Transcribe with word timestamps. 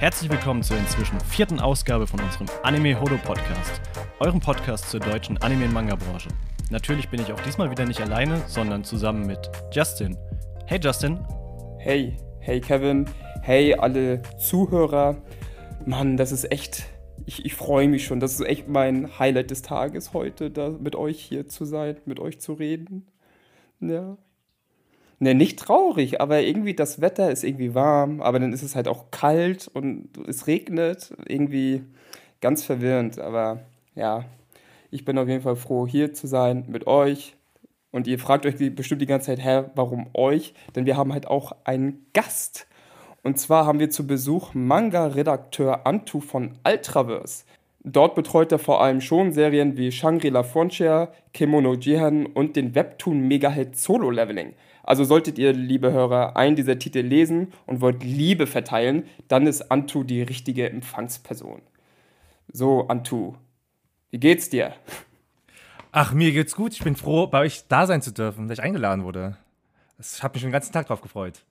Herzlich 0.00 0.30
willkommen 0.30 0.62
zur 0.62 0.78
inzwischen 0.78 1.18
vierten 1.18 1.58
Ausgabe 1.58 2.06
von 2.06 2.20
unserem 2.20 2.46
Anime 2.62 3.00
Hodo 3.00 3.16
Podcast, 3.16 3.80
eurem 4.20 4.38
Podcast 4.38 4.88
zur 4.90 5.00
deutschen 5.00 5.36
Anime- 5.38 5.64
und 5.64 5.72
Manga-Branche. 5.72 6.28
Natürlich 6.70 7.08
bin 7.08 7.20
ich 7.20 7.32
auch 7.32 7.40
diesmal 7.40 7.68
wieder 7.68 7.84
nicht 7.84 8.00
alleine, 8.00 8.40
sondern 8.46 8.84
zusammen 8.84 9.26
mit 9.26 9.50
Justin. 9.72 10.16
Hey 10.66 10.78
Justin. 10.80 11.18
Hey, 11.80 12.16
hey 12.38 12.60
Kevin, 12.60 13.06
hey 13.42 13.74
alle 13.74 14.22
Zuhörer. 14.38 15.16
Mann, 15.84 16.16
das 16.16 16.30
ist 16.30 16.52
echt, 16.52 16.84
ich, 17.26 17.44
ich 17.44 17.56
freue 17.56 17.88
mich 17.88 18.04
schon. 18.04 18.20
Das 18.20 18.34
ist 18.34 18.46
echt 18.46 18.68
mein 18.68 19.18
Highlight 19.18 19.50
des 19.50 19.62
Tages 19.62 20.12
heute, 20.12 20.52
da 20.52 20.68
mit 20.68 20.94
euch 20.94 21.18
hier 21.20 21.48
zu 21.48 21.64
sein, 21.64 21.96
mit 22.06 22.20
euch 22.20 22.38
zu 22.38 22.52
reden. 22.52 23.08
Ja. 23.80 24.16
Ne, 25.20 25.34
nicht 25.34 25.58
traurig, 25.58 26.20
aber 26.20 26.42
irgendwie 26.42 26.74
das 26.74 27.00
Wetter 27.00 27.30
ist 27.30 27.42
irgendwie 27.42 27.74
warm, 27.74 28.20
aber 28.20 28.38
dann 28.38 28.52
ist 28.52 28.62
es 28.62 28.76
halt 28.76 28.86
auch 28.86 29.10
kalt 29.10 29.68
und 29.72 30.10
es 30.28 30.46
regnet. 30.46 31.12
Irgendwie 31.26 31.82
ganz 32.40 32.64
verwirrend, 32.64 33.18
aber 33.18 33.60
ja, 33.96 34.24
ich 34.90 35.04
bin 35.04 35.18
auf 35.18 35.28
jeden 35.28 35.42
Fall 35.42 35.56
froh, 35.56 35.86
hier 35.86 36.14
zu 36.14 36.26
sein 36.28 36.64
mit 36.68 36.86
euch. 36.86 37.34
Und 37.90 38.06
ihr 38.06 38.18
fragt 38.18 38.46
euch 38.46 38.56
bestimmt 38.74 39.02
die 39.02 39.06
ganze 39.06 39.26
Zeit, 39.26 39.44
hä, 39.44 39.64
warum 39.74 40.08
euch? 40.14 40.54
Denn 40.76 40.86
wir 40.86 40.96
haben 40.96 41.12
halt 41.12 41.26
auch 41.26 41.52
einen 41.64 42.06
Gast. 42.12 42.66
Und 43.22 43.38
zwar 43.38 43.66
haben 43.66 43.80
wir 43.80 43.90
zu 43.90 44.06
Besuch 44.06 44.54
Manga-Redakteur 44.54 45.86
Antu 45.86 46.20
von 46.20 46.58
Ultraverse. 46.66 47.44
Dort 47.82 48.14
betreut 48.14 48.52
er 48.52 48.58
vor 48.58 48.82
allem 48.82 49.00
schon 49.00 49.32
Serien 49.32 49.76
wie 49.76 49.90
Shangri-La 49.90 50.42
Frontier, 50.42 51.12
Kimono 51.32 51.74
Jihan 51.74 52.26
und 52.26 52.56
den 52.56 52.74
Webtoon 52.74 53.26
Megahit 53.26 53.76
Solo 53.76 54.10
Leveling. 54.10 54.54
Also 54.88 55.04
solltet 55.04 55.38
ihr, 55.38 55.52
liebe 55.52 55.92
Hörer, 55.92 56.38
einen 56.38 56.56
dieser 56.56 56.78
Titel 56.78 57.00
lesen 57.00 57.52
und 57.66 57.82
wollt 57.82 58.02
Liebe 58.02 58.46
verteilen, 58.46 59.04
dann 59.28 59.46
ist 59.46 59.70
Antu 59.70 60.02
die 60.02 60.22
richtige 60.22 60.70
Empfangsperson. 60.70 61.60
So, 62.50 62.88
Antu, 62.88 63.34
wie 64.10 64.18
geht's 64.18 64.48
dir? 64.48 64.72
Ach, 65.92 66.14
mir 66.14 66.32
geht's 66.32 66.56
gut. 66.56 66.72
Ich 66.72 66.82
bin 66.82 66.96
froh, 66.96 67.26
bei 67.26 67.40
euch 67.40 67.64
da 67.68 67.86
sein 67.86 68.00
zu 68.00 68.12
dürfen, 68.12 68.48
dass 68.48 68.60
ich 68.60 68.64
eingeladen 68.64 69.04
wurde. 69.04 69.36
Ich 69.98 70.22
habe 70.22 70.32
mich 70.32 70.40
schon 70.40 70.48
den 70.48 70.54
ganzen 70.54 70.72
Tag 70.72 70.86
drauf 70.86 71.02
gefreut. 71.02 71.44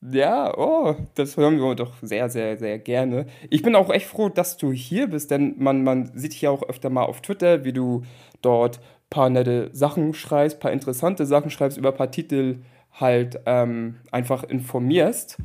Ja, 0.00 0.56
oh, 0.56 0.96
das 1.14 1.36
hören 1.36 1.60
wir 1.60 1.74
doch 1.74 1.92
sehr, 2.00 2.30
sehr, 2.30 2.56
sehr 2.56 2.78
gerne. 2.78 3.26
Ich 3.50 3.60
bin 3.60 3.76
auch 3.76 3.90
echt 3.90 4.06
froh, 4.06 4.30
dass 4.30 4.56
du 4.56 4.72
hier 4.72 5.08
bist, 5.08 5.30
denn 5.30 5.56
man, 5.58 5.84
man 5.84 6.16
sieht 6.16 6.32
dich 6.32 6.40
ja 6.40 6.48
auch 6.48 6.62
öfter 6.62 6.88
mal 6.88 7.02
auf 7.02 7.20
Twitter, 7.20 7.64
wie 7.64 7.74
du 7.74 8.04
dort 8.40 8.78
ein 8.78 9.10
paar 9.10 9.28
nette 9.28 9.68
Sachen 9.74 10.14
schreibst, 10.14 10.56
ein 10.56 10.60
paar 10.60 10.72
interessante 10.72 11.26
Sachen 11.26 11.50
schreibst, 11.50 11.76
über 11.76 11.90
ein 11.90 11.96
paar 11.96 12.10
Titel 12.10 12.60
halt 12.92 13.40
ähm, 13.46 13.96
einfach 14.10 14.44
informierst. 14.44 15.38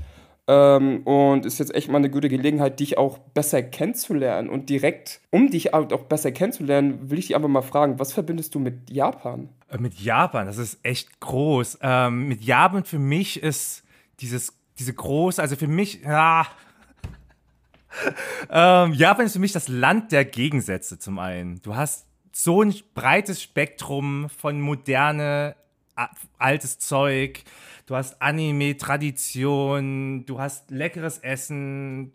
Ähm, 0.46 1.04
und 1.04 1.46
ist 1.46 1.60
jetzt 1.60 1.74
echt 1.74 1.90
mal 1.90 2.00
eine 2.00 2.10
gute 2.10 2.28
Gelegenheit, 2.28 2.80
dich 2.80 2.98
auch 2.98 3.18
besser 3.18 3.64
kennenzulernen. 3.64 4.50
Und 4.50 4.70
direkt, 4.70 5.22
um 5.30 5.50
dich 5.50 5.74
auch 5.74 6.04
besser 6.04 6.34
kennenzulernen, 6.34 7.10
will 7.10 7.20
ich 7.20 7.28
dich 7.28 7.36
einfach 7.36 7.48
mal 7.48 7.62
fragen, 7.62 7.98
was 7.98 8.12
verbindest 8.12 8.54
du 8.54 8.60
mit 8.60 8.90
Japan? 8.90 9.50
Äh, 9.70 9.78
mit 9.78 9.94
Japan, 9.96 10.46
das 10.46 10.58
ist 10.58 10.80
echt 10.84 11.22
groß. 11.22 11.80
Ähm, 11.82 12.28
mit 12.28 12.42
Japan 12.42 12.84
für 12.84 13.00
mich 13.00 13.42
ist 13.42 13.84
dieses, 14.20 14.54
diese 14.80 14.94
große, 14.94 15.42
also 15.42 15.56
für 15.56 15.68
mich, 15.68 16.02
ja. 16.02 16.46
ähm, 18.50 18.94
Japan 18.94 19.26
ist 19.26 19.34
für 19.34 19.40
mich 19.40 19.54
das 19.54 19.70
Land 19.70 20.12
der 20.12 20.26
Gegensätze 20.26 21.00
zum 21.00 21.20
einen. 21.20 21.62
Du 21.62 21.76
hast 21.76 22.06
so 22.34 22.62
ein 22.62 22.74
breites 22.96 23.42
Spektrum 23.42 24.28
von 24.30 24.60
moderne 24.60 25.56
altes 26.38 26.80
Zeug, 26.80 27.44
du 27.86 27.96
hast 27.96 28.22
Anime-Tradition, 28.22 30.26
du 30.26 30.40
hast 30.40 30.72
leckeres 30.72 31.20
Essen, 31.20 32.14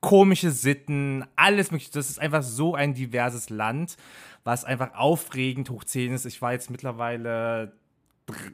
komische 0.00 0.50
Sitten, 0.50 1.24
alles 1.36 1.70
mögliche. 1.70 1.92
Das 1.92 2.10
ist 2.10 2.18
einfach 2.18 2.42
so 2.42 2.74
ein 2.74 2.94
diverses 2.94 3.50
Land, 3.50 3.96
was 4.44 4.64
einfach 4.64 4.94
aufregend 4.94 5.70
hoch 5.70 5.84
10 5.84 6.14
ist. 6.14 6.24
Ich 6.24 6.40
war 6.42 6.52
jetzt 6.52 6.70
mittlerweile, 6.70 7.72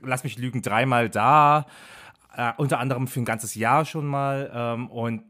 lass 0.03 0.25
mich 0.25 0.39
lügen, 0.39 0.63
dreimal 0.63 1.09
da. 1.09 1.67
Äh, 2.37 2.53
unter 2.59 2.81
anderem 2.81 3.07
für 3.07 3.21
ein 3.21 3.25
ganzes 3.25 3.55
Jahr 3.55 3.85
schon 3.85 4.07
mal. 4.07 4.51
Ähm, 4.53 4.91
und 4.91 5.23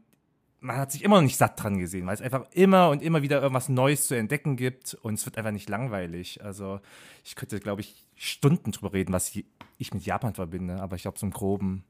man 0.59 0.77
hat 0.77 0.91
sich 0.91 1.03
immer 1.03 1.17
noch 1.17 1.23
nicht 1.23 1.37
satt 1.37 1.61
dran 1.61 1.77
gesehen, 1.77 2.07
weil 2.07 2.15
es 2.15 2.21
einfach 2.21 2.45
immer 2.51 2.89
und 2.89 3.01
immer 3.01 3.21
wieder 3.21 3.41
irgendwas 3.41 3.69
Neues 3.69 4.07
zu 4.07 4.15
entdecken 4.15 4.55
gibt 4.55 4.95
und 4.95 5.15
es 5.15 5.25
wird 5.25 5.37
einfach 5.37 5.51
nicht 5.51 5.69
langweilig. 5.69 6.43
Also 6.43 6.79
ich 7.23 7.35
könnte, 7.35 7.59
glaube 7.59 7.81
ich, 7.81 8.07
Stunden 8.15 8.71
drüber 8.71 8.93
reden, 8.93 9.13
was 9.13 9.31
ich 9.77 9.93
mit 9.93 10.05
Japan 10.05 10.33
verbinde, 10.33 10.81
aber 10.81 10.95
ich 10.95 11.03
glaube, 11.03 11.17
zum 11.17 11.31
Groben, 11.31 11.83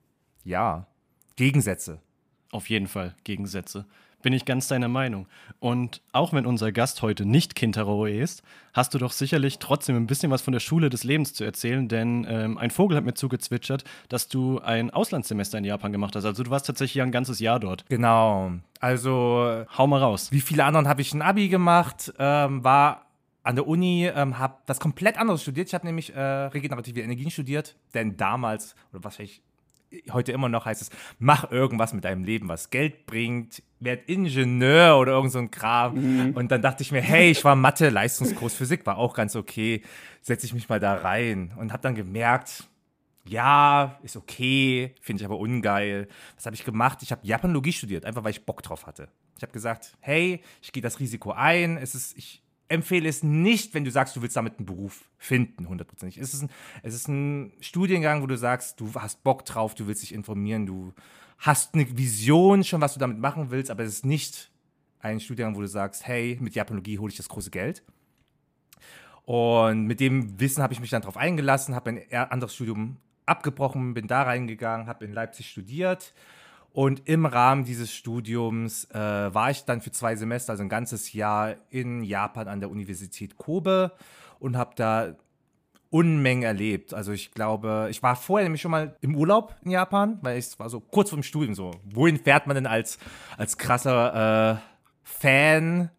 ja. 0.43 0.87
Gegensätze. 1.35 2.01
Auf 2.51 2.69
jeden 2.69 2.87
Fall 2.87 3.15
Gegensätze 3.23 3.85
bin 4.21 4.33
ich 4.33 4.45
ganz 4.45 4.67
deiner 4.67 4.87
Meinung. 4.87 5.27
Und 5.59 6.01
auch 6.11 6.33
wenn 6.33 6.45
unser 6.45 6.71
Gast 6.71 7.01
heute 7.01 7.25
nicht 7.25 7.55
Kintaro 7.55 8.05
ist, 8.05 8.43
hast 8.73 8.93
du 8.93 8.97
doch 8.97 9.11
sicherlich 9.11 9.59
trotzdem 9.59 9.95
ein 9.95 10.07
bisschen 10.07 10.31
was 10.31 10.41
von 10.41 10.53
der 10.53 10.59
Schule 10.59 10.89
des 10.89 11.03
Lebens 11.03 11.33
zu 11.33 11.43
erzählen, 11.43 11.87
denn 11.87 12.25
ähm, 12.29 12.57
ein 12.57 12.71
Vogel 12.71 12.97
hat 12.97 13.05
mir 13.05 13.13
zugezwitschert, 13.13 13.83
dass 14.09 14.27
du 14.27 14.59
ein 14.59 14.91
Auslandssemester 14.91 15.57
in 15.57 15.65
Japan 15.65 15.91
gemacht 15.91 16.15
hast. 16.15 16.25
Also 16.25 16.43
du 16.43 16.49
warst 16.49 16.67
tatsächlich 16.67 17.01
ein 17.01 17.11
ganzes 17.11 17.39
Jahr 17.39 17.59
dort. 17.59 17.85
Genau. 17.89 18.51
Also 18.79 19.65
hau 19.77 19.87
mal 19.87 19.99
raus. 19.99 20.31
Wie 20.31 20.41
viele 20.41 20.65
anderen 20.65 20.87
habe 20.87 21.01
ich 21.01 21.13
ein 21.13 21.21
Abi 21.21 21.49
gemacht, 21.49 22.13
ähm, 22.19 22.63
war 22.63 23.07
an 23.43 23.55
der 23.55 23.65
Uni, 23.65 24.05
ähm, 24.13 24.37
habe 24.39 24.57
das 24.65 24.79
komplett 24.79 25.17
anderes 25.17 25.41
studiert. 25.41 25.69
Ich 25.69 25.73
habe 25.73 25.85
nämlich 25.85 26.13
äh, 26.13 26.19
regenerative 26.19 26.99
Energien 26.99 27.31
studiert, 27.31 27.77
denn 27.93 28.17
damals, 28.17 28.75
oder 28.91 29.05
was 29.05 29.19
ich 29.19 29.41
heute 30.11 30.31
immer 30.31 30.49
noch 30.49 30.65
heißt 30.65 30.81
es, 30.81 30.89
mach 31.19 31.51
irgendwas 31.51 31.93
mit 31.93 32.03
deinem 32.03 32.23
Leben, 32.23 32.47
was 32.47 32.69
Geld 32.69 33.05
bringt, 33.05 33.63
werd 33.79 34.09
Ingenieur 34.09 34.97
oder 34.97 35.13
irgend 35.13 35.31
so 35.31 35.39
ein 35.39 35.51
Kram. 35.51 35.95
Mhm. 35.95 36.31
Und 36.35 36.51
dann 36.51 36.61
dachte 36.61 36.83
ich 36.83 36.91
mir, 36.91 37.01
hey, 37.01 37.31
ich 37.31 37.43
war 37.43 37.55
Mathe, 37.55 37.89
Leistungskurs 37.89 38.53
Physik, 38.53 38.85
war 38.85 38.97
auch 38.97 39.13
ganz 39.13 39.35
okay, 39.35 39.81
setze 40.21 40.45
ich 40.45 40.53
mich 40.53 40.69
mal 40.69 40.79
da 40.79 40.95
rein 40.95 41.53
und 41.57 41.71
habe 41.71 41.81
dann 41.81 41.95
gemerkt, 41.95 42.67
ja, 43.25 43.99
ist 44.03 44.15
okay, 44.15 44.95
finde 45.01 45.21
ich 45.21 45.25
aber 45.25 45.37
ungeil. 45.37 46.07
Was 46.35 46.45
habe 46.45 46.55
ich 46.55 46.63
gemacht? 46.63 46.99
Ich 47.01 47.11
habe 47.11 47.25
Japanologie 47.25 47.73
studiert, 47.73 48.05
einfach 48.05 48.23
weil 48.23 48.31
ich 48.31 48.45
Bock 48.45 48.63
drauf 48.63 48.87
hatte. 48.87 49.09
Ich 49.35 49.43
habe 49.43 49.51
gesagt, 49.51 49.97
hey, 49.99 50.41
ich 50.61 50.71
gehe 50.71 50.81
das 50.81 50.99
Risiko 50.99 51.31
ein, 51.31 51.77
es 51.77 51.93
ist, 51.93 52.17
ich 52.17 52.41
empfehle 52.69 53.07
es 53.07 53.23
nicht, 53.23 53.73
wenn 53.73 53.85
du 53.85 53.91
sagst, 53.91 54.15
du 54.15 54.21
willst 54.21 54.35
damit 54.35 54.57
einen 54.57 54.65
Beruf 54.65 55.05
finden, 55.17 55.67
hundertprozentig. 55.67 56.21
Es 56.21 56.33
ist, 56.33 56.43
ein, 56.43 56.49
es 56.83 56.93
ist 56.93 57.07
ein 57.07 57.53
Studiengang, 57.59 58.21
wo 58.21 58.27
du 58.27 58.37
sagst, 58.37 58.79
du 58.79 58.93
hast 58.95 59.23
Bock 59.23 59.45
drauf, 59.45 59.75
du 59.75 59.87
willst 59.87 60.03
dich 60.03 60.13
informieren, 60.13 60.65
du 60.65 60.93
hast 61.37 61.73
eine 61.73 61.97
Vision 61.97 62.63
schon, 62.63 62.81
was 62.81 62.93
du 62.93 62.99
damit 62.99 63.19
machen 63.19 63.51
willst, 63.51 63.71
aber 63.71 63.83
es 63.83 63.93
ist 63.93 64.05
nicht 64.05 64.51
ein 64.99 65.19
Studiengang, 65.19 65.55
wo 65.55 65.61
du 65.61 65.67
sagst, 65.67 66.07
hey, 66.07 66.37
mit 66.41 66.55
Japanologie 66.55 66.99
hole 66.99 67.11
ich 67.11 67.17
das 67.17 67.29
große 67.29 67.51
Geld. 67.51 67.83
Und 69.23 69.85
mit 69.85 69.99
dem 69.99 70.39
Wissen 70.39 70.63
habe 70.63 70.73
ich 70.73 70.79
mich 70.79 70.89
dann 70.89 71.01
darauf 71.01 71.17
eingelassen, 71.17 71.75
habe 71.75 71.89
ein 71.89 72.31
anderes 72.31 72.55
Studium 72.55 72.97
abgebrochen, 73.25 73.93
bin 73.93 74.07
da 74.07 74.23
reingegangen, 74.23 74.87
habe 74.87 75.05
in 75.05 75.13
Leipzig 75.13 75.49
studiert 75.49 76.13
und 76.73 77.07
im 77.07 77.25
Rahmen 77.25 77.63
dieses 77.63 77.91
Studiums 77.93 78.85
äh, 78.91 78.97
war 78.97 79.49
ich 79.49 79.65
dann 79.65 79.81
für 79.81 79.91
zwei 79.91 80.15
Semester, 80.15 80.51
also 80.51 80.63
ein 80.63 80.69
ganzes 80.69 81.13
Jahr 81.13 81.55
in 81.69 82.03
Japan 82.03 82.47
an 82.47 82.59
der 82.59 82.69
Universität 82.69 83.37
Kobe 83.37 83.91
und 84.39 84.57
habe 84.57 84.71
da 84.75 85.15
Unmengen 85.89 86.43
erlebt. 86.43 86.93
Also 86.93 87.13
ich 87.13 87.31
glaube, 87.31 87.87
ich 87.89 88.03
war 88.03 88.15
vorher 88.15 88.43
nämlich 88.43 88.61
schon 88.61 88.71
mal 88.71 88.97
im 89.01 89.15
Urlaub 89.15 89.55
in 89.63 89.71
Japan, 89.71 90.19
weil 90.21 90.37
es 90.37 90.59
war 90.59 90.69
so 90.69 90.79
kurz 90.81 91.09
vor 91.09 91.17
dem 91.17 91.23
Studium 91.23 91.55
so. 91.55 91.71
Wohin 91.85 92.19
fährt 92.19 92.45
man 92.45 92.55
denn 92.55 92.67
als, 92.67 92.99
als 93.37 93.57
krasser 93.57 94.51
äh, 94.51 94.57
Fan 95.03 95.89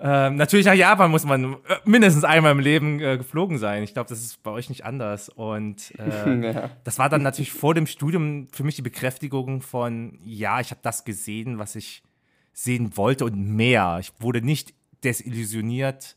ähm, 0.00 0.36
natürlich 0.36 0.66
nach 0.66 0.74
Japan 0.74 1.10
muss 1.10 1.24
man 1.24 1.54
äh, 1.54 1.56
mindestens 1.84 2.24
einmal 2.24 2.52
im 2.52 2.60
Leben 2.60 3.00
äh, 3.00 3.18
geflogen 3.18 3.58
sein. 3.58 3.82
Ich 3.82 3.94
glaube, 3.94 4.08
das 4.08 4.20
ist 4.20 4.42
bei 4.42 4.50
euch 4.50 4.68
nicht 4.68 4.84
anders. 4.84 5.28
Und 5.28 5.92
äh, 5.98 6.52
ja. 6.52 6.70
das 6.84 6.98
war 6.98 7.08
dann 7.08 7.22
natürlich 7.22 7.52
vor 7.52 7.74
dem 7.74 7.86
Studium 7.86 8.48
für 8.52 8.62
mich 8.62 8.76
die 8.76 8.82
Bekräftigung 8.82 9.60
von, 9.60 10.18
ja, 10.24 10.60
ich 10.60 10.70
habe 10.70 10.80
das 10.82 11.04
gesehen, 11.04 11.58
was 11.58 11.74
ich 11.74 12.02
sehen 12.52 12.96
wollte 12.96 13.24
und 13.24 13.36
mehr. 13.36 13.98
Ich 14.00 14.12
wurde 14.20 14.40
nicht 14.40 14.74
desillusioniert 15.02 16.16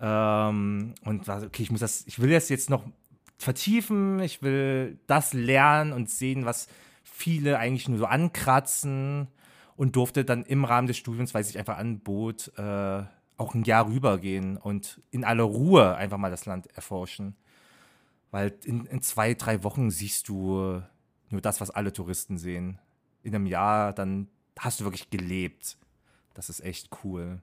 ähm, 0.00 0.94
und 1.04 1.28
war, 1.28 1.42
okay, 1.42 1.62
ich 1.62 1.70
muss 1.70 1.80
das, 1.80 2.04
ich 2.06 2.18
will 2.20 2.30
das 2.30 2.48
jetzt 2.48 2.68
noch 2.68 2.84
vertiefen, 3.38 4.20
ich 4.20 4.42
will 4.42 4.98
das 5.06 5.32
lernen 5.32 5.92
und 5.92 6.10
sehen, 6.10 6.44
was 6.44 6.68
viele 7.04 7.58
eigentlich 7.58 7.88
nur 7.88 7.98
so 7.98 8.06
ankratzen 8.06 9.28
und 9.78 9.94
durfte 9.94 10.24
dann 10.24 10.42
im 10.42 10.64
Rahmen 10.64 10.88
des 10.88 10.96
Studiums, 10.96 11.34
weil 11.34 11.44
sich 11.44 11.56
einfach 11.56 11.78
anbot, 11.78 12.52
äh, 12.58 13.02
auch 13.36 13.54
ein 13.54 13.62
Jahr 13.62 13.86
rübergehen 13.86 14.56
und 14.56 15.00
in 15.12 15.22
aller 15.22 15.44
Ruhe 15.44 15.94
einfach 15.94 16.18
mal 16.18 16.32
das 16.32 16.46
Land 16.46 16.66
erforschen. 16.74 17.36
Weil 18.32 18.52
in, 18.64 18.86
in 18.86 19.00
zwei, 19.02 19.34
drei 19.34 19.62
Wochen 19.62 19.92
siehst 19.92 20.28
du 20.28 20.82
nur 21.30 21.40
das, 21.40 21.60
was 21.60 21.70
alle 21.70 21.92
Touristen 21.92 22.38
sehen. 22.38 22.80
In 23.22 23.36
einem 23.36 23.46
Jahr, 23.46 23.92
dann 23.92 24.26
hast 24.58 24.80
du 24.80 24.84
wirklich 24.84 25.10
gelebt. 25.10 25.78
Das 26.34 26.50
ist 26.50 26.58
echt 26.58 26.90
cool. 27.04 27.40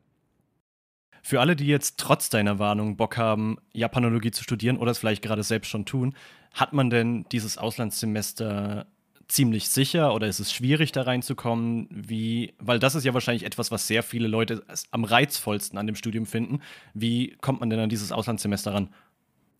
Für 1.23 1.39
alle, 1.39 1.55
die 1.55 1.67
jetzt 1.67 1.97
trotz 1.97 2.29
deiner 2.29 2.59
Warnung 2.59 2.97
Bock 2.97 3.15
haben, 3.15 3.59
Japanologie 3.71 4.31
zu 4.31 4.43
studieren 4.43 4.75
oder 4.75 4.91
es 4.91 4.97
vielleicht 4.97 5.21
gerade 5.21 5.41
selbst 5.41 5.69
schon 5.69 5.85
tun, 5.85 6.13
hat 6.53 6.73
man 6.73 6.89
denn 6.89 7.25
dieses 7.31 7.57
Auslandssemester 7.57 8.87
ziemlich 9.27 9.69
sicher 9.69 10.13
oder 10.13 10.27
ist 10.27 10.39
es 10.39 10.53
schwierig, 10.53 10.91
da 10.91 11.03
reinzukommen? 11.03 11.87
Wie, 11.89 12.53
weil 12.59 12.79
das 12.79 12.95
ist 12.95 13.05
ja 13.05 13.13
wahrscheinlich 13.13 13.45
etwas, 13.45 13.71
was 13.71 13.87
sehr 13.87 14.03
viele 14.03 14.27
Leute 14.27 14.63
am 14.91 15.03
reizvollsten 15.03 15.77
an 15.77 15.87
dem 15.87 15.95
Studium 15.95 16.25
finden. 16.25 16.61
Wie 16.93 17.35
kommt 17.41 17.59
man 17.59 17.69
denn 17.69 17.79
an 17.79 17.89
dieses 17.89 18.11
Auslandssemester 18.11 18.73
ran? 18.73 18.89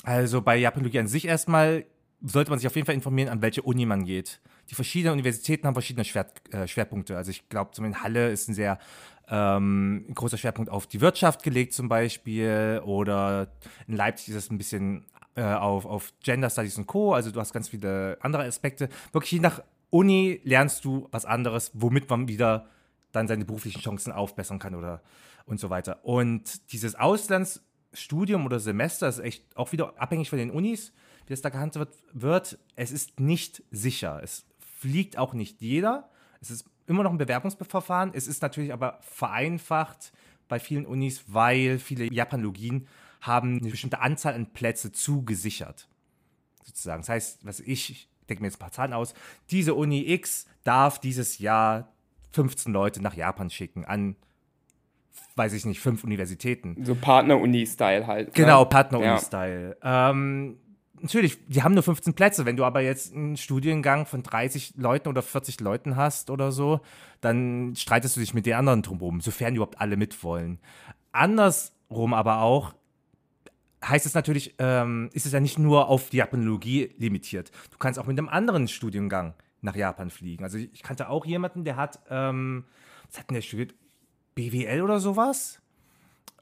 Also 0.04 0.42
bei 0.42 0.58
Japanologie 0.58 1.00
an 1.00 1.08
sich 1.08 1.26
erstmal 1.26 1.86
sollte 2.22 2.50
man 2.50 2.60
sich 2.60 2.68
auf 2.68 2.76
jeden 2.76 2.86
Fall 2.86 2.96
informieren, 2.96 3.30
an 3.30 3.42
welche 3.42 3.62
Uni 3.62 3.86
man 3.86 4.06
geht. 4.06 4.40
Die 4.70 4.76
verschiedenen 4.76 5.14
Universitäten 5.14 5.68
haben 5.68 5.76
verschiedene 5.76 6.06
Schwer 6.06 6.28
äh, 6.52 6.68
Schwerpunkte. 6.68 7.18
Also 7.18 7.32
ich 7.32 7.50
glaube, 7.50 7.72
zum 7.72 7.84
Beispiel 7.84 7.98
in 7.98 8.04
Halle 8.04 8.32
ist 8.32 8.48
ein 8.48 8.54
sehr 8.54 8.80
ähm, 9.30 10.06
großer 10.14 10.38
Schwerpunkt 10.38 10.72
auf 10.72 10.88
die 10.88 11.02
Wirtschaft 11.02 11.44
gelegt 11.44 11.74
zum 11.74 11.90
Beispiel 11.90 12.82
oder 12.86 13.48
in 13.88 13.96
Leipzig 13.96 14.30
ist 14.30 14.36
es 14.36 14.52
ein 14.52 14.58
bisschen 14.58 15.06
auf, 15.42 15.86
auf 15.86 16.14
Gender 16.24 16.50
Studies 16.50 16.78
und 16.78 16.88
Co. 16.88 17.14
Also 17.14 17.32
du 17.32 17.40
hast 17.40 17.54
ganz 17.54 17.70
viele 17.70 18.18
andere 18.22 18.44
Aspekte. 18.44 18.90
Wirklich 19.12 19.34
je 19.34 19.40
nach 19.40 19.62
Uni 19.90 20.42
lernst 20.44 20.86
du 20.86 21.08
was 21.12 21.26
anderes, 21.26 21.72
womit 21.74 22.10
man 22.10 22.28
wieder 22.28 22.68
dann 23.12 23.28
seine 23.28 23.46
beruflichen 23.46 23.82
Chancen 23.82 24.12
aufbessern 24.12 24.60
kann 24.60 24.76
oder 24.76 25.02
und 25.46 25.60
so 25.60 25.70
weiter. 25.70 26.04
Und 26.04 26.72
dieses 26.72 26.96
Auslandsstudium 26.96 28.46
oder 28.46 28.60
Semester 28.60 29.08
ist 29.08 29.20
echt 29.20 29.56
auch 29.56 29.72
wieder 29.72 29.94
abhängig 30.02 30.30
von 30.30 30.40
den 30.40 30.52
Unis, 30.52 30.92
wie 31.26 31.34
das 31.34 31.42
da 31.42 31.50
gehandelt 31.50 31.90
wird. 32.14 32.58
Es 32.76 32.92
ist 32.92 33.20
nicht 33.20 33.64
sicher. 33.72 34.20
Es 34.24 34.46
fliegt 34.60 35.18
auch 35.18 35.34
nicht 35.34 35.62
jeder. 35.62 36.10
Es 36.42 36.52
ist 36.52 36.66
immer 36.88 37.04
noch 37.04 37.12
ein 37.12 37.18
Bewerbungsverfahren. 37.18 38.12
Es 38.14 38.28
ist 38.28 38.42
natürlich 38.42 38.74
aber 38.74 39.00
vereinfacht 39.02 40.12
bei 40.48 40.60
vielen 40.60 40.86
Unis, 40.86 41.24
weil 41.28 41.80
viele 41.80 42.12
Japanologien 42.12 42.88
haben 43.22 43.60
eine 43.60 43.70
bestimmte 43.70 44.00
Anzahl 44.00 44.34
an 44.34 44.54
Plätze 44.54 44.92
zugesichert. 44.92 45.88
Sozusagen. 46.64 47.02
Das 47.02 47.10
heißt, 47.10 47.46
was 47.46 47.60
ich, 47.60 47.92
ich 47.92 48.10
denke 48.30 48.42
mir 48.42 48.48
jetzt 48.48 48.58
ein 48.58 48.60
paar 48.60 48.72
Zahlen 48.72 48.94
aus, 48.94 49.14
diese 49.52 49.76
Uni 49.76 50.12
X 50.12 50.48
darf 50.64 51.00
dieses 51.00 51.40
Jahr 51.40 51.94
15 52.32 52.74
Leute 52.74 53.02
nach 53.02 53.16
Japan 53.16 53.50
schicken 53.50 53.86
an 53.86 54.16
weiß 55.36 55.54
ich 55.54 55.66
nicht, 55.66 55.82
fünf 55.82 56.04
Universitäten. 56.04 56.78
So 56.84 56.96
Partner-Uni-Style 56.96 58.08
halt. 58.08 58.28
Ne? 58.28 58.34
Genau, 58.34 58.66
Partner-Uni-Style. 58.66 59.78
Ja. 59.84 60.12
Ähm, 60.12 60.58
natürlich, 61.02 61.46
die 61.48 61.62
haben 61.64 61.74
nur 61.74 61.84
15 61.84 62.14
Plätze. 62.14 62.46
Wenn 62.46 62.58
du 62.58 62.64
aber 62.64 62.82
jetzt 62.82 63.14
einen 63.14 63.38
Studiengang 63.38 64.06
von 64.06 64.24
30 64.24 64.76
Leuten 64.78 65.10
oder 65.10 65.22
40 65.22 65.60
Leuten 65.60 65.96
hast 65.96 66.30
oder 66.30 66.52
so, 66.52 66.80
dann 67.22 67.76
streitest 67.76 68.16
du 68.16 68.22
dich 68.22 68.34
mit 68.34 68.46
den 68.46 68.54
anderen 68.54 68.82
drumherum, 68.82 69.22
sofern 69.22 69.56
überhaupt 69.56 69.80
alle 69.82 69.98
mitwollen. 69.98 70.60
Andersrum 71.12 72.14
aber 72.14 72.42
auch, 72.42 72.74
heißt 73.88 74.06
es 74.06 74.14
natürlich, 74.14 74.56
ähm, 74.60 75.10
ist 75.14 75.26
es 75.26 75.32
ja 75.32 75.40
nicht 75.40 75.60
nur 75.60 75.88
auf 75.88 76.10
die 76.10 76.18
Japanologie 76.18 76.92
limitiert. 76.98 77.52
Du 77.72 77.78
kannst 77.78 78.00
auch 78.00 78.08
mit 78.08 78.18
einem 78.18 78.30
anderen 78.30 78.68
Studiengang 78.68 79.34
nach 79.62 79.76
Japan 79.76 80.10
fliegen. 80.10 80.44
Also 80.44 80.58
ich 80.58 80.84
kannte 80.84 81.10
auch 81.10 81.26
jemanden, 81.26 81.66
der 81.66 81.76
hat, 81.76 82.00
ähm, 82.10 82.66
was 83.10 83.20
hat 83.20 83.30
denn 83.30 83.36
der 83.36 83.42
studiert? 83.42 83.74
BWL 84.36 84.82
oder 84.82 85.00
sowas? 85.00 85.60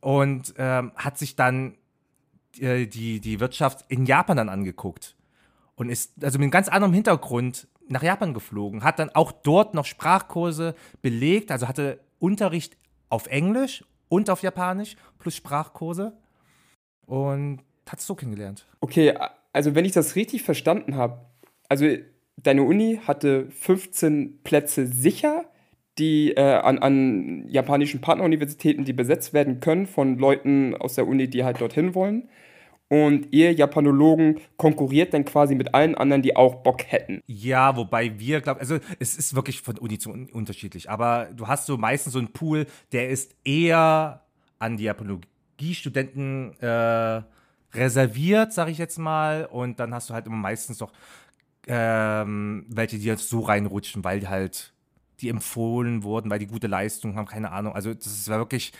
Und 0.01 0.53
ähm, 0.57 0.91
hat 0.95 1.17
sich 1.17 1.35
dann 1.35 1.77
äh, 2.59 2.87
die, 2.87 3.19
die 3.19 3.39
Wirtschaft 3.39 3.85
in 3.87 4.05
Japan 4.05 4.37
dann 4.37 4.49
angeguckt 4.49 5.15
und 5.75 5.89
ist 5.89 6.23
also 6.23 6.37
mit 6.37 6.43
einem 6.43 6.51
ganz 6.51 6.67
anderem 6.67 6.93
Hintergrund 6.93 7.67
nach 7.87 8.03
Japan 8.03 8.33
geflogen, 8.33 8.83
hat 8.83 8.99
dann 8.99 9.09
auch 9.09 9.31
dort 9.31 9.73
noch 9.73 9.85
Sprachkurse 9.85 10.75
belegt, 11.01 11.51
also 11.51 11.67
hatte 11.67 11.99
Unterricht 12.19 12.77
auf 13.09 13.27
Englisch 13.27 13.83
und 14.09 14.29
auf 14.29 14.41
Japanisch 14.41 14.95
plus 15.19 15.35
Sprachkurse 15.35 16.17
und 17.05 17.59
hat 17.87 17.99
es 17.99 18.07
so 18.07 18.15
kennengelernt. 18.15 18.65
Okay, 18.79 19.13
also 19.51 19.75
wenn 19.75 19.85
ich 19.85 19.91
das 19.91 20.15
richtig 20.15 20.43
verstanden 20.43 20.95
habe, 20.95 21.25
also 21.69 21.85
deine 22.37 22.63
Uni 22.63 22.99
hatte 23.05 23.49
15 23.51 24.39
Plätze 24.43 24.87
sicher, 24.87 25.45
die 25.99 26.31
äh, 26.31 26.41
an, 26.41 26.79
an 26.79 27.47
japanischen 27.47 28.01
Partneruniversitäten, 28.01 28.83
die 28.83 28.93
besetzt 28.93 29.33
werden 29.33 29.59
können 29.59 29.85
von 29.85 30.17
Leuten 30.17 30.75
aus 30.75 30.95
der 30.95 31.07
Uni, 31.07 31.29
die 31.29 31.43
halt 31.43 31.61
dorthin 31.61 31.93
wollen. 31.93 32.29
Und 32.89 33.27
ihr 33.31 33.53
Japanologen 33.53 34.39
konkurriert 34.57 35.13
dann 35.13 35.25
quasi 35.25 35.55
mit 35.55 35.73
allen 35.73 35.95
anderen, 35.95 36.21
die 36.21 36.35
auch 36.35 36.55
Bock 36.55 36.91
hätten. 36.91 37.21
Ja, 37.25 37.75
wobei 37.75 38.19
wir 38.19 38.41
glauben, 38.41 38.59
also 38.59 38.77
es 38.99 39.17
ist 39.17 39.35
wirklich 39.35 39.61
von 39.61 39.77
Uni 39.77 39.97
zu 39.97 40.11
Uni 40.11 40.31
unterschiedlich. 40.31 40.89
Aber 40.89 41.29
du 41.35 41.47
hast 41.47 41.65
so 41.65 41.77
meistens 41.77 42.13
so 42.13 42.19
einen 42.19 42.33
Pool, 42.33 42.67
der 42.91 43.09
ist 43.09 43.35
eher 43.45 44.21
an 44.59 44.77
die 44.77 44.89
Japanologiestudenten 45.59 46.59
äh, 46.59 47.21
reserviert, 47.73 48.53
sage 48.53 48.71
ich 48.71 48.77
jetzt 48.77 48.97
mal. 48.97 49.45
Und 49.45 49.79
dann 49.79 49.93
hast 49.93 50.09
du 50.09 50.13
halt 50.13 50.25
immer 50.25 50.35
meistens 50.35 50.77
doch 50.77 50.91
ähm, 51.67 52.65
welche, 52.69 52.97
die 52.97 53.05
jetzt 53.05 53.29
so 53.29 53.41
reinrutschen, 53.41 54.03
weil 54.03 54.19
die 54.19 54.27
halt 54.27 54.73
die 55.21 55.29
empfohlen 55.29 56.03
wurden, 56.03 56.29
weil 56.29 56.39
die 56.39 56.47
gute 56.47 56.67
Leistung 56.67 57.15
haben, 57.15 57.27
keine 57.27 57.51
Ahnung. 57.51 57.73
Also 57.73 57.93
das 57.93 58.07
ist 58.07 58.27
wirklich, 58.27 58.73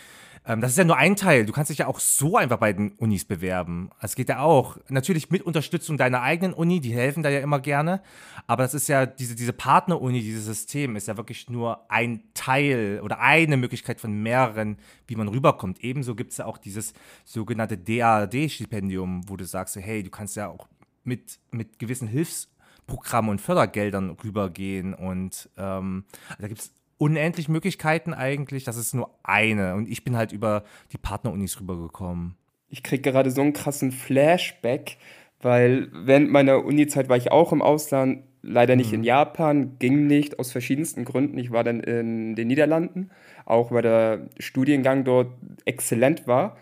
ähm, 0.45 0.62
das 0.62 0.72
ist 0.72 0.78
ja 0.78 0.84
nur 0.84 0.98
ein 0.98 1.16
Teil. 1.16 1.45
Du 1.45 1.54
kannst 1.54 1.69
dich 1.72 1.80
ja 1.80 1.88
auch 1.88 2.00
so 2.00 2.38
einfach 2.38 2.57
bei 2.57 2.74
den 2.74 2.92
Unis 2.94 3.25
bewerben. 3.25 3.90
Das 4.01 4.16
geht 4.16 4.30
ja 4.30 4.40
auch. 4.40 4.78
Natürlich 4.90 5.30
mit 5.30 5.42
Unterstützung 5.42 5.98
deiner 5.98 6.22
eigenen 6.22 6.54
Uni, 6.54 6.81
die 6.81 6.94
helfen 6.94 7.24
da 7.24 7.30
ja 7.30 7.40
immer 7.40 7.60
gerne. 7.60 8.01
Aber 8.48 8.63
das 8.63 8.74
ist 8.74 8.88
ja, 8.90 9.06
diese, 9.06 9.36
diese 9.36 9.54
Partner-Uni, 9.54 10.22
dieses 10.22 10.45
System 10.45 10.95
ist 10.95 11.07
ja 11.07 11.16
wirklich 11.18 11.50
nur 11.50 11.90
ein 11.90 12.24
Teil 12.34 13.00
oder 13.04 13.19
eine 13.19 13.57
Möglichkeit 13.57 14.01
von 14.01 14.22
mehreren, 14.22 14.78
wie 15.07 15.16
man 15.16 15.30
rüberkommt. 15.30 15.84
Ebenso 15.84 16.16
gibt 16.16 16.31
es 16.31 16.38
ja 16.38 16.45
auch 16.45 16.57
dieses 16.57 16.94
sogenannte 17.24 17.78
DAD-Stipendium, 17.78 19.30
wo 19.30 19.38
du 19.38 19.45
sagst, 19.45 19.75
hey, 19.78 20.04
du 20.04 20.10
kannst 20.10 20.36
ja 20.36 20.50
auch 20.50 20.68
mit, 21.04 21.40
mit 21.51 21.80
gewissen 21.80 22.07
Hilfs- 22.07 22.50
Programmen 22.86 23.30
und 23.30 23.40
Fördergeldern 23.40 24.10
rübergehen. 24.10 24.94
Und 24.94 25.50
ähm, 25.57 26.04
da 26.38 26.48
gibt 26.48 26.60
es 26.60 26.74
unendlich 26.98 27.50
Möglichkeiten 27.50 28.13
eigentlich. 28.13 28.63
Das 28.63 28.78
ist 28.78 28.94
nur 28.94 29.10
eine. 29.24 29.75
Und 29.75 29.90
ich 29.90 30.04
bin 30.04 30.16
halt 30.16 30.31
über 30.31 30.63
die 30.92 30.98
Partnerunis 30.98 31.60
rübergekommen. 31.60 32.36
Ich 32.69 32.84
kriege 32.84 33.12
gerade 33.12 33.31
so 33.31 33.42
einen 33.42 33.54
krassen 33.54 33.92
Flashback, 33.92 34.98
weil 35.42 35.90
während 35.94 36.31
meiner 36.31 36.63
Uni-Zeit 36.66 37.10
war 37.10 37.18
ich 37.18 37.31
auch 37.31 37.51
im 37.51 37.62
Ausland, 37.62 38.24
leider 38.42 38.75
nicht 38.75 38.90
mhm. 38.90 39.00
in 39.00 39.04
Japan, 39.04 39.80
ging 39.80 40.07
nicht 40.07 40.40
aus 40.40 40.51
verschiedensten 40.51 41.06
Gründen. 41.06 41.38
Ich 41.38 41.51
war 41.51 41.63
dann 41.63 41.80
in 41.80 42.36
den 42.36 42.48
Niederlanden, 42.48 43.10
auch 43.45 43.72
weil 43.72 43.81
der 43.81 44.30
Studiengang 44.40 45.04
dort 45.04 45.31
exzellent 45.66 46.28
war. 46.28 46.57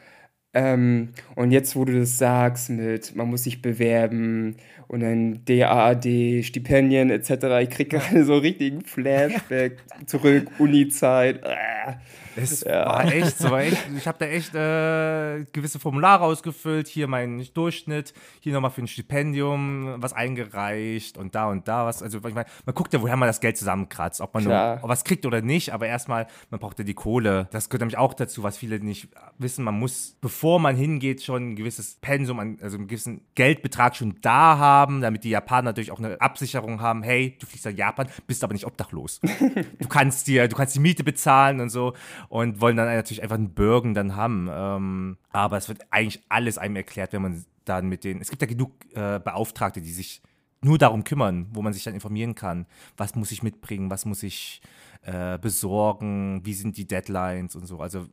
Ähm, 0.54 1.10
und 1.36 1.52
jetzt, 1.52 1.76
wo 1.76 1.86
du 1.86 1.98
das 1.98 2.18
sagst, 2.18 2.70
mit 2.70 3.16
man 3.16 3.30
muss 3.30 3.44
sich 3.44 3.62
bewerben 3.62 4.58
und 4.88 5.00
dann 5.00 5.46
DAAD, 5.46 6.44
Stipendien 6.44 7.10
etc., 7.10 7.32
ich 7.62 7.70
kriege 7.70 7.98
gerade 7.98 8.26
so 8.26 8.38
richtigen 8.38 8.82
Flashback 8.82 9.78
zurück, 10.06 10.48
Uni-Zeit. 10.60 11.42
Äh. 11.44 11.94
Es 12.36 12.62
ja. 12.62 12.86
war 12.86 13.06
echt 13.06 13.38
so. 13.38 13.56
Echt, 13.56 13.78
ich 13.96 14.08
habe 14.08 14.18
da 14.20 14.26
echt 14.26 14.56
äh, 14.56 15.46
gewisse 15.52 15.80
Formulare 15.80 16.24
ausgefüllt. 16.24 16.88
Hier 16.88 17.08
mein 17.08 17.46
Durchschnitt, 17.54 18.14
hier 18.40 18.54
nochmal 18.54 18.72
für 18.72 18.82
ein 18.82 18.88
Stipendium 18.88 19.96
was 20.02 20.14
eingereicht 20.14 21.18
und 21.18 21.36
da 21.36 21.50
und 21.50 21.68
da 21.68 21.86
was. 21.86 22.02
Also 22.02 22.20
ich 22.20 22.34
meine, 22.34 22.46
man 22.66 22.76
guckt 22.76 22.94
ja, 22.94 23.02
woher 23.02 23.16
man 23.18 23.28
das 23.28 23.40
Geld 23.40 23.58
zusammenkratzt, 23.58 24.22
ob 24.22 24.34
man 24.34 24.44
nur, 24.44 24.80
was 24.82 25.04
kriegt 25.04 25.26
oder 25.26 25.42
nicht. 25.42 25.74
Aber 25.74 25.88
erstmal, 25.88 26.28
man 26.50 26.60
braucht 26.60 26.80
ja 26.80 26.86
die 26.86 26.94
Kohle. 26.94 27.48
Das 27.52 27.70
gehört 27.70 27.82
nämlich 27.82 27.98
auch 27.98 28.14
dazu, 28.14 28.44
was 28.44 28.58
viele 28.58 28.80
nicht 28.80 29.10
wissen. 29.38 29.64
Man 29.64 29.80
muss, 29.80 30.18
bevor 30.22 30.60
man 30.60 30.76
hingeht, 30.76 31.24
schon 31.24 31.52
ein 31.52 31.56
gewisses 31.56 31.98
Pensum, 32.02 32.58
also 32.62 32.78
einen 32.78 32.88
gewissen 32.88 33.22
Geldbetrag 33.36 33.96
schon 33.96 34.18
da 34.22 34.58
haben, 34.58 35.02
damit 35.02 35.24
die 35.24 35.30
Japaner 35.30 35.70
natürlich 35.70 35.92
auch 35.92 36.00
eine 36.00 36.20
Absicherung 36.22 36.82
haben. 36.82 37.04
Hey, 37.04 37.38
du 37.40 37.46
fliegst 37.46 37.66
nach 37.66 37.74
Japan, 37.74 38.08
bist 38.28 38.44
aber 38.44 38.54
nicht 38.54 38.66
obdachlos. 38.66 39.20
du 39.80 39.88
kannst 39.88 40.28
dir, 40.28 40.48
du 40.48 40.56
kannst 40.56 40.76
die 40.76 40.80
Miete 40.80 41.04
bezahlen 41.04 41.60
und 41.60 41.70
so 41.70 41.94
und 42.30 42.62
wollen 42.62 42.78
dann 42.78 42.88
natürlich 42.88 43.24
einfach 43.24 43.36
einen 43.36 43.54
Bürgen 43.54 43.94
dann 43.94 44.16
haben. 44.16 44.50
Ähm, 44.52 45.18
aber 45.32 45.58
es 45.58 45.70
wird 45.70 45.82
eigentlich 45.90 46.24
alles 46.30 46.58
einem 46.58 46.76
erklärt, 46.76 47.14
wenn 47.14 47.22
man 47.22 47.46
dann 47.66 47.88
mit 47.88 48.04
denen. 48.04 48.22
Es 48.22 48.30
gibt 48.30 48.42
ja 48.42 48.48
genug 48.48 48.74
äh, 48.94 49.20
Beauftragte, 49.20 49.82
die 49.82 49.92
sich 49.92 50.22
nur 50.62 50.78
darum 50.78 51.04
kümmern, 51.04 51.48
wo 51.54 51.62
man 51.62 51.74
sich 51.74 51.84
dann 51.84 51.94
informieren 51.94 52.36
kann. 52.36 52.66
Was 52.98 53.16
muss 53.16 53.32
ich 53.32 53.44
mitbringen? 53.44 53.90
Was 53.90 54.06
muss 54.06 54.24
ich 54.24 54.62
äh, 55.02 55.38
besorgen? 55.40 56.42
Wie 56.46 56.54
sind 56.54 56.78
die 56.78 56.88
Deadlines 56.88 57.56
und 57.56 57.66
so? 57.66 57.80
Also 57.80 58.06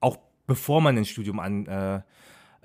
auch 0.00 0.18
bevor 0.46 0.80
man 0.80 0.96
ein 0.96 1.04
Studium 1.04 1.40
an, 1.40 1.66
äh, 1.66 2.02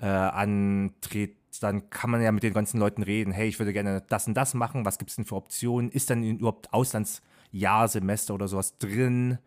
äh, 0.00 0.06
antritt, 0.06 1.36
dann 1.60 1.88
kann 1.88 2.10
man 2.10 2.20
ja 2.20 2.32
mit 2.32 2.42
den 2.42 2.52
ganzen 2.52 2.78
Leuten 2.78 3.02
reden. 3.02 3.32
Hey, 3.32 3.48
ich 3.48 3.58
würde 3.58 3.72
gerne 3.72 4.02
das 4.08 4.26
und 4.26 4.34
das 4.34 4.54
machen. 4.54 4.84
Was 4.84 4.98
gibt 4.98 5.10
es 5.10 5.16
denn 5.16 5.24
für 5.24 5.36
Optionen? 5.36 5.90
Ist 5.90 6.10
dann 6.10 6.22
überhaupt 6.22 6.72
Auslandsjahr, 6.72 7.88
Semester 7.88 8.34
oder 8.34 8.46
sowas 8.46 8.76
drin? 8.78 9.38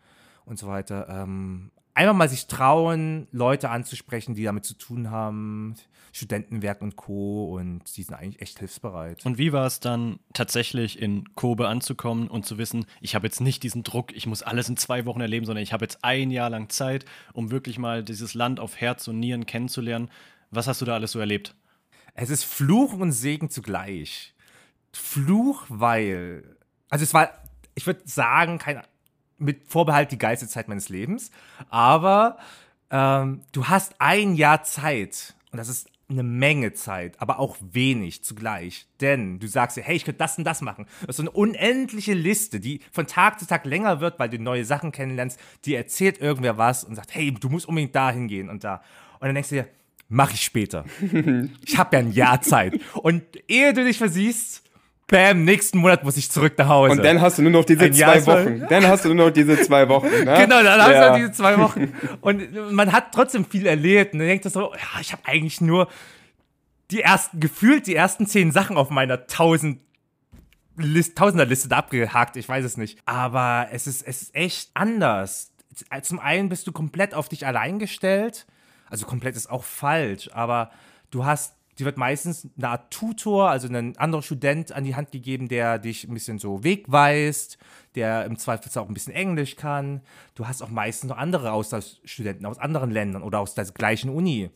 Und 0.50 0.58
so 0.60 0.68
weiter. 0.68 1.08
Ähm, 1.10 1.72
einfach 1.94 2.15
mal 2.15 2.29
sich 2.29 2.48
trauen, 2.48 3.27
Leute 3.32 3.70
anzusprechen, 3.70 4.36
die 4.36 4.44
damit 4.44 4.65
zu 4.65 4.74
tun 4.74 5.12
haben, 5.12 5.75
Studentenwerk 6.13 6.82
und 6.82 6.96
Co. 6.96 7.56
Und 7.56 7.98
die 7.98 8.03
sind 8.03 8.15
eigentlich 8.15 8.41
echt 8.41 8.60
hilfsbereit. 8.60 9.25
Und 9.25 9.38
wie 9.38 9.51
war 9.51 9.65
es 9.65 9.79
dann 9.79 10.20
tatsächlich 10.34 11.01
in 11.01 11.36
Kobe 11.36 11.68
anzukommen 11.68 12.27
und 12.27 12.46
zu 12.46 12.58
wissen, 12.58 12.86
ich 13.01 13.15
habe 13.15 13.27
jetzt 13.27 13.41
nicht 13.41 13.63
diesen 13.63 13.84
Druck, 13.84 14.15
ich 14.15 14.27
muss 14.27 14.44
alles 14.44 14.70
in 14.70 14.77
zwei 14.77 15.06
Wochen 15.06 15.22
erleben, 15.22 15.46
sondern 15.46 15.63
ich 15.63 15.74
habe 15.74 15.86
jetzt 15.86 16.03
ein 16.03 16.32
Jahr 16.32 16.50
lang 16.50 16.70
Zeit, 16.70 17.06
um 17.34 17.51
wirklich 17.51 17.77
mal 17.77 18.03
dieses 18.03 18.34
Land 18.34 18.60
auf 18.60 18.77
Herz 18.77 19.08
und 19.08 19.20
Nieren 19.20 19.46
kennenzulernen. 19.46 20.10
Was 20.51 20.68
hast 20.68 20.82
du 20.82 20.86
da 20.86 20.96
alles 20.96 21.12
so 21.12 21.20
erlebt? 21.20 21.56
Es 22.13 22.29
ist 22.29 22.44
Fluch 22.44 22.94
und 22.94 23.12
Segen 23.12 23.50
zugleich. 23.50 24.34
Fluch, 24.94 25.65
weil, 25.70 26.58
also 26.89 27.03
es 27.03 27.13
war, 27.13 27.29
ich 27.75 27.86
würde 27.86 28.01
sagen, 28.06 28.58
kein, 28.58 28.82
mit 29.39 29.67
Vorbehalt 29.67 30.12
die 30.12 30.17
geilste 30.17 30.48
Zeit 30.48 30.67
meines 30.67 30.89
Lebens, 30.89 31.31
aber 31.69 32.38
ähm, 32.91 33.41
du 33.51 33.67
hast 33.67 33.96
ein 34.00 34.36
Jahr 34.36 34.63
Zeit 34.63 35.36
und 35.51 35.58
das 35.58 35.69
ist 35.69 35.89
eine 36.10 36.24
Menge 36.24 36.74
Zeit, 36.74 37.22
aber 37.22 37.39
auch 37.39 37.55
wenig 37.62 38.24
zugleich. 38.24 38.88
Denn 39.00 39.39
du 39.39 39.48
sagst 39.48 39.77
dir, 39.77 39.84
hey, 39.84 39.96
ich 39.96 40.05
könnte 40.05 40.17
das 40.17 40.38
und 40.38 40.43
das 40.43 40.62
machen. 40.62 40.86
Das 41.01 41.10
ist 41.10 41.17
so 41.17 41.24
eine 41.24 41.31
unendliche 41.31 42.13
Liste, 42.13 42.60
die 42.60 42.81
von 42.91 43.05
Tag 43.05 43.39
zu 43.39 43.46
Tag 43.46 43.65
länger 43.65 44.01
wird, 44.01 44.17
weil 44.17 44.29
du 44.29 44.39
neue 44.39 44.65
Sachen 44.65 44.91
kennenlernst. 44.91 45.39
Die 45.65 45.75
erzählt 45.75 46.19
irgendwer 46.19 46.58
was 46.58 46.84
und 46.84 46.96
sagt, 46.96 47.13
hey, 47.13 47.31
du 47.31 47.50
musst 47.50 47.67
unbedingt 47.67 47.96
da 47.96 48.12
hingehen 48.12 48.50
und 48.50 48.63
da. 48.63 48.81
Und 49.19 49.27
dann 49.27 49.36
denkst 49.36 49.50
du 49.50 49.55
dir, 49.55 49.67
mach 50.08 50.34
ich 50.34 50.41
später. 50.41 50.86
ich 51.65 51.77
habe 51.77 51.96
ja 51.96 52.00
ein 52.00 52.12
Jahr 52.12 52.41
Zeit. 52.41 52.79
Und 52.96 53.24
ehe 53.48 53.74
du 53.74 53.86
dich 53.86 54.00
versiehst, 54.00 54.63
Bam, 55.10 55.44
nächsten 55.44 55.80
Monat 55.80 56.04
muss 56.04 56.18
ich 56.18 56.30
zurück 56.32 56.54
nach 56.58 56.68
Hause. 56.68 56.92
Und 56.94 57.04
dann 57.04 57.20
hast 57.20 57.38
du 57.38 57.42
nur 57.42 57.51
noch 57.51 57.66
diese 57.66 57.86
Ein 57.86 57.94
zwei 57.94 58.00
Jahr 58.20 58.25
Wochen. 58.25 58.63
Dann 58.70 58.88
hast 58.88 59.06
du 59.06 59.13
nur 59.13 59.25
noch 59.28 59.34
diese 59.34 59.60
zwei 59.62 59.89
Wochen. 59.89 60.08
Ne? 60.08 60.24
Genau, 60.24 60.63
dann 60.63 60.80
hast 60.82 60.88
du 60.89 60.94
Ja. 60.94 61.01
halt 61.12 61.18
diese 61.18 61.32
zwei 61.32 61.58
Wochen. 61.58 61.94
Und 62.22 62.74
man 62.74 62.92
hat 62.92 63.12
trotzdem 63.13 63.44
viel 63.46 63.66
erlebt. 63.66 64.13
Und 64.13 64.20
dann 64.20 64.28
denkt 64.28 64.46
so, 64.46 64.74
ja, 64.74 65.01
ich 65.01 65.12
habe 65.12 65.24
eigentlich 65.25 65.62
nur 65.62 65.88
die 66.92 67.01
ersten, 67.01 67.39
gefühlt 67.39 67.88
die 67.88 67.96
ersten 67.96 68.25
zehn 68.28 68.51
Sachen 68.51 68.78
auf 68.78 68.89
meiner 68.89 69.28
tausend 69.28 69.80
List, 70.78 71.18
Tausenderliste 71.18 71.68
da 71.68 71.78
abgehakt. 71.78 72.38
Ich 72.38 72.48
weiß 72.48 72.63
es 72.63 72.78
nicht. 72.78 73.00
Aber 73.06 73.68
es 73.72 73.86
ist, 73.88 74.01
es 74.08 74.22
ist 74.22 74.36
echt 74.36 74.72
anders. 74.75 75.51
Zum 76.04 76.20
einen 76.20 76.50
bist 76.50 76.68
du 76.68 76.72
komplett 76.72 77.13
auf 77.13 77.30
dich 77.30 77.46
allein 77.46 77.80
gestellt. 77.80 78.46
Also 78.89 79.06
komplett 79.06 79.36
ist 79.36 79.50
auch 79.50 79.63
falsch, 79.63 80.30
aber 80.34 80.72
du 81.12 81.25
hast, 81.25 81.56
dir 81.79 81.86
wird 81.86 81.98
meistens 81.98 82.48
eine 82.57 82.69
Art 82.69 82.91
Tutor, 82.91 83.50
also 83.50 83.67
ein 83.67 83.98
anderer 83.98 84.21
Student 84.21 84.71
an 84.71 84.83
die 84.83 84.95
Hand 84.95 85.12
gegeben, 85.12 85.48
der 85.48 85.79
dich 85.79 86.03
ein 86.03 86.13
bisschen 86.13 86.38
so 86.38 86.63
wegweist, 86.63 87.57
der 87.95 88.25
im 88.25 88.38
Zweifelsfall 88.38 88.83
auch 88.83 88.88
ein 88.89 88.93
bisschen 88.93 89.13
Englisch 89.13 89.55
kann. 89.55 90.01
Du 90.36 90.48
hast 90.48 90.62
auch 90.62 90.69
meistens 90.69 91.09
noch 91.09 91.17
andere 91.17 91.51
Austauschstudenten 91.51 92.45
aus 92.45 92.59
anderen 92.59 92.91
Ländern 92.91 93.24
oder 93.24 93.39
aus 93.39 93.55
der 93.55 93.65
gleichen 93.65 94.09
Uni. 94.09 94.50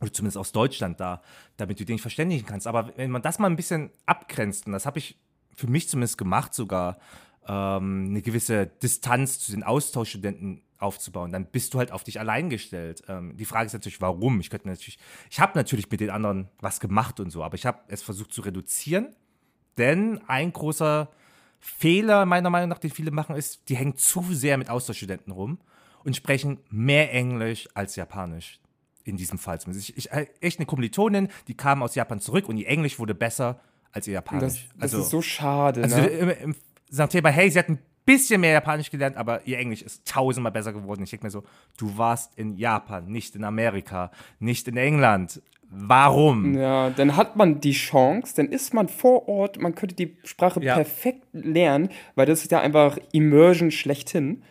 Oder 0.00 0.12
zumindest 0.12 0.38
aus 0.38 0.52
Deutschland 0.52 1.00
da, 1.00 1.22
damit 1.56 1.80
du 1.80 1.84
dich 1.84 2.00
verständigen 2.00 2.46
kannst. 2.46 2.66
Aber 2.66 2.92
wenn 2.96 3.10
man 3.10 3.22
das 3.22 3.38
mal 3.38 3.48
ein 3.48 3.56
bisschen 3.56 3.90
abgrenzt, 4.06 4.66
und 4.66 4.72
das 4.72 4.86
habe 4.86 4.98
ich 4.98 5.18
für 5.54 5.66
mich 5.66 5.88
zumindest 5.88 6.18
gemacht 6.18 6.54
sogar, 6.54 6.98
ähm, 7.46 8.06
eine 8.10 8.22
gewisse 8.22 8.66
Distanz 8.66 9.40
zu 9.40 9.50
den 9.50 9.64
Austauschstudenten 9.64 10.62
aufzubauen, 10.78 11.32
dann 11.32 11.46
bist 11.46 11.74
du 11.74 11.78
halt 11.78 11.92
auf 11.92 12.04
dich 12.04 12.20
allein 12.20 12.50
gestellt. 12.50 13.02
Ähm, 13.08 13.36
die 13.36 13.44
Frage 13.44 13.66
ist 13.66 13.72
natürlich, 13.72 14.00
warum? 14.00 14.40
Ich 14.40 14.50
könnte 14.50 14.68
natürlich, 14.68 14.98
ich 15.30 15.40
habe 15.40 15.52
natürlich 15.56 15.90
mit 15.90 16.00
den 16.00 16.10
anderen 16.10 16.48
was 16.60 16.80
gemacht 16.80 17.20
und 17.20 17.30
so, 17.30 17.42
aber 17.42 17.56
ich 17.56 17.66
habe 17.66 17.80
es 17.88 18.02
versucht 18.02 18.32
zu 18.32 18.42
reduzieren, 18.42 19.14
denn 19.76 20.20
ein 20.28 20.52
großer 20.52 21.10
Fehler 21.58 22.26
meiner 22.26 22.50
Meinung 22.50 22.68
nach, 22.68 22.78
den 22.78 22.90
viele 22.90 23.10
machen, 23.10 23.34
ist, 23.34 23.68
die 23.68 23.76
hängen 23.76 23.96
zu 23.96 24.22
sehr 24.30 24.56
mit 24.56 24.70
Austauschstudenten 24.70 25.32
rum 25.32 25.58
und 26.04 26.14
sprechen 26.14 26.60
mehr 26.70 27.12
Englisch 27.12 27.68
als 27.74 27.96
Japanisch. 27.96 28.60
In 29.04 29.16
diesem 29.16 29.38
Fall 29.38 29.58
zumindest. 29.58 29.88
Ich, 29.88 29.96
ich, 29.96 30.10
echt 30.40 30.58
eine 30.58 30.66
Kommilitonin, 30.66 31.28
die 31.48 31.56
kam 31.56 31.82
aus 31.82 31.94
Japan 31.94 32.20
zurück 32.20 32.46
und 32.46 32.58
ihr 32.58 32.68
Englisch 32.68 32.98
wurde 32.98 33.14
besser 33.14 33.58
als 33.90 34.06
ihr 34.06 34.20
Das, 34.20 34.32
Japanisch. 34.32 34.68
das 34.78 34.92
ist 34.92 35.08
so 35.10 35.22
schade. 35.22 35.82
Also 35.82 35.96
ne? 35.96 36.06
im, 36.08 36.28
im, 36.28 36.54
sagt 36.90 37.12
Thema, 37.12 37.30
hey, 37.30 37.50
sie 37.50 37.58
hat 37.58 37.70
ein 37.70 37.78
bisschen 38.08 38.40
mehr 38.40 38.52
Japanisch 38.52 38.90
gelernt, 38.90 39.16
aber 39.16 39.46
ihr 39.46 39.58
Englisch 39.58 39.82
ist 39.82 40.06
tausendmal 40.08 40.50
besser 40.52 40.72
geworden. 40.72 41.02
Ich 41.02 41.10
denke 41.10 41.26
mir 41.26 41.30
so, 41.30 41.44
du 41.76 41.96
warst 41.98 42.36
in 42.38 42.56
Japan, 42.56 43.06
nicht 43.06 43.36
in 43.36 43.44
Amerika, 43.44 44.10
nicht 44.40 44.66
in 44.66 44.76
England. 44.78 45.42
Warum? 45.70 46.54
Ja, 46.56 46.88
dann 46.88 47.14
hat 47.16 47.36
man 47.36 47.60
die 47.60 47.72
Chance, 47.72 48.34
dann 48.34 48.46
ist 48.46 48.72
man 48.72 48.88
vor 48.88 49.28
Ort, 49.28 49.60
man 49.60 49.74
könnte 49.74 49.94
die 49.94 50.16
Sprache 50.24 50.62
Ja. 50.62 50.74
perfekt 50.74 51.26
lernen, 51.32 51.90
weil 52.14 52.24
das 52.24 52.42
ist 52.42 52.50
ja 52.50 52.60
einfach 52.60 52.96
Immersion 53.12 53.70
schlechthin. 53.70 54.42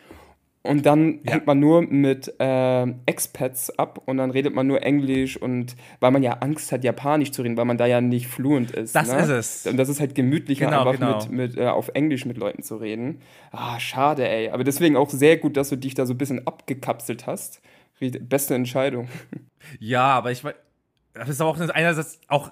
Und 0.67 0.85
dann 0.85 1.19
Ja. 1.23 1.33
hängt 1.33 1.47
man 1.47 1.59
nur 1.59 1.81
mit 1.81 2.33
ähm, 2.39 2.99
Expats 3.05 3.69
ab 3.79 4.01
und 4.05 4.17
dann 4.17 4.29
redet 4.31 4.53
man 4.53 4.67
nur 4.67 4.83
Englisch 4.83 5.37
und 5.41 5.75
weil 5.99 6.11
man 6.11 6.21
ja 6.23 6.33
Angst 6.33 6.71
hat, 6.71 6.83
Japanisch 6.83 7.31
zu 7.31 7.41
reden, 7.41 7.57
weil 7.57 7.65
man 7.65 7.77
da 7.77 7.85
ja 7.85 8.01
nicht 8.01 8.27
fluent 8.27 8.71
ist. 8.71 8.95
Das 8.95 9.11
ne? 9.11 9.19
ist 9.19 9.29
es. 9.29 9.67
Und 9.67 9.77
das 9.77 9.89
ist 9.89 9.99
halt 9.99 10.13
gemütlicher, 10.15 10.65
Genau, 10.65 10.85
einfach 10.85 10.99
genau. 10.99 11.17
mit, 11.29 11.53
mit 11.53 11.57
äh, 11.57 11.67
auf 11.67 11.89
Englisch 11.93 12.25
mit 12.25 12.37
Leuten 12.37 12.61
zu 12.63 12.75
reden. 12.77 13.21
Ah, 13.51 13.79
schade, 13.79 14.27
ey. 14.27 14.49
Aber 14.49 14.63
deswegen 14.63 14.95
auch 14.97 15.09
sehr 15.09 15.37
gut, 15.37 15.57
dass 15.57 15.69
du 15.69 15.75
dich 15.77 15.93
da 15.95 16.05
so 16.05 16.13
ein 16.13 16.17
bisschen 16.17 16.45
abgekapselt 16.45 17.25
hast. 17.27 17.61
Beste 17.99 18.53
Entscheidung. 18.53 19.07
Ja, 19.79 20.05
aber 20.05 20.31
ich 20.31 20.43
weiß, 20.43 20.53
das 21.13 21.29
ist 21.29 21.41
auch 21.41 21.59
einerseits 21.59 22.19
auch 22.27 22.51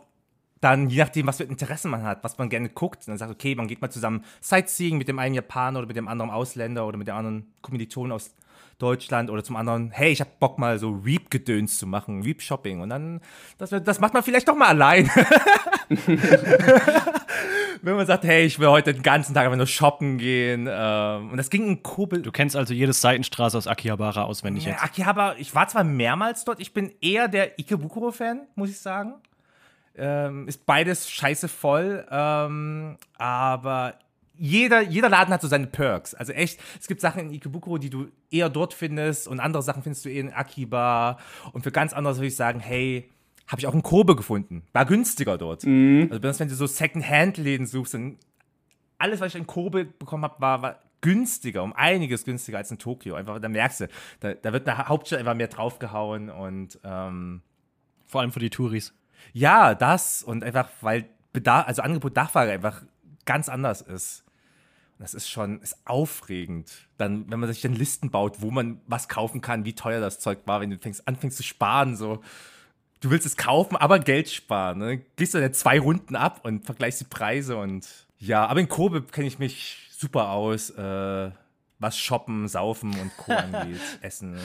dann, 0.66 0.90
je 0.90 0.98
nachdem, 0.98 1.28
was 1.28 1.38
für 1.38 1.44
Interessen 1.44 1.92
man 1.92 2.02
hat, 2.02 2.24
was 2.24 2.40
man 2.40 2.50
gerne 2.50 2.70
guckt, 2.70 3.08
dann 3.08 3.20
sagt, 3.20 3.32
okay, 3.32 3.54
man 3.54 3.68
geht 3.68 3.82
mal 3.82 3.92
zusammen 3.92 4.26
Sightseeing 4.42 4.98
mit 4.98 5.08
dem 5.08 5.20
einen 5.20 5.36
Japaner 5.36 5.78
oder 5.78 5.88
mit 5.88 5.96
dem 5.96 6.08
anderen 6.08 6.32
Ausländer 6.32 6.88
oder 6.88 6.98
mit 6.98 7.08
dem 7.08 7.16
anderen 7.16 7.54
Kommilitonen 7.62 8.12
aus 8.12 8.34
Deutschland 8.80 9.30
oder 9.30 9.44
zum 9.44 9.58
anderen, 9.58 9.92
hey, 9.92 10.12
ich 10.12 10.22
hab 10.22 10.40
Bock 10.40 10.58
mal 10.58 10.80
so 10.80 10.90
Reap-Gedöns 10.90 11.78
zu 11.78 11.86
machen, 11.86 12.24
Reap-Shopping 12.24 12.82
und 12.82 12.90
dann, 12.90 13.22
das, 13.60 13.70
das 13.70 14.00
macht 14.00 14.16
man 14.16 14.24
vielleicht 14.24 14.48
doch 14.48 14.56
mal 14.56 14.70
allein. 14.70 15.08
Wenn 17.84 17.96
man 17.96 18.08
sagt, 18.08 18.24
hey, 18.24 18.46
ich 18.46 18.58
will 18.58 18.70
heute 18.70 18.92
den 18.94 19.04
ganzen 19.04 19.36
Tag 19.36 19.46
einfach 19.46 19.58
nur 19.58 19.68
shoppen 19.68 20.18
gehen 20.18 20.68
ähm, 20.68 21.30
und 21.30 21.38
das 21.38 21.52
ging 21.52 21.68
in 21.68 21.84
Kobe, 21.84 22.22
Du 22.22 22.32
kennst 22.32 22.56
also 22.56 22.74
jede 22.74 22.92
Seitenstraße 22.92 23.56
aus 23.56 23.68
Akihabara 23.68 24.24
auswendig 24.24 24.66
ja, 24.66 24.72
jetzt. 24.72 24.84
Akihabara, 24.84 25.36
ich 25.38 25.54
war 25.54 25.68
zwar 25.68 25.84
mehrmals 25.84 26.44
dort, 26.44 26.60
ich 26.60 26.74
bin 26.74 26.92
eher 27.02 27.28
der 27.28 27.60
Ikebukuro-Fan, 27.60 28.48
muss 28.56 28.72
ich 28.72 28.80
sagen. 28.80 29.14
Ähm, 29.98 30.48
ist 30.48 30.66
beides 30.66 31.10
scheiße 31.10 31.48
voll, 31.48 32.06
ähm, 32.12 32.98
aber 33.18 33.98
jeder, 34.38 34.82
jeder 34.82 35.10
Laden 35.10 35.34
hat 35.34 35.42
so 35.42 35.48
seine 35.48 35.68
Perks. 35.68 36.14
Also 36.14 36.34
echt, 36.34 36.60
es 36.80 36.88
gibt 36.88 37.00
Sachen 37.00 37.22
in 37.22 37.34
Ikebukuro, 37.34 37.78
die 37.78 37.90
du 37.90 38.08
eher 38.30 38.50
dort 38.50 38.74
findest 38.74 39.28
und 39.28 39.40
andere 39.40 39.64
Sachen 39.64 39.84
findest 39.84 40.04
du 40.04 40.10
eher 40.10 40.22
in 40.22 40.34
Akiba. 40.34 41.18
Und 41.54 41.64
für 41.64 41.72
ganz 41.72 41.94
anderes 41.94 42.18
würde 42.18 42.28
ich 42.28 42.36
sagen, 42.36 42.60
hey, 42.60 43.10
habe 43.48 43.62
ich 43.62 43.68
auch 43.68 43.74
in 43.74 43.84
Kobe 43.84 44.16
gefunden. 44.16 44.64
War 44.74 44.86
günstiger 44.86 45.38
dort. 45.38 45.64
Also 46.10 46.20
besonders 46.20 46.40
wenn 46.40 46.50
du 46.50 46.56
so 46.56 46.68
Second-Hand-Läden 46.68 47.66
suchst, 47.66 47.94
dann 47.94 48.18
alles, 48.98 49.22
was 49.22 49.34
ich 49.34 49.40
in 49.40 49.48
Kobe 49.48 49.86
bekommen 49.86 50.24
habe, 50.24 50.42
war, 50.42 50.62
war 50.62 50.80
günstiger, 51.02 51.64
um 51.64 51.74
einiges 51.74 52.26
günstiger 52.26 52.58
als 52.58 52.72
in 52.72 52.80
Tokio. 52.80 53.16
Einfach, 53.16 53.40
da 53.40 53.48
merkst 53.48 53.82
du, 53.82 53.88
da, 54.20 54.34
da 54.34 54.52
wird 54.52 54.68
der 54.68 54.88
Hauptstadt 54.88 55.20
einfach 55.20 55.36
mehr 55.36 55.48
draufgehauen 55.48 56.30
und 56.30 56.80
ähm, 56.84 57.42
Vor 58.08 58.22
allem 58.22 58.32
für 58.32 58.40
die 58.40 58.50
Touris. 58.50 58.94
Ja, 59.34 59.76
das 59.76 60.24
und 60.24 60.44
einfach, 60.44 60.70
weil 60.82 61.10
Bedarf, 61.34 61.68
also 61.68 61.82
Angebot 61.82 62.16
Nachfrage 62.16 62.52
einfach 62.52 62.84
ganz 63.26 63.50
anders 63.50 63.82
ist. 63.82 64.24
Und 64.98 65.04
das 65.04 65.14
ist 65.14 65.30
schon 65.30 65.62
ist 65.62 65.78
aufregend. 65.86 66.72
Dann, 66.98 67.30
wenn 67.30 67.40
man 67.40 67.52
sich 67.52 67.62
dann 67.62 67.74
Listen 67.74 68.10
baut, 68.12 68.42
wo 68.42 68.52
man 68.52 68.80
was 68.88 69.10
kaufen 69.10 69.42
kann, 69.42 69.66
wie 69.66 69.74
teuer 69.74 70.00
das 70.00 70.20
Zeug 70.20 70.40
war, 70.46 70.62
wenn 70.62 70.70
du 70.70 70.78
fängst, 70.78 71.08
anfängst 71.08 71.38
zu 71.38 71.44
sparen, 71.44 71.96
so. 71.96 72.22
Du 73.02 73.12
willst 73.12 73.26
es 73.26 73.36
kaufen, 73.36 73.76
aber 73.76 74.00
Geld 74.00 74.30
sparen. 74.30 74.80
Ne? 74.80 75.02
Gehst 75.18 75.34
du 75.34 75.42
dann 75.42 75.54
zwei 75.54 75.80
Runden 75.80 76.16
ab 76.16 76.40
und 76.44 76.66
vergleichst 76.66 77.02
die 77.02 77.06
Preise 77.06 77.58
und 77.58 77.88
ja, 78.18 78.46
aber 78.48 78.62
in 78.62 78.70
Kobe 78.70 79.04
kenne 79.04 79.28
ich 79.28 79.38
mich 79.38 79.90
super 79.92 80.30
aus, 80.30 80.70
äh, 80.72 81.32
was 81.80 81.98
Shoppen, 81.98 82.48
Saufen 82.48 82.98
und 82.98 83.16
Co. 83.18 83.34
angeht, 83.34 83.82
Essen. 84.02 84.38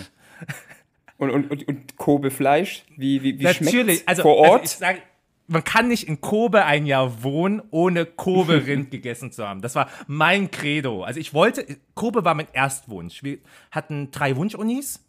Und, 1.20 1.30
und, 1.30 1.50
und, 1.50 1.68
und 1.68 1.96
Kobe-Fleisch, 1.98 2.86
wie, 2.96 3.22
wie, 3.22 3.38
wie 3.38 3.44
Natürlich, 3.44 4.08
also, 4.08 4.22
vor 4.22 4.40
also 4.40 4.52
Ort? 4.52 4.64
ich 4.64 4.70
sage, 4.70 5.02
man 5.48 5.62
kann 5.64 5.88
nicht 5.88 6.08
in 6.08 6.22
Kobe 6.22 6.64
ein 6.64 6.86
Jahr 6.86 7.22
wohnen, 7.22 7.60
ohne 7.70 8.06
Kobe-Rind 8.06 8.90
gegessen 8.90 9.30
zu 9.30 9.46
haben. 9.46 9.60
Das 9.60 9.74
war 9.74 9.90
mein 10.06 10.50
Credo. 10.50 11.04
Also 11.04 11.20
ich 11.20 11.34
wollte, 11.34 11.76
Kobe 11.94 12.24
war 12.24 12.32
mein 12.32 12.46
Erstwunsch. 12.54 13.22
Wir 13.22 13.36
hatten 13.70 14.10
drei 14.10 14.34
Wunschunis, 14.34 15.04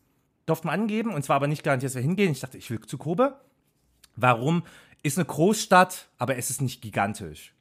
durften 0.48 0.68
wir 0.68 0.74
angeben, 0.74 1.14
und 1.14 1.24
zwar 1.24 1.38
aber 1.38 1.48
nicht 1.48 1.64
garantiert, 1.64 1.92
dass 1.92 1.96
wir 1.96 2.02
hingehen. 2.02 2.34
Ich 2.34 2.42
dachte, 2.42 2.58
ich 2.58 2.70
will 2.70 2.82
zu 2.82 2.98
Kobe. 2.98 3.40
Warum? 4.18 4.64
Ist 5.04 5.18
eine 5.18 5.26
Großstadt, 5.26 6.10
aber 6.18 6.36
es 6.36 6.50
ist 6.50 6.60
nicht 6.60 6.82
gigantisch. 6.82 7.54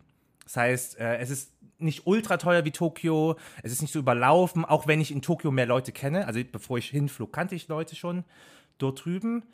Das 0.43 0.57
heißt, 0.57 0.99
äh, 0.99 1.19
es 1.19 1.31
ist 1.31 1.53
nicht 1.81 2.07
ultra 2.07 2.37
teuer 2.37 2.65
wie 2.65 2.71
Tokio, 2.71 3.37
es 3.63 3.73
ist 3.73 3.83
nicht 3.83 3.93
so 3.93 3.99
überlaufen, 3.99 4.65
auch 4.65 4.87
wenn 4.87 5.01
ich 5.01 5.13
in 5.13 5.23
Tokio 5.23 5.51
mehr 5.51 5.67
Leute 5.67 5.93
kenne. 5.93 6.27
Also 6.27 6.41
bevor 6.51 6.79
ich 6.79 6.91
hinflog, 6.91 7.33
kannte 7.33 7.55
ich 7.55 7.69
Leute 7.69 7.97
schon 7.97 8.25
dort 8.79 9.05
drüben. 9.05 9.45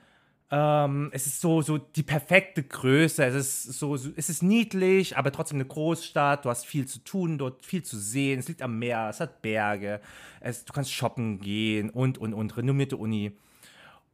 Ähm, 0.49 1.11
es 1.13 1.27
ist 1.27 1.41
so, 1.41 1.61
so 1.61 1.79
die 1.79 2.05
perfekte 2.05 2.63
Größe. 2.63 3.25
Es 3.25 3.35
ist 3.35 3.63
so, 3.79 3.97
so, 3.97 4.11
es 4.15 4.29
ist 4.29 4.43
niedlich, 4.43 5.17
aber 5.17 5.33
trotzdem 5.33 5.57
eine 5.57 5.65
Großstadt. 5.67 6.45
Du 6.45 6.51
hast 6.51 6.67
viel 6.67 6.87
zu 6.87 7.01
tun, 7.01 7.39
dort 7.39 7.65
viel 7.65 7.83
zu 7.83 7.99
sehen. 7.99 8.39
Es 8.39 8.49
liegt 8.49 8.63
am 8.63 8.79
Meer, 8.79 9.09
es 9.11 9.19
hat 9.21 9.43
Berge. 9.43 10.01
Es, 10.41 10.65
du 10.65 10.73
kannst 10.73 10.93
shoppen 10.93 11.41
gehen 11.41 11.91
und, 11.91 12.19
und, 12.19 12.33
und. 12.33 12.57
Renommierte 12.57 12.97
Uni. 12.97 13.33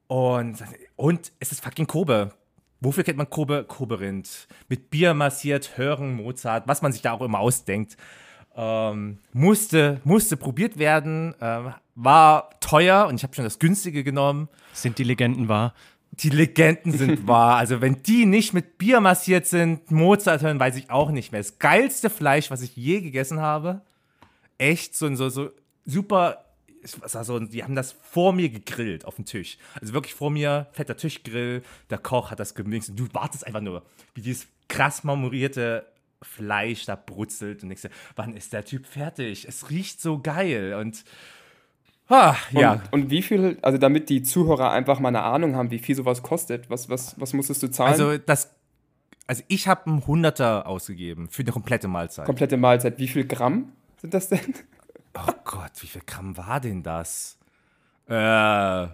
Und, 0.07 0.59
und 0.97 1.33
es 1.39 1.53
ist 1.53 1.63
fucking 1.63 1.87
Kobe. 1.87 2.33
Wofür 2.83 3.05
kennt 3.05 3.17
man 3.17 3.31
Kobe? 3.31 3.65
Kobe-Rind. 3.67 4.49
Mit 4.69 4.91
Bier 4.91 5.15
massiert, 5.15 5.79
hören, 5.79 6.15
Mozart, 6.15 6.67
was 6.67 6.83
man 6.83 6.93
sich 6.93 7.01
da 7.01 7.13
auch 7.13 7.23
immer 7.23 7.39
ausdenkt. 7.39 7.97
Ähm, 8.57 9.19
musste, 9.33 10.01
musste 10.03 10.37
probiert 10.37 10.79
werden. 10.79 11.35
Ähm, 11.41 11.75
war 11.95 12.51
teuer 12.59 13.07
und 13.07 13.15
ich 13.15 13.23
habe 13.23 13.35
schon 13.35 13.45
das 13.45 13.61
günstige 13.61 14.03
genommen. 14.03 14.49
Sind 14.73 14.99
die 14.99 15.05
Legenden 15.05 15.49
wahr? 15.49 15.75
Die 16.11 16.31
Legenden 16.31 16.93
sind 16.93 17.27
wahr. 17.29 17.57
Also, 17.57 17.81
wenn 17.81 18.03
die 18.03 18.27
nicht 18.27 18.53
mit 18.53 18.79
Bier 18.79 19.01
massiert 19.01 19.47
sind, 19.47 19.91
Mozart 19.93 20.43
hören, 20.43 20.59
weiß 20.59 20.77
ich 20.77 20.91
auch 20.91 21.13
nicht 21.13 21.31
mehr. 21.31 21.41
Das 21.41 21.61
geilste 21.61 22.11
Fleisch, 22.11 22.51
was 22.51 22.63
ich 22.63 22.77
je 22.77 23.01
gegessen 23.01 23.41
habe. 23.41 23.83
Echt 24.59 24.97
so, 24.97 25.15
so, 25.15 25.29
so 25.29 25.51
super. 25.85 26.45
Es 26.83 27.15
war 27.15 27.25
so, 27.25 27.39
die 27.39 27.63
haben 27.63 27.75
das 27.75 27.93
vor 27.93 28.33
mir 28.33 28.49
gegrillt 28.49 29.05
auf 29.05 29.17
dem 29.17 29.25
Tisch. 29.25 29.59
Also 29.81 29.95
wirklich 29.95 30.15
vor 30.15 30.31
mir, 30.31 30.67
fetter 30.73 30.97
Tischgrill. 30.97 31.63
Der 31.91 31.99
Koch 31.99 32.31
hat 32.31 32.41
das 32.41 32.55
gemixt 32.55 32.91
und 32.91 32.99
du 32.99 33.09
wartest 33.13 33.47
einfach 33.47 33.61
nur, 33.61 33.83
wie 34.15 34.23
dieses 34.23 34.47
krass 34.69 35.05
marmorierte 35.05 35.87
Fleisch 36.23 36.85
da 36.87 36.97
brutzelt 36.97 37.63
und 37.63 37.69
denkst 37.69 37.83
dir, 37.83 37.91
wann 38.17 38.35
ist 38.35 38.53
der 38.53 38.65
Typ 38.65 38.87
fertig? 38.87 39.47
Es 39.49 39.71
riecht 39.71 40.01
so 40.01 40.21
geil 40.21 40.75
und 40.75 41.05
ah, 42.09 42.37
ja. 42.51 42.73
Und, 42.73 42.93
und 42.93 43.11
wie 43.11 43.23
viel, 43.23 43.59
also 43.63 43.79
damit 43.79 44.09
die 44.09 44.23
Zuhörer 44.23 44.71
einfach 44.71 45.01
mal 45.01 45.09
eine 45.09 45.23
Ahnung 45.23 45.57
haben, 45.57 45.71
wie 45.71 45.79
viel 45.79 45.97
sowas 45.97 46.23
kostet, 46.23 46.71
was, 46.71 46.89
was, 46.89 47.19
was 47.21 47.33
musstest 47.33 47.63
du 47.63 47.71
zahlen? 47.71 47.93
Also 47.93 48.19
das, 48.19 48.55
also 49.27 49.43
ich 49.49 49.69
habe 49.69 49.87
einen 49.87 50.07
Hunderter 50.07 50.67
ausgegeben 50.67 51.29
für 51.29 51.43
eine 51.43 51.53
komplette 51.53 51.89
Mahlzeit. 51.89 52.27
Komplette 52.27 52.57
Mahlzeit. 52.57 52.99
Wie 52.99 53.09
viel 53.09 53.27
Gramm 53.27 53.73
sind 54.01 54.15
das 54.15 54.29
denn? 54.29 54.55
Oh 55.15 55.33
Gott, 55.45 55.73
wie 55.81 55.87
viel 55.87 56.03
Gramm 56.07 56.37
war 56.37 56.61
denn 56.61 56.83
das? 56.83 57.39
Äh, 58.07 58.89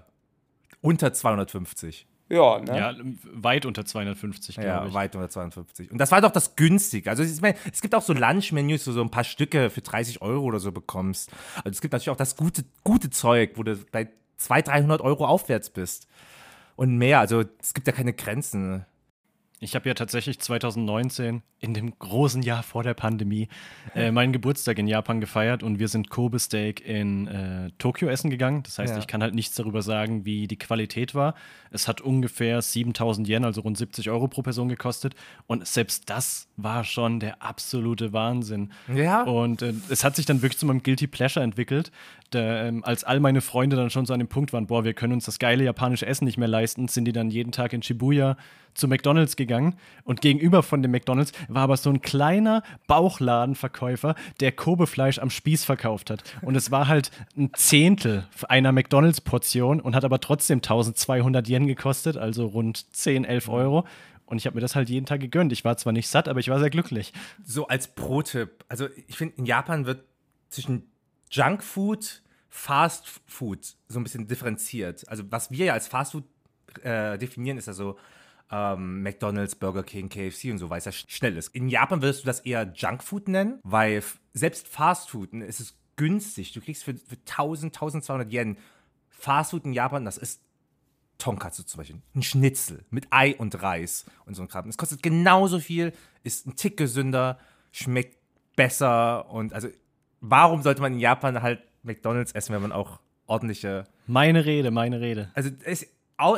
unter 0.80 1.12
250. 1.12 2.06
Ja, 2.30 2.60
ne? 2.60 2.78
Ja, 2.78 2.94
weit 3.32 3.64
unter 3.64 3.86
250, 3.86 4.56
glaube 4.56 4.68
Ja, 4.68 4.86
ich. 4.86 4.92
weit 4.92 5.16
unter 5.16 5.30
250. 5.30 5.90
Und 5.90 5.98
das 5.98 6.10
war 6.12 6.20
doch 6.20 6.30
das 6.30 6.56
günstige. 6.56 7.08
Also 7.08 7.22
ich 7.22 7.40
meine, 7.40 7.56
es 7.72 7.80
gibt 7.80 7.94
auch 7.94 8.02
so 8.02 8.12
Lunchmenüs, 8.12 8.86
wo 8.86 8.90
du 8.90 8.96
so 8.96 9.00
ein 9.02 9.10
paar 9.10 9.24
Stücke 9.24 9.70
für 9.70 9.80
30 9.80 10.20
Euro 10.20 10.44
oder 10.44 10.58
so 10.58 10.70
bekommst. 10.70 11.30
Also 11.56 11.70
es 11.70 11.80
gibt 11.80 11.92
natürlich 11.92 12.10
auch 12.10 12.16
das 12.16 12.36
gute, 12.36 12.64
gute 12.84 13.08
Zeug, 13.08 13.52
wo 13.56 13.62
du 13.62 13.76
bei 13.90 14.08
200, 14.36 14.68
300 14.68 15.00
Euro 15.00 15.26
aufwärts 15.26 15.70
bist. 15.70 16.06
Und 16.76 16.98
mehr. 16.98 17.18
Also 17.18 17.44
es 17.62 17.72
gibt 17.72 17.86
ja 17.86 17.92
keine 17.94 18.12
Grenzen. 18.12 18.84
Ich 19.60 19.74
habe 19.74 19.88
ja 19.88 19.94
tatsächlich 19.94 20.38
2019, 20.38 21.42
in 21.60 21.74
dem 21.74 21.98
großen 21.98 22.42
Jahr 22.42 22.62
vor 22.62 22.84
der 22.84 22.94
Pandemie, 22.94 23.48
äh, 23.94 24.10
meinen 24.12 24.32
Geburtstag 24.32 24.78
in 24.78 24.86
Japan 24.86 25.20
gefeiert 25.20 25.64
und 25.64 25.80
wir 25.80 25.88
sind 25.88 26.10
Kobe 26.10 26.38
Steak 26.38 26.86
in 26.86 27.26
äh, 27.26 27.70
Tokio 27.78 28.08
essen 28.08 28.30
gegangen. 28.30 28.62
Das 28.62 28.78
heißt, 28.78 28.92
Ja. 28.94 28.98
ich 29.00 29.08
kann 29.08 29.20
halt 29.22 29.34
nichts 29.34 29.56
darüber 29.56 29.82
sagen, 29.82 30.24
wie 30.24 30.46
die 30.46 30.58
Qualität 30.58 31.14
war. 31.14 31.34
Es 31.72 31.88
hat 31.88 32.00
ungefähr 32.00 32.62
7000 32.62 33.28
Yen, 33.28 33.44
also 33.44 33.62
rund 33.62 33.76
70 33.76 34.08
Euro 34.10 34.28
pro 34.28 34.42
Person 34.42 34.68
gekostet. 34.68 35.14
Und 35.48 35.66
selbst 35.66 36.08
das 36.08 36.46
war 36.56 36.84
schon 36.84 37.18
der 37.18 37.42
absolute 37.42 38.12
Wahnsinn. 38.12 38.70
Ja. 38.94 39.24
Und 39.24 39.62
äh, 39.62 39.74
es 39.88 40.04
hat 40.04 40.14
sich 40.14 40.24
dann 40.26 40.40
wirklich 40.40 40.58
zu 40.58 40.66
meinem 40.66 40.84
Guilty 40.84 41.08
Pleasure 41.08 41.44
entwickelt, 41.44 41.90
da, 42.30 42.66
ähm, 42.66 42.84
als 42.84 43.04
all 43.04 43.20
meine 43.20 43.40
Freunde 43.40 43.74
dann 43.74 43.90
schon 43.90 44.06
so 44.06 44.12
an 44.12 44.18
dem 44.20 44.28
Punkt 44.28 44.52
waren, 44.52 44.66
boah, 44.66 44.84
wir 44.84 44.92
können 44.94 45.14
uns 45.14 45.24
das 45.24 45.38
geile 45.38 45.64
japanische 45.64 46.06
Essen 46.06 46.26
nicht 46.26 46.36
mehr 46.36 46.46
leisten, 46.48 46.86
sind 46.86 47.06
die 47.06 47.12
dann 47.12 47.30
jeden 47.30 47.52
Tag 47.52 47.72
in 47.72 47.82
Shibuya 47.82 48.36
zu 48.78 48.88
McDonalds 48.88 49.36
gegangen. 49.36 49.76
Und 50.04 50.20
gegenüber 50.20 50.62
von 50.62 50.82
dem 50.82 50.90
McDonalds 50.90 51.32
war 51.48 51.62
aber 51.62 51.76
so 51.76 51.90
ein 51.90 52.00
kleiner 52.00 52.62
Bauchladenverkäufer, 52.86 54.14
der 54.40 54.52
Kobe-Fleisch 54.52 55.18
am 55.18 55.30
Spieß 55.30 55.64
verkauft 55.64 56.10
hat. 56.10 56.22
Und 56.42 56.56
es 56.56 56.70
war 56.70 56.88
halt 56.88 57.10
ein 57.36 57.50
Zehntel 57.54 58.26
einer 58.48 58.72
McDonalds-Portion 58.72 59.80
und 59.80 59.94
hat 59.94 60.04
aber 60.04 60.20
trotzdem 60.20 60.58
1200 60.58 61.48
Yen 61.48 61.66
gekostet, 61.66 62.16
also 62.16 62.46
rund 62.46 62.94
10, 62.94 63.24
11 63.24 63.48
Euro. 63.48 63.86
Und 64.26 64.36
ich 64.36 64.46
habe 64.46 64.56
mir 64.56 64.60
das 64.60 64.76
halt 64.76 64.90
jeden 64.90 65.06
Tag 65.06 65.20
gegönnt. 65.20 65.52
Ich 65.52 65.64
war 65.64 65.76
zwar 65.78 65.92
nicht 65.92 66.08
satt, 66.08 66.28
aber 66.28 66.38
ich 66.38 66.48
war 66.48 66.58
sehr 66.58 66.70
glücklich. 66.70 67.12
so 67.44 67.66
als 67.66 67.88
Pro-Tipp. 67.88 68.64
Also 68.68 68.88
ich 69.06 69.16
finde, 69.16 69.36
in 69.36 69.46
Japan 69.46 69.86
wird 69.86 70.04
zwischen 70.50 70.90
Junkfood, 71.30 72.22
Fast 72.50 73.06
Food 73.26 73.74
so 73.88 74.00
ein 74.00 74.02
bisschen 74.02 74.26
differenziert. 74.26 75.08
Also 75.08 75.24
was 75.30 75.50
wir 75.50 75.66
ja 75.66 75.72
als 75.74 75.88
Fast 75.88 76.12
Food 76.12 76.24
äh, 76.82 77.18
definieren, 77.18 77.58
ist 77.58 77.66
ja 77.66 77.72
so 77.72 77.98
ähm, 78.50 79.02
McDonald's, 79.02 79.54
Burger 79.56 79.82
King, 79.82 80.08
KFC 80.08 80.50
und 80.50 80.58
so, 80.58 80.70
weil 80.70 80.78
es 80.78 80.84
ja 80.86 80.92
sch- 80.92 81.04
schnell 81.08 81.36
ist. 81.36 81.54
In 81.54 81.68
Japan 81.68 82.00
würdest 82.02 82.22
du 82.22 82.26
das 82.26 82.40
eher 82.40 82.72
Junkfood 82.74 83.28
nennen, 83.28 83.60
weil 83.62 84.02
selbst 84.32 84.68
Fast 84.68 85.10
Food 85.10 85.34
ne, 85.34 85.44
es 85.46 85.60
ist 85.60 85.76
günstig. 85.96 86.52
Du 86.52 86.60
kriegst 86.60 86.84
für, 86.84 86.94
für 86.94 87.16
1000, 87.26 87.74
1200 87.74 88.32
Yen 88.32 88.56
Fast 89.10 89.50
Food 89.50 89.64
in 89.64 89.72
Japan, 89.72 90.04
das 90.04 90.16
ist 90.16 90.40
Tonkatsu 91.18 91.64
zum 91.64 91.78
Beispiel, 91.78 92.00
ein 92.14 92.22
Schnitzel 92.22 92.84
mit 92.90 93.08
Ei 93.10 93.34
und 93.36 93.60
Reis 93.60 94.06
und 94.24 94.34
so 94.34 94.42
ein 94.42 94.48
Kram. 94.48 94.68
Es 94.68 94.78
kostet 94.78 95.02
genauso 95.02 95.58
viel, 95.58 95.92
ist 96.22 96.46
ein 96.46 96.54
Tick 96.54 96.76
gesünder, 96.76 97.38
schmeckt 97.72 98.16
besser 98.54 99.28
und 99.30 99.52
also 99.52 99.68
warum 100.20 100.62
sollte 100.62 100.80
man 100.80 100.92
in 100.94 101.00
Japan 101.00 101.42
halt 101.42 101.60
McDonalds 101.82 102.32
essen, 102.32 102.54
wenn 102.54 102.62
man 102.62 102.72
auch 102.72 103.00
ordentliche 103.26 103.84
Meine 104.06 104.44
Rede, 104.46 104.70
meine 104.70 105.00
Rede. 105.00 105.30
also 105.34 105.50
es, 105.64 105.86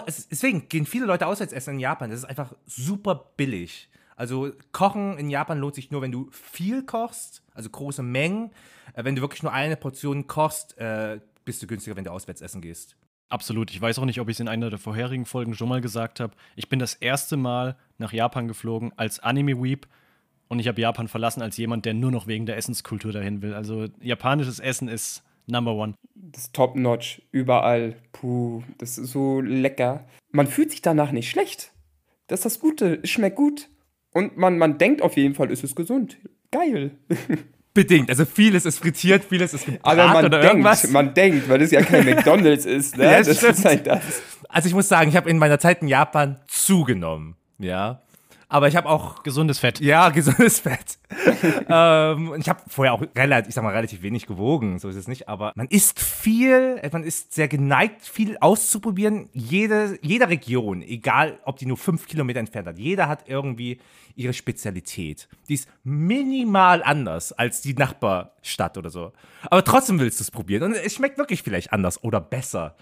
deswegen 0.07 0.69
gehen 0.69 0.87
viele 0.87 1.07
Leute 1.07 1.27
auswärts 1.27 1.53
essen 1.53 1.75
in 1.75 1.81
Japan. 1.81 2.11
Das 2.11 2.21
ist 2.21 2.25
einfach 2.25 2.55
super 2.67 3.33
billig. 3.37 3.89
Also 4.17 4.53
Kochen 4.73 5.17
in 5.17 5.31
Japan 5.31 5.59
lohnt 5.59 5.75
sich 5.75 5.91
nur, 5.91 6.03
wenn 6.03 6.13
du 6.13 6.29
viel 6.31 6.85
kochst, 6.85 7.43
also 7.55 7.71
große 7.71 8.03
Mengen. 8.03 8.51
Äh, 8.93 9.05
wenn 9.05 9.17
du 9.17 9.23
wirklich 9.23 9.43
nur 9.43 9.53
eine 9.53 9.77
Portion 9.77 10.27
kochst, 10.27 10.77
äh, 10.77 11.21
bist 11.47 11.63
du 11.63 11.67
günstiger, 11.67 11.97
wenn 11.97 12.05
du 12.05 12.13
auswärts 12.13 12.43
essen 12.43 12.61
gehst. 12.61 12.97
Absolut. 13.31 13.71
Ich 13.71 13.81
weiß 13.81 13.99
auch 13.99 14.05
nicht, 14.05 14.21
ob 14.21 14.29
ich 14.29 14.37
es 14.37 14.41
in 14.41 14.49
einer 14.49 14.71
der 14.71 14.79
vorherigen 14.79 15.25
Folgen 15.25 15.55
schon 15.55 15.69
mal 15.69 15.81
gesagt 15.81 16.21
habe. 16.21 16.35
Ich 16.57 16.69
bin 16.69 16.79
das 16.79 16.95
erste 16.95 17.37
Mal 17.37 17.77
nach 17.97 18.13
Japan 18.13 18.49
geflogen 18.49 18.93
als 18.97 19.21
Anime-Weep 19.21 19.87
und 20.49 20.59
ich 20.59 20.69
habe 20.69 20.81
Japan 20.81 21.09
verlassen 21.09 21.41
als 21.41 21.57
jemand, 21.57 21.87
der 21.87 21.95
nur 21.95 22.11
noch 22.11 22.27
wegen 22.27 22.45
der 22.45 22.57
Essenskultur 22.57 23.13
dahin 23.13 23.41
will. 23.41 23.55
Also 23.55 23.87
japanisches 24.01 24.59
Essen 24.59 24.89
ist 24.89 25.23
Number 25.47 25.75
One. 25.75 25.95
Das 26.15 26.45
ist 26.45 26.55
top-notch, 26.55 27.23
überall. 27.33 27.97
Puh, 28.13 28.63
das 28.79 28.99
ist 28.99 29.11
so 29.13 29.41
lecker. 29.41 30.07
Man 30.31 30.47
fühlt 30.47 30.71
sich 30.71 30.83
danach 30.83 31.13
nicht 31.13 31.31
schlecht. 31.31 31.73
Das 32.27 32.41
ist 32.41 32.45
das 32.45 32.61
Gute, 32.61 33.01
es 33.03 33.11
schmeckt 33.11 33.37
gut. 33.37 33.69
Und 34.13 34.37
man, 34.37 34.59
man 34.59 34.79
denkt 34.79 35.03
auf 35.03 35.17
jeden 35.17 35.35
Fall, 35.35 35.51
es 35.51 35.65
ist 35.65 35.75
gesund. 35.77 36.19
Geil. 36.51 36.93
Bedingt. 37.75 38.09
Also 38.11 38.25
vieles 38.25 38.67
ist 38.67 38.79
frittiert, 38.79 39.25
vieles 39.25 39.55
ist 39.55 39.65
gebraten 39.67 40.01
Aber 40.01 40.13
man 40.13 40.25
oder 40.25 40.39
denkt, 40.41 40.47
irgendwas. 40.55 40.91
man 40.91 41.15
denkt, 41.15 41.49
weil 41.49 41.63
es 41.63 41.71
ja 41.71 41.83
kein 41.83 42.05
McDonalds 42.15 42.67
ist, 42.67 42.97
ne? 42.97 43.05
Ja, 43.05 43.23
das 43.23 43.37
stimmt. 43.37 43.53
ist 43.53 43.65
halt 43.65 43.87
das. 43.87 44.23
Also 44.49 44.69
ich 44.69 44.75
muss 44.75 44.89
sagen, 44.89 45.09
ich 45.09 45.17
habe 45.17 45.31
in 45.31 45.39
meiner 45.39 45.61
Zeit 45.61 45.81
in 45.81 45.87
Japan 45.89 46.41
zugenommen. 46.49 47.37
Ja. 47.59 48.03
Aber 48.51 48.67
ich 48.67 48.75
habe 48.75 48.89
auch 48.89 49.23
Gesundes 49.23 49.61
Fett. 49.61 49.79
Ja, 49.81 50.09
gesundes 50.11 50.59
Fett. 50.59 50.99
ähm, 51.69 52.35
ich 52.37 52.49
habe 52.49 52.61
vorher 52.67 52.93
auch 52.93 53.03
relativ, 53.17 53.49
ich 53.49 53.55
sag 53.55 53.63
mal, 53.63 53.73
relativ 53.73 54.03
wenig 54.03 54.27
gewogen, 54.27 54.81
so 54.81 54.89
ist 54.89 54.97
es 54.97 55.07
nicht, 55.07 55.29
aber 55.29 55.53
man 55.55 55.69
isst 55.69 56.01
viel, 56.01 56.81
man 56.93 57.05
ist 57.05 57.33
sehr 57.33 57.47
geneigt, 57.47 58.03
viel 58.03 58.37
auszuprobieren. 58.39 59.29
Jede, 59.33 59.99
jede 60.03 60.29
Region, 60.29 60.83
egal 60.83 61.39
ob 61.45 61.59
die 61.59 61.67
nur 61.67 61.77
fünf 61.77 62.09
Kilometer 62.09 62.41
entfernt 62.41 62.67
hat, 62.67 62.79
jeder 62.79 63.09
hat 63.09 63.29
irgendwie 63.29 63.81
ihre 64.17 64.33
Spezialität. 64.33 65.29
Die 65.49 65.55
ist 65.55 65.69
minimal 65.85 66.83
anders 66.83 67.33
als 67.33 67.63
die 67.63 67.75
Nachbarstadt 67.75 68.77
oder 68.77 68.91
so. 68.91 69.13
Aber 69.45 69.63
trotzdem 69.63 70.01
willst 70.01 70.19
du 70.19 70.25
es 70.25 70.31
probieren. 70.33 70.65
Und 70.65 70.73
es 70.75 70.93
schmeckt 70.93 71.19
wirklich 71.19 71.45
vielleicht 71.45 71.73
anders 71.73 72.03
oder 72.03 72.21
besser. 72.21 72.75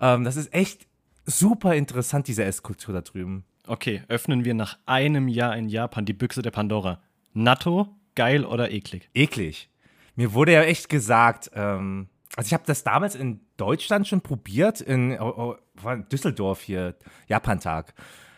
Ähm, 0.00 0.24
das 0.24 0.36
ist 0.36 0.54
echt 0.54 0.86
super 1.26 1.74
interessant, 1.74 2.28
diese 2.28 2.44
Esskultur 2.44 2.94
da 2.94 3.02
drüben. 3.02 3.44
Okay, 3.66 4.02
öffnen 4.08 4.44
wir 4.44 4.54
nach 4.54 4.78
einem 4.86 5.28
Jahr 5.28 5.56
in 5.56 5.68
Japan 5.68 6.04
die 6.04 6.12
Büchse 6.12 6.42
der 6.42 6.50
Pandora. 6.50 7.00
Natto, 7.32 7.88
geil 8.14 8.44
oder 8.44 8.70
eklig? 8.70 9.08
eklig. 9.14 9.70
Mir 10.16 10.34
wurde 10.34 10.52
ja 10.52 10.62
echt 10.62 10.88
gesagt, 10.88 11.50
ähm, 11.54 12.08
also 12.36 12.48
ich 12.48 12.54
habe 12.54 12.64
das 12.66 12.82
damals 12.82 13.14
in 13.14 13.40
Deutschland 13.56 14.08
schon 14.08 14.20
probiert, 14.20 14.80
in 14.80 15.18
oh, 15.20 15.56
oh, 15.84 15.94
Düsseldorf 16.10 16.62
hier, 16.62 16.96
Japantag. 17.28 17.94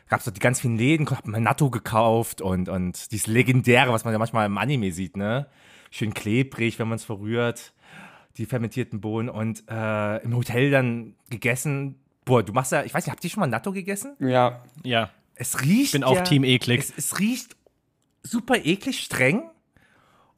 Gab 0.08 0.20
es 0.20 0.32
die 0.32 0.40
ganz 0.40 0.60
vielen 0.60 0.76
Läden, 0.76 1.08
hab 1.08 1.26
mir 1.26 1.40
Natto 1.40 1.70
gekauft 1.70 2.42
und, 2.42 2.68
und 2.68 3.10
dieses 3.10 3.26
Legendäre, 3.26 3.92
was 3.92 4.04
man 4.04 4.12
ja 4.12 4.18
manchmal 4.18 4.46
im 4.46 4.58
Anime 4.58 4.92
sieht, 4.92 5.16
ne? 5.16 5.46
Schön 5.90 6.12
klebrig, 6.12 6.78
wenn 6.78 6.88
man 6.88 6.96
es 6.96 7.04
verrührt, 7.04 7.72
die 8.36 8.46
fermentierten 8.46 9.00
Bohnen 9.00 9.28
und 9.28 9.64
äh, 9.70 10.18
im 10.18 10.36
Hotel 10.36 10.70
dann 10.70 11.14
gegessen. 11.30 12.03
Boah, 12.24 12.42
du 12.42 12.52
machst 12.52 12.72
ja, 12.72 12.82
ich 12.84 12.92
weiß 12.94 13.04
nicht, 13.06 13.12
habt 13.12 13.22
ihr 13.24 13.30
schon 13.30 13.40
mal 13.40 13.46
Natto 13.46 13.72
gegessen? 13.72 14.16
Ja, 14.18 14.62
Ja, 14.82 15.10
Es 15.34 15.60
riecht. 15.60 15.86
ich 15.86 15.92
bin 15.92 16.04
auch 16.04 16.16
ja, 16.16 16.22
Team 16.22 16.44
eklig. 16.44 16.80
Es, 16.80 16.92
es 16.96 17.18
riecht 17.18 17.56
super 18.22 18.56
eklig, 18.64 19.00
streng. 19.00 19.42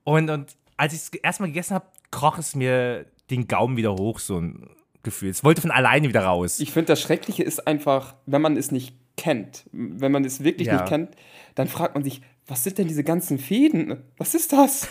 Und, 0.05 0.31
und 0.31 0.57
als 0.77 0.93
ich 0.93 1.01
es 1.01 1.09
erstmal 1.11 1.51
gegessen 1.51 1.75
habe, 1.75 1.87
kroch 2.11 2.39
es 2.39 2.55
mir 2.55 3.07
den 3.31 3.47
Gaumen 3.49 3.77
wieder 3.77 3.93
hoch, 3.95 4.19
so 4.19 4.39
ein 4.41 4.69
Gefühl. 5.03 5.31
Es 5.31 5.45
wollte 5.45 5.61
von 5.61 5.71
alleine 5.71 6.09
wieder 6.09 6.25
raus. 6.25 6.59
ich 6.61 6.73
finde, 6.73 6.87
das 6.87 7.01
Schreckliche 7.01 7.43
ist 7.45 7.67
einfach, 7.67 8.15
wenn 8.27 8.43
man 8.43 8.57
es 8.57 8.71
nicht 8.73 8.97
kennt, 9.17 9.65
wenn 9.73 10.11
man 10.13 10.25
es 10.25 10.43
wirklich 10.45 10.67
Ja. 10.69 10.75
nicht 10.75 10.87
kennt, 10.87 11.15
dann 11.55 11.69
fragt 11.69 11.95
man 11.95 12.03
sich, 12.05 12.23
was 12.47 12.63
sind 12.65 12.79
denn 12.79 12.89
diese 12.89 13.03
ganzen 13.05 13.39
Fäden? 13.39 14.03
Was 14.19 14.35
ist 14.35 14.53
das? 14.53 14.89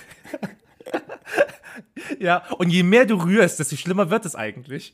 ja, 2.20 2.44
und 2.58 2.70
je 2.70 2.84
mehr 2.84 3.06
du 3.06 3.16
rührst, 3.16 3.60
desto 3.60 3.76
schlimmer 3.76 4.10
wird 4.10 4.26
es 4.26 4.36
eigentlich. 4.36 4.94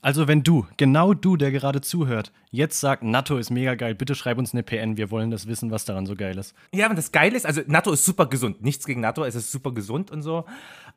Also 0.00 0.28
wenn 0.28 0.42
du, 0.42 0.66
genau 0.76 1.14
du, 1.14 1.36
der 1.36 1.50
gerade 1.50 1.80
zuhört, 1.80 2.32
jetzt 2.50 2.80
sagt, 2.80 3.02
Natto 3.02 3.36
ist 3.36 3.50
mega 3.50 3.74
geil, 3.74 3.94
bitte 3.94 4.14
schreib 4.14 4.38
uns 4.38 4.52
eine 4.52 4.62
PN, 4.62 4.96
wir 4.96 5.10
wollen 5.10 5.30
das 5.30 5.46
wissen, 5.46 5.70
was 5.70 5.84
daran 5.84 6.06
so 6.06 6.14
geil 6.14 6.38
ist. 6.38 6.54
Ja, 6.72 6.88
und 6.88 6.96
das 6.96 7.12
Geile 7.12 7.36
ist, 7.36 7.46
also 7.46 7.62
Natto 7.66 7.92
ist 7.92 8.04
super 8.04 8.26
gesund. 8.26 8.62
Nichts 8.62 8.86
gegen 8.86 9.00
Natto, 9.00 9.24
es 9.24 9.34
ist 9.34 9.50
super 9.50 9.72
gesund 9.72 10.10
und 10.10 10.22
so. 10.22 10.44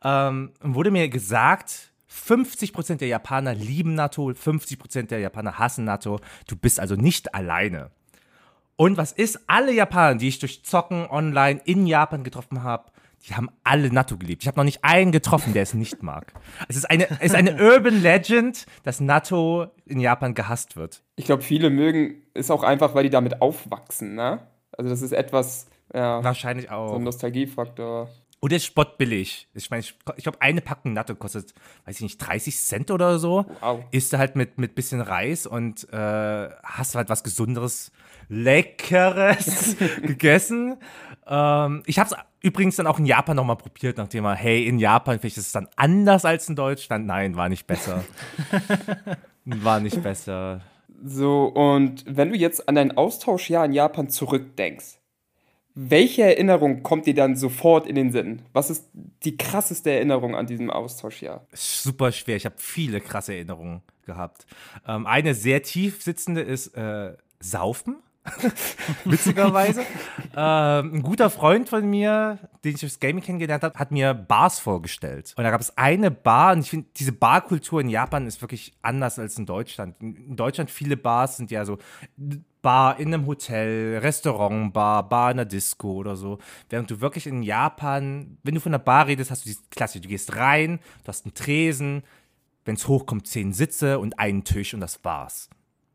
Ähm, 0.03 0.51
wurde 0.61 0.91
mir 0.91 1.09
gesagt, 1.09 1.91
50% 2.11 2.97
der 2.97 3.07
Japaner 3.07 3.55
lieben 3.55 3.95
Natto, 3.95 4.29
50% 4.29 5.07
der 5.07 5.19
Japaner 5.19 5.57
hassen 5.57 5.85
Natto. 5.85 6.19
Du 6.47 6.55
bist 6.55 6.79
also 6.79 6.95
nicht 6.95 7.33
alleine. 7.33 7.91
Und 8.75 8.97
was 8.97 9.11
ist? 9.11 9.39
Alle 9.47 9.73
Japaner, 9.73 10.15
die 10.17 10.27
ich 10.27 10.39
durch 10.39 10.63
Zocken 10.63 11.07
online 11.07 11.61
in 11.65 11.87
Japan 11.87 12.23
getroffen 12.23 12.63
habe, 12.63 12.90
die 13.27 13.35
haben 13.35 13.49
alle 13.63 13.91
Natto 13.91 14.17
geliebt. 14.17 14.43
Ich 14.43 14.47
habe 14.47 14.57
noch 14.57 14.63
nicht 14.63 14.83
einen 14.83 15.11
getroffen, 15.11 15.53
der 15.53 15.63
es 15.63 15.73
nicht 15.73 16.01
mag. 16.01 16.33
Es 16.67 16.75
ist 16.75 16.89
eine, 16.89 17.09
es 17.09 17.27
ist 17.27 17.35
eine 17.35 17.55
Urban 17.61 18.01
Legend, 18.01 18.65
dass 18.83 18.99
Natto 18.99 19.67
in 19.85 19.99
Japan 19.99 20.33
gehasst 20.33 20.75
wird. 20.75 21.03
Ich 21.15 21.25
glaube, 21.25 21.43
viele 21.43 21.69
mögen 21.69 22.23
es 22.33 22.49
auch 22.49 22.63
einfach, 22.63 22.95
weil 22.95 23.03
die 23.03 23.09
damit 23.09 23.41
aufwachsen, 23.41 24.15
ne? 24.15 24.39
Also 24.71 24.89
das 24.89 25.01
ist 25.01 25.11
etwas, 25.11 25.67
ja, 25.93 26.23
Wahrscheinlich 26.23 26.71
auch. 26.71 26.89
so 26.89 26.95
ein 26.95 27.03
Nostalgiefaktor. 27.03 28.09
Und 28.39 28.51
es 28.53 28.63
ist 28.63 28.65
spottbillig. 28.65 29.47
Ich 29.53 29.69
meine, 29.69 29.81
ich, 29.81 29.93
ich 30.17 30.23
glaube, 30.23 30.41
eine 30.41 30.61
Packung 30.61 30.93
Natto 30.93 31.13
kostet, 31.13 31.53
weiß 31.85 31.97
ich 31.97 32.01
nicht, 32.01 32.17
30 32.17 32.57
Cent 32.57 32.89
oder 32.89 33.19
so. 33.19 33.45
Wow. 33.59 33.83
Isst 33.91 34.13
du 34.13 34.17
halt 34.17 34.35
mit, 34.35 34.57
mit 34.57 34.73
bisschen 34.73 34.99
Reis 34.99 35.45
und 35.45 35.87
äh, 35.93 36.49
hast 36.63 36.95
halt 36.95 37.09
was 37.09 37.23
Gesunderes, 37.23 37.91
Leckeres 38.31 39.75
gegessen. 40.01 40.77
Ähm, 41.27 41.83
ich 41.85 41.99
habe 41.99 42.09
es 42.09 42.15
übrigens 42.39 42.77
dann 42.77 42.87
auch 42.87 42.97
in 42.97 43.05
Japan 43.05 43.35
nochmal 43.35 43.57
probiert, 43.57 43.97
nachdem 43.97 44.23
er, 44.23 44.35
hey, 44.35 44.65
in 44.65 44.79
Japan, 44.79 45.19
vielleicht 45.19 45.37
ist 45.37 45.47
es 45.47 45.51
dann 45.51 45.67
anders 45.75 46.23
als 46.23 46.47
in 46.47 46.55
Deutschland. 46.55 47.05
Nein, 47.05 47.35
war 47.35 47.49
nicht 47.49 47.67
besser. 47.67 48.05
war 49.45 49.81
nicht 49.81 50.01
besser. 50.01 50.61
So, 51.03 51.45
und 51.45 52.05
wenn 52.07 52.29
du 52.29 52.37
jetzt 52.37 52.69
an 52.69 52.75
dein 52.75 52.95
Austauschjahr 52.95 53.65
in 53.65 53.73
Japan 53.73 54.09
zurückdenkst, 54.09 54.99
welche 55.73 56.23
Erinnerung 56.23 56.83
kommt 56.83 57.07
dir 57.07 57.13
dann 57.13 57.35
sofort 57.35 57.87
in 57.87 57.95
den 57.95 58.11
Sinn? 58.11 58.43
Was 58.53 58.69
ist 58.69 58.89
die 59.23 59.35
krasseste 59.37 59.91
Erinnerung 59.91 60.35
an 60.35 60.45
diesem 60.45 60.69
Austauschjahr? 60.69 61.45
super 61.53 62.11
schwer. 62.11 62.35
Ich 62.37 62.45
habe 62.45 62.55
viele 62.57 63.01
krasse 63.01 63.33
Erinnerungen 63.33 63.81
gehabt. 64.05 64.45
Ähm, 64.87 65.05
eine 65.05 65.33
sehr 65.33 65.63
tief 65.63 66.01
sitzende 66.01 66.41
ist 66.41 66.75
äh, 66.75 67.13
Saufen. 67.39 67.97
Witzigerweise. 69.05 69.81
ähm, 70.35 70.95
ein 70.95 71.01
guter 71.01 71.29
Freund 71.29 71.69
von 71.69 71.89
mir, 71.89 72.37
den 72.63 72.75
ich 72.75 72.85
aufs 72.85 72.99
Gaming 72.99 73.23
kennengelernt 73.23 73.63
habe, 73.63 73.77
hat 73.77 73.91
mir 73.91 74.13
Bars 74.13 74.59
vorgestellt. 74.59 75.33
Und 75.37 75.43
da 75.43 75.49
gab 75.49 75.61
es 75.61 75.75
eine 75.77 76.11
Bar, 76.11 76.53
und 76.53 76.59
ich 76.59 76.69
finde, 76.69 76.87
diese 76.97 77.11
Barkultur 77.11 77.81
in 77.81 77.89
Japan 77.89 78.27
ist 78.27 78.41
wirklich 78.41 78.73
anders 78.81 79.17
als 79.17 79.37
in 79.37 79.45
Deutschland. 79.45 79.95
In 80.01 80.35
Deutschland 80.35 80.69
viele 80.69 80.97
Bars 80.97 81.37
sind 81.37 81.49
ja 81.51 81.65
so 81.65 81.79
Bar 82.61 82.99
in 82.99 83.13
einem 83.13 83.25
Hotel, 83.25 83.97
Restaurant, 83.97 84.71
Bar, 84.71 85.09
Bar 85.09 85.31
in 85.31 85.39
einer 85.39 85.45
Disco 85.45 85.93
oder 85.93 86.15
so. 86.15 86.37
Während 86.69 86.91
du 86.91 87.01
wirklich 87.01 87.25
in 87.25 87.41
Japan, 87.41 88.37
wenn 88.43 88.53
du 88.53 88.61
von 88.61 88.71
einer 88.71 88.83
Bar 88.83 89.07
redest, 89.07 89.31
hast 89.31 89.45
du 89.45 89.49
die 89.49 89.57
Klasse, 89.71 89.99
du 89.99 90.07
gehst 90.07 90.35
rein, 90.35 90.79
du 91.03 91.07
hast 91.07 91.25
einen 91.25 91.33
Tresen, 91.33 92.03
wenn 92.65 92.75
es 92.75 92.87
hochkommt, 92.87 93.25
zehn 93.25 93.53
Sitze 93.53 93.97
und 93.97 94.19
einen 94.19 94.43
Tisch 94.43 94.75
und 94.75 94.79
das 94.79 95.03
war's. 95.03 95.49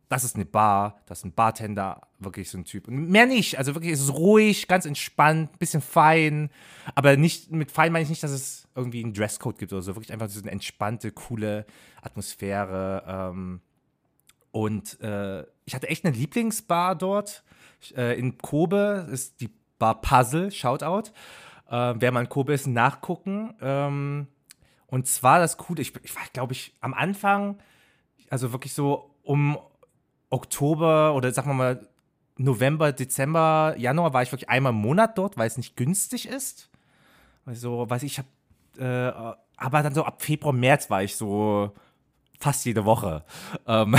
Das 0.08 0.22
ist 0.22 0.36
eine 0.36 0.44
Bar, 0.44 1.00
das 1.06 1.18
ist 1.18 1.24
ein 1.24 1.34
Bartender, 1.34 2.00
wirklich 2.20 2.48
so 2.48 2.58
ein 2.58 2.64
Typ. 2.64 2.86
Und 2.86 3.08
mehr 3.08 3.26
nicht. 3.26 3.58
Also 3.58 3.74
wirklich, 3.74 3.92
es 3.92 4.00
ist 4.00 4.14
ruhig, 4.14 4.68
ganz 4.68 4.86
entspannt, 4.86 5.58
bisschen 5.58 5.80
fein. 5.80 6.50
Aber 6.94 7.16
nicht, 7.16 7.50
mit 7.50 7.72
fein 7.72 7.92
meine 7.92 8.04
ich 8.04 8.08
nicht, 8.08 8.22
dass 8.22 8.30
es 8.30 8.68
irgendwie 8.76 9.02
einen 9.02 9.14
Dresscode 9.14 9.58
gibt 9.58 9.72
oder 9.72 9.82
so. 9.82 9.96
Wirklich 9.96 10.12
einfach 10.12 10.28
so 10.28 10.40
eine 10.40 10.52
entspannte, 10.52 11.10
coole 11.10 11.66
Atmosphäre. 12.02 13.02
Ähm, 13.06 13.60
und 14.52 15.00
äh, 15.00 15.42
ich 15.64 15.74
hatte 15.74 15.88
echt 15.88 16.04
eine 16.04 16.16
Lieblingsbar 16.16 16.94
dort. 16.94 17.42
Äh, 17.96 18.18
in 18.18 18.38
Kobe 18.38 19.08
ist 19.10 19.40
die 19.40 19.50
Bar 19.78 20.00
Puzzle, 20.00 20.50
Shoutout. 20.52 21.10
Äh, 21.68 21.94
wer 21.98 22.12
mal 22.12 22.20
in 22.20 22.28
Kobe 22.28 22.54
ist, 22.54 22.66
nachgucken. 22.66 23.54
Ähm, 23.60 24.28
und 24.86 25.06
zwar 25.08 25.40
das 25.40 25.56
Coole, 25.56 25.82
ich, 25.82 25.92
ich 26.02 26.14
war, 26.14 26.22
glaube 26.32 26.52
ich, 26.52 26.74
am 26.80 26.94
Anfang, 26.94 27.58
also 28.30 28.52
wirklich 28.52 28.72
so 28.72 29.10
um 29.22 29.58
Oktober 30.30 31.14
oder 31.14 31.32
sagen 31.32 31.50
wir 31.50 31.54
mal 31.54 31.88
November, 32.38 32.92
Dezember, 32.92 33.74
Januar 33.78 34.12
war 34.12 34.22
ich 34.22 34.32
wirklich 34.32 34.50
einmal 34.50 34.72
im 34.72 34.78
Monat 34.78 35.16
dort, 35.16 35.38
weil 35.38 35.46
es 35.46 35.56
nicht 35.56 35.76
günstig 35.76 36.28
ist. 36.28 36.68
Also, 37.46 37.88
weiß 37.88 38.02
ich, 38.02 38.18
ich 38.18 38.18
habe, 38.18 39.36
äh, 39.36 39.36
aber 39.56 39.82
dann 39.82 39.94
so 39.94 40.04
ab 40.04 40.22
Februar, 40.22 40.52
März 40.52 40.90
war 40.90 41.02
ich 41.02 41.16
so 41.16 41.72
fast 42.38 42.64
jede 42.64 42.84
Woche. 42.84 43.24
Ähm 43.66 43.96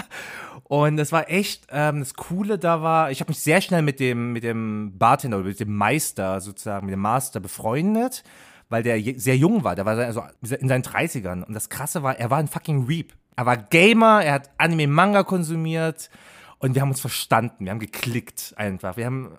und 0.64 0.98
es 0.98 1.12
war 1.12 1.28
echt, 1.28 1.66
ähm, 1.70 2.00
das 2.00 2.14
Coole 2.14 2.58
da 2.58 2.82
war, 2.82 3.10
ich 3.10 3.20
habe 3.20 3.30
mich 3.30 3.40
sehr 3.40 3.60
schnell 3.60 3.82
mit 3.82 4.00
dem, 4.00 4.32
mit 4.32 4.42
dem 4.42 4.96
Bartender 4.96 5.38
oder 5.38 5.48
mit 5.48 5.60
dem 5.60 5.74
Meister 5.74 6.40
sozusagen, 6.40 6.86
mit 6.86 6.94
dem 6.94 7.00
Master 7.00 7.40
befreundet, 7.40 8.24
weil 8.68 8.82
der 8.82 9.00
sehr 9.18 9.36
jung 9.36 9.64
war. 9.64 9.74
Der 9.74 9.84
war 9.84 9.98
also 9.98 10.22
in 10.42 10.68
seinen 10.68 10.82
30ern. 10.82 11.44
Und 11.44 11.54
das 11.54 11.68
Krasse 11.68 12.02
war, 12.02 12.18
er 12.18 12.30
war 12.30 12.38
ein 12.38 12.48
fucking 12.48 12.86
Reap. 12.86 13.12
Er 13.36 13.46
war 13.46 13.56
Gamer, 13.56 14.24
er 14.24 14.34
hat 14.34 14.50
Anime-Manga 14.58 15.22
konsumiert 15.22 16.10
und 16.58 16.74
wir 16.74 16.82
haben 16.82 16.90
uns 16.90 17.00
verstanden. 17.00 17.64
Wir 17.64 17.70
haben 17.70 17.80
geklickt 17.80 18.54
einfach. 18.56 18.96
Wir 18.96 19.06
haben 19.06 19.38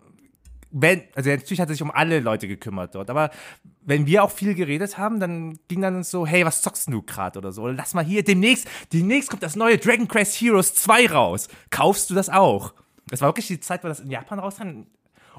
wenn, 0.72 1.04
also 1.16 1.30
natürlich 1.30 1.62
hat 1.62 1.70
er 1.70 1.76
sich 1.76 1.82
um 1.82 1.92
alle 1.92 2.20
Leute 2.20 2.48
gekümmert 2.48 2.96
dort, 2.96 3.10
aber 3.10 3.32
wenn 3.82 4.06
wir 4.06 4.24
auch 4.24 4.32
viel 4.32 4.54
geredet 4.54 4.98
haben, 4.98 5.20
dann 5.20 5.60
ging 5.68 5.82
dann 5.82 5.96
uns 5.96 6.12
so, 6.12 6.28
hey, 6.28 6.46
was 6.46 6.62
zockst 6.62 6.92
du 6.92 7.02
gerade 7.02 7.40
oder 7.40 7.52
so? 7.52 7.68
Lass 7.68 7.94
mal 7.94 8.04
hier, 8.04 8.24
demnächst, 8.24 8.68
demnächst 8.92 9.30
kommt 9.30 9.44
das 9.44 9.56
neue 9.56 9.78
Dragon 9.78 10.08
Quest 10.08 10.36
Heroes 10.42 10.76
2 10.76 11.08
raus. 11.08 11.48
Kaufst 11.70 12.10
du 12.10 12.16
das 12.16 12.30
auch? 12.30 12.74
Das 13.10 13.22
war 13.22 13.30
wirklich 13.30 13.48
die 13.48 13.60
Zeit, 13.60 13.84
wo 13.84 13.88
das 13.88 14.02
in 14.02 14.12
Japan 14.12 14.40
rauskam. 14.40 14.84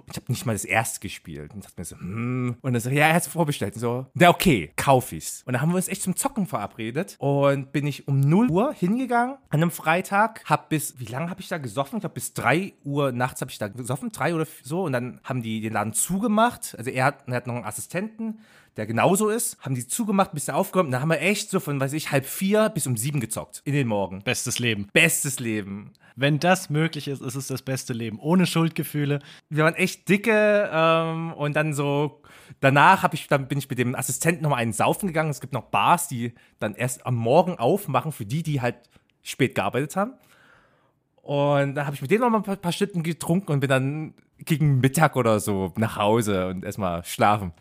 Und 0.07 0.11
ich 0.11 0.17
habe 0.17 0.33
nicht 0.33 0.47
mal 0.47 0.53
das 0.53 0.65
erste 0.65 1.01
gespielt. 1.01 1.55
Und 1.55 1.65
dachte 1.65 1.75
mir 1.77 1.85
so, 1.85 1.99
hm. 1.99 2.57
Und 2.61 2.73
dann 2.73 2.81
so, 2.81 2.91
ja, 2.91 3.09
er 3.09 3.15
hat 3.15 3.23
es 3.23 3.29
vorbestellt. 3.29 3.75
Und 3.75 3.81
so, 3.81 4.07
na 4.15 4.31
okay, 4.31 4.73
kauf 4.77 5.13
ich's. 5.13 5.43
Und 5.45 5.53
dann 5.53 5.63
haben 5.63 5.71
wir 5.71 5.77
uns 5.77 5.89
echt 5.89 6.03
zum 6.03 6.17
Zocken 6.17 6.47
verabredet. 6.47 7.17
Und 7.19 7.73
bin 7.73 7.87
ich 7.87 8.09
um 8.09 8.21
0 8.21 8.51
Uhr 8.51 8.73
hingegangen 8.73 9.37
an 9.51 9.63
einem 9.63 9.71
Freitag. 9.71 10.45
Hab 10.45 10.69
bis, 10.69 10.99
wie 10.99 11.07
lange 11.07 11.31
habe 11.31 11.41
ich 11.41 11.49
da 11.49 11.59
gesoffen? 11.59 11.99
Ich 11.99 12.03
glaube, 12.03 12.15
bis 12.15 12.35
3 12.35 12.75
Uhr 12.85 13.13
nachts 13.13 13.41
habe 13.41 13.51
ich 13.51 13.59
da 13.59 13.69
gesoffen. 13.69 14.11
3 14.11 14.35
oder 14.35 14.47
so. 14.63 14.83
Und 14.85 14.93
dann 14.93 15.21
haben 15.25 15.43
die 15.43 15.61
den 15.61 15.73
Laden 15.73 15.93
zugemacht. 15.93 16.75
Also 16.77 16.91
er 16.91 17.05
hat, 17.05 17.29
er 17.29 17.35
hat 17.35 17.47
noch 17.47 17.57
einen 17.57 17.65
Assistenten, 17.65 18.41
der 18.79 18.87
genauso 18.87 19.29
ist. 19.29 19.59
Haben 19.61 19.75
die 19.75 19.87
zugemacht, 19.87 20.33
bis 20.33 20.49
er 20.49 20.57
aufgeräumt. 20.57 20.93
Dann 20.93 21.03
haben 21.03 21.11
wir 21.11 21.21
echt 21.21 21.51
so 21.51 21.61
von, 21.61 21.81
weiß 21.81 21.93
ich, 21.93 22.13
halb 22.13 22.25
vier 22.25 22.69
bis 22.71 22.87
um 22.87 22.97
sieben 22.97 23.21
gezockt. 23.21 23.61
In 23.65 23.75
den 23.75 23.89
Morgen. 23.89 24.23
Bestes 24.23 24.61
Leben. 24.61 24.89
Bestes 24.93 25.41
Leben. 25.41 25.93
Wenn 26.15 26.39
das 26.39 26.71
möglich 26.71 27.09
ist, 27.09 27.21
ist 27.21 27.35
es 27.35 27.49
das 27.49 27.63
beste 27.63 27.93
Leben. 27.93 28.19
Ohne 28.21 28.47
Schuldgefühle. 28.47 29.19
wir 29.51 29.65
waren 29.65 29.75
echt 29.75 30.09
dicke 30.09 30.71
ähm, 30.73 31.33
und 31.33 31.55
dann 31.55 31.75
so 31.75 32.23
danach 32.61 33.07
ich 33.13 33.27
dann 33.27 33.49
bin 33.49 33.59
ich 33.59 33.69
mit 33.69 33.79
dem 33.79 33.95
Assistenten 33.95 34.43
noch 34.43 34.51
mal 34.51 34.57
einen 34.57 34.73
saufen 34.73 35.09
gegangen. 35.09 35.31
Es 35.31 35.41
gibt 35.41 35.53
noch 35.53 35.65
Bars, 35.65 36.09
die 36.09 36.35
dann 36.61 36.75
erst 36.75 37.05
am 37.05 37.17
Morgen 37.17 37.59
aufmachen 37.59 38.13
für 38.13 38.27
die, 38.27 38.43
die 38.43 38.61
halt 38.61 38.77
spät 39.23 39.55
gearbeitet 39.55 39.97
haben. 39.97 40.13
Und 41.23 41.75
dann 41.75 41.85
habe 41.85 41.95
ich 41.95 42.03
mit 42.03 42.11
denen 42.11 42.23
noch 42.23 42.31
mal 42.31 42.39
ein 42.39 42.45
paar, 42.45 42.57
paar 42.57 42.73
Stunden 42.73 43.03
getrunken 43.03 43.53
und 43.53 43.61
bin 43.61 43.69
dann 43.69 44.15
gegen 44.39 44.79
Mittag 44.79 45.17
oder 45.17 45.41
so 45.41 45.73
nach 45.77 45.97
Hause 45.97 46.47
und 46.47 46.65
erstmal 46.65 47.05
schlafen. 47.05 47.53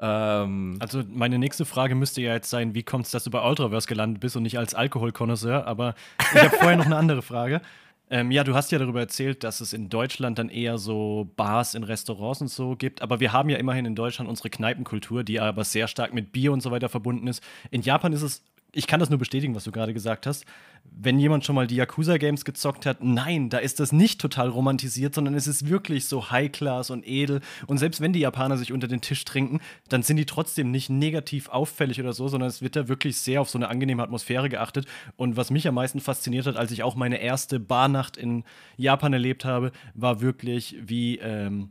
Ähm, 0.00 0.76
Also 0.80 1.02
meine 1.08 1.38
nächste 1.38 1.64
Frage 1.64 1.94
müsste 1.94 2.20
ja 2.22 2.34
jetzt 2.34 2.50
sein, 2.50 2.74
wie 2.74 2.82
kommt 2.82 3.06
es, 3.06 3.10
dass 3.10 3.24
du 3.24 3.30
bei 3.30 3.42
Ultraverse 3.42 3.88
gelandet 3.88 4.20
bist 4.20 4.36
und 4.36 4.44
nicht 4.44 4.58
als 4.58 4.74
Alkoholkonnoisseur? 4.74 5.66
Aber 5.66 5.94
ich 6.34 6.40
habe 6.40 6.56
vorher 6.56 6.76
noch 6.76 6.86
eine 6.86 6.96
andere 6.96 7.22
Frage. 7.22 7.60
Ähm, 8.10 8.30
ja, 8.30 8.42
du 8.42 8.54
hast 8.54 8.72
ja 8.72 8.78
darüber 8.78 9.00
erzählt, 9.00 9.44
dass 9.44 9.60
es 9.60 9.74
in 9.74 9.90
Deutschland 9.90 10.38
dann 10.38 10.48
eher 10.48 10.78
so 10.78 11.30
Bars 11.36 11.74
in 11.74 11.84
Restaurants 11.84 12.40
und 12.40 12.48
so 12.48 12.74
gibt. 12.74 13.02
Aber 13.02 13.20
wir 13.20 13.34
haben 13.34 13.50
ja 13.50 13.58
immerhin 13.58 13.84
in 13.84 13.94
Deutschland 13.94 14.30
unsere 14.30 14.48
Kneipenkultur, 14.48 15.24
die 15.24 15.40
aber 15.40 15.62
sehr 15.64 15.88
stark 15.88 16.14
mit 16.14 16.32
Bier 16.32 16.52
und 16.52 16.62
so 16.62 16.70
weiter 16.70 16.88
verbunden 16.88 17.26
ist. 17.26 17.42
In 17.70 17.82
Japan 17.82 18.14
ist 18.14 18.22
es, 18.22 18.42
ich 18.72 18.86
kann 18.86 19.00
das 19.00 19.08
nur 19.08 19.18
bestätigen, 19.18 19.54
was 19.54 19.64
du 19.64 19.72
gerade 19.72 19.94
gesagt 19.94 20.26
hast. 20.26 20.44
Wenn 20.84 21.18
jemand 21.18 21.44
schon 21.44 21.54
mal 21.54 21.66
die 21.66 21.76
Yakuza-Games 21.76 22.44
gezockt 22.44 22.86
hat, 22.86 23.02
nein, 23.02 23.48
da 23.48 23.58
ist 23.58 23.80
das 23.80 23.92
nicht 23.92 24.20
total 24.20 24.48
romantisiert, 24.48 25.14
sondern 25.14 25.34
es 25.34 25.46
ist 25.46 25.68
wirklich 25.68 26.06
so 26.06 26.30
High-Class 26.30 26.90
und 26.90 27.06
edel. 27.06 27.40
Und 27.66 27.78
selbst 27.78 28.00
wenn 28.00 28.12
die 28.12 28.20
Japaner 28.20 28.56
sich 28.56 28.72
unter 28.72 28.86
den 28.86 29.00
Tisch 29.00 29.24
trinken, 29.24 29.60
dann 29.88 30.02
sind 30.02 30.18
die 30.18 30.26
trotzdem 30.26 30.70
nicht 30.70 30.90
negativ 30.90 31.48
auffällig 31.48 32.00
oder 32.00 32.12
so, 32.12 32.28
sondern 32.28 32.48
es 32.48 32.62
wird 32.62 32.76
da 32.76 32.88
wirklich 32.88 33.16
sehr 33.16 33.40
auf 33.40 33.48
so 33.48 33.58
eine 33.58 33.68
angenehme 33.68 34.02
Atmosphäre 34.02 34.48
geachtet. 34.48 34.86
Und 35.16 35.36
was 35.36 35.50
mich 35.50 35.66
am 35.66 35.74
meisten 35.74 36.00
fasziniert 36.00 36.46
hat, 36.46 36.56
als 36.56 36.70
ich 36.70 36.82
auch 36.82 36.94
meine 36.94 37.20
erste 37.20 37.60
Barnacht 37.60 38.16
in 38.16 38.44
Japan 38.76 39.12
erlebt 39.12 39.44
habe, 39.44 39.72
war 39.94 40.20
wirklich, 40.20 40.76
wie. 40.80 41.18
Ähm, 41.18 41.70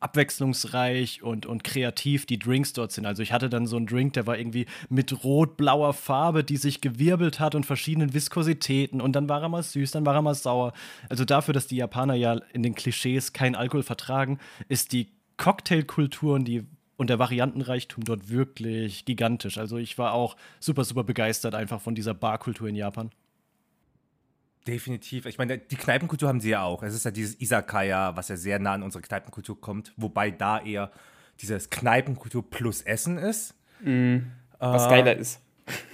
abwechslungsreich 0.00 1.22
und, 1.22 1.46
und 1.46 1.62
kreativ 1.62 2.26
die 2.26 2.38
Drinks 2.38 2.72
dort 2.72 2.92
sind. 2.92 3.06
Also 3.06 3.22
ich 3.22 3.32
hatte 3.32 3.50
dann 3.50 3.66
so 3.66 3.76
einen 3.76 3.86
Drink, 3.86 4.14
der 4.14 4.26
war 4.26 4.38
irgendwie 4.38 4.66
mit 4.88 5.24
rot-blauer 5.24 5.92
Farbe, 5.92 6.42
die 6.42 6.56
sich 6.56 6.80
gewirbelt 6.80 7.38
hat 7.38 7.54
und 7.54 7.66
verschiedenen 7.66 8.14
Viskositäten 8.14 9.00
und 9.00 9.12
dann 9.12 9.28
war 9.28 9.42
er 9.42 9.48
mal 9.48 9.62
süß, 9.62 9.90
dann 9.92 10.06
war 10.06 10.14
er 10.14 10.22
mal 10.22 10.34
sauer. 10.34 10.72
Also 11.08 11.24
dafür, 11.24 11.54
dass 11.54 11.66
die 11.66 11.76
Japaner 11.76 12.14
ja 12.14 12.40
in 12.52 12.62
den 12.62 12.74
Klischees 12.74 13.32
keinen 13.32 13.54
Alkohol 13.54 13.82
vertragen, 13.82 14.38
ist 14.68 14.92
die 14.92 15.08
Cocktailkultur 15.36 16.34
und 16.34 16.48
und 17.00 17.08
der 17.08 17.18
Variantenreichtum 17.18 18.04
dort 18.04 18.28
wirklich 18.28 19.06
gigantisch. 19.06 19.56
Also 19.56 19.78
ich 19.78 19.96
war 19.96 20.12
auch 20.12 20.36
super, 20.58 20.84
super 20.84 21.02
begeistert 21.02 21.54
einfach 21.54 21.80
von 21.80 21.94
dieser 21.94 22.12
Barkultur 22.12 22.68
in 22.68 22.76
Japan. 22.76 23.10
Definitiv. 24.70 25.26
Ich 25.26 25.36
meine, 25.36 25.58
die 25.58 25.74
Kneipenkultur 25.74 26.28
haben 26.28 26.38
sie 26.40 26.50
ja 26.50 26.62
auch. 26.62 26.84
Es 26.84 26.94
ist 26.94 27.04
ja 27.04 27.10
dieses 27.10 27.40
Isakaya, 27.40 28.14
was 28.14 28.28
ja 28.28 28.36
sehr 28.36 28.60
nah 28.60 28.74
an 28.74 28.84
unsere 28.84 29.02
Kneipenkultur 29.02 29.60
kommt, 29.60 29.92
wobei 29.96 30.30
da 30.30 30.60
eher 30.60 30.92
dieses 31.40 31.70
Kneipenkultur 31.70 32.48
plus 32.48 32.80
Essen 32.82 33.18
ist. 33.18 33.54
Was 34.60 34.86
Äh, 34.86 34.88
geiler 34.90 35.16
ist. 35.16 35.40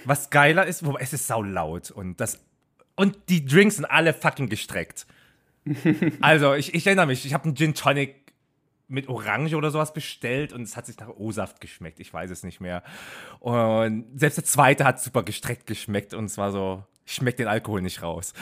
was 0.05 0.29
geiler 0.29 0.67
ist, 0.67 0.85
wobei 0.85 0.99
es 1.01 1.11
ist 1.11 1.25
saulaut 1.25 1.89
und 1.89 2.21
das 2.21 2.39
und 2.95 3.17
die 3.29 3.45
Drinks 3.45 3.77
sind 3.77 3.85
alle 3.85 4.13
fucking 4.13 4.47
gestreckt. 4.47 5.07
also, 6.21 6.53
ich, 6.53 6.73
ich 6.75 6.85
erinnere 6.85 7.07
mich, 7.07 7.25
ich 7.25 7.33
habe 7.33 7.45
einen 7.45 7.55
Gin 7.55 7.73
Tonic 7.73 8.33
mit 8.87 9.07
Orange 9.09 9.55
oder 9.55 9.71
sowas 9.71 9.91
bestellt 9.91 10.53
und 10.53 10.61
es 10.61 10.77
hat 10.77 10.85
sich 10.85 10.99
nach 10.99 11.09
O-Saft 11.09 11.61
geschmeckt. 11.61 11.99
Ich 11.99 12.13
weiß 12.13 12.29
es 12.29 12.43
nicht 12.43 12.61
mehr. 12.61 12.83
Und 13.39 14.05
selbst 14.15 14.37
der 14.37 14.45
zweite 14.45 14.85
hat 14.85 15.01
super 15.01 15.23
gestreckt 15.23 15.65
geschmeckt 15.65 16.13
und 16.13 16.25
es 16.25 16.37
war 16.37 16.51
so, 16.51 16.83
ich 17.07 17.13
schmecke 17.13 17.37
den 17.37 17.47
Alkohol 17.47 17.81
nicht 17.81 18.03
raus. 18.03 18.33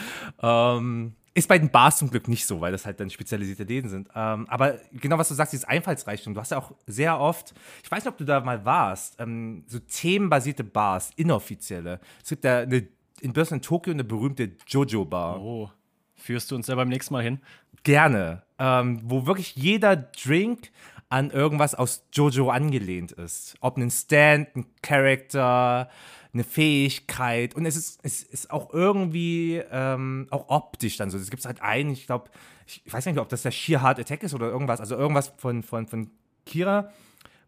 Ähm, 0.42 1.14
ist 1.34 1.48
bei 1.48 1.58
den 1.58 1.70
Bars 1.70 1.98
zum 1.98 2.10
Glück 2.10 2.28
nicht 2.28 2.46
so, 2.46 2.60
weil 2.60 2.72
das 2.72 2.84
halt 2.84 2.98
dann 2.98 3.10
spezialisierte 3.10 3.62
Läden 3.62 3.88
sind. 3.88 4.08
Ähm, 4.14 4.46
aber 4.48 4.78
genau 4.92 5.18
was 5.18 5.28
du 5.28 5.34
sagst, 5.34 5.52
dieses 5.52 5.66
Einfallsreichtum. 5.66 6.34
Du 6.34 6.40
hast 6.40 6.50
ja 6.50 6.58
auch 6.58 6.72
sehr 6.86 7.20
oft, 7.20 7.54
ich 7.84 7.90
weiß 7.90 8.04
nicht, 8.04 8.12
ob 8.12 8.18
du 8.18 8.24
da 8.24 8.40
mal 8.40 8.64
warst, 8.64 9.20
ähm, 9.20 9.64
so 9.66 9.78
themenbasierte 9.78 10.64
Bars, 10.64 11.10
inoffizielle. 11.16 12.00
Es 12.22 12.30
gibt 12.30 12.44
ja 12.44 12.60
eine, 12.60 12.88
in 13.20 13.32
Börsen 13.32 13.54
in 13.54 13.62
Tokio 13.62 13.92
eine 13.92 14.04
berühmte 14.04 14.52
Jojo-Bar. 14.66 15.40
Oh, 15.40 15.70
führst 16.14 16.50
du 16.50 16.56
uns 16.56 16.66
ja 16.66 16.74
beim 16.74 16.88
nächsten 16.88 17.14
Mal 17.14 17.22
hin? 17.22 17.40
Gerne. 17.84 18.42
Ähm, 18.58 19.00
wo 19.04 19.26
wirklich 19.26 19.54
jeder 19.54 19.94
Drink 19.94 20.70
an 21.08 21.30
irgendwas 21.30 21.74
aus 21.74 22.06
Jojo 22.12 22.50
angelehnt 22.50 23.12
ist. 23.12 23.56
Ob 23.60 23.76
ein 23.76 23.90
Stand, 23.90 24.56
ein 24.56 24.66
Character, 24.82 25.88
eine 26.36 26.44
Fähigkeit. 26.44 27.54
Und 27.54 27.66
es 27.66 27.76
ist, 27.76 28.00
es 28.02 28.22
ist 28.22 28.50
auch 28.50 28.72
irgendwie 28.72 29.62
ähm, 29.70 30.26
auch 30.30 30.48
optisch 30.48 30.96
dann 30.96 31.10
so. 31.10 31.18
Es 31.18 31.30
gibt 31.30 31.44
halt 31.44 31.62
einen, 31.62 31.90
ich 31.90 32.06
glaube, 32.06 32.30
ich 32.66 32.82
weiß 32.92 33.06
nicht, 33.06 33.18
ob 33.18 33.28
das 33.28 33.42
der 33.42 33.50
Sheer 33.50 33.82
Heart 33.82 34.00
Attack 34.00 34.22
ist 34.22 34.34
oder 34.34 34.48
irgendwas. 34.48 34.80
Also 34.80 34.96
irgendwas 34.96 35.32
von, 35.36 35.62
von, 35.62 35.86
von 35.86 36.10
Kira, 36.44 36.90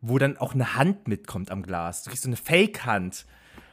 wo 0.00 0.18
dann 0.18 0.36
auch 0.36 0.54
eine 0.54 0.74
Hand 0.74 1.06
mitkommt 1.08 1.50
am 1.50 1.62
Glas. 1.62 2.02
Du 2.02 2.10
kriegst 2.10 2.24
so 2.24 2.28
eine 2.28 2.36
Fake-Hand 2.36 3.26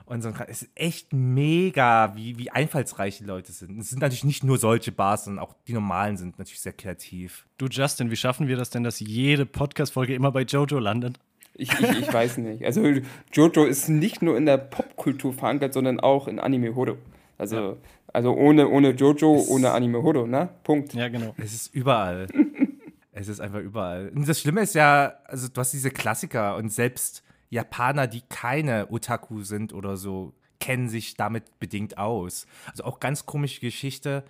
und 0.05 0.21
so, 0.21 0.29
es 0.47 0.61
ist 0.61 0.71
echt 0.75 1.13
mega, 1.13 2.15
wie, 2.15 2.37
wie 2.37 2.51
einfallsreich 2.51 3.17
die 3.17 3.23
Leute 3.23 3.51
sind. 3.51 3.79
Es 3.79 3.89
sind 3.89 4.01
natürlich 4.01 4.23
nicht 4.23 4.43
nur 4.43 4.59
solche 4.59 4.91
Bars, 4.91 5.25
sondern 5.25 5.43
auch 5.43 5.55
die 5.67 5.73
normalen 5.73 6.15
sind 6.17 6.37
natürlich 6.37 6.61
sehr 6.61 6.73
kreativ. 6.73 7.47
Du, 7.57 7.65
Justin, 7.65 8.11
wie 8.11 8.15
schaffen 8.15 8.47
wir 8.47 8.55
das 8.55 8.69
denn, 8.69 8.83
dass 8.83 8.99
jede 8.99 9.47
Podcast-Folge 9.47 10.13
immer 10.13 10.31
bei 10.31 10.43
Jojo 10.43 10.77
landet? 10.77 11.19
Ich, 11.57 11.71
ich, 11.79 11.99
ich 11.99 12.13
weiß 12.13 12.37
nicht. 12.37 12.65
Also, 12.65 12.83
Jojo 13.31 13.65
ist 13.65 13.89
nicht 13.89 14.21
nur 14.21 14.37
in 14.37 14.45
der 14.45 14.57
Popkultur 14.57 15.33
verankert, 15.33 15.73
sondern 15.73 15.99
auch 15.99 16.27
in 16.27 16.39
Anime 16.39 16.75
Horo. 16.75 16.97
Also, 17.37 17.55
ja. 17.55 17.75
also 18.13 18.33
ohne, 18.33 18.67
ohne 18.67 18.91
Jojo, 18.91 19.37
es 19.37 19.49
ohne 19.49 19.71
Anime 19.71 20.03
Horo, 20.03 20.27
ne? 20.27 20.49
Punkt. 20.63 20.93
Ja, 20.93 21.07
genau. 21.07 21.33
Es 21.37 21.53
ist 21.53 21.73
überall. 21.73 22.27
es 23.11 23.27
ist 23.27 23.39
einfach 23.39 23.59
überall. 23.59 24.09
Und 24.09 24.27
das 24.27 24.41
Schlimme 24.41 24.61
ist 24.61 24.75
ja, 24.75 25.13
also 25.25 25.47
du 25.47 25.59
hast 25.59 25.71
diese 25.71 25.91
Klassiker 25.91 26.57
und 26.57 26.69
selbst 26.69 27.23
Japaner, 27.49 28.07
die 28.07 28.21
keine 28.27 28.91
Otaku 28.91 29.41
sind 29.41 29.73
oder 29.73 29.95
so, 29.97 30.33
kennen 30.59 30.89
sich 30.89 31.15
damit 31.15 31.59
bedingt 31.59 31.97
aus. 31.97 32.47
Also 32.69 32.83
auch 32.83 32.99
ganz 32.99 33.25
komische 33.25 33.61
Geschichte. 33.61 34.23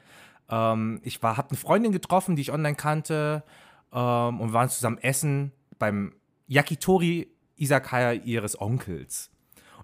Ähm, 0.50 1.00
ich 1.04 1.22
habe 1.24 1.50
eine 1.50 1.58
Freundin 1.58 1.92
getroffen, 1.92 2.36
die 2.36 2.44
ich 2.44 2.52
online 2.52 2.76
kannte, 2.76 3.44
ähm, 3.92 4.42
und 4.42 4.50
wir 4.50 4.54
waren 4.54 4.70
zusammen 4.70 4.98
essen 5.00 5.52
beim 5.80 6.14
Yakitori 6.48 7.28
Isakaya 7.58 8.14
ihres 8.14 8.56
Onkels. 8.60 9.30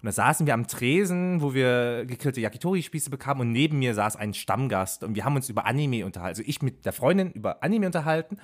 Und 0.02 0.06
da 0.06 0.12
saßen 0.12 0.46
wir 0.46 0.54
am 0.54 0.66
Tresen, 0.66 1.42
wo 1.42 1.54
wir 1.54 2.04
gegrillte 2.06 2.40
Yakitori-Spieße 2.40 3.08
bekamen 3.08 3.42
und 3.42 3.52
neben 3.52 3.78
mir 3.78 3.94
saß 3.94 4.16
ein 4.16 4.34
Stammgast 4.34 5.04
und 5.04 5.14
wir 5.14 5.24
haben 5.24 5.36
uns 5.36 5.48
über 5.48 5.64
Anime 5.64 6.04
unterhalten. 6.04 6.40
Also 6.40 6.42
ich 6.44 6.60
mit 6.60 6.84
der 6.84 6.92
Freundin 6.92 7.30
über 7.30 7.62
Anime 7.62 7.86
unterhalten. 7.86 8.38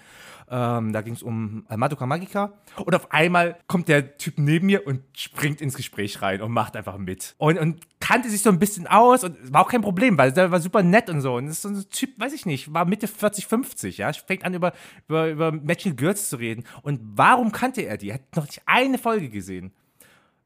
Ähm, 0.48 0.92
da 0.92 1.02
ging 1.02 1.14
es 1.14 1.22
um 1.22 1.66
Madoka 1.68 2.06
Magica. 2.06 2.52
Und 2.76 2.94
auf 2.94 3.10
einmal 3.10 3.58
kommt 3.66 3.88
der 3.88 4.16
Typ 4.18 4.34
neben 4.38 4.66
mir 4.66 4.86
und 4.86 5.02
springt 5.14 5.60
ins 5.60 5.74
Gespräch 5.74 6.22
rein 6.22 6.42
und 6.42 6.52
macht 6.52 6.76
einfach 6.76 6.96
mit. 6.96 7.34
Und, 7.38 7.58
und 7.58 7.80
kannte 7.98 8.30
sich 8.30 8.40
so 8.40 8.50
ein 8.50 8.60
bisschen 8.60 8.86
aus 8.86 9.24
und 9.24 9.52
war 9.52 9.62
auch 9.62 9.68
kein 9.68 9.82
Problem, 9.82 10.16
weil 10.16 10.32
der 10.32 10.52
war 10.52 10.60
super 10.60 10.84
nett 10.84 11.10
und 11.10 11.22
so. 11.22 11.34
Und 11.34 11.46
das 11.46 11.56
ist 11.56 11.62
so 11.62 11.68
ein 11.70 11.90
Typ, 11.90 12.10
weiß 12.20 12.32
ich 12.32 12.46
nicht, 12.46 12.72
war 12.72 12.84
Mitte 12.84 13.08
40, 13.08 13.46
50, 13.46 13.98
ja. 13.98 14.12
Fängt 14.12 14.44
an, 14.44 14.54
über, 14.54 14.72
über, 15.08 15.28
über 15.28 15.52
Matching 15.52 15.96
Girls 15.96 16.28
zu 16.28 16.36
reden. 16.36 16.64
Und 16.82 17.00
warum 17.02 17.50
kannte 17.50 17.82
er 17.82 17.96
die? 17.96 18.10
Er 18.10 18.14
hat 18.14 18.36
noch 18.36 18.46
nicht 18.46 18.62
eine 18.64 18.98
Folge 18.98 19.28
gesehen. 19.28 19.72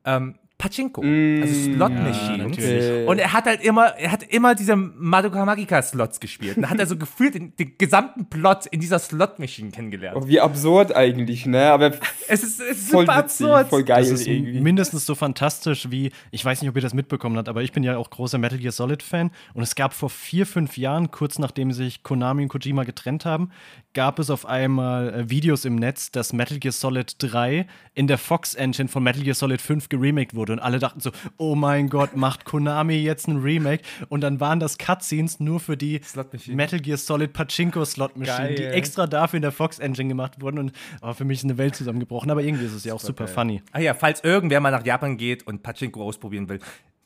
Ähm, 0.04 0.36
Pachinko, 0.62 1.02
mm, 1.02 1.42
also 1.42 1.72
Slot 1.72 1.92
Machines. 1.92 2.56
Ja, 2.56 3.08
und 3.08 3.18
er 3.18 3.32
hat 3.32 3.46
halt 3.46 3.62
immer, 3.62 3.86
er 3.98 4.12
hat 4.12 4.22
immer 4.22 4.54
diese 4.54 4.76
Madoka 4.76 5.44
Magica 5.44 5.82
Slots 5.82 6.20
gespielt. 6.20 6.56
Und 6.56 6.70
hat 6.70 6.78
also 6.78 6.96
gefühlt 7.02 7.34
den, 7.34 7.56
den, 7.56 7.72
gesamten 7.76 8.26
Plot 8.26 8.66
in 8.66 8.78
dieser 8.78 9.00
Slot 9.00 9.40
Machine 9.40 9.72
kennengelernt. 9.72 10.16
Oh, 10.16 10.28
wie 10.28 10.38
absurd 10.38 10.94
eigentlich, 10.94 11.46
ne? 11.46 11.72
Aber 11.72 11.90
es 12.28 12.44
ist, 12.44 12.60
es 12.60 12.78
ist 12.78 12.90
voll 12.92 13.06
super 13.06 13.24
witzig, 13.24 13.46
absurd. 13.46 13.68
Voll 13.70 13.82
geil 13.82 14.02
das 14.04 14.12
ist 14.12 14.28
irgendwie. 14.28 14.60
mindestens 14.60 15.04
so 15.04 15.16
fantastisch 15.16 15.90
wie, 15.90 16.12
ich 16.30 16.44
weiß 16.44 16.62
nicht, 16.62 16.70
ob 16.70 16.76
ihr 16.76 16.82
das 16.82 16.94
mitbekommen 16.94 17.36
habt, 17.38 17.48
aber 17.48 17.62
ich 17.62 17.72
bin 17.72 17.82
ja 17.82 17.96
auch 17.96 18.10
großer 18.10 18.38
Metal 18.38 18.58
Gear 18.58 18.70
Solid 18.70 19.02
Fan. 19.02 19.32
Und 19.54 19.64
es 19.64 19.74
gab 19.74 19.92
vor 19.92 20.10
vier, 20.10 20.46
fünf 20.46 20.76
Jahren, 20.76 21.10
kurz 21.10 21.40
nachdem 21.40 21.72
sich 21.72 22.04
Konami 22.04 22.44
und 22.44 22.50
Kojima 22.50 22.84
getrennt 22.84 23.24
haben, 23.24 23.50
gab 23.94 24.20
es 24.20 24.30
auf 24.30 24.46
einmal 24.46 25.12
äh, 25.12 25.30
Videos 25.30 25.64
im 25.64 25.74
Netz, 25.74 26.12
dass 26.12 26.32
Metal 26.32 26.58
Gear 26.58 26.72
Solid 26.72 27.16
3 27.18 27.66
in 27.94 28.06
der 28.06 28.18
Fox 28.18 28.54
Engine 28.54 28.88
von 28.88 29.02
Metal 29.02 29.22
Gear 29.22 29.34
Solid 29.34 29.60
5 29.60 29.88
geremaked 29.88 30.34
wurde. 30.34 30.51
Und 30.52 30.60
alle 30.60 30.78
dachten 30.78 31.00
so, 31.00 31.10
oh 31.36 31.54
mein 31.54 31.88
Gott, 31.88 32.16
macht 32.16 32.44
Konami 32.44 32.96
jetzt 32.96 33.28
ein 33.28 33.38
Remake? 33.38 33.82
Und 34.08 34.20
dann 34.20 34.40
waren 34.40 34.60
das 34.60 34.78
Cutscenes 34.78 35.40
nur 35.40 35.60
für 35.60 35.76
die 35.76 36.00
Metal 36.46 36.80
Gear 36.80 36.96
Solid 36.96 37.32
Pachinko 37.32 37.84
Slot 37.84 38.16
Machine, 38.16 38.54
die 38.54 38.64
extra 38.64 39.06
dafür 39.06 39.38
in 39.38 39.42
der 39.42 39.52
Fox 39.52 39.78
Engine 39.78 40.08
gemacht 40.08 40.40
wurden. 40.40 40.58
Und 40.58 40.72
oh, 41.02 41.12
für 41.12 41.24
mich 41.24 41.38
ist 41.38 41.44
eine 41.44 41.58
Welt 41.58 41.76
zusammengebrochen. 41.76 42.30
Aber 42.30 42.42
irgendwie 42.42 42.66
ist 42.66 42.74
es 42.74 42.84
ja 42.84 42.94
auch 42.94 43.00
super 43.00 43.24
geil. 43.24 43.34
funny. 43.34 43.62
Ah 43.72 43.80
ja, 43.80 43.94
falls 43.94 44.22
irgendwer 44.22 44.60
mal 44.60 44.70
nach 44.70 44.84
Japan 44.84 45.16
geht 45.16 45.46
und 45.46 45.62
Pachinko 45.62 46.02
ausprobieren 46.02 46.48
will, 46.48 46.60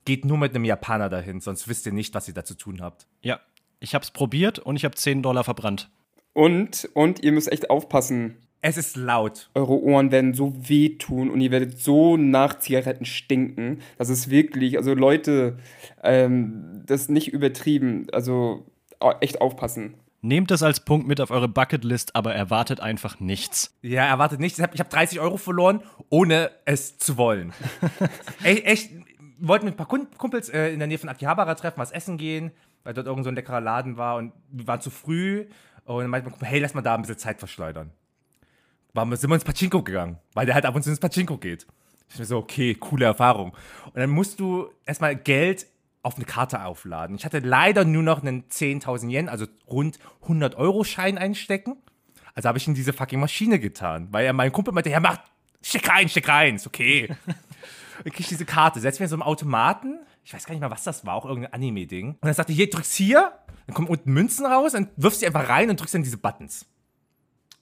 geht 0.04 0.24
nur 0.24 0.38
mit 0.38 0.54
einem 0.54 0.64
Japaner 0.64 1.10
dahin, 1.10 1.40
sonst 1.40 1.68
wisst 1.68 1.84
ihr 1.84 1.92
nicht, 1.92 2.14
was 2.14 2.28
ihr 2.28 2.34
da 2.34 2.44
zu 2.44 2.54
tun 2.54 2.80
habt. 2.80 3.06
Ja, 3.22 3.40
ich 3.80 3.94
habe 3.94 4.02
es 4.02 4.10
probiert 4.10 4.58
und 4.58 4.76
ich 4.76 4.84
habe 4.84 4.94
10 4.94 5.22
Dollar 5.22 5.44
verbrannt. 5.44 5.90
Und, 6.32 6.88
und 6.94 7.22
ihr 7.22 7.32
müsst 7.32 7.50
echt 7.50 7.70
aufpassen. 7.70 8.36
Es 8.62 8.76
ist 8.76 8.96
laut. 8.96 9.50
Eure 9.54 9.80
Ohren 9.80 10.10
werden 10.10 10.34
so 10.34 10.52
wehtun 10.68 11.30
und 11.30 11.40
ihr 11.40 11.50
werdet 11.50 11.78
so 11.78 12.16
nach 12.16 12.58
Zigaretten 12.58 13.04
stinken. 13.04 13.80
Das 13.98 14.08
ist 14.08 14.30
wirklich, 14.30 14.76
also 14.76 14.94
Leute, 14.94 15.58
ähm, 16.02 16.82
das 16.86 17.02
ist 17.02 17.10
nicht 17.10 17.32
übertrieben. 17.32 18.06
Also 18.12 18.66
echt 19.20 19.40
aufpassen. 19.40 19.94
Nehmt 20.22 20.50
das 20.50 20.62
als 20.62 20.80
Punkt 20.80 21.06
mit 21.06 21.20
auf 21.20 21.30
eure 21.30 21.48
Bucketlist, 21.48 22.16
aber 22.16 22.34
erwartet 22.34 22.80
einfach 22.80 23.20
nichts. 23.20 23.76
Ja, 23.82 24.04
erwartet 24.06 24.40
nichts. 24.40 24.58
Ich 24.58 24.62
habe 24.64 24.76
hab 24.76 24.90
30 24.90 25.20
Euro 25.20 25.36
verloren, 25.36 25.82
ohne 26.08 26.50
es 26.64 26.98
zu 26.98 27.16
wollen. 27.16 27.52
echt, 28.42 28.64
echt, 28.64 28.90
wollten 29.38 29.66
mit 29.66 29.74
ein 29.74 29.76
paar 29.76 29.86
Kumpels 29.86 30.48
äh, 30.48 30.72
in 30.72 30.80
der 30.80 30.88
Nähe 30.88 30.98
von 30.98 31.10
Akihabara 31.10 31.54
treffen, 31.54 31.78
was 31.78 31.92
essen 31.92 32.16
gehen, 32.16 32.50
weil 32.82 32.94
dort 32.94 33.06
irgend 33.06 33.24
so 33.24 33.30
ein 33.30 33.36
leckerer 33.36 33.60
Laden 33.60 33.96
war 33.98 34.16
und 34.16 34.32
wir 34.50 34.66
waren 34.66 34.80
zu 34.80 34.90
früh. 34.90 35.46
Und 35.84 36.00
dann 36.00 36.10
meinte 36.10 36.30
man, 36.30 36.40
hey, 36.40 36.58
lass 36.58 36.74
mal 36.74 36.82
da 36.82 36.96
ein 36.96 37.02
bisschen 37.02 37.18
Zeit 37.18 37.38
verschleudern 37.38 37.92
waren 38.96 39.08
wir, 39.10 39.16
sind 39.16 39.30
wir 39.30 39.34
ins 39.34 39.44
Pachinko 39.44 39.82
gegangen, 39.82 40.18
weil 40.34 40.46
der 40.46 40.54
halt 40.54 40.66
ab 40.66 40.74
und 40.74 40.82
zu 40.82 40.90
ins 40.90 41.00
Pachinko 41.00 41.38
geht. 41.38 41.66
Ich 42.08 42.18
mir 42.18 42.24
so, 42.24 42.38
okay, 42.38 42.74
coole 42.74 43.04
Erfahrung. 43.04 43.50
Und 43.86 43.96
dann 43.96 44.10
musst 44.10 44.40
du 44.40 44.68
erstmal 44.84 45.16
Geld 45.16 45.66
auf 46.02 46.16
eine 46.16 46.24
Karte 46.24 46.64
aufladen. 46.64 47.16
Ich 47.16 47.24
hatte 47.24 47.40
leider 47.40 47.84
nur 47.84 48.02
noch 48.02 48.22
einen 48.22 48.44
10.000 48.48 49.10
Yen, 49.10 49.28
also 49.28 49.46
rund 49.66 49.98
100 50.22 50.54
Euro 50.54 50.84
Schein 50.84 51.18
einstecken. 51.18 51.76
Also 52.34 52.48
habe 52.48 52.58
ich 52.58 52.68
in 52.68 52.74
diese 52.74 52.92
fucking 52.92 53.18
Maschine 53.18 53.58
getan, 53.58 54.08
weil 54.12 54.24
er 54.24 54.32
mein 54.32 54.52
Kumpel 54.52 54.72
meinte, 54.72 54.90
ja, 54.90 55.00
mach, 55.00 55.18
steck 55.62 55.88
rein, 55.88 56.08
steck 56.08 56.28
rein, 56.28 56.56
ist 56.56 56.66
okay. 56.66 57.08
dann 57.26 58.12
krieg 58.12 58.20
ich 58.20 58.28
diese 58.28 58.44
Karte, 58.44 58.78
setz 58.78 59.00
mir 59.00 59.08
so 59.08 59.16
im 59.16 59.22
Automaten, 59.22 59.98
ich 60.22 60.32
weiß 60.32 60.44
gar 60.44 60.54
nicht 60.54 60.60
mal, 60.60 60.70
was 60.70 60.84
das 60.84 61.04
war, 61.06 61.14
auch 61.14 61.24
irgendein 61.24 61.54
Anime-Ding. 61.54 62.10
Und 62.10 62.24
dann 62.24 62.34
sagte 62.34 62.52
ich, 62.52 62.58
hier, 62.58 62.70
drückst 62.70 62.94
hier, 62.94 63.32
dann 63.66 63.74
kommen 63.74 63.88
unten 63.88 64.12
Münzen 64.12 64.46
raus, 64.46 64.72
dann 64.72 64.88
wirfst 64.96 65.22
du 65.22 65.24
die 65.24 65.34
einfach 65.34 65.48
rein 65.48 65.70
und 65.70 65.80
drückst 65.80 65.94
dann 65.94 66.02
diese 66.02 66.18
Buttons. 66.18 66.66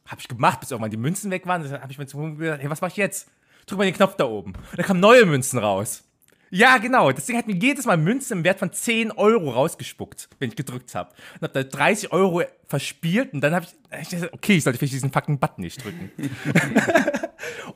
Habe 0.07 0.21
ich 0.21 0.29
gemacht, 0.29 0.61
bis 0.61 0.71
irgendwann 0.71 0.91
die 0.91 0.97
Münzen 0.97 1.31
weg 1.31 1.47
waren. 1.47 1.63
Dann 1.63 1.81
habe 1.81 1.93
ich 1.93 1.99
mir 1.99 2.07
zum 2.07 2.39
gesagt, 2.39 2.63
hey, 2.63 2.71
was 2.71 2.81
mache 2.81 2.91
ich 2.91 2.97
jetzt? 2.97 3.29
Drück 3.67 3.79
mal 3.79 3.85
den 3.85 3.95
Knopf 3.95 4.17
da 4.17 4.25
oben. 4.25 4.53
Und 4.53 4.79
dann 4.79 4.85
kamen 4.85 5.01
neue 5.01 5.25
Münzen 5.25 5.59
raus. 5.59 6.05
Ja, 6.51 6.79
genau. 6.79 7.11
Das 7.11 7.27
Ding 7.27 7.37
hat 7.37 7.49
mir 7.49 7.57
jedes 7.57 7.85
Mal 7.85 7.97
Münzen 7.97 8.39
im 8.39 8.45
Wert 8.45 8.61
von 8.61 8.73
10 8.73 9.11
Euro 9.13 9.51
rausgespuckt, 9.51 10.29
wenn 10.39 10.51
ich 10.51 10.57
gedrückt 10.57 10.95
habe. 10.95 11.11
Und 11.35 11.43
habe 11.43 11.65
da 11.65 11.65
30 11.65 12.13
Euro 12.13 12.45
verspielt 12.69 13.33
und 13.33 13.41
dann 13.41 13.55
habe 13.55 13.67
ich, 13.67 14.01
ich 14.03 14.11
gesagt, 14.11 14.33
okay, 14.33 14.57
ich 14.57 14.63
sollte 14.63 14.79
vielleicht 14.79 14.93
diesen 14.93 15.11
fucking 15.11 15.39
Button 15.41 15.63
nicht 15.63 15.83
drücken. 15.83 16.13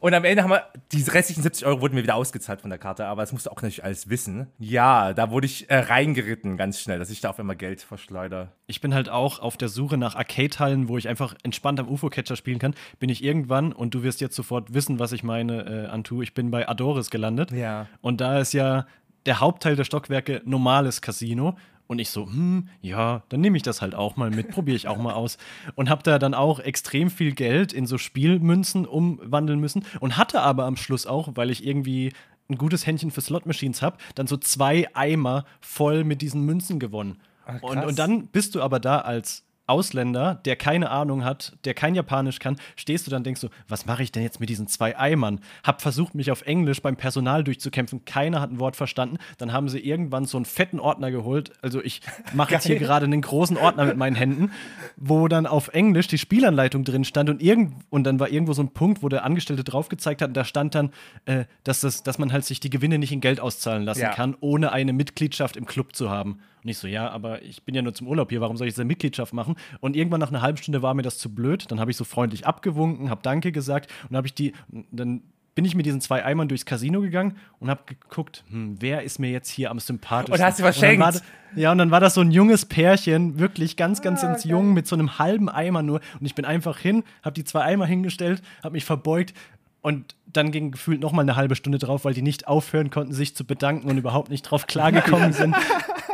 und 0.00 0.14
am 0.14 0.24
Ende 0.24 0.42
haben 0.42 0.50
wir, 0.50 0.66
diese 0.92 1.14
restlichen 1.14 1.42
70 1.42 1.66
Euro 1.66 1.80
wurden 1.80 1.94
mir 1.94 2.02
wieder 2.02 2.14
ausgezahlt 2.14 2.60
von 2.60 2.70
der 2.70 2.78
Karte, 2.78 3.06
aber 3.06 3.22
das 3.22 3.32
musst 3.32 3.46
du 3.46 3.50
auch 3.50 3.56
natürlich 3.56 3.84
alles 3.84 4.08
wissen. 4.08 4.46
Ja, 4.58 5.12
da 5.12 5.30
wurde 5.30 5.46
ich 5.46 5.68
äh, 5.70 5.78
reingeritten 5.78 6.56
ganz 6.56 6.80
schnell, 6.80 6.98
dass 6.98 7.10
ich 7.10 7.20
da 7.20 7.30
auf 7.30 7.38
einmal 7.38 7.56
Geld 7.56 7.82
verschleudere. 7.82 8.48
Ich 8.66 8.80
bin 8.80 8.94
halt 8.94 9.08
auch 9.08 9.38
auf 9.40 9.56
der 9.56 9.68
Suche 9.68 9.96
nach 9.96 10.14
Arcade-Hallen, 10.14 10.88
wo 10.88 10.98
ich 10.98 11.08
einfach 11.08 11.34
entspannt 11.42 11.80
am 11.80 11.88
UFO-Catcher 11.88 12.36
spielen 12.36 12.58
kann. 12.58 12.74
Bin 12.98 13.10
ich 13.10 13.22
irgendwann, 13.22 13.72
und 13.72 13.94
du 13.94 14.02
wirst 14.02 14.20
jetzt 14.20 14.36
sofort 14.36 14.74
wissen, 14.74 14.98
was 14.98 15.12
ich 15.12 15.22
meine, 15.22 15.86
äh, 15.86 15.86
Antu, 15.86 16.22
ich 16.22 16.34
bin 16.34 16.50
bei 16.50 16.68
Adoris 16.68 17.10
gelandet. 17.10 17.52
Ja. 17.52 17.86
Und 18.00 18.20
da 18.20 18.38
ist 18.38 18.52
ja 18.52 18.86
der 19.26 19.40
Hauptteil 19.40 19.76
der 19.76 19.84
Stockwerke 19.84 20.42
normales 20.44 21.02
Casino 21.02 21.56
und 21.88 21.98
ich 21.98 22.10
so, 22.10 22.26
hm, 22.26 22.68
ja, 22.82 23.22
dann 23.30 23.40
nehme 23.40 23.56
ich 23.56 23.62
das 23.62 23.82
halt 23.82 23.94
auch 23.94 24.16
mal 24.16 24.30
mit, 24.30 24.50
probiere 24.50 24.76
ich 24.76 24.86
auch 24.86 24.98
mal 24.98 25.14
aus. 25.14 25.38
Und 25.74 25.90
habe 25.90 26.02
da 26.02 26.18
dann 26.18 26.34
auch 26.34 26.60
extrem 26.60 27.10
viel 27.10 27.32
Geld 27.32 27.72
in 27.72 27.86
so 27.86 27.98
Spielmünzen 27.98 28.86
umwandeln 28.86 29.58
müssen 29.58 29.84
und 29.98 30.16
hatte 30.16 30.42
aber 30.42 30.66
am 30.66 30.76
Schluss 30.76 31.06
auch, 31.06 31.30
weil 31.34 31.50
ich 31.50 31.66
irgendwie 31.66 32.12
ein 32.50 32.56
gutes 32.56 32.86
Händchen 32.86 33.10
für 33.10 33.22
Slot-Machines 33.22 33.82
habe, 33.82 33.96
dann 34.14 34.26
so 34.26 34.36
zwei 34.36 34.88
Eimer 34.94 35.44
voll 35.60 36.04
mit 36.04 36.22
diesen 36.22 36.44
Münzen 36.44 36.78
gewonnen. 36.78 37.20
Ach, 37.46 37.62
und, 37.62 37.78
und 37.78 37.98
dann 37.98 38.26
bist 38.28 38.54
du 38.54 38.62
aber 38.62 38.80
da 38.80 39.00
als 39.00 39.47
Ausländer, 39.68 40.36
der 40.44 40.56
keine 40.56 40.90
Ahnung 40.90 41.24
hat, 41.24 41.56
der 41.64 41.74
kein 41.74 41.94
Japanisch 41.94 42.38
kann, 42.38 42.56
stehst 42.76 43.06
du 43.06 43.10
dann 43.10 43.18
und 43.18 43.26
denkst 43.26 43.40
so, 43.40 43.48
was 43.68 43.86
mache 43.86 44.02
ich 44.02 44.12
denn 44.12 44.22
jetzt 44.22 44.40
mit 44.40 44.48
diesen 44.48 44.66
zwei 44.66 44.96
Eimern? 44.98 45.40
Hab 45.62 45.82
versucht, 45.82 46.14
mich 46.14 46.30
auf 46.30 46.42
Englisch 46.42 46.80
beim 46.82 46.96
Personal 46.96 47.44
durchzukämpfen, 47.44 48.04
keiner 48.04 48.40
hat 48.40 48.50
ein 48.50 48.58
Wort 48.58 48.76
verstanden. 48.76 49.18
Dann 49.38 49.52
haben 49.52 49.68
sie 49.68 49.78
irgendwann 49.80 50.24
so 50.24 50.38
einen 50.38 50.44
fetten 50.44 50.80
Ordner 50.80 51.10
geholt. 51.10 51.52
Also 51.62 51.82
ich 51.82 52.00
mache 52.32 52.52
jetzt 52.54 52.66
hier 52.66 52.78
gerade 52.78 53.04
einen 53.06 53.20
großen 53.20 53.56
Ordner 53.56 53.84
mit 53.84 53.96
meinen 53.96 54.16
Händen, 54.16 54.50
wo 54.96 55.28
dann 55.28 55.46
auf 55.46 55.68
Englisch 55.68 56.08
die 56.08 56.18
Spielanleitung 56.18 56.84
drin 56.84 57.04
stand 57.04 57.30
und 57.30 57.42
irgend 57.42 57.74
und 57.90 58.04
dann 58.04 58.18
war 58.20 58.30
irgendwo 58.30 58.52
so 58.52 58.62
ein 58.62 58.70
Punkt, 58.72 59.02
wo 59.02 59.08
der 59.08 59.24
Angestellte 59.24 59.64
drauf 59.64 59.88
gezeigt 59.88 60.22
hat, 60.22 60.28
und 60.28 60.36
da 60.36 60.44
stand 60.44 60.74
dann, 60.74 60.90
äh, 61.26 61.44
dass, 61.64 61.80
das, 61.80 62.02
dass 62.02 62.18
man 62.18 62.32
halt 62.32 62.44
sich 62.44 62.60
die 62.60 62.70
Gewinne 62.70 62.98
nicht 62.98 63.12
in 63.12 63.20
Geld 63.20 63.40
auszahlen 63.40 63.84
lassen 63.84 64.00
Ja. 64.02 64.14
kann, 64.14 64.36
ohne 64.40 64.72
eine 64.72 64.92
Mitgliedschaft 64.92 65.56
im 65.56 65.66
Club 65.66 65.94
zu 65.94 66.10
haben. 66.10 66.38
Und 66.62 66.70
ich 66.70 66.78
so, 66.78 66.86
ja, 66.88 67.08
aber 67.10 67.42
ich 67.42 67.62
bin 67.62 67.74
ja 67.74 67.82
nur 67.82 67.94
zum 67.94 68.08
Urlaub 68.08 68.30
hier, 68.30 68.40
warum 68.40 68.56
soll 68.56 68.66
ich 68.66 68.74
diese 68.74 68.84
Mitgliedschaft 68.84 69.32
machen? 69.32 69.56
Und 69.80 69.96
irgendwann 69.96 70.20
nach 70.20 70.30
einer 70.30 70.42
halben 70.42 70.58
Stunde 70.58 70.82
war 70.82 70.94
mir 70.94 71.02
das 71.02 71.18
zu 71.18 71.34
blöd. 71.34 71.70
Dann 71.70 71.80
habe 71.80 71.90
ich 71.90 71.96
so 71.96 72.04
freundlich 72.04 72.46
abgewunken, 72.46 73.10
habe 73.10 73.22
Danke 73.22 73.52
gesagt 73.52 73.92
und 74.08 74.16
habe 74.16 74.26
ich 74.26 74.34
die, 74.34 74.52
dann 74.90 75.22
bin 75.58 75.64
ich 75.64 75.74
mit 75.74 75.86
diesen 75.86 76.00
zwei 76.00 76.24
Eimern 76.24 76.46
durchs 76.46 76.66
Casino 76.66 77.00
gegangen 77.00 77.36
und 77.58 77.68
habe 77.68 77.80
geguckt, 77.84 78.44
hm, 78.48 78.76
wer 78.78 79.02
ist 79.02 79.18
mir 79.18 79.28
jetzt 79.28 79.50
hier 79.50 79.72
am 79.72 79.80
sympathischsten? 79.80 80.40
Und 80.40 80.46
hast 80.46 80.60
du 80.60 80.62
dann 80.62 80.72
verschenkt? 80.72 81.02
war, 81.02 81.12
ja, 81.56 81.72
und 81.72 81.78
dann 81.78 81.90
war 81.90 81.98
das 81.98 82.14
so 82.14 82.20
ein 82.20 82.30
junges 82.30 82.64
Pärchen, 82.64 83.40
wirklich 83.40 83.76
ganz, 83.76 84.00
ganz 84.00 84.22
Ah, 84.22 84.30
ins 84.30 84.44
Jung 84.44 84.72
mit 84.72 84.86
so 84.86 84.94
einem 84.94 85.18
halben 85.18 85.48
Eimer 85.48 85.82
nur. 85.82 86.00
Und 86.20 86.26
ich 86.26 86.36
bin 86.36 86.44
einfach 86.44 86.78
hin, 86.78 87.02
habe 87.24 87.34
die 87.34 87.42
zwei 87.42 87.62
Eimer 87.62 87.86
hingestellt, 87.86 88.40
habe 88.62 88.74
mich 88.74 88.84
verbeugt 88.84 89.34
und 89.80 90.14
dann 90.26 90.52
ging 90.52 90.70
gefühlt 90.70 91.00
noch 91.00 91.10
mal 91.10 91.22
eine 91.22 91.34
halbe 91.34 91.56
Stunde 91.56 91.78
drauf, 91.78 92.04
weil 92.04 92.14
die 92.14 92.22
nicht 92.22 92.46
aufhören 92.46 92.90
konnten, 92.90 93.12
sich 93.12 93.34
zu 93.34 93.44
bedanken 93.44 93.88
und 93.90 93.98
überhaupt 93.98 94.30
nicht 94.30 94.42
drauf 94.42 94.68
klargekommen 94.68 95.32
sind. 95.32 95.56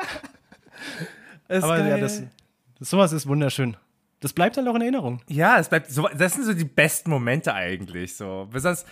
Aber 1.49 1.79
ja, 1.87 1.99
das, 1.99 2.23
das, 2.79 2.91
sowas 2.91 3.13
ist 3.13 3.27
wunderschön. 3.27 3.77
Das 4.21 4.33
bleibt 4.33 4.57
halt 4.57 4.67
auch 4.67 4.75
in 4.75 4.81
Erinnerung. 4.81 5.21
Ja, 5.29 5.59
es 5.59 5.69
bleibt 5.69 5.91
so, 5.91 6.09
das 6.17 6.35
sind 6.35 6.45
so 6.45 6.55
die 6.55 6.65
besten 6.65 7.11
Momente 7.11 7.53
eigentlich. 7.53 8.17
So. 8.17 8.49
Besonders 8.51 8.87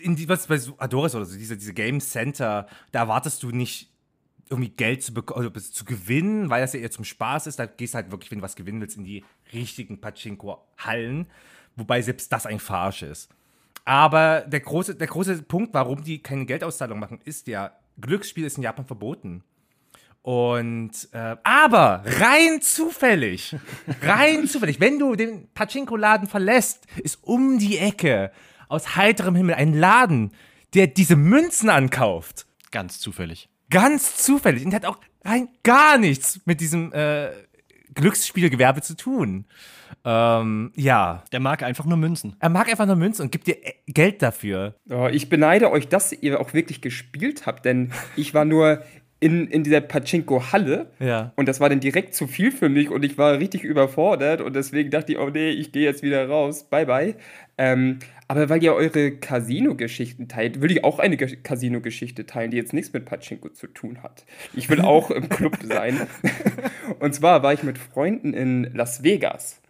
in 0.00 0.16
die, 0.16 0.28
was 0.28 0.46
bei 0.46 0.58
Adoris 0.78 1.14
oder 1.14 1.26
so, 1.26 1.36
diese, 1.36 1.56
diese 1.56 1.74
Game 1.74 2.00
Center, 2.00 2.66
da 2.92 3.00
erwartest 3.00 3.42
du 3.42 3.50
nicht 3.50 3.90
irgendwie 4.48 4.70
Geld 4.70 5.02
zu 5.02 5.14
bekommen, 5.14 5.46
oder 5.46 5.60
zu 5.60 5.84
gewinnen, 5.84 6.50
weil 6.50 6.60
das 6.60 6.72
ja 6.72 6.80
eher 6.80 6.90
zum 6.90 7.04
Spaß 7.04 7.46
ist. 7.46 7.58
Da 7.58 7.66
gehst 7.66 7.94
du 7.94 7.96
halt 7.96 8.10
wirklich, 8.10 8.30
wenn 8.30 8.38
du 8.38 8.44
was 8.44 8.56
gewinnen 8.56 8.80
willst, 8.80 8.96
in 8.96 9.04
die 9.04 9.24
richtigen 9.52 10.00
Pachinko-Hallen. 10.00 11.26
Wobei 11.76 12.02
selbst 12.02 12.32
das 12.32 12.46
ein 12.46 12.58
Farsch 12.58 13.02
ist. 13.02 13.30
Aber 13.84 14.40
der 14.40 14.60
große, 14.60 14.96
der 14.96 15.06
große 15.06 15.42
Punkt, 15.42 15.72
warum 15.72 16.02
die 16.02 16.22
keine 16.22 16.46
Geldauszahlung 16.46 16.98
machen, 16.98 17.20
ist 17.24 17.46
ja, 17.46 17.72
Glücksspiel 18.00 18.44
ist 18.44 18.56
in 18.56 18.64
Japan 18.64 18.86
verboten. 18.86 19.44
Und, 20.22 21.08
äh, 21.12 21.36
aber 21.44 22.02
rein 22.04 22.60
zufällig, 22.60 23.56
rein 24.02 24.46
zufällig, 24.48 24.78
wenn 24.78 24.98
du 24.98 25.16
den 25.16 25.48
Pachinko-Laden 25.54 26.28
verlässt, 26.28 26.84
ist 27.02 27.20
um 27.22 27.58
die 27.58 27.78
Ecke 27.78 28.30
aus 28.68 28.96
heiterem 28.96 29.34
Himmel 29.34 29.54
ein 29.54 29.72
Laden, 29.72 30.32
der 30.74 30.88
diese 30.88 31.16
Münzen 31.16 31.70
ankauft. 31.70 32.46
Ganz 32.70 33.00
zufällig. 33.00 33.48
Ganz 33.70 34.16
zufällig. 34.16 34.64
Und 34.64 34.70
der 34.70 34.80
hat 34.80 34.86
auch 34.86 34.98
rein 35.24 35.48
gar 35.62 35.96
nichts 35.96 36.40
mit 36.44 36.60
diesem 36.60 36.92
äh, 36.92 37.30
Glücksspielgewerbe 37.94 38.82
zu 38.82 38.96
tun. 38.96 39.46
Ähm, 40.04 40.72
ja. 40.76 41.24
Der 41.32 41.40
mag 41.40 41.62
einfach 41.62 41.84
nur 41.84 41.98
Münzen. 41.98 42.36
Er 42.40 42.48
mag 42.48 42.68
einfach 42.68 42.86
nur 42.86 42.96
Münzen 42.96 43.22
und 43.22 43.32
gibt 43.32 43.46
dir 43.46 43.56
äh, 43.64 43.72
Geld 43.86 44.22
dafür. 44.22 44.74
Oh, 44.88 45.08
ich 45.10 45.28
beneide 45.28 45.70
euch, 45.70 45.88
dass 45.88 46.12
ihr 46.12 46.40
auch 46.40 46.54
wirklich 46.54 46.80
gespielt 46.80 47.46
habt, 47.46 47.64
denn 47.64 47.92
ich 48.16 48.34
war 48.34 48.44
nur 48.44 48.82
in, 49.20 49.46
in 49.48 49.62
dieser 49.64 49.82
Pachinko-Halle 49.82 50.90
Ja. 50.98 51.32
und 51.36 51.46
das 51.46 51.60
war 51.60 51.68
dann 51.68 51.80
direkt 51.80 52.14
zu 52.14 52.26
viel 52.26 52.50
für 52.50 52.68
mich 52.70 52.88
und 52.90 53.04
ich 53.04 53.18
war 53.18 53.38
richtig 53.38 53.64
überfordert 53.64 54.40
und 54.40 54.56
deswegen 54.56 54.90
dachte 54.90 55.12
ich, 55.12 55.18
oh 55.18 55.28
nee, 55.28 55.50
ich 55.50 55.72
gehe 55.72 55.82
jetzt 55.84 56.02
wieder 56.02 56.26
raus, 56.28 56.64
bye 56.70 56.86
bye. 56.86 57.14
Ähm, 57.58 57.98
aber 58.28 58.48
weil 58.48 58.62
ihr 58.62 58.72
eure 58.74 59.10
Casino-Geschichten 59.10 60.28
teilt, 60.28 60.62
will 60.62 60.70
ich 60.70 60.84
auch 60.84 60.98
eine 61.00 61.16
Ge- 61.18 61.36
Casino-Geschichte 61.42 62.24
teilen, 62.24 62.50
die 62.50 62.56
jetzt 62.56 62.72
nichts 62.72 62.92
mit 62.94 63.04
Pachinko 63.04 63.50
zu 63.50 63.66
tun 63.66 64.02
hat. 64.02 64.24
Ich 64.54 64.70
will 64.70 64.80
auch 64.80 65.10
im 65.10 65.28
Club 65.28 65.58
sein. 65.62 66.00
und 67.00 67.14
zwar 67.14 67.42
war 67.42 67.52
ich 67.52 67.62
mit 67.62 67.76
Freunden 67.76 68.32
in 68.32 68.70
Las 68.74 69.02
Vegas 69.02 69.60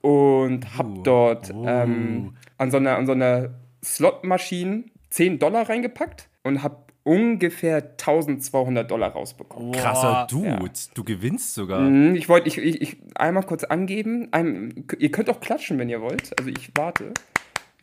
und 0.00 0.78
hab 0.78 1.04
dort 1.04 1.52
ähm, 1.66 2.34
an 2.56 2.70
so 2.70 2.78
einer, 2.78 2.96
an 2.96 3.04
so 3.06 3.12
einer 3.12 3.50
Slotmaschine 3.84 4.84
10 5.10 5.38
Dollar 5.38 5.68
reingepackt 5.68 6.28
und 6.42 6.62
hab 6.62 6.83
ungefähr 7.04 7.76
1200 7.76 8.90
Dollar 8.90 9.10
rausbekommen. 9.12 9.72
Krasser 9.72 10.26
Dude. 10.28 10.70
Du 10.94 11.04
gewinnst 11.04 11.54
sogar. 11.54 11.80
Mhm, 11.80 12.16
Ich 12.16 12.28
wollte 12.28 12.48
ich, 12.48 12.58
ich, 12.58 12.80
ich 12.82 12.96
einmal 13.14 13.44
kurz 13.44 13.62
angeben. 13.64 14.28
Ein, 14.32 14.86
ihr 14.98 15.10
könnt 15.12 15.30
auch 15.30 15.40
klatschen, 15.40 15.78
wenn 15.78 15.88
ihr 15.88 16.00
wollt. 16.00 16.36
Also 16.38 16.50
ich 16.50 16.70
warte. 16.74 17.12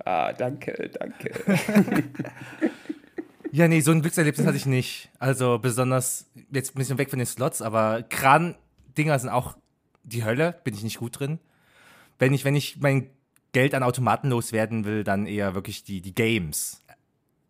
Ah, 0.03 0.33
danke, 0.33 0.89
danke. 0.99 1.31
Ja, 3.53 3.67
nee, 3.67 3.81
so 3.81 3.91
ein 3.91 4.01
Glückserlebnis 4.01 4.47
hatte 4.47 4.55
ich 4.55 4.65
nicht. 4.65 5.09
Also 5.19 5.59
besonders, 5.59 6.25
jetzt 6.51 6.73
ein 6.73 6.79
bisschen 6.79 6.97
weg 6.97 7.09
von 7.09 7.19
den 7.19 7.25
Slots, 7.25 7.61
aber 7.61 8.01
Kran-Dinger 8.03 9.19
sind 9.19 9.29
auch 9.29 9.57
die 10.03 10.23
Hölle, 10.23 10.55
bin 10.63 10.73
ich 10.73 10.83
nicht 10.83 10.99
gut 10.99 11.19
drin. 11.19 11.37
Wenn 12.17 12.33
ich, 12.33 12.45
wenn 12.45 12.55
ich 12.55 12.79
mein 12.79 13.09
Geld 13.51 13.75
an 13.75 13.83
Automaten 13.83 14.29
loswerden 14.29 14.85
will, 14.85 15.03
dann 15.03 15.25
eher 15.25 15.53
wirklich 15.53 15.83
die, 15.83 15.99
die 16.01 16.15
Games. 16.15 16.81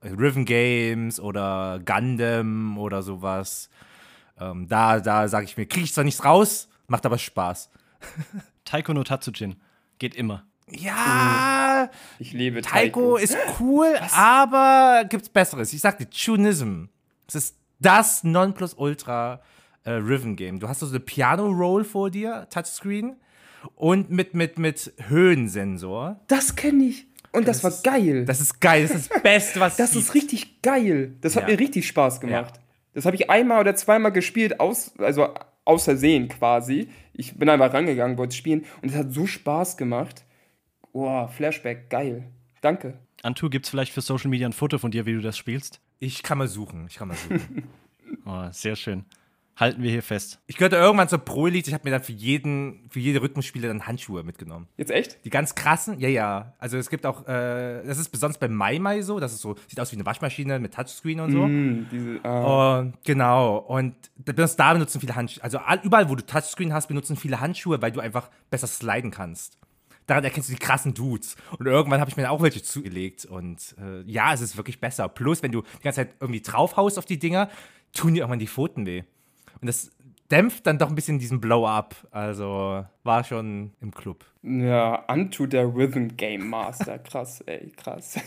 Riven 0.03 0.45
Games 0.45 1.19
oder 1.19 1.79
Gundam 1.85 2.77
oder 2.77 3.03
sowas. 3.03 3.69
Ähm, 4.39 4.67
da 4.67 4.99
da 4.99 5.27
sage 5.27 5.45
ich 5.45 5.57
mir, 5.57 5.65
kriege 5.65 5.85
ich 5.85 5.93
zwar 5.93 6.03
nichts 6.03 6.23
raus, 6.25 6.69
macht 6.87 7.05
aber 7.05 7.17
Spaß. 7.17 7.69
Taiko 8.65 8.93
no 8.93 9.03
Tatsujin. 9.03 9.55
Geht 9.99 10.15
immer. 10.15 10.45
Ja, 10.69 11.89
Ich 12.17 12.31
lebe 12.31 12.61
Taiko 12.61 13.17
ist 13.17 13.37
cool, 13.59 13.93
aber 14.15 15.03
gibt's 15.09 15.29
Besseres. 15.29 15.73
Ich 15.73 15.81
sag 15.81 15.97
dir, 15.97 16.09
Tunism. 16.09 16.85
Es 17.27 17.35
ist 17.35 17.57
das 17.79 18.23
Nonplusultra 18.23 19.41
äh, 19.83 19.91
Riven 19.91 20.35
Game. 20.35 20.59
Du 20.59 20.67
hast 20.67 20.79
so 20.79 20.87
eine 20.87 20.99
Piano 20.99 21.47
Roll 21.47 21.83
vor 21.83 22.09
dir, 22.09 22.47
Touchscreen 22.49 23.17
und 23.75 24.09
mit 24.09 24.33
mit 24.33 24.57
mit 24.57 24.93
Höhensensor. 25.07 26.19
Das 26.27 26.55
kenne 26.55 26.85
ich. 26.85 27.05
Und 27.33 27.47
das, 27.47 27.63
war 27.63 27.71
geil. 27.83 28.25
Das 28.25 28.41
ist 28.41 28.59
geil, 28.59 28.83
das 28.87 28.91
ist 28.95 29.11
das 29.11 29.23
Beste, 29.23 29.59
was 29.59 29.75
Das 29.77 29.91
es 29.91 29.95
ist 30.07 30.13
richtig 30.15 30.61
geil. 30.61 31.15
Das 31.21 31.35
hat 31.35 31.43
Ja. 31.43 31.49
mir 31.55 31.59
richtig 31.59 31.87
Spaß 31.87 32.19
gemacht. 32.19 32.59
Das 32.93 33.05
habe 33.05 33.15
ich 33.15 33.29
einmal 33.29 33.61
oder 33.61 33.73
zweimal 33.75 34.11
gespielt, 34.11 34.59
aus, 34.59 34.91
also 34.97 35.29
aus 35.63 35.85
Versehen 35.85 36.27
quasi. 36.27 36.89
Ich 37.13 37.37
bin 37.37 37.47
einfach 37.47 37.73
rangegangen, 37.73 38.17
wollte 38.17 38.35
spielen 38.35 38.65
und 38.81 38.89
es 38.89 38.95
hat 38.95 39.13
so 39.13 39.25
Spaß 39.27 39.77
gemacht. 39.77 40.25
Boah, 40.91 41.29
Flashback, 41.29 41.89
geil. 41.89 42.25
Danke. 42.59 42.97
Antu, 43.23 43.49
gibt's 43.49 43.69
vielleicht 43.69 43.93
für 43.93 44.01
Social 44.01 44.29
Media 44.29 44.47
ein 44.47 44.53
Foto 44.53 44.77
von 44.77 44.91
dir, 44.91 45.05
wie 45.05 45.13
du 45.13 45.21
das 45.21 45.37
spielst? 45.37 45.79
Ich 45.99 46.23
kann 46.23 46.37
mal 46.37 46.47
suchen, 46.49 46.85
ich 46.89 46.95
kann 46.95 47.07
mal 47.07 47.17
suchen. 47.17 47.63
Oh, 48.25 48.45
sehr 48.51 48.75
schön. 48.75 49.05
Halten 49.61 49.81
wir 49.83 49.91
hier 49.91 50.03
fest. 50.03 50.39
ich 50.47 50.57
gehörte 50.57 50.75
irgendwann 50.75 51.07
zur 51.07 51.19
Pro 51.19 51.47
Elite, 51.47 51.69
ich 51.69 51.73
habe 51.73 51.83
mir 51.87 51.91
dann 51.91 52.03
für 52.03 52.11
jeden 52.11 52.89
für 52.89 52.99
jede 52.99 53.21
Rhythmusspiele 53.21 53.67
dann 53.67 53.85
Handschuhe 53.87 54.23
mitgenommen. 54.23 54.67
Jetzt 54.75 54.91
echt? 54.91 55.23
Die 55.23 55.29
ganz 55.29 55.55
krassen, 55.55 55.99
ja, 55.99 56.09
ja. 56.09 56.53
Also 56.57 56.77
es 56.77 56.89
gibt 56.89 57.05
auch, 57.05 57.27
äh, 57.27 57.83
das 57.85 57.97
ist 57.99 58.09
besonders 58.09 58.39
bei 58.39 58.47
Mai 58.49 58.79
Mai 58.79 59.01
so, 59.03 59.19
das 59.19 59.31
ist 59.33 59.41
so, 59.41 59.55
sieht 59.67 59.79
aus 59.79 59.91
wie 59.91 59.95
eine 59.97 60.05
Waschmaschine 60.05 60.59
mit 60.59 60.73
Touchscreen 60.73 61.19
und 61.19 61.31
so. 61.31 61.43
Hm, 61.43 61.87
diese, 61.91 62.19
ah. 62.25 62.79
Und 62.79 62.93
genau. 63.05 63.57
Und 63.57 63.95
besonders 64.17 64.55
da 64.55 64.73
benutzen 64.73 64.99
viele 64.99 65.15
Handschuhe. 65.15 65.43
Also 65.43 65.59
all- 65.59 65.79
überall, 65.83 66.09
wo 66.09 66.15
du 66.15 66.25
Touchscreen 66.25 66.73
hast, 66.73 66.87
benutzen 66.87 67.15
viele 67.15 67.39
Handschuhe, 67.39 67.81
weil 67.81 67.91
du 67.91 67.99
einfach 67.99 68.29
besser 68.49 68.67
sliden 68.67 69.11
kannst. 69.11 69.57
Daran 70.07 70.23
erkennst 70.23 70.49
du 70.49 70.53
die 70.53 70.59
krassen 70.59 70.95
Dudes. 70.95 71.35
Und 71.59 71.67
irgendwann 71.67 72.01
habe 72.01 72.09
ich 72.09 72.17
mir 72.17 72.31
auch 72.31 72.41
welche 72.41 72.63
zugelegt. 72.63 73.25
Und 73.25 73.75
äh, 73.79 74.01
ja, 74.11 74.33
es 74.33 74.41
ist 74.41 74.57
wirklich 74.57 74.81
besser. 74.81 75.07
Plus, 75.07 75.43
wenn 75.43 75.51
du 75.51 75.61
die 75.61 75.83
ganze 75.83 75.97
Zeit 75.97 76.15
irgendwie 76.19 76.41
draufhaust 76.41 76.97
auf 76.97 77.05
die 77.05 77.19
Dinger, 77.19 77.47
tun 77.93 78.15
dir 78.15 78.21
irgendwann 78.21 78.39
die 78.39 78.47
Pfoten 78.47 78.87
weh. 78.87 79.03
Und 79.61 79.67
das 79.67 79.91
dämpft 80.31 80.65
dann 80.65 80.77
doch 80.77 80.89
ein 80.89 80.95
bisschen 80.95 81.19
diesen 81.19 81.39
Blow-up. 81.39 81.95
Also 82.11 82.85
war 83.03 83.23
schon 83.23 83.71
im 83.81 83.91
Club. 83.91 84.25
Ja, 84.41 85.03
Unto 85.07 85.45
der 85.45 85.65
Rhythm 85.73 86.07
Game 86.17 86.47
Master. 86.49 86.99
Krass, 87.03 87.41
ey, 87.41 87.71
krass. 87.75 88.19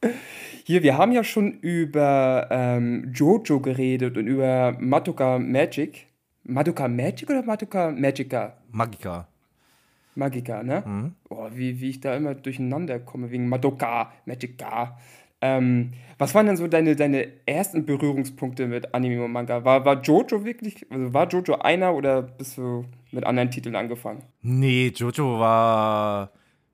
Hier, 0.64 0.82
wir 0.82 0.96
haben 0.96 1.12
ja 1.12 1.24
schon 1.24 1.52
über 1.60 2.48
ähm, 2.50 3.12
Jojo 3.12 3.60
geredet 3.60 4.16
und 4.16 4.26
über 4.26 4.76
Madoka 4.78 5.38
Magic. 5.38 6.06
Madoka 6.44 6.88
Magic 6.88 7.28
oder 7.28 7.42
Madoka 7.42 7.90
Magica? 7.90 8.56
Magica. 8.70 9.28
Magica, 10.14 10.62
ne? 10.62 11.12
Oh, 11.28 11.48
wie, 11.52 11.80
wie 11.80 11.90
ich 11.90 12.00
da 12.00 12.16
immer 12.16 12.34
durcheinander 12.34 12.98
komme 12.98 13.30
wegen 13.30 13.48
Madoka, 13.48 14.12
Magica. 14.26 14.98
Ähm, 15.40 15.92
was 16.18 16.34
waren 16.34 16.46
denn 16.46 16.56
so 16.56 16.66
deine, 16.68 16.96
deine 16.96 17.28
ersten 17.46 17.86
Berührungspunkte 17.86 18.66
mit 18.66 18.94
Anime 18.94 19.24
und 19.24 19.32
Manga? 19.32 19.64
War, 19.64 19.84
war 19.84 20.02
Jojo 20.02 20.44
wirklich, 20.44 20.86
also 20.90 21.14
war 21.14 21.28
Jojo 21.28 21.54
einer 21.54 21.94
oder 21.94 22.22
bist 22.22 22.58
du 22.58 22.84
mit 23.10 23.24
anderen 23.24 23.50
Titeln 23.50 23.74
angefangen? 23.74 24.22
Nee, 24.42 24.92
Jojo 24.94 25.38
war 25.38 26.30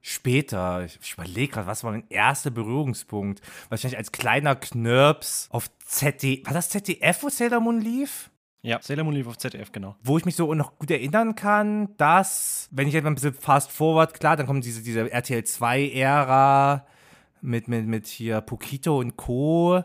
Später, 0.09 0.85
ich, 0.85 1.01
ich 1.03 1.15
überlege 1.15 1.55
gerade, 1.55 1.67
was 1.67 1.83
war 1.83 1.91
mein 1.91 2.05
erster 2.11 2.53
Berührungspunkt? 2.53 3.41
Wahrscheinlich 3.71 3.99
als 3.99 4.13
kleiner 4.13 4.55
Knirps 4.55 5.49
auf 5.51 5.69
ZDF. 5.81 6.47
War 6.47 6.55
das 6.55 6.69
ZDF, 6.69 7.25
wo 7.25 7.29
Sailor 7.29 7.59
Moon 7.59 7.81
lief? 7.81 8.31
Ja, 8.63 8.81
Sailor 8.81 9.03
Moon 9.03 9.17
lief 9.17 9.27
auf 9.27 9.37
ZDF, 9.37 9.73
genau. 9.73 9.97
Wo 10.05 10.17
ich 10.17 10.25
mich 10.25 10.37
so 10.37 10.55
noch 10.55 10.79
gut 10.79 10.93
erinnern 10.93 11.35
kann, 11.35 11.97
dass, 11.97 12.69
wenn 12.71 12.87
ich 12.87 12.95
jetzt 12.95 13.03
mal 13.03 13.11
ein 13.11 13.17
bisschen 13.17 13.35
fast 13.35 13.73
forward, 13.73 14.15
klar, 14.15 14.37
dann 14.37 14.47
kommt 14.47 14.65
diese, 14.65 14.81
diese 14.81 15.11
RTL 15.11 15.41
2-Ära 15.41 16.87
mit, 17.41 17.69
mit, 17.69 17.87
mit 17.87 18.07
hier 18.07 18.41
Pokito 18.41 18.99
und 18.99 19.17
Co., 19.17 19.77
äh, 19.79 19.83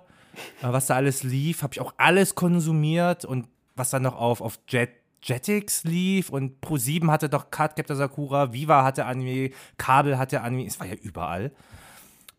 was 0.61 0.87
da 0.87 0.95
alles 0.95 1.23
lief, 1.23 1.63
habe 1.63 1.73
ich 1.73 1.81
auch 1.81 1.93
alles 1.97 2.35
konsumiert 2.35 3.25
und 3.25 3.47
was 3.75 3.89
dann 3.89 4.03
noch 4.03 4.15
auf, 4.15 4.41
auf 4.41 4.59
Jet 4.67 4.91
Jetix 5.23 5.83
lief 5.83 6.29
und 6.29 6.65
Pro7 6.65 7.11
hatte 7.11 7.29
doch 7.29 7.51
Cardcaptor 7.51 7.95
Sakura, 7.95 8.53
Viva 8.53 8.83
hatte 8.83 9.05
Anime, 9.05 9.51
Kabel 9.77 10.17
hatte 10.17 10.41
Anime, 10.41 10.65
es 10.65 10.79
war 10.79 10.87
ja 10.87 10.95
überall. 10.95 11.51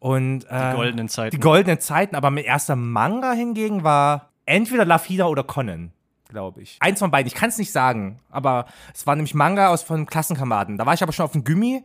Und, 0.00 0.44
äh, 0.50 0.70
die 0.70 0.76
goldenen 0.76 1.08
Zeiten. 1.08 1.36
Die 1.36 1.40
goldenen 1.40 1.78
Zeiten, 1.78 2.16
aber 2.16 2.30
mein 2.30 2.42
erster 2.42 2.74
Manga 2.74 3.32
hingegen 3.32 3.84
war 3.84 4.30
entweder 4.46 4.84
Lafina 4.84 5.26
oder 5.26 5.44
Conan, 5.44 5.92
glaube 6.28 6.62
ich. 6.62 6.76
Eins 6.80 6.98
von 6.98 7.12
beiden, 7.12 7.28
ich 7.28 7.36
kann 7.36 7.50
es 7.50 7.58
nicht 7.58 7.70
sagen, 7.70 8.18
aber 8.30 8.66
es 8.92 9.06
war 9.06 9.14
nämlich 9.14 9.34
Manga 9.34 9.68
aus 9.68 9.84
von 9.84 10.06
Klassenkameraden. 10.06 10.76
Da 10.76 10.84
war 10.84 10.94
ich 10.94 11.04
aber 11.04 11.12
schon 11.12 11.24
auf 11.24 11.32
dem 11.32 11.44
Gummi 11.44 11.84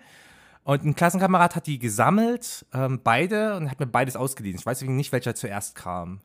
und 0.67 0.83
ein 0.83 0.95
Klassenkamerad 0.95 1.55
hat 1.55 1.65
die 1.65 1.79
gesammelt, 1.79 2.65
ähm, 2.73 2.99
beide, 3.01 3.55
und 3.55 3.71
hat 3.71 3.79
mir 3.79 3.87
beides 3.87 4.17
ausgeliehen. 4.17 4.57
Ich 4.57 4.65
weiß 4.65 4.81
nicht, 4.81 5.13
welcher 5.13 5.33
zuerst 5.33 5.75
kam. 5.75 6.19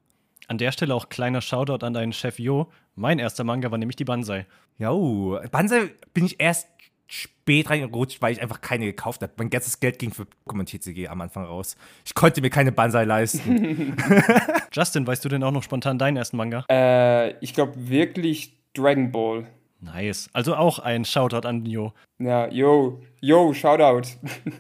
An 0.49 0.59
der 0.59 0.72
Stelle 0.72 0.97
auch 0.97 1.09
kleiner 1.09 1.40
Shoutout 1.40 1.86
an 1.86 1.93
deinen 1.93 2.12
Chef 2.12 2.40
Jo. 2.40 2.66
Mein 2.97 3.20
erster 3.20 3.45
Manga 3.45 3.70
war 3.70 3.78
nämlich 3.78 3.95
die 3.95 4.05
Banzai. 4.05 4.47
Jo, 4.78 5.38
Banzai 5.53 5.93
bin 6.12 6.26
ich 6.26 6.40
erst 6.40 6.66
spät 7.07 7.70
reingerutscht, 7.70 8.20
weil 8.20 8.32
ich 8.32 8.43
einfach 8.43 8.61
keine 8.61 8.86
gekauft 8.86 9.22
habe. 9.22 9.32
Mein 9.36 9.49
ganzes 9.49 9.78
Geld 9.78 10.01
ging 10.01 10.11
für 10.11 10.26
Pokémon 10.45 10.64
TCG 10.64 11.07
am 11.07 11.20
Anfang 11.20 11.45
raus. 11.45 11.76
Ich 12.05 12.12
konnte 12.12 12.40
mir 12.40 12.51
keine 12.51 12.72
Banzai 12.72 13.05
leisten. 13.05 13.97
Justin, 14.72 15.07
weißt 15.07 15.24
du 15.24 15.28
denn 15.28 15.45
auch 15.45 15.53
noch 15.53 15.62
spontan 15.62 15.99
deinen 15.99 16.16
ersten 16.16 16.36
Manga? 16.36 16.64
Äh, 16.68 17.38
ich 17.38 17.55
glaube 17.55 17.74
wirklich 17.76 18.59
Dragon 18.74 19.12
Ball. 19.12 19.47
Nice. 19.82 20.30
Also 20.32 20.54
auch 20.54 20.78
ein 20.78 21.04
Shoutout 21.04 21.46
an 21.46 21.66
Jo. 21.66 21.92
Ja, 22.18 22.48
yo, 22.48 23.02
yo, 23.20 23.52
Shoutout. 23.52 24.08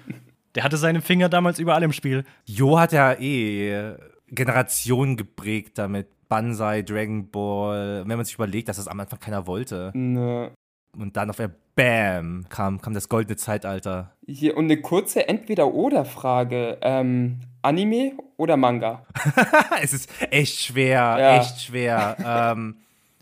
Der 0.54 0.64
hatte 0.64 0.76
seine 0.76 1.00
Finger 1.00 1.28
damals 1.28 1.58
überall 1.58 1.82
im 1.82 1.92
Spiel. 1.92 2.24
Jo 2.44 2.78
hat 2.78 2.92
ja 2.92 3.14
eh 3.14 3.94
Generationen 4.28 5.16
geprägt 5.16 5.78
damit. 5.78 6.08
Banzai, 6.28 6.82
Dragon 6.82 7.30
Ball, 7.30 8.04
wenn 8.06 8.16
man 8.16 8.24
sich 8.24 8.34
überlegt, 8.34 8.68
dass 8.68 8.78
das 8.78 8.88
am 8.88 8.98
Anfang 8.98 9.20
keiner 9.20 9.46
wollte. 9.46 9.92
Ne. 9.94 10.50
Und 10.96 11.16
dann 11.16 11.28
auf 11.28 11.38
einmal, 11.38 11.56
bam, 11.74 12.46
kam, 12.48 12.80
kam 12.80 12.94
das 12.94 13.08
goldene 13.08 13.36
Zeitalter. 13.36 14.12
Hier, 14.26 14.56
und 14.56 14.64
eine 14.64 14.80
kurze 14.80 15.28
Entweder-Oder-Frage. 15.28 16.78
Ähm, 16.80 17.40
Anime 17.60 18.12
oder 18.36 18.56
Manga? 18.56 19.06
es 19.82 19.92
ist 19.92 20.10
echt 20.30 20.58
schwer, 20.58 21.16
ja. 21.18 21.36
echt 21.38 21.62
schwer. 21.62 22.16
ähm, 22.24 22.76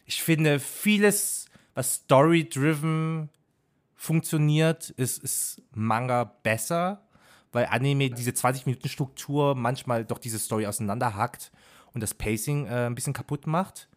ich 0.06 0.22
finde, 0.22 0.58
vieles, 0.58 1.39
was 1.74 1.94
story-driven 1.94 3.28
funktioniert, 3.96 4.90
ist, 4.90 5.22
ist 5.22 5.62
Manga 5.72 6.24
besser 6.24 7.02
weil 7.52 7.66
Anime 7.66 8.10
diese 8.10 8.30
20-Minuten-Struktur 8.30 9.54
manchmal 9.54 10.04
doch 10.04 10.18
diese 10.18 10.38
Story 10.38 10.66
auseinanderhackt 10.66 11.50
und 11.92 12.02
das 12.02 12.14
Pacing 12.14 12.66
äh, 12.66 12.86
ein 12.86 12.94
bisschen 12.94 13.12
kaputt 13.12 13.46
macht. 13.46 13.88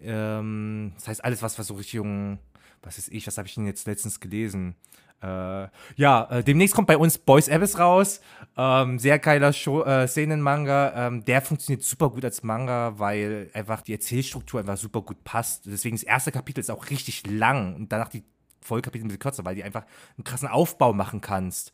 Ähm, 0.00 0.92
das 0.96 1.08
heißt, 1.08 1.24
alles, 1.24 1.42
was, 1.42 1.58
was 1.58 1.66
so 1.66 1.74
Richtung, 1.74 2.38
was 2.82 2.98
ist 2.98 3.08
ich, 3.10 3.26
was 3.26 3.38
habe 3.38 3.48
ich 3.48 3.54
denn 3.54 3.66
jetzt 3.66 3.86
letztens 3.86 4.20
gelesen? 4.20 4.76
Äh, 5.22 5.68
ja, 5.96 6.28
äh, 6.30 6.44
demnächst 6.44 6.74
kommt 6.74 6.88
bei 6.88 6.96
uns 6.96 7.18
Boys 7.18 7.48
Abyss 7.48 7.78
raus. 7.78 8.20
Ähm, 8.56 8.98
sehr 8.98 9.18
geiler 9.18 9.52
Show, 9.52 9.82
äh, 9.82 10.06
Szenenmanga. 10.08 11.06
Ähm, 11.06 11.24
der 11.24 11.40
funktioniert 11.40 11.82
super 11.84 12.10
gut 12.10 12.24
als 12.24 12.42
Manga, 12.42 12.98
weil 12.98 13.50
einfach 13.54 13.82
die 13.82 13.92
Erzählstruktur 13.92 14.60
einfach 14.60 14.76
super 14.76 15.00
gut 15.02 15.22
passt. 15.24 15.66
Deswegen 15.66 15.96
das 15.96 16.02
erste 16.02 16.32
Kapitel 16.32 16.60
ist 16.60 16.70
auch 16.70 16.90
richtig 16.90 17.26
lang 17.26 17.76
und 17.76 17.92
danach 17.92 18.08
die 18.08 18.24
Folgekapitel 18.60 19.04
ein 19.04 19.08
bisschen 19.08 19.20
kürzer, 19.20 19.44
weil 19.44 19.54
die 19.54 19.64
einfach 19.64 19.84
einen 20.16 20.24
krassen 20.24 20.48
Aufbau 20.48 20.92
machen 20.92 21.20
kannst. 21.20 21.72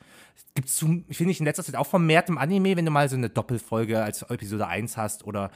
Gibt 0.55 0.69
es, 0.69 0.79
finde 0.79 1.31
ich, 1.31 1.41
in 1.41 1.47
letzter 1.47 1.65
Zeit 1.65 1.77
auch 1.77 1.87
vermehrt 1.87 2.29
im 2.29 2.39
Anime, 2.39 2.77
wenn 2.77 2.85
du 2.85 2.91
mal 2.91 3.09
so 3.09 3.17
eine 3.17 3.29
Doppelfolge 3.29 4.03
als 4.03 4.23
Episode 4.23 4.67
1 4.67 4.97
hast 4.97 5.25
oder 5.25 5.51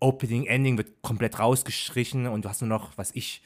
Opening, 0.00 0.44
Ending 0.46 0.76
wird 0.76 1.02
komplett 1.02 1.38
rausgestrichen 1.38 2.26
und 2.26 2.44
du 2.44 2.48
hast 2.48 2.60
nur 2.60 2.68
noch, 2.68 2.90
was 2.96 3.10
ich, 3.14 3.42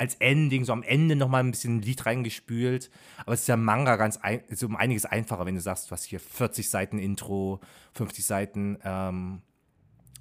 als 0.00 0.14
Ending, 0.16 0.64
so 0.64 0.72
am 0.72 0.82
Ende 0.82 1.14
nochmal 1.14 1.44
ein 1.44 1.50
bisschen 1.50 1.76
ein 1.76 1.82
Lied 1.82 2.06
reingespült. 2.06 2.90
Aber 3.18 3.34
es 3.34 3.42
ist 3.42 3.48
ja 3.48 3.56
Manga 3.56 3.96
ganz 3.96 4.16
ein, 4.16 4.40
ist 4.48 4.64
um 4.64 4.76
einiges 4.76 5.04
einfacher, 5.04 5.44
wenn 5.44 5.54
du 5.54 5.60
sagst, 5.60 5.90
hast 5.90 6.04
hier 6.04 6.20
40 6.20 6.70
Seiten 6.70 6.98
Intro, 6.98 7.60
50 7.92 8.24
Seiten, 8.24 8.78
ähm, 8.82 9.42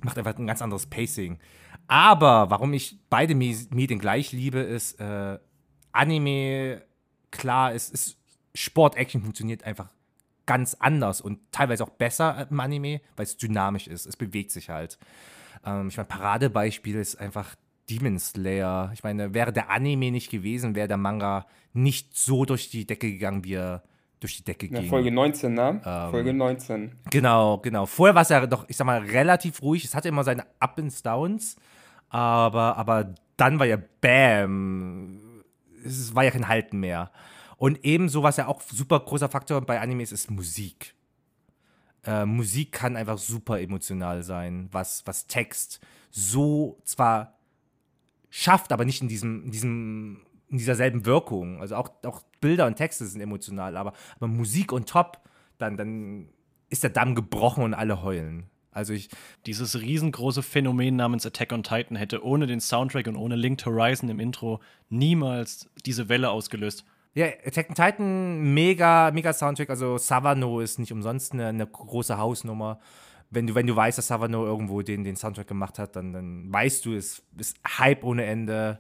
macht 0.02 0.18
einfach 0.18 0.38
ein 0.38 0.48
ganz 0.48 0.62
anderes 0.62 0.86
Pacing. 0.86 1.40
Aber 1.88 2.50
warum 2.50 2.74
ich 2.74 3.00
beide 3.10 3.36
Medien 3.36 4.00
gleich 4.00 4.34
liebe, 4.34 4.60
ist, 4.60 5.00
äh, 5.00 5.40
Anime, 5.94 6.84
klar, 7.32 7.74
es 7.74 7.90
ist 7.90 8.18
Sport-Action 8.54 9.22
funktioniert 9.22 9.64
einfach 9.64 9.90
ganz 10.46 10.76
anders 10.80 11.22
und 11.22 11.40
teilweise 11.52 11.84
auch 11.84 11.90
besser 11.90 12.48
im 12.50 12.60
Anime, 12.60 13.02
weil 13.16 13.24
es 13.24 13.38
dynamisch 13.38 13.88
ist. 13.88 14.06
Es 14.06 14.18
bewegt 14.18 14.52
sich 14.52 14.70
halt. 14.70 14.98
Ähm, 15.66 15.88
ich 15.88 15.98
meine, 15.98 16.08
Paradebeispiel 16.08 16.96
ist 16.96 17.16
einfach 17.16 17.56
Demon 17.90 18.20
Slayer. 18.20 18.92
Ich 18.94 19.04
meine, 19.04 19.34
wäre 19.34 19.54
der 19.54 19.70
Anime 19.70 20.12
nicht 20.12 20.30
gewesen, 20.30 20.76
wäre 20.76 20.88
der 20.88 20.98
Manga 20.98 21.46
nicht 21.74 22.16
so 22.16 22.46
durch 22.46 22.70
die 22.70 22.86
Decke 22.86 23.12
gegangen, 23.12 23.44
wie 23.44 23.56
er 23.56 23.84
durch 24.20 24.38
die 24.38 24.44
Decke 24.44 24.68
ja, 24.68 24.80
ging. 24.80 24.90
Folge 24.90 25.12
19, 25.12 25.54
ne? 25.54 25.82
Ähm, 25.86 26.12
Folge 26.12 26.34
19. 26.34 26.92
Genau, 27.10 27.58
genau. 27.60 27.86
Vorher 27.86 28.16
war 28.16 28.24
es 28.24 28.30
ja 28.30 28.46
doch, 28.46 28.66
ich 28.68 28.76
sag 28.76 28.86
mal, 28.86 29.00
relativ 29.00 29.62
ruhig. 29.62 29.86
Es 29.86 29.96
hatte 29.96 30.10
immer 30.10 30.24
seine 30.24 30.46
Up 30.60 30.78
and 30.78 31.06
Downs, 31.06 31.56
aber, 32.10 32.78
aber 32.78 33.14
dann 33.38 33.60
war 33.60 33.66
ja 33.66 33.78
Bam 34.02 35.30
es 35.84 36.16
war 36.16 36.24
ja 36.24 36.32
kein 36.32 36.48
Halten 36.48 36.80
mehr. 36.80 37.12
Und 37.58 37.84
ebenso, 37.84 38.24
was 38.24 38.38
ja 38.38 38.48
auch 38.48 38.62
super 38.62 39.00
großer 39.00 39.30
Faktor 39.30 39.62
bei 39.62 39.82
Animes 39.82 40.12
ist, 40.12 40.32
Musik. 40.32 40.96
Äh, 42.06 42.26
Musik 42.26 42.72
kann 42.72 42.96
einfach 42.96 43.18
super 43.18 43.60
emotional 43.60 44.24
sein, 44.24 44.70
was, 44.72 45.06
was 45.06 45.28
Text 45.28 45.82
so 46.10 46.80
zwar 46.86 47.39
schafft, 48.30 48.72
aber 48.72 48.86
nicht 48.86 49.02
in 49.02 49.08
diesem, 49.08 49.46
in 49.46 49.52
diesem, 49.52 50.22
in 50.50 50.58
dieser 50.58 50.76
selben 50.76 51.06
Wirkung. 51.06 51.62
Also 51.62 51.76
auch, 51.76 51.90
auch 52.06 52.24
Bilder 52.42 52.68
und 52.68 52.76
Texte 52.76 53.06
sind 53.06 53.22
emotional, 53.22 53.78
aber, 53.78 53.94
aber 54.16 54.28
Musik 54.28 54.72
und 54.72 54.90
Top, 54.90 55.20
dann, 55.58 55.78
dann 55.78 56.30
ist 56.70 56.84
der 56.84 56.90
Damm 56.90 57.16
gebrochen 57.16 57.64
und 57.64 57.74
alle 57.74 58.04
heulen. 58.04 58.50
Also 58.72 58.94
ich. 58.94 59.10
Dieses 59.46 59.82
riesengroße 59.82 60.44
Phänomen 60.44 60.96
namens 60.96 61.26
Attack 61.26 61.52
on 61.52 61.64
Titan 61.64 61.98
hätte 61.98 62.24
ohne 62.24 62.48
den 62.48 62.60
Soundtrack 62.60 63.08
und 63.08 63.16
ohne 63.16 63.36
Linked 63.36 63.66
Horizon 63.66 64.10
im 64.10 64.20
Intro 64.20 64.60
niemals 64.90 65.70
diese 65.86 66.10
Welle 66.10 66.30
ausgelöst. 66.30 66.86
Ja, 67.16 67.26
Attack 67.46 67.70
on 67.70 67.76
Titan, 67.76 68.54
mega, 68.54 69.12
mega 69.12 69.34
Soundtrack. 69.34 69.70
Also 69.70 69.98
Savano 69.98 70.60
ist 70.60 70.80
nicht 70.80 70.94
umsonst 70.94 71.34
eine, 71.34 71.48
eine 71.48 71.66
große 71.66 72.18
Hausnummer. 72.18 72.80
Wenn 73.30 73.48
du, 73.48 73.56
wenn 73.56 73.68
du 73.68 73.76
weißt, 73.76 73.98
dass 73.98 74.08
Savano 74.08 74.46
irgendwo 74.46 74.82
den, 74.82 75.04
den 75.04 75.16
Soundtrack 75.16 75.48
gemacht 75.48 75.78
hat, 75.78 75.96
dann, 75.96 76.14
dann 76.14 76.52
weißt 76.52 76.86
du, 76.86 76.96
es 76.96 77.22
ist 77.38 77.58
Hype 77.78 78.04
ohne 78.04 78.26
Ende. 78.26 78.80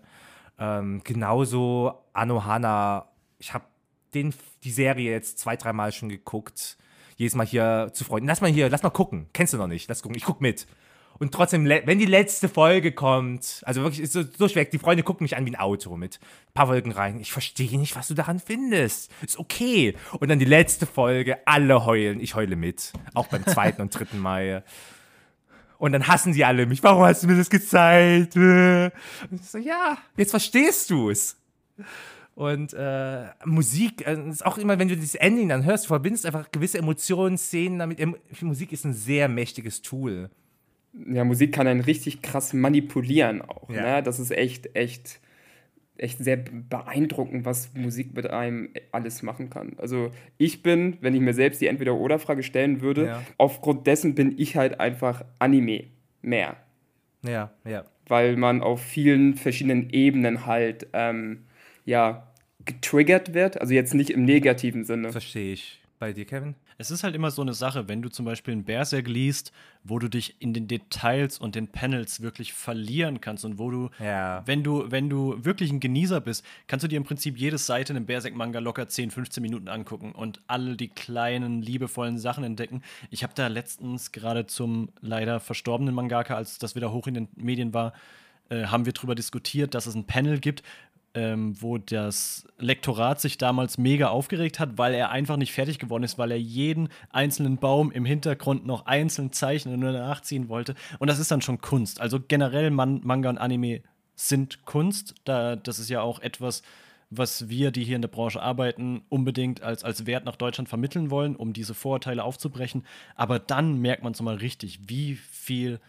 Ähm, 0.57 1.01
genauso 1.03 1.93
Anohana. 2.13 3.09
Ich 3.37 3.53
habe 3.53 3.65
die 4.13 4.71
Serie 4.71 5.11
jetzt 5.11 5.39
zwei, 5.39 5.55
dreimal 5.55 5.91
schon 5.91 6.09
geguckt 6.09 6.77
jedes 7.19 7.35
Mal 7.35 7.45
hier 7.45 7.91
zu 7.93 8.05
Freunden. 8.05 8.27
Lass 8.27 8.39
mal 8.39 8.49
hier, 8.49 8.69
lass 8.69 8.81
mal 8.81 8.91
gucken. 8.91 9.27
Kennst 9.33 9.53
du 9.53 9.57
noch 9.57 9.67
nicht? 9.67 9.89
Lass 9.89 10.01
gucken. 10.01 10.15
Ich 10.15 10.23
guck 10.23 10.39
mit. 10.39 10.65
Und 11.19 11.33
trotzdem, 11.33 11.65
wenn 11.65 11.99
die 11.99 12.05
letzte 12.05 12.47
Folge 12.47 12.93
kommt, 12.93 13.61
also 13.65 13.81
wirklich 13.81 13.99
ist 13.99 14.13
so 14.13 14.23
durchweg, 14.23 14.71
die 14.71 14.79
Freunde 14.79 15.03
gucken 15.03 15.25
mich 15.25 15.35
an 15.35 15.45
wie 15.45 15.51
ein 15.51 15.59
Auto 15.59 15.97
mit 15.97 16.19
ein 16.21 16.53
paar 16.53 16.69
Wolken 16.69 16.93
rein. 16.93 17.19
Ich 17.19 17.33
verstehe 17.33 17.77
nicht, 17.77 17.97
was 17.97 18.07
du 18.07 18.13
daran 18.13 18.39
findest. 18.39 19.11
Ist 19.21 19.37
okay. 19.37 19.95
Und 20.19 20.29
dann 20.29 20.39
die 20.39 20.45
letzte 20.45 20.85
Folge, 20.85 21.45
alle 21.45 21.85
heulen. 21.85 22.21
Ich 22.21 22.35
heule 22.35 22.55
mit. 22.55 22.93
Auch 23.13 23.27
beim 23.27 23.45
zweiten 23.45 23.81
und 23.81 23.97
dritten 23.97 24.17
Mal. 24.17 24.63
Und 25.77 25.91
dann 25.91 26.07
hassen 26.07 26.33
sie 26.33 26.45
alle 26.45 26.65
mich. 26.65 26.83
Warum 26.83 27.03
hast 27.03 27.23
du 27.23 27.27
mir 27.27 27.35
das 27.35 27.49
gezeigt? 27.49 28.37
Und 28.37 28.91
ich 29.31 29.41
so, 29.49 29.57
ja, 29.57 29.97
jetzt 30.15 30.31
verstehst 30.31 30.89
du 30.89 31.09
es. 31.09 31.35
Und 32.33 32.73
äh, 32.73 33.25
Musik 33.43 34.07
äh, 34.07 34.17
ist 34.29 34.45
auch 34.45 34.57
immer, 34.57 34.79
wenn 34.79 34.87
du 34.87 34.95
dieses 34.95 35.15
Ending 35.15 35.49
dann 35.49 35.65
hörst, 35.65 35.83
du 35.83 35.87
verbindest 35.89 36.25
einfach 36.25 36.49
gewisse 36.51 36.77
Emotionen, 36.77 37.37
Szenen 37.37 37.79
damit. 37.79 37.99
Musik 38.41 38.71
ist 38.71 38.85
ein 38.85 38.93
sehr 38.93 39.27
mächtiges 39.27 39.81
Tool. 39.81 40.29
Ja, 40.93 41.23
Musik 41.23 41.53
kann 41.53 41.67
einen 41.67 41.81
richtig 41.81 42.21
krass 42.21 42.53
manipulieren 42.53 43.41
auch. 43.41 43.69
Ja. 43.69 43.97
Ne? 43.97 44.03
Das 44.03 44.19
ist 44.19 44.31
echt, 44.31 44.75
echt, 44.75 45.19
echt 45.97 46.17
sehr 46.19 46.37
beeindruckend, 46.37 47.45
was 47.45 47.73
Musik 47.73 48.15
mit 48.15 48.29
einem 48.29 48.69
alles 48.91 49.21
machen 49.21 49.49
kann. 49.49 49.73
Also 49.77 50.11
ich 50.37 50.63
bin, 50.63 50.97
wenn 51.01 51.13
ich 51.13 51.21
mir 51.21 51.33
selbst 51.33 51.61
die 51.61 51.67
Entweder-Oder-Frage 51.67 52.43
stellen 52.43 52.81
würde, 52.81 53.05
ja. 53.05 53.23
aufgrund 53.37 53.87
dessen 53.87 54.15
bin 54.15 54.37
ich 54.37 54.55
halt 54.55 54.79
einfach 54.79 55.23
Anime 55.37 55.85
mehr. 56.21 56.57
Ja, 57.23 57.51
ja. 57.65 57.85
Weil 58.07 58.37
man 58.37 58.61
auf 58.61 58.81
vielen 58.81 59.35
verschiedenen 59.35 59.89
Ebenen 59.91 60.45
halt, 60.45 60.87
ähm, 60.93 61.45
ja, 61.85 62.29
getriggert 62.65 63.33
wird. 63.33 63.59
Also 63.59 63.73
jetzt 63.73 63.93
nicht 63.93 64.09
im 64.09 64.25
negativen 64.25 64.85
Sinne. 64.85 65.11
Verstehe 65.11 65.53
ich. 65.53 65.81
bei 65.99 66.13
dir, 66.13 66.25
Kevin? 66.25 66.55
Es 66.81 66.91
ist 66.91 67.03
halt 67.03 67.13
immer 67.13 67.29
so 67.29 67.41
eine 67.41 67.53
Sache, 67.53 67.89
wenn 67.89 68.01
du 68.01 68.07
zum 68.07 68.23
Beispiel 68.25 68.53
einen 68.53 68.63
Berserk 68.63 69.05
liest, 69.09 69.51
wo 69.83 69.99
du 69.99 70.07
dich 70.07 70.35
in 70.39 70.53
den 70.53 70.69
Details 70.69 71.37
und 71.37 71.55
den 71.55 71.67
Panels 71.67 72.21
wirklich 72.21 72.53
verlieren 72.53 73.19
kannst 73.19 73.43
und 73.43 73.59
wo 73.59 73.69
du, 73.69 73.89
Ja. 73.99 74.43
wenn 74.45 74.63
du, 74.63 74.89
wenn 74.89 75.09
du 75.09 75.43
wirklich 75.43 75.71
ein 75.73 75.81
Genießer 75.81 76.21
bist, 76.21 76.45
kannst 76.67 76.85
du 76.85 76.87
dir 76.87 76.95
im 76.95 77.03
Prinzip 77.03 77.37
jede 77.37 77.57
Seite 77.57 77.91
in 77.91 77.97
einem 77.97 78.05
Berserk-Manga 78.05 78.59
locker 78.59 78.87
10, 78.87 79.11
15 79.11 79.41
Minuten 79.43 79.67
angucken 79.67 80.13
und 80.13 80.39
all 80.47 80.77
die 80.77 80.87
kleinen, 80.87 81.61
liebevollen 81.61 82.17
Sachen 82.17 82.45
entdecken. 82.45 82.81
Ich 83.09 83.23
habe 83.23 83.33
da 83.35 83.47
letztens 83.47 84.13
gerade 84.13 84.47
zum 84.47 84.87
leider 85.01 85.41
verstorbenen 85.41 85.93
Mangaka, 85.93 86.35
als 86.35 86.59
das 86.59 86.75
wieder 86.75 86.93
hoch 86.93 87.07
in 87.07 87.13
den 87.13 87.27
Medien 87.35 87.73
war, 87.73 87.91
äh, 88.49 88.67
haben 88.67 88.85
wir 88.85 88.93
darüber 88.93 89.15
diskutiert, 89.15 89.75
dass 89.75 89.85
es 89.85 89.95
ein 89.95 90.05
Panel 90.05 90.39
gibt, 90.39 90.63
ähm, 91.15 91.59
wo 91.59 91.77
das 91.77 92.45
Lektorat 92.59 93.19
sich 93.19 93.37
damals 93.37 93.77
mega 93.77 94.09
aufgeregt 94.09 94.59
hat, 94.59 94.77
weil 94.77 94.93
er 94.93 95.09
einfach 95.09 95.37
nicht 95.37 95.53
fertig 95.53 95.79
geworden 95.79 96.03
ist, 96.03 96.17
weil 96.17 96.31
er 96.31 96.39
jeden 96.39 96.89
einzelnen 97.09 97.57
Baum 97.57 97.91
im 97.91 98.05
Hintergrund 98.05 98.65
noch 98.65 98.85
einzeln 98.85 99.31
zeichnen 99.31 99.73
und 99.73 99.79
nur 99.79 99.91
nachziehen 99.91 100.49
wollte. 100.49 100.75
Und 100.99 101.07
das 101.07 101.19
ist 101.19 101.31
dann 101.31 101.41
schon 101.41 101.61
Kunst. 101.61 101.99
Also 101.99 102.19
generell 102.19 102.69
Man 102.71 103.01
Manga 103.03 103.29
und 103.29 103.37
Anime 103.37 103.81
sind 104.15 104.65
Kunst. 104.65 105.15
Da, 105.23 105.55
das 105.55 105.79
ist 105.79 105.89
ja 105.89 106.01
auch 106.01 106.19
etwas, 106.19 106.61
was 107.09 107.49
wir, 107.49 107.71
die 107.71 107.83
hier 107.83 107.95
in 107.95 108.03
der 108.03 108.09
Branche 108.09 108.41
arbeiten, 108.41 109.01
unbedingt 109.09 109.63
als, 109.63 109.83
als 109.83 110.05
Wert 110.05 110.25
nach 110.25 110.35
Deutschland 110.35 110.69
vermitteln 110.69 111.09
wollen, 111.09 111.35
um 111.35 111.53
diese 111.53 111.73
Vorurteile 111.73 112.23
aufzubrechen. 112.23 112.85
Aber 113.15 113.39
dann 113.39 113.79
merkt 113.79 114.03
man 114.03 114.13
es 114.13 114.21
mal 114.21 114.35
richtig, 114.35 114.79
wie 114.87 115.15
viel 115.15 115.79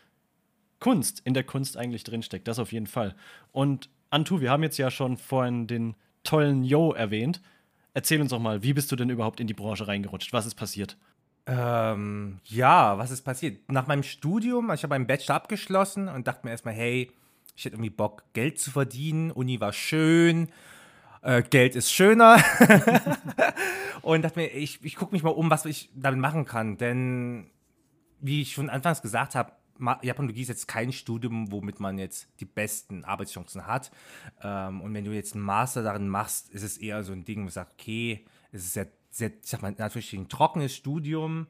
Kunst 0.79 1.21
in 1.25 1.35
der 1.35 1.45
Kunst 1.45 1.77
eigentlich 1.77 2.05
drinsteckt. 2.05 2.49
Das 2.49 2.59
auf 2.59 2.73
jeden 2.73 2.87
Fall. 2.87 3.15
Und 3.53 3.91
Antu, 4.11 4.41
wir 4.41 4.51
haben 4.51 4.63
jetzt 4.63 4.77
ja 4.77 4.91
schon 4.91 5.17
vorhin 5.17 5.67
den 5.67 5.95
tollen 6.25 6.65
Yo 6.65 6.93
erwähnt. 6.93 7.41
Erzähl 7.95 8.21
uns 8.21 8.31
doch 8.31 8.39
mal, 8.39 8.63
wie 8.63 8.73
bist 8.73 8.91
du 8.93 8.97
denn 8.97 9.11
überhaupt 9.11 9.41
in 9.41 9.47
die 9.47 9.55
Branche 9.55 9.89
reingerutscht? 9.89 10.33
Was 10.33 10.47
ist 10.47 10.55
passiert? 10.55 10.97
Ähm, 11.47 12.39
ja, 12.45 12.99
was 12.99 13.11
ist 13.11 13.23
passiert? 13.23 13.71
Nach 13.71 13.87
meinem 13.87 14.03
Studium, 14.03 14.71
ich 14.71 14.83
habe 14.83 14.95
meinen 14.95 15.07
Bachelor 15.07 15.37
abgeschlossen 15.37 16.09
und 16.09 16.27
dachte 16.27 16.45
mir 16.45 16.51
erstmal, 16.51 16.75
hey, 16.75 17.11
ich 17.57 17.65
hätte 17.65 17.77
irgendwie 17.77 17.91
Bock, 17.91 18.25
Geld 18.33 18.59
zu 18.61 18.71
verdienen. 18.71 19.31
Uni 19.31 19.61
war 19.61 19.73
schön, 19.73 20.49
äh, 21.23 21.43
Geld 21.43 21.77
ist 21.77 21.93
schöner. 21.93 22.43
und 24.03 24.23
dachte 24.23 24.39
mir, 24.39 24.47
ich, 24.47 24.85
ich 24.85 24.97
gucke 24.97 25.13
mich 25.13 25.23
mal 25.23 25.31
um, 25.31 25.51
was 25.51 25.65
ich 25.65 25.91
damit 25.95 26.21
machen 26.21 26.47
kann. 26.47 26.77
Denn, 26.77 27.51
wie 28.21 28.43
ich 28.43 28.53
schon 28.53 28.71
anfangs 28.71 29.03
gesagt 29.03 29.35
habe, 29.35 29.53
Japanologie 30.03 30.43
ist 30.43 30.49
jetzt 30.49 30.69
kein 30.69 30.93
Studium, 30.93 31.51
womit 31.51 31.81
man 31.81 31.99
jetzt 31.99 32.29
die 32.41 32.45
besten 32.45 33.05
Arbeitschancen 33.05 33.67
hat. 33.67 33.91
Ähm, 34.43 34.81
und 34.81 34.95
wenn 34.95 35.05
du 35.05 35.13
jetzt 35.13 35.35
einen 35.35 35.45
Master 35.45 35.83
darin 35.83 36.09
machst, 36.09 36.51
ist 36.51 36.63
es 36.63 36.79
eher 36.79 37.03
so 37.03 37.13
ein 37.13 37.25
Ding, 37.25 37.39
wo 37.39 37.45
man 37.45 37.51
sagt, 37.51 37.73
okay, 37.81 38.25
es 38.53 38.65
ist 38.65 38.73
sehr, 38.75 38.89
sehr 39.11 39.33
sag 39.43 39.63
mal, 39.63 39.75
natürlich 39.77 40.13
ein 40.13 40.29
trockenes 40.29 40.75
Studium. 40.75 41.47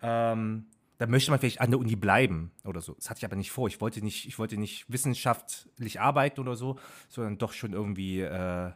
Ähm, 0.00 0.66
da 0.98 1.06
möchte 1.06 1.30
man 1.30 1.38
vielleicht 1.38 1.60
an 1.60 1.70
der 1.70 1.78
Uni 1.78 1.94
bleiben 1.94 2.50
oder 2.64 2.80
so. 2.80 2.94
Das 2.94 3.08
hatte 3.08 3.18
ich 3.18 3.24
aber 3.24 3.36
nicht 3.36 3.52
vor. 3.52 3.68
Ich 3.68 3.80
wollte 3.80 4.02
nicht, 4.02 4.26
ich 4.26 4.38
wollte 4.38 4.56
nicht 4.56 4.90
wissenschaftlich 4.90 6.00
arbeiten 6.00 6.40
oder 6.40 6.56
so, 6.56 6.78
sondern 7.08 7.38
doch 7.38 7.52
schon 7.52 7.72
irgendwie 7.72 8.20
äh, 8.20 8.72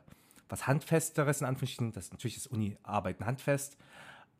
was 0.48 0.66
Handfesteres 0.66 1.40
in 1.40 1.48
Anführungsstrichen. 1.48 1.92
Das 1.92 2.04
ist 2.04 2.12
natürlich 2.12 2.36
das 2.36 2.46
Uni-Arbeiten 2.46 3.26
handfest. 3.26 3.76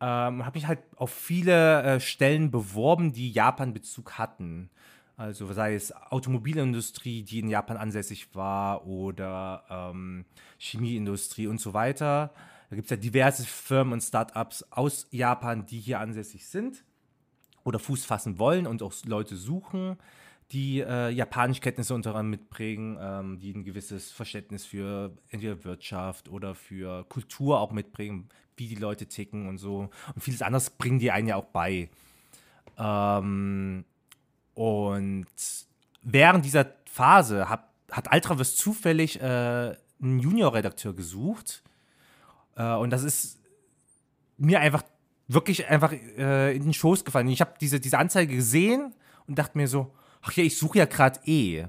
Ähm, 0.01 0.45
habe 0.45 0.57
mich 0.57 0.67
halt 0.67 0.79
auf 0.95 1.11
viele 1.11 1.83
äh, 1.83 1.99
Stellen 1.99 2.51
beworben, 2.51 3.13
die 3.13 3.31
Japan-Bezug 3.31 4.17
hatten. 4.17 4.69
Also 5.15 5.51
sei 5.53 5.75
es 5.75 5.93
Automobilindustrie, 5.93 7.23
die 7.23 7.39
in 7.39 7.49
Japan 7.49 7.77
ansässig 7.77 8.33
war, 8.33 8.85
oder 8.87 9.63
ähm, 9.69 10.25
Chemieindustrie 10.57 11.47
und 11.47 11.61
so 11.61 11.73
weiter. 11.73 12.33
Da 12.69 12.75
gibt 12.75 12.85
es 12.87 12.91
ja 12.91 12.97
diverse 12.97 13.45
Firmen 13.45 13.93
und 13.93 14.01
Startups 14.01 14.65
aus 14.71 15.07
Japan, 15.11 15.65
die 15.65 15.79
hier 15.79 15.99
ansässig 15.99 16.47
sind 16.47 16.83
oder 17.63 17.79
Fuß 17.79 18.05
fassen 18.05 18.39
wollen 18.39 18.67
und 18.67 18.81
auch 18.81 18.93
Leute 19.05 19.35
suchen, 19.35 19.97
die 20.53 20.81
äh, 20.81 21.09
Japanischkenntnisse 21.09 21.95
unter 21.95 22.11
anderem 22.11 22.29
mitbringen, 22.29 22.97
ähm, 23.01 23.39
die 23.39 23.53
ein 23.53 23.63
gewisses 23.63 24.11
Verständnis 24.11 24.65
für 24.65 25.11
entweder 25.29 25.63
Wirtschaft 25.63 26.29
oder 26.29 26.53
für 26.53 27.03
Kultur 27.05 27.59
auch 27.59 27.71
mitbringen, 27.71 28.29
wie 28.55 28.67
die 28.67 28.75
Leute 28.75 29.07
ticken 29.07 29.47
und 29.49 29.57
so. 29.57 29.89
Und 30.13 30.21
vieles 30.21 30.43
anderes 30.43 30.69
bringen 30.69 30.99
die 30.99 31.11
einen 31.11 31.27
ja 31.27 31.37
auch 31.37 31.45
bei. 31.45 31.89
Ähm, 32.77 33.83
und 34.53 35.25
während 36.03 36.45
dieser 36.45 36.67
Phase 36.85 37.49
hat, 37.49 37.67
hat 37.91 38.13
Ultraverse 38.13 38.55
zufällig 38.55 39.19
äh, 39.19 39.75
einen 40.01 40.19
Junior-Redakteur 40.19 40.93
gesucht. 40.93 41.63
Äh, 42.55 42.75
und 42.75 42.91
das 42.91 43.03
ist 43.03 43.39
mir 44.37 44.59
einfach 44.59 44.83
wirklich 45.27 45.67
einfach 45.67 45.91
äh, 45.91 46.55
in 46.55 46.63
den 46.63 46.73
Schoß 46.73 47.05
gefallen. 47.05 47.27
Ich 47.29 47.41
habe 47.41 47.55
diese, 47.59 47.79
diese 47.79 47.97
Anzeige 47.97 48.35
gesehen 48.35 48.93
und 49.25 49.39
dachte 49.39 49.57
mir 49.57 49.67
so, 49.67 49.91
ach 50.23 50.31
ja, 50.33 50.43
ich 50.43 50.57
suche 50.57 50.79
ja 50.79 50.85
gerade 50.85 51.19
eh. 51.25 51.65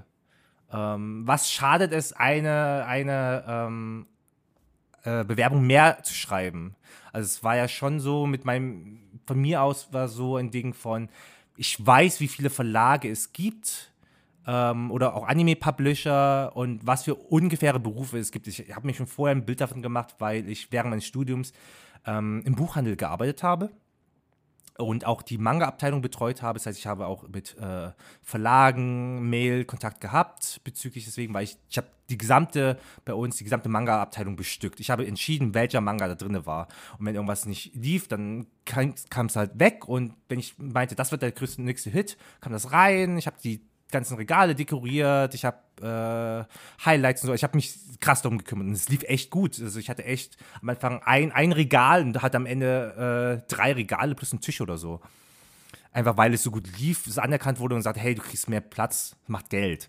Ähm, 0.73 1.23
was 1.27 1.51
schadet 1.51 1.93
es, 1.93 2.13
eine, 2.13 2.87
eine 2.87 3.45
ähm, 3.47 4.07
äh, 5.03 5.25
Bewerbung 5.25 5.67
mehr 5.67 6.03
zu 6.03 6.15
schreiben? 6.15 6.75
Also 7.13 7.27
es 7.27 7.45
war 7.45 7.57
ja 7.57 7.69
schon 7.69 8.01
so 8.01 8.27
mit 8.27 8.45
meinem, 8.45 9.01
von 9.27 9.41
mir 9.41 9.63
aus 9.63 9.93
war 9.93 10.09
so 10.09 10.37
ein 10.37 10.51
Ding 10.51 10.73
von, 10.73 11.09
ich 11.57 11.85
weiß, 11.85 12.21
wie 12.21 12.29
viele 12.29 12.51
Verlage 12.51 13.09
es 13.09 13.33
gibt 13.33 13.93
ähm, 14.47 14.91
oder 14.91 15.15
auch 15.15 15.27
Anime-Publisher 15.27 16.57
und 16.57 16.85
was 16.87 17.05
für 17.05 17.15
ungefähre 17.15 17.79
Berufe 17.79 18.19
es 18.19 18.33
gibt. 18.33 18.47
Ich 18.49 18.75
habe 18.75 18.87
mir 18.87 18.95
schon 18.95 19.07
vorher 19.07 19.37
ein 19.37 19.45
Bild 19.45 19.61
davon 19.61 19.83
gemacht, 19.83 20.17
weil 20.19 20.49
ich 20.49 20.73
während 20.73 20.91
meines 20.91 21.07
Studiums 21.07 21.53
ähm, 22.07 22.43
im 22.45 22.55
Buchhandel 22.57 22.97
gearbeitet 22.97 23.43
habe 23.43 23.71
und 24.79 25.07
auch 25.07 25.23
die 25.23 25.39
Manga-Abteilung 25.39 26.03
betreut 26.03 26.43
habe. 26.43 26.59
Das 26.59 26.67
heißt, 26.67 26.79
ich 26.79 26.87
habe 26.87 27.07
auch 27.07 27.29
mit 27.29 27.57
äh, 27.59 27.91
Verlagen, 28.23 29.29
Mail 29.29 29.65
Kontakt 29.65 30.01
gehabt 30.01 30.61
bezüglich 30.65 31.05
deswegen, 31.05 31.33
weil 31.33 31.45
ich, 31.45 31.57
ich 31.71 31.77
habe 31.77 31.89
die 32.11 32.19
gesamte, 32.19 32.79
bei 33.05 33.15
uns 33.15 33.37
die 33.37 33.45
gesamte 33.45 33.69
Manga-Abteilung 33.69 34.37
bestückt. 34.37 34.81
Ich 34.81 34.91
habe 34.91 35.07
entschieden, 35.07 35.55
welcher 35.55 35.81
Manga 35.81 36.09
da 36.09 36.15
drin 36.15 36.45
war. 36.45 36.69
Und 36.99 37.07
wenn 37.07 37.15
irgendwas 37.15 37.47
nicht 37.47 37.75
lief, 37.75 38.09
dann 38.09 38.47
kam 38.65 39.27
es 39.27 39.37
halt 39.37 39.59
weg. 39.59 39.89
Und 39.89 40.15
wenn 40.29 40.39
ich 40.39 40.59
meinte, 40.59 40.97
das 40.97 41.13
wird 41.13 41.23
der 41.23 41.33
größte, 41.33 41.63
nächste 41.63 41.91
Hit, 41.91 42.17
kam 42.41 42.53
das 42.53 42.73
rein. 42.73 43.17
Ich 43.17 43.27
habe 43.27 43.37
die 43.43 43.61
ganzen 43.95 44.17
Regale 44.17 44.55
dekoriert, 44.55 45.35
ich 45.35 45.47
habe 45.47 45.59
äh, 45.81 46.85
Highlights 46.85 47.23
und 47.23 47.29
so. 47.29 47.35
Ich 47.35 47.43
habe 47.43 47.57
mich 47.57 47.75
krass 48.01 48.21
darum 48.21 48.37
gekümmert 48.37 48.67
und 48.67 48.75
es 48.75 48.89
lief 48.91 49.03
echt 49.05 49.31
gut. 49.31 49.59
Also 49.61 49.79
ich 49.79 49.89
hatte 49.89 50.05
echt 50.05 50.37
am 50.61 50.69
Anfang 50.69 51.01
ein, 51.05 51.33
ein 51.33 51.53
Regal 51.53 52.03
und 52.03 52.21
hatte 52.21 52.37
am 52.37 52.45
Ende 52.45 53.41
äh, 53.47 53.49
drei 53.49 53.73
Regale 53.73 54.15
plus 54.15 54.33
einen 54.33 54.43
Tisch 54.43 54.61
oder 54.61 54.77
so. 54.77 55.01
Einfach 55.93 56.17
weil 56.17 56.35
es 56.35 56.43
so 56.43 56.51
gut 56.51 56.69
lief, 56.79 57.07
es 57.07 57.19
anerkannt 57.19 57.61
wurde 57.61 57.77
und 57.77 57.83
sagt, 57.83 57.99
hey, 57.99 58.15
du 58.15 58.23
kriegst 58.23 58.49
mehr 58.49 58.61
Platz, 58.61 59.17
macht 59.27 59.49
Geld. 59.49 59.89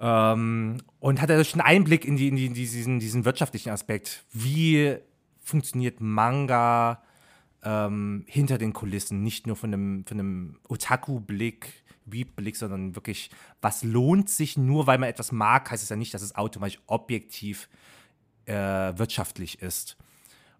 Ähm, 0.00 0.78
und 1.00 1.20
hatte 1.20 1.44
schon 1.44 1.60
Einblick 1.60 2.04
in, 2.04 2.16
die, 2.16 2.28
in, 2.28 2.36
die, 2.36 2.46
in 2.46 2.54
diesen, 2.54 2.98
diesen 2.98 3.24
wirtschaftlichen 3.24 3.70
Aspekt. 3.70 4.24
Wie 4.32 4.96
funktioniert 5.40 6.00
Manga 6.00 7.02
ähm, 7.62 8.24
hinter 8.26 8.58
den 8.58 8.72
Kulissen? 8.72 9.22
Nicht 9.22 9.46
nur 9.46 9.56
von 9.56 9.72
einem, 9.72 10.06
von 10.06 10.18
einem 10.18 10.56
Otaku-Blick, 10.68 11.83
Weep-Blick, 12.06 12.56
sondern 12.56 12.94
wirklich, 12.94 13.30
was 13.60 13.82
lohnt 13.82 14.28
sich 14.28 14.56
nur, 14.56 14.86
weil 14.86 14.98
man 14.98 15.08
etwas 15.08 15.32
mag, 15.32 15.70
heißt 15.70 15.82
es 15.82 15.88
ja 15.88 15.96
nicht, 15.96 16.14
dass 16.14 16.22
es 16.22 16.34
automatisch 16.34 16.80
objektiv 16.86 17.68
äh, 18.46 18.54
wirtschaftlich 18.54 19.62
ist. 19.62 19.96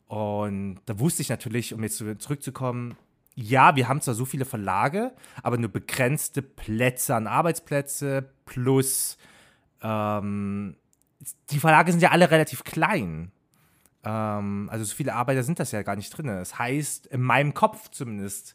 Und 0.07 0.81
da 0.87 0.99
wusste 0.99 1.23
ich 1.23 1.29
natürlich, 1.29 1.75
um 1.75 1.83
jetzt 1.83 1.97
zu- 1.97 2.19
zurückzukommen, 2.19 2.97
ja, 3.35 3.75
wir 3.75 3.89
haben 3.89 4.01
zwar 4.01 4.15
so 4.15 4.25
viele 4.25 4.45
Verlage, 4.45 5.13
aber 5.43 5.59
nur 5.59 5.71
begrenzte 5.71 6.41
Plätze 6.41 7.17
an 7.17 7.27
Arbeitsplätze 7.27 8.31
plus 8.45 9.19
ähm, 9.83 10.77
die 11.51 11.59
Verlage 11.59 11.91
sind 11.91 12.01
ja 12.01 12.11
alle 12.11 12.31
relativ 12.31 12.65
klein. 12.65 13.33
Ähm, 14.05 14.69
also 14.71 14.85
so 14.85 14.95
viele 14.95 15.15
Arbeiter 15.15 15.43
sind 15.43 15.59
das 15.59 15.73
ja 15.73 15.83
gar 15.83 15.97
nicht 15.97 16.11
drin. 16.11 16.27
Das 16.27 16.59
heißt, 16.59 17.07
in 17.07 17.23
meinem 17.23 17.55
Kopf 17.55 17.91
zumindest 17.91 18.55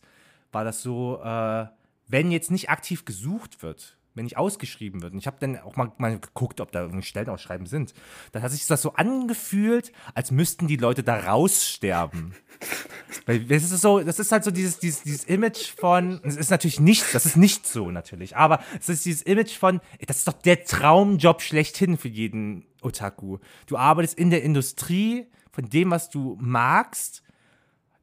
war 0.51 0.63
das 0.63 0.81
so, 0.81 1.19
äh, 1.21 1.65
wenn 2.09 2.31
jetzt 2.31 2.51
nicht 2.51 2.69
aktiv 2.69 3.05
gesucht 3.05 3.63
wird, 3.63 3.97
wenn 4.15 4.25
nicht 4.25 4.37
ausgeschrieben 4.37 5.01
wird, 5.01 5.13
und 5.13 5.19
ich 5.19 5.27
habe 5.27 5.37
dann 5.39 5.57
auch 5.59 5.77
mal, 5.77 5.93
mal 5.97 6.19
geguckt, 6.19 6.59
ob 6.59 6.71
da 6.71 6.81
irgendwie 6.81 7.05
Stellenausschreiben 7.05 7.67
sind, 7.67 7.93
dann 8.31 8.41
hat 8.41 8.51
sich 8.51 8.65
das 8.67 8.81
so 8.81 8.93
angefühlt, 8.93 9.93
als 10.15 10.31
müssten 10.31 10.67
die 10.67 10.75
Leute 10.75 11.03
da 11.03 11.19
raussterben. 11.19 12.33
Weil 13.25 13.45
das 13.45 13.71
ist 13.71 13.81
so, 13.81 13.99
das 13.99 14.19
ist 14.19 14.31
halt 14.31 14.43
so 14.43 14.51
dieses, 14.51 14.79
dieses, 14.79 15.03
dieses 15.03 15.23
Image 15.25 15.69
von, 15.77 16.19
es 16.23 16.35
ist 16.35 16.49
natürlich 16.49 16.79
nicht, 16.79 17.13
das 17.13 17.25
ist 17.25 17.37
nicht 17.37 17.67
so 17.67 17.91
natürlich, 17.91 18.35
aber 18.35 18.59
es 18.79 18.89
ist 18.89 19.05
dieses 19.05 19.21
Image 19.21 19.55
von, 19.55 19.79
das 20.05 20.17
ist 20.17 20.27
doch 20.27 20.33
der 20.33 20.65
Traumjob 20.65 21.41
schlechthin 21.41 21.97
für 21.97 22.09
jeden 22.09 22.65
Otaku. 22.81 23.37
Du 23.67 23.77
arbeitest 23.77 24.17
in 24.17 24.31
der 24.31 24.43
Industrie 24.43 25.27
von 25.51 25.69
dem, 25.69 25.91
was 25.91 26.09
du 26.09 26.37
magst, 26.41 27.23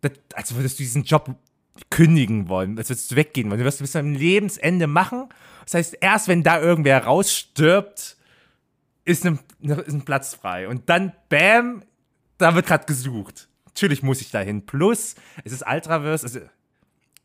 das, 0.00 0.12
als 0.34 0.54
würdest 0.54 0.78
du 0.78 0.82
diesen 0.82 1.04
Job 1.04 1.34
kündigen 1.90 2.48
wollen, 2.48 2.78
als 2.78 2.88
würdest 2.88 3.10
du 3.10 3.16
weggehen 3.16 3.50
wollen. 3.50 3.58
Du 3.58 3.64
wirst 3.64 3.80
du 3.80 3.84
bis 3.84 3.92
zum 3.92 4.12
Lebensende 4.12 4.86
machen. 4.86 5.28
Das 5.64 5.74
heißt, 5.74 5.98
erst 6.00 6.28
wenn 6.28 6.42
da 6.42 6.60
irgendwer 6.60 7.04
rausstirbt, 7.04 8.16
ist 9.04 9.26
ein, 9.26 9.38
ist 9.60 9.94
ein 9.94 10.04
Platz 10.04 10.34
frei. 10.34 10.68
Und 10.68 10.88
dann, 10.88 11.12
bam, 11.28 11.82
da 12.38 12.54
wird 12.54 12.66
gerade 12.66 12.86
gesucht. 12.86 13.48
natürlich 13.66 14.02
muss 14.02 14.20
ich 14.20 14.30
dahin. 14.30 14.66
Plus, 14.66 15.14
es 15.44 15.52
ist 15.52 15.64
Ultraverse, 15.66 16.24
also 16.24 16.40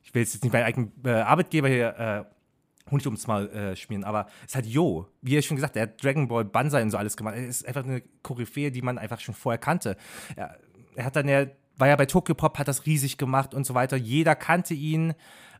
ich 0.03 0.13
will 0.13 0.21
jetzt 0.21 0.43
nicht 0.43 0.53
meinen 0.53 0.65
eigenen 0.65 0.91
äh, 1.05 1.11
Arbeitgeber 1.11 1.67
hier 1.67 2.25
äh, 2.27 2.91
Honig 2.91 3.05
ums 3.05 3.27
Mal 3.27 3.49
äh, 3.49 3.75
schmieren, 3.75 4.03
aber 4.03 4.27
es 4.45 4.55
halt 4.55 4.65
Yo. 4.65 5.07
Wie 5.21 5.37
er 5.37 5.41
schon 5.41 5.55
gesagt, 5.55 5.75
er 5.75 5.83
hat 5.83 6.03
Dragon 6.03 6.27
Ball 6.27 6.43
Banzai 6.43 6.81
und 6.81 6.91
so 6.91 6.97
alles 6.97 7.15
gemacht. 7.15 7.35
Er 7.35 7.47
ist 7.47 7.65
einfach 7.65 7.83
eine 7.83 8.01
Koryphäe, 8.21 8.71
die 8.71 8.81
man 8.81 8.97
einfach 8.97 9.19
schon 9.19 9.33
vorher 9.33 9.59
kannte. 9.59 9.95
Er, 10.35 10.59
er 10.95 11.05
hat 11.05 11.15
dann 11.15 11.29
ja, 11.29 11.45
war 11.81 11.87
ja 11.89 11.95
bei 11.97 12.05
Tokyo 12.05 12.33
Pop, 12.35 12.57
hat 12.57 12.67
das 12.69 12.85
riesig 12.85 13.17
gemacht 13.17 13.53
und 13.53 13.65
so 13.65 13.73
weiter. 13.73 13.97
Jeder 13.97 14.35
kannte 14.35 14.73
ihn. 14.73 15.13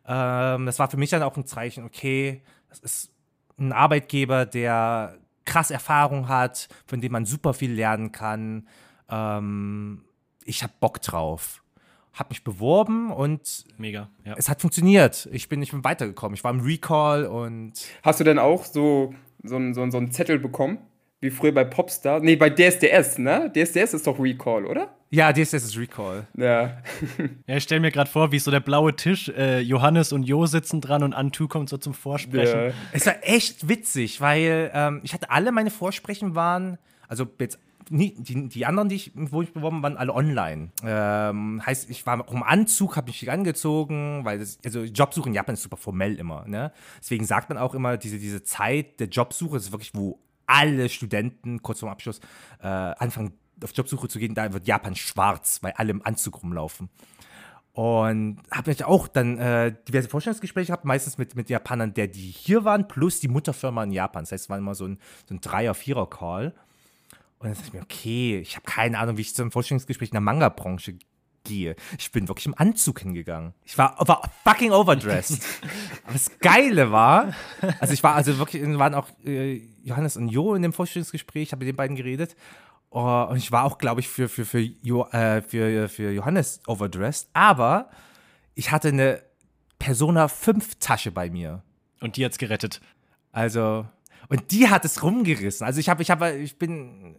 Ähm, 0.08 0.66
das 0.66 0.80
war 0.80 0.90
für 0.90 0.98
mich 0.98 1.10
dann 1.10 1.24
auch 1.24 1.36
ein 1.36 1.46
Zeichen, 1.46 1.84
okay, 1.84 2.42
das 2.70 2.80
ist 2.80 3.12
ein 3.60 3.74
Arbeitgeber, 3.74 4.46
der 4.46 5.18
krass 5.46 5.70
Erfahrung 5.72 6.30
hat, 6.30 6.70
von 6.88 7.02
dem 7.02 7.12
man 7.12 7.26
super 7.26 7.54
viel 7.54 7.74
lernen 7.74 8.12
kann. 8.14 8.68
Ähm, 9.10 10.04
ich 10.46 10.64
habe 10.64 10.74
Bock 10.80 11.02
drauf. 11.02 11.58
Hab 12.14 12.30
mich 12.30 12.44
beworben 12.44 13.10
und 13.12 13.64
Mega, 13.78 14.10
ja. 14.26 14.34
es 14.38 14.50
hat 14.50 14.60
funktioniert. 14.62 15.30
Ich 15.32 15.48
bin, 15.48 15.62
ich 15.62 15.72
bin 15.72 15.84
weitergekommen. 15.84 16.34
Ich 16.36 16.44
war 16.44 16.52
im 16.52 16.60
Recall 16.60 17.26
und 17.26 17.74
Hast 18.04 18.20
du 18.20 18.24
denn 18.26 18.38
auch 18.38 18.66
so, 18.66 19.14
so, 19.44 19.56
einen- 19.56 19.74
so, 19.74 19.82
einen- 19.82 19.92
so 19.92 19.98
einen 19.98 20.12
Zettel 20.12 20.38
bekommen? 20.38 20.80
Wie 21.22 21.30
früher 21.30 21.54
bei 21.54 21.64
Popstar? 21.64 22.20
Nee, 22.20 22.36
bei 22.36 22.50
DSDS, 22.50 23.18
ne? 23.20 23.50
DSDS 23.56 23.94
ist 23.94 24.08
doch 24.08 24.20
Recall, 24.20 24.66
oder? 24.66 24.94
Ja, 25.12 25.32
DSS 25.34 25.54
ist 25.64 25.78
Recall. 25.78 26.28
Ja. 26.36 26.78
Ja, 27.48 27.58
ich 27.58 27.64
stelle 27.64 27.82
mir 27.82 27.92
gerade 27.92 28.10
vor, 28.10 28.32
wie 28.32 28.40
so 28.40 28.50
der 28.50 28.62
blaue 28.62 28.96
Tisch, 28.96 29.30
äh, 29.30 29.60
Johannes 29.60 30.14
und 30.14 30.24
Jo 30.24 30.46
sitzen 30.46 30.80
dran 30.80 31.04
und 31.04 31.14
Antu 31.14 31.48
kommt 31.48 31.70
so 31.70 31.78
zum 31.78 31.94
Vorsprechen. 31.94 32.68
ja. 32.68 32.74
Es 32.94 33.06
war 33.06 33.16
echt 33.22 33.68
witzig, 33.68 34.22
weil 34.22 34.72
ähm, 34.74 35.02
ich 35.04 35.14
hatte 35.14 35.30
alle 35.30 35.52
meine 35.52 35.70
Vorsprechen 35.70 36.36
waren, 36.36 36.78
also 37.08 37.28
jetzt 37.40 37.60
nie, 37.90 38.16
die, 38.18 38.48
die 38.48 38.66
anderen, 38.66 38.90
die 38.90 38.96
ich, 38.96 39.12
wo 39.16 39.42
ich 39.42 39.54
beworben 39.54 39.84
waren 39.84 39.98
alle 39.98 40.14
online. 40.14 40.70
Ähm, 40.84 41.62
heißt, 41.66 41.90
ich 41.90 42.06
war 42.06 42.22
auch 42.22 42.34
im 42.34 42.44
Anzug, 42.44 42.96
habe 42.96 43.08
mich 43.08 43.30
angezogen, 43.30 44.24
weil 44.24 44.40
das, 44.40 44.60
also 44.64 44.84
Jobsuche 44.84 45.28
in 45.28 45.36
Japan 45.36 45.54
ist 45.54 45.64
super 45.64 45.78
formell 45.78 46.16
immer. 46.16 46.46
Ne? 46.48 46.72
Deswegen 47.00 47.26
sagt 47.26 47.50
man 47.50 47.58
auch 47.58 47.74
immer, 47.76 47.98
diese, 47.98 48.18
diese 48.18 48.44
Zeit 48.44 49.00
der 49.00 49.08
Jobsuche 49.08 49.58
ist 49.58 49.72
wirklich, 49.72 49.94
wo 49.94 50.20
alle 50.46 50.90
Studenten 50.90 51.62
kurz 51.62 51.80
vorm 51.80 51.92
Abschluss 51.92 52.20
äh, 52.62 52.68
anfangen 52.68 53.34
auf 53.64 53.72
Jobsuche 53.76 54.08
zu 54.08 54.20
gehen, 54.20 54.36
da 54.36 54.52
wird 54.54 54.68
Japan 54.68 54.96
schwarz, 54.96 55.60
weil 55.62 55.74
alle 55.74 55.92
im 55.92 56.06
Anzug 56.06 56.42
rumlaufen. 56.44 56.90
Und 57.74 58.40
habe 58.52 58.70
mich 58.70 58.84
auch 58.84 59.08
dann 59.08 59.38
äh, 59.38 59.74
diverse 59.88 60.10
Vorstellungsgespräche 60.10 60.68
gehabt, 60.68 60.84
meistens 60.84 61.18
mit, 61.18 61.36
mit 61.36 61.50
Japanern, 61.50 61.94
der 61.94 62.08
die 62.08 62.30
hier 62.30 62.66
waren, 62.66 62.88
plus 62.88 63.22
die 63.22 63.30
Mutterfirma 63.30 63.84
in 63.84 63.92
Japan. 63.92 64.24
Das 64.24 64.34
heißt, 64.34 64.44
es 64.46 64.50
war 64.50 64.58
immer 64.58 64.76
so 64.76 64.86
ein, 64.86 65.00
so 65.28 65.36
ein 65.36 65.40
Dreier-, 65.40 65.74
Vierer-Call. 65.74 66.54
Und 67.40 67.48
dann 67.48 67.54
dachte 67.54 67.68
ich 67.68 67.74
mir, 67.74 67.82
okay, 67.82 68.40
ich 68.40 68.56
habe 68.56 68.66
keine 68.66 69.00
Ahnung, 69.00 69.18
wie 69.18 69.22
ich 69.22 69.34
zum 69.34 69.52
Vorstellungsgespräch 69.52 70.10
in 70.10 70.16
der 70.16 70.22
Manga-Branche 70.22 70.98
gehe. 71.44 71.76
Ich 71.98 72.12
bin 72.12 72.28
wirklich 72.28 72.46
im 72.46 72.56
Anzug 72.58 73.00
hingegangen. 73.00 73.54
Ich 73.66 73.78
war, 73.78 73.96
war 74.08 74.30
fucking 74.44 74.72
overdressed. 74.72 75.42
Aber 76.04 76.14
das 76.14 76.40
Geile 76.40 76.92
war, 76.92 77.34
also 77.80 77.94
ich 77.94 78.04
war 78.04 78.16
also 78.16 78.38
wirklich, 78.38 78.64
waren 78.78 78.94
auch 78.94 79.08
äh, 79.26 79.62
Johannes 79.84 80.18
und 80.18 80.28
Jo 80.28 80.56
in 80.56 80.62
dem 80.62 80.74
Vorstellungsgespräch, 80.74 81.44
ich 81.44 81.52
habe 81.52 81.66
mit 81.66 81.74
den 81.74 81.78
beiden 81.78 81.96
geredet. 81.96 82.36
Oh, 82.94 83.28
und 83.30 83.38
ich 83.38 83.52
war 83.54 83.64
auch, 83.64 83.78
glaube 83.78 84.02
ich, 84.02 84.10
für, 84.10 84.28
für, 84.28 84.46
für, 84.46 84.60
jo, 84.60 85.06
äh, 85.12 85.42
für, 85.42 85.88
für 85.88 86.12
Johannes 86.12 86.60
overdressed. 86.68 87.30
Aber 87.32 87.90
ich 88.54 88.72
hatte 88.72 88.90
eine 88.90 89.22
Persona 89.80 90.28
5 90.28 90.76
Tasche 90.76 91.12
bei 91.12 91.30
mir. 91.30 91.64
Und 92.02 92.18
die 92.18 92.26
hat's 92.26 92.38
gerettet. 92.38 92.82
Also, 93.32 93.88
und 94.28 94.52
die 94.52 94.70
hat 94.70 94.84
es 94.84 95.04
rumgerissen. 95.04 95.66
Also 95.66 95.80
ich 95.80 95.88
habe, 95.88 96.02
ich 96.02 96.12
habe, 96.12 96.34
ich 96.34 96.58
bin 96.58 97.16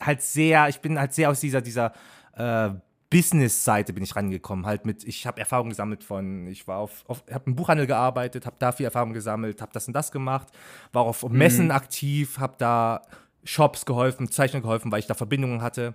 halt 0.00 0.22
sehr, 0.22 0.68
ich 0.68 0.80
bin 0.80 0.98
halt 0.98 1.14
sehr 1.14 1.30
aus 1.30 1.40
dieser, 1.40 1.62
dieser 1.62 1.92
äh, 2.36 2.70
Business-Seite 3.10 3.92
bin 3.92 4.04
ich 4.04 4.14
rangekommen. 4.14 4.66
Halt 4.66 4.86
mit, 4.86 5.02
ich 5.04 5.26
habe 5.26 5.40
Erfahrung 5.40 5.70
gesammelt 5.70 6.04
von, 6.04 6.46
ich 6.46 6.68
war 6.68 6.78
auf, 6.78 7.04
auf 7.08 7.24
habe 7.32 7.44
im 7.46 7.56
Buchhandel 7.56 7.86
gearbeitet, 7.86 8.46
habe 8.46 8.56
da 8.58 8.70
viel 8.70 8.84
Erfahrung 8.84 9.14
gesammelt, 9.14 9.62
habe 9.62 9.72
das 9.72 9.88
und 9.88 9.94
das 9.94 10.12
gemacht, 10.12 10.48
war 10.92 11.02
auf 11.02 11.28
Messen 11.28 11.70
aktiv, 11.70 12.38
habe 12.38 12.54
da 12.58 13.02
Shops 13.48 13.86
geholfen, 13.86 14.30
Zeichnern 14.30 14.60
geholfen, 14.60 14.92
weil 14.92 14.98
ich 15.00 15.06
da 15.06 15.14
Verbindungen 15.14 15.62
hatte 15.62 15.94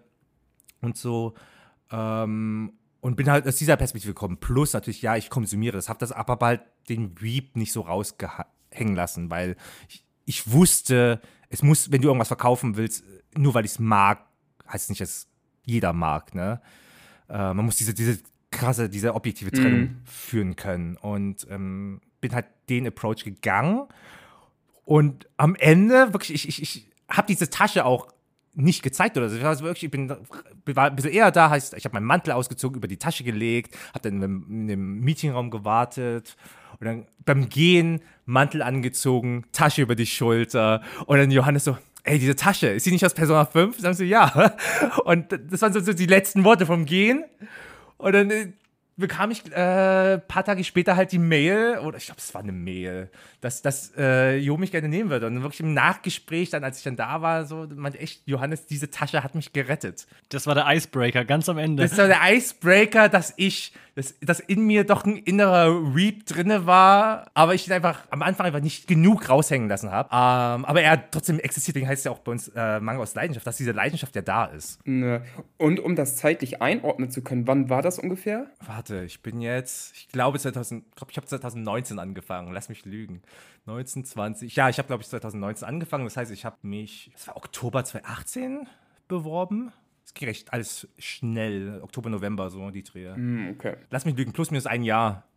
und 0.82 0.97
so. 0.97 1.36
Ähm, 1.91 2.74
und 2.99 3.16
bin 3.16 3.30
halt 3.30 3.47
aus 3.47 3.58
dieser 3.58 3.78
Perspektive 3.78 4.14
gekommen. 4.14 4.38
Plus 4.38 4.74
natürlich, 4.74 5.04
ja, 5.04 5.16
ich 5.18 5.30
konsumiere 5.30 5.76
das, 5.76 5.88
habe 5.88 5.99
das 5.99 6.12
aber 6.12 6.38
bald 6.38 6.62
den 6.89 7.22
Weep 7.22 7.56
nicht 7.56 7.72
so 7.72 7.82
rausgehängen 7.82 8.95
lassen, 8.95 9.30
weil 9.30 9.56
ich, 9.88 10.04
ich 10.26 10.51
wusste, 10.51 11.22
es 11.49 11.62
muss, 11.62 11.91
wenn 11.91 12.01
du 12.01 12.08
irgendwas 12.08 12.30
verkaufen 12.30 12.76
willst, 12.76 13.04
nur 13.38 13.54
weil 13.54 13.66
ich 13.66 13.74
es 13.74 13.80
mag, 13.80 14.26
heißt 14.68 14.86
es 14.86 14.89
nicht, 14.89 15.01
dass 15.01 15.28
jeder 15.64 15.93
mag, 15.93 16.34
ne? 16.34 16.60
Äh, 17.30 17.54
man 17.54 17.66
muss 17.66 17.76
diese, 17.76 17.93
diese 17.93 18.20
krasse, 18.49 18.89
diese 18.89 19.14
objektive 19.14 19.51
Trennung 19.51 19.97
führen 20.06 20.56
können. 20.56 20.97
Und 20.97 21.45
ähm, 21.51 22.01
bin 22.20 22.34
halt 22.34 22.47
den 22.70 22.88
Approach 22.88 23.24
gegangen. 23.24 23.88
Und 24.86 25.28
am 25.38 25.56
Ende, 25.56 26.14
wirklich, 26.14 26.34
ich, 26.34 26.47
ich, 26.47 26.62
ich 26.62 26.93
habe 27.14 27.28
diese 27.28 27.49
Tasche 27.49 27.86
auch 27.86 28.07
nicht 28.55 28.84
gezeigt 28.84 29.18
oder 29.18 29.30
so. 29.30 29.38
Ich 29.38 29.43
wirklich, 29.43 29.84
ich 29.84 29.91
bin, 29.91 30.09
war 30.09 30.86
ein 30.86 30.95
bisschen 30.95 31.11
eher 31.11 31.32
da, 31.32 31.49
heißt, 31.49 31.74
ich 31.74 31.86
habe 31.86 31.95
meinen 31.95 32.05
Mantel 32.05 32.34
ausgezogen, 32.34 32.78
über 32.78 32.88
die 32.88 32.97
Tasche 32.97 33.24
gelegt, 33.24 33.76
habe 33.93 34.01
dann 34.01 34.16
in 34.16 34.22
dem, 34.22 34.45
in 34.49 34.68
dem 34.68 34.99
Meetingraum 34.99 35.49
gewartet 35.49 36.36
und 36.80 36.86
dann 36.86 37.05
beim 37.26 37.49
Gehen 37.49 38.01
Mantel 38.26 38.61
angezogen, 38.61 39.45
Tasche 39.51 39.82
über 39.82 39.95
die 39.95 40.05
Schulter 40.05 40.82
und 41.07 41.18
dann 41.18 41.32
Johannes 41.32 41.64
so, 41.64 41.78
ey, 42.03 42.20
diese 42.20 42.36
Tasche, 42.36 42.68
ist 42.68 42.84
sie 42.84 42.91
nicht 42.91 43.05
aus 43.05 43.14
Persona 43.14 43.45
5? 43.45 43.80
Sagen 43.80 43.95
sie, 43.95 44.05
ja. 44.05 44.55
Und 45.05 45.39
das 45.49 45.61
waren 45.61 45.74
so, 45.74 45.80
so 45.80 45.93
die 45.93 46.05
letzten 46.05 46.43
Worte 46.43 46.66
vom 46.66 46.86
Gehen. 46.86 47.24
Und 47.97 48.14
dann 48.14 48.30
äh, 48.30 48.51
bekam 48.96 49.32
ich 49.32 49.44
äh, 49.52 50.14
ein 50.16 50.28
paar 50.28 50.44
Tage 50.44 50.64
später 50.64 50.96
halt 50.96 51.12
die 51.12 51.20
Mail, 51.20 51.80
oder 51.80 51.98
ich 51.98 52.06
glaube, 52.06 52.20
es 52.20 52.34
war 52.34 52.41
eine 52.41 52.52
Mail, 52.52 53.10
dass, 53.41 53.62
dass 53.62 53.91
äh, 53.98 54.38
Jo 54.38 54.58
mich 54.58 54.72
gerne 54.72 54.88
nehmen 54.88 55.10
würde. 55.10 55.28
Und 55.28 55.41
wirklich 55.41 55.62
im 55.62 55.74
Nachgespräch, 55.74 56.50
dann, 56.50 56.64
als 56.64 56.78
ich 56.78 56.84
dann 56.84 56.96
da 56.96 57.22
war, 57.22 57.46
so 57.46 57.68
meinte 57.76 58.00
echt, 58.00 58.22
Johannes, 58.28 58.66
diese 58.66 58.89
Tasche 58.89 59.24
hat 59.24 59.36
mich 59.36 59.54
gerettet. 59.54 60.06
Das 60.30 60.48
war 60.48 60.56
der 60.56 60.68
Icebreaker, 60.68 61.26
ganz 61.26 61.50
am 61.50 61.58
Ende. 61.58 61.84
Das 61.84 61.98
war 61.98 62.08
der 62.08 62.20
Icebreaker, 62.24 63.10
dass 63.10 63.34
ich, 63.38 63.74
dass, 63.96 64.18
dass 64.22 64.39
in 64.39 64.66
mir 64.66 64.86
doch 64.86 65.06
ein 65.06 65.18
innerer 65.18 65.96
Reap 65.96 66.26
drinne 66.26 66.66
war, 66.66 67.30
aber 67.34 67.54
ich 67.54 67.68
ihn 67.68 67.74
einfach 67.74 68.08
am 68.10 68.22
Anfang 68.22 68.48
einfach 68.48 68.62
nicht 68.62 68.88
genug 68.88 69.30
raushängen 69.30 69.70
lassen 69.70 69.91
habe. 69.91 70.10
Ähm, 70.12 70.66
aber 70.66 70.82
er 70.82 71.10
trotzdem 71.12 71.39
existiert, 71.39 71.76
deswegen 71.76 71.88
heißt 71.88 72.00
es 72.00 72.06
ja 72.06 72.12
auch 72.12 72.20
bei 72.20 72.32
uns 72.32 72.50
äh, 72.56 72.80
Manga 72.80 73.02
aus 73.02 73.14
Leidenschaft, 73.14 73.46
dass 73.46 73.58
diese 73.58 73.72
Leidenschaft 73.72 74.16
ja 74.16 74.22
da 74.22 74.46
ist. 74.46 74.86
Ne. 74.88 75.24
Und 75.58 75.80
um 75.80 75.96
das 75.96 76.16
zeitlich 76.16 76.62
einordnen 76.62 77.12
zu 77.12 77.22
können, 77.22 77.48
wann 77.48 77.70
war 77.70 77.82
das 77.82 78.00
ungefähr? 78.00 78.48
Warte, 78.66 79.04
ich 79.04 79.22
bin 79.22 79.41
jetzt, 79.41 79.96
ich 79.96 80.08
glaube 80.08 80.39
2000, 80.39 80.96
glaub, 80.96 81.12
ich 81.12 81.18
habe 81.18 81.28
2019 81.28 82.00
angefangen, 82.00 82.52
lass 82.52 82.70
mich 82.70 82.86
lügen. 82.86 83.22
19, 83.66 84.06
20, 84.06 84.56
ja, 84.56 84.70
ich 84.70 84.78
habe 84.78 84.88
glaube 84.88 85.04
ich 85.04 85.10
2019 85.10 85.68
angefangen, 85.68 86.04
das 86.04 86.18
heißt, 86.18 86.32
ich 86.32 86.46
habe 86.46 86.58
mich, 86.64 87.12
das 87.14 87.28
war 87.28 87.38
Oktober 87.38 87.84
2018 87.84 88.68
beworben. 89.08 89.72
Es 90.06 90.14
ging 90.14 90.28
recht 90.28 90.51
alles 90.51 90.88
schnell, 90.97 91.80
Oktober, 91.82 92.10
November, 92.10 92.49
so 92.49 92.70
die 92.70 92.84
Drehe. 92.84 93.16
Hm, 93.16 93.51
okay. 93.56 93.76
Lass 93.89 94.06
mich 94.06 94.16
lügen, 94.16 94.34
plus 94.34 94.51
minus 94.51 94.66
ein 94.66 94.84
Jahr. 94.84 95.28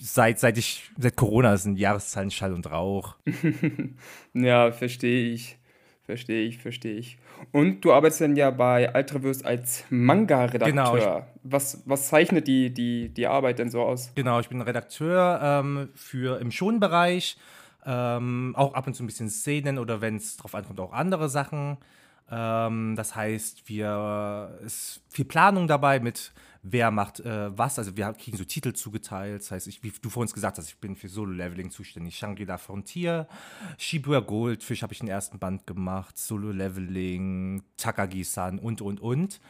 Seit, 0.00 0.38
seit 0.38 0.56
ich, 0.56 0.90
seit 0.98 1.16
Corona 1.16 1.56
sind 1.56 1.78
Jahreszahlen 1.78 2.30
Schall 2.30 2.52
und 2.52 2.70
Rauch. 2.70 3.16
Ja, 4.34 4.72
verstehe 4.72 5.32
ich. 5.32 5.58
Verstehe 6.04 6.42
ich, 6.42 6.58
verstehe 6.58 6.96
ich. 6.96 7.16
Und 7.50 7.82
du 7.82 7.92
arbeitest 7.92 8.20
dann 8.20 8.36
ja 8.36 8.50
bei 8.50 8.94
Ultraverse 8.94 9.44
als 9.44 9.84
Manga-Redakteur. 9.88 10.70
Genau, 10.70 11.26
was, 11.42 11.82
was 11.86 12.08
zeichnet 12.08 12.46
die, 12.46 12.74
die, 12.74 13.08
die 13.08 13.26
Arbeit 13.26 13.58
denn 13.58 13.70
so 13.70 13.80
aus? 13.80 14.12
Genau, 14.14 14.38
ich 14.38 14.50
bin 14.50 14.60
Redakteur 14.60 15.40
ähm, 15.42 15.88
für 15.94 16.38
im 16.40 16.50
Schonbereich, 16.50 17.38
ähm, 17.86 18.52
auch 18.54 18.74
ab 18.74 18.86
und 18.86 18.92
zu 18.92 19.02
ein 19.02 19.06
bisschen 19.06 19.30
Szenen 19.30 19.78
oder 19.78 20.02
wenn 20.02 20.16
es 20.16 20.36
drauf 20.36 20.54
ankommt, 20.54 20.78
auch 20.78 20.92
andere 20.92 21.30
Sachen. 21.30 21.78
Ähm, 22.30 22.94
das 22.96 23.14
heißt, 23.14 23.68
wir 23.68 24.58
ist 24.64 25.02
viel 25.08 25.24
Planung 25.24 25.68
dabei 25.68 26.00
mit 26.00 26.32
wer 26.64 26.90
macht 26.90 27.20
äh, 27.20 27.56
was. 27.56 27.78
Also 27.78 27.96
wir 27.96 28.12
kriegen 28.14 28.36
so 28.36 28.44
Titel 28.44 28.72
zugeteilt. 28.72 29.42
Das 29.42 29.50
heißt, 29.50 29.68
ich, 29.68 29.82
wie 29.82 29.92
du 30.00 30.10
vorhin 30.10 30.32
gesagt 30.32 30.58
hast, 30.58 30.66
ich 30.66 30.78
bin 30.78 30.96
für 30.96 31.08
Solo-Leveling 31.08 31.70
zuständig. 31.70 32.16
Shangri-La 32.16 32.58
Frontier, 32.58 33.28
Shibuya 33.78 34.20
Goldfish 34.20 34.82
habe 34.82 34.92
ich 34.92 34.98
den 34.98 35.08
ersten 35.08 35.38
Band 35.38 35.66
gemacht, 35.66 36.18
Solo-Leveling, 36.18 37.62
Takagi-san 37.76 38.58
und, 38.58 38.80
und, 38.80 39.00
und. 39.00 39.40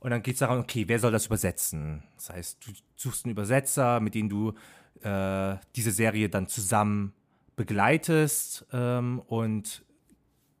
Und 0.00 0.10
dann 0.10 0.22
geht 0.22 0.34
es 0.34 0.40
darum, 0.40 0.58
okay, 0.58 0.84
wer 0.88 0.98
soll 0.98 1.12
das 1.12 1.26
übersetzen? 1.26 2.02
Das 2.16 2.30
heißt, 2.30 2.66
du 2.66 2.72
suchst 2.96 3.24
einen 3.24 3.32
Übersetzer, 3.32 4.00
mit 4.00 4.14
dem 4.14 4.28
du 4.28 4.52
äh, 5.02 5.56
diese 5.74 5.92
Serie 5.92 6.28
dann 6.28 6.48
zusammen 6.48 7.14
begleitest 7.54 8.66
ähm, 8.72 9.20
und 9.26 9.85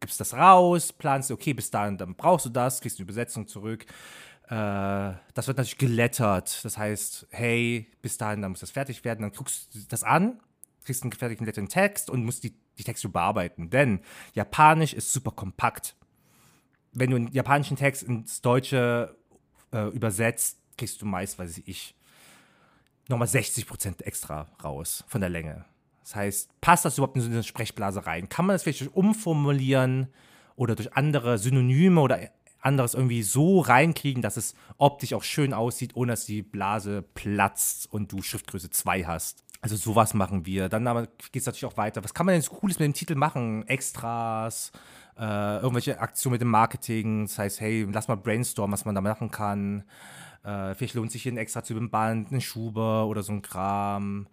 gibst 0.06 0.20
das 0.20 0.34
raus, 0.34 0.92
planst, 0.92 1.32
okay, 1.32 1.52
bis 1.52 1.70
dahin, 1.70 1.98
dann 1.98 2.14
brauchst 2.14 2.46
du 2.46 2.50
das, 2.50 2.80
kriegst 2.80 2.98
eine 2.98 3.04
Übersetzung 3.04 3.48
zurück. 3.48 3.84
Äh, 4.48 5.14
das 5.34 5.48
wird 5.48 5.56
natürlich 5.56 5.78
gelettert. 5.78 6.64
Das 6.64 6.78
heißt, 6.78 7.26
hey, 7.30 7.90
bis 8.02 8.16
dahin, 8.16 8.40
dann 8.40 8.52
muss 8.52 8.60
das 8.60 8.70
fertig 8.70 9.04
werden. 9.04 9.22
Dann 9.22 9.32
guckst 9.32 9.74
du 9.74 9.80
das 9.88 10.04
an, 10.04 10.40
kriegst 10.84 11.02
einen 11.02 11.10
fertigen 11.10 11.44
geletteten 11.44 11.68
Text 11.68 12.08
und 12.08 12.24
musst 12.24 12.44
die, 12.44 12.54
die 12.78 12.84
Texte 12.84 13.08
bearbeiten. 13.08 13.68
Denn 13.68 14.00
Japanisch 14.34 14.94
ist 14.94 15.12
super 15.12 15.32
kompakt. 15.32 15.96
Wenn 16.92 17.10
du 17.10 17.16
einen 17.16 17.32
japanischen 17.32 17.76
Text 17.76 18.04
ins 18.04 18.40
Deutsche 18.40 19.16
äh, 19.72 19.88
übersetzt, 19.88 20.60
kriegst 20.78 21.02
du 21.02 21.06
meist, 21.06 21.38
weiß 21.38 21.62
ich, 21.64 21.96
nochmal 23.08 23.28
60% 23.28 24.02
extra 24.02 24.48
raus 24.62 25.02
von 25.08 25.20
der 25.20 25.30
Länge. 25.30 25.64
Das 26.06 26.14
heißt, 26.14 26.60
passt 26.60 26.84
das 26.84 26.98
überhaupt 26.98 27.16
in 27.16 27.22
so 27.22 27.28
eine 27.28 27.42
Sprechblase 27.42 28.06
rein? 28.06 28.28
Kann 28.28 28.46
man 28.46 28.54
das 28.54 28.62
vielleicht 28.62 28.94
umformulieren 28.94 30.06
oder 30.54 30.76
durch 30.76 30.94
andere 30.94 31.36
Synonyme 31.36 32.00
oder 32.00 32.20
anderes 32.60 32.94
irgendwie 32.94 33.24
so 33.24 33.58
reinkriegen, 33.58 34.22
dass 34.22 34.36
es 34.36 34.54
optisch 34.78 35.14
auch 35.14 35.24
schön 35.24 35.52
aussieht, 35.52 35.96
ohne 35.96 36.12
dass 36.12 36.24
die 36.24 36.42
Blase 36.42 37.02
platzt 37.02 37.92
und 37.92 38.12
du 38.12 38.22
Schriftgröße 38.22 38.70
2 38.70 39.02
hast. 39.02 39.42
Also 39.60 39.74
sowas 39.74 40.14
machen 40.14 40.46
wir. 40.46 40.68
Dann 40.68 40.84
geht 41.32 41.40
es 41.40 41.46
natürlich 41.46 41.64
auch 41.64 41.76
weiter. 41.76 42.04
Was 42.04 42.14
kann 42.14 42.24
man 42.24 42.34
denn 42.34 42.42
so 42.42 42.52
Cooles 42.52 42.78
mit 42.78 42.86
dem 42.86 42.94
Titel 42.94 43.16
machen? 43.16 43.66
Extras, 43.66 44.70
äh, 45.18 45.56
irgendwelche 45.56 45.98
Aktionen 45.98 46.34
mit 46.34 46.40
dem 46.40 46.50
Marketing. 46.50 47.24
Das 47.24 47.36
heißt, 47.36 47.60
hey, 47.60 47.84
lass 47.90 48.06
mal 48.06 48.16
brainstormen, 48.16 48.72
was 48.72 48.84
man 48.84 48.94
da 48.94 49.00
machen 49.00 49.32
kann. 49.32 49.82
Äh, 50.44 50.76
vielleicht 50.76 50.94
lohnt 50.94 51.10
sich 51.10 51.24
hier 51.24 51.32
ein 51.32 51.38
extra 51.38 51.64
zu 51.64 51.74
dem 51.74 51.90
Band, 51.90 52.30
ein 52.30 52.40
Schuber 52.40 53.08
oder 53.08 53.24
so 53.24 53.32
ein 53.32 53.42
Kram 53.42 54.28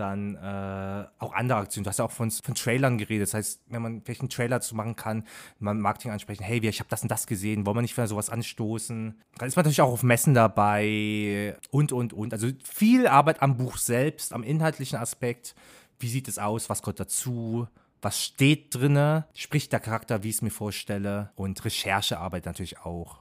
dann 0.00 0.34
äh, 0.36 1.06
auch 1.18 1.32
andere 1.34 1.58
Aktionen. 1.58 1.84
Du 1.84 1.90
hast 1.90 1.98
ja 1.98 2.06
auch 2.06 2.10
von, 2.10 2.30
von 2.30 2.54
Trailern 2.54 2.96
geredet. 2.98 3.28
Das 3.28 3.34
heißt, 3.34 3.60
wenn 3.68 3.82
man 3.82 4.02
vielleicht 4.02 4.22
einen 4.22 4.30
Trailer 4.30 4.60
zu 4.60 4.74
machen 4.74 4.96
kann, 4.96 5.24
mal 5.58 5.74
Marketing 5.74 6.10
ansprechen, 6.10 6.42
hey, 6.42 6.58
ich 6.66 6.80
habe 6.80 6.88
das 6.88 7.02
und 7.02 7.10
das 7.10 7.26
gesehen, 7.26 7.66
wollen 7.66 7.76
wir 7.76 7.82
nicht 7.82 7.94
für 7.94 8.06
sowas 8.06 8.30
anstoßen? 8.30 9.20
Dann 9.36 9.48
ist 9.48 9.56
man 9.56 9.64
natürlich 9.64 9.82
auch 9.82 9.92
auf 9.92 10.02
Messen 10.02 10.34
dabei 10.34 11.56
und, 11.70 11.92
und, 11.92 12.12
und. 12.12 12.32
Also 12.32 12.48
viel 12.64 13.06
Arbeit 13.06 13.42
am 13.42 13.58
Buch 13.58 13.76
selbst, 13.76 14.32
am 14.32 14.42
inhaltlichen 14.42 14.98
Aspekt. 14.98 15.54
Wie 15.98 16.08
sieht 16.08 16.28
es 16.28 16.38
aus? 16.38 16.70
Was 16.70 16.82
kommt 16.82 16.98
dazu? 16.98 17.68
Was 18.00 18.22
steht 18.24 18.74
drinne? 18.74 19.26
Spricht 19.34 19.72
der 19.72 19.80
Charakter, 19.80 20.22
wie 20.22 20.30
ich 20.30 20.36
es 20.36 20.42
mir 20.42 20.50
vorstelle? 20.50 21.30
Und 21.34 21.62
Recherchearbeit 21.62 22.46
natürlich 22.46 22.78
auch. 22.80 23.18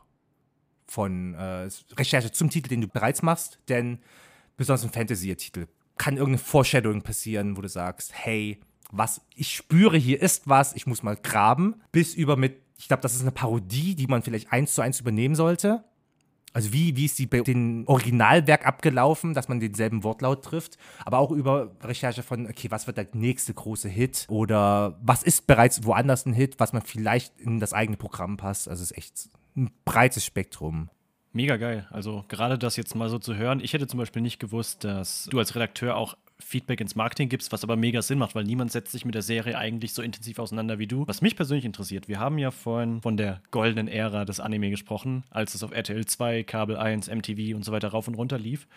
Von 0.88 1.34
äh, 1.34 1.70
Recherche 1.98 2.32
zum 2.32 2.50
Titel, 2.50 2.70
den 2.70 2.82
du 2.82 2.88
bereits 2.88 3.22
machst, 3.22 3.60
denn 3.68 4.00
besonders 4.56 4.84
ein 4.86 4.92
Fantasy-Titel 4.92 5.68
kann 6.00 6.18
irgendein 6.18 6.44
Foreshadowing 6.44 7.04
passieren, 7.04 7.56
wo 7.58 7.62
du 7.62 7.70
sagst, 7.70 8.14
hey, 8.16 8.60
was 8.92 9.22
ich 9.36 9.54
spüre, 9.54 9.98
hier 9.98 10.20
ist 10.20 10.50
was, 10.50 10.74
ich 10.74 10.88
muss 10.88 11.04
mal 11.04 11.16
graben, 11.16 11.76
bis 11.92 12.16
über 12.16 12.36
mit, 12.36 12.58
ich 12.78 12.88
glaube, 12.88 13.02
das 13.02 13.14
ist 13.14 13.22
eine 13.22 13.32
Parodie, 13.32 13.94
die 13.94 14.08
man 14.08 14.24
vielleicht 14.24 14.52
eins 14.52 14.74
zu 14.74 14.82
eins 14.82 15.00
übernehmen 15.00 15.36
sollte. 15.36 15.84
Also 16.52 16.74
wie, 16.74 16.96
wie 16.96 17.06
ist 17.06 17.20
die 17.20 17.28
bei 17.28 17.42
dem 17.42 17.84
Originalwerk 17.86 18.66
abgelaufen, 18.66 19.36
dass 19.36 19.50
man 19.50 19.60
denselben 19.60 20.04
Wortlaut 20.04 20.44
trifft, 20.44 20.78
aber 21.06 21.20
auch 21.20 21.30
über 21.30 21.76
Recherche 21.84 22.24
von, 22.24 22.48
okay, 22.48 22.72
was 22.72 22.88
wird 22.88 22.98
der 22.98 23.08
nächste 23.14 23.54
große 23.54 23.88
Hit 23.88 24.26
oder 24.30 24.98
was 25.04 25.22
ist 25.22 25.46
bereits 25.46 25.84
woanders 25.84 26.26
ein 26.26 26.34
Hit, 26.34 26.60
was 26.60 26.74
man 26.74 26.82
vielleicht 26.82 27.40
in 27.40 27.60
das 27.60 27.74
eigene 27.74 27.98
Programm 27.98 28.38
passt. 28.38 28.68
Also 28.68 28.82
es 28.82 28.92
ist 28.92 28.98
echt 28.98 29.30
ein 29.56 29.70
breites 29.86 30.26
Spektrum. 30.26 30.90
Mega 31.32 31.58
geil. 31.58 31.88
Also 31.92 32.26
gerade 32.28 32.58
das 32.58 32.76
jetzt 32.76 32.96
mal 32.96 33.10
so 33.10 33.20
zu 33.20 33.36
hören. 33.36 33.60
Ich 33.62 33.74
hätte 33.74 33.88
zum 33.88 34.00
Beispiel 34.00 34.22
nicht 34.22 34.40
gewusst, 34.40 34.84
dass 34.84 35.26
du 35.32 35.38
als 35.38 35.56
Redakteur 35.56 35.96
auch 35.96 36.18
Feedback 36.40 36.80
ins 36.80 36.96
Marketing 36.96 37.30
gibst, 37.30 37.52
was 37.52 37.64
aber 37.64 37.76
mega 37.76 38.02
Sinn 38.02 38.18
macht, 38.18 38.34
weil 38.34 38.46
niemand 38.46 38.72
setzt 38.72 38.94
sich 38.94 39.06
mit 39.06 39.14
der 39.14 39.22
Serie 39.22 39.58
eigentlich 39.58 39.94
so 39.94 40.02
intensiv 40.02 40.40
auseinander 40.40 40.80
wie 40.80 40.88
du. 40.88 41.06
Was 41.06 41.22
mich 41.22 41.36
persönlich 41.36 41.66
interessiert, 41.66 42.08
wir 42.08 42.20
haben 42.20 42.38
ja 42.38 42.50
vorhin 42.50 43.02
von 43.02 43.18
der 43.18 43.42
goldenen 43.52 43.88
Ära 43.88 44.26
des 44.26 44.40
Anime 44.40 44.70
gesprochen, 44.70 45.24
als 45.30 45.54
es 45.54 45.64
auf 45.64 45.72
RTL 45.72 46.06
2, 46.06 46.44
Kabel 46.44 46.78
1, 46.78 47.10
MTV 47.10 47.56
und 47.56 47.66
so 47.66 47.72
weiter 47.72 47.90
rauf 47.90 48.08
und 48.08 48.16
runter 48.16 48.40
lief. 48.40 48.68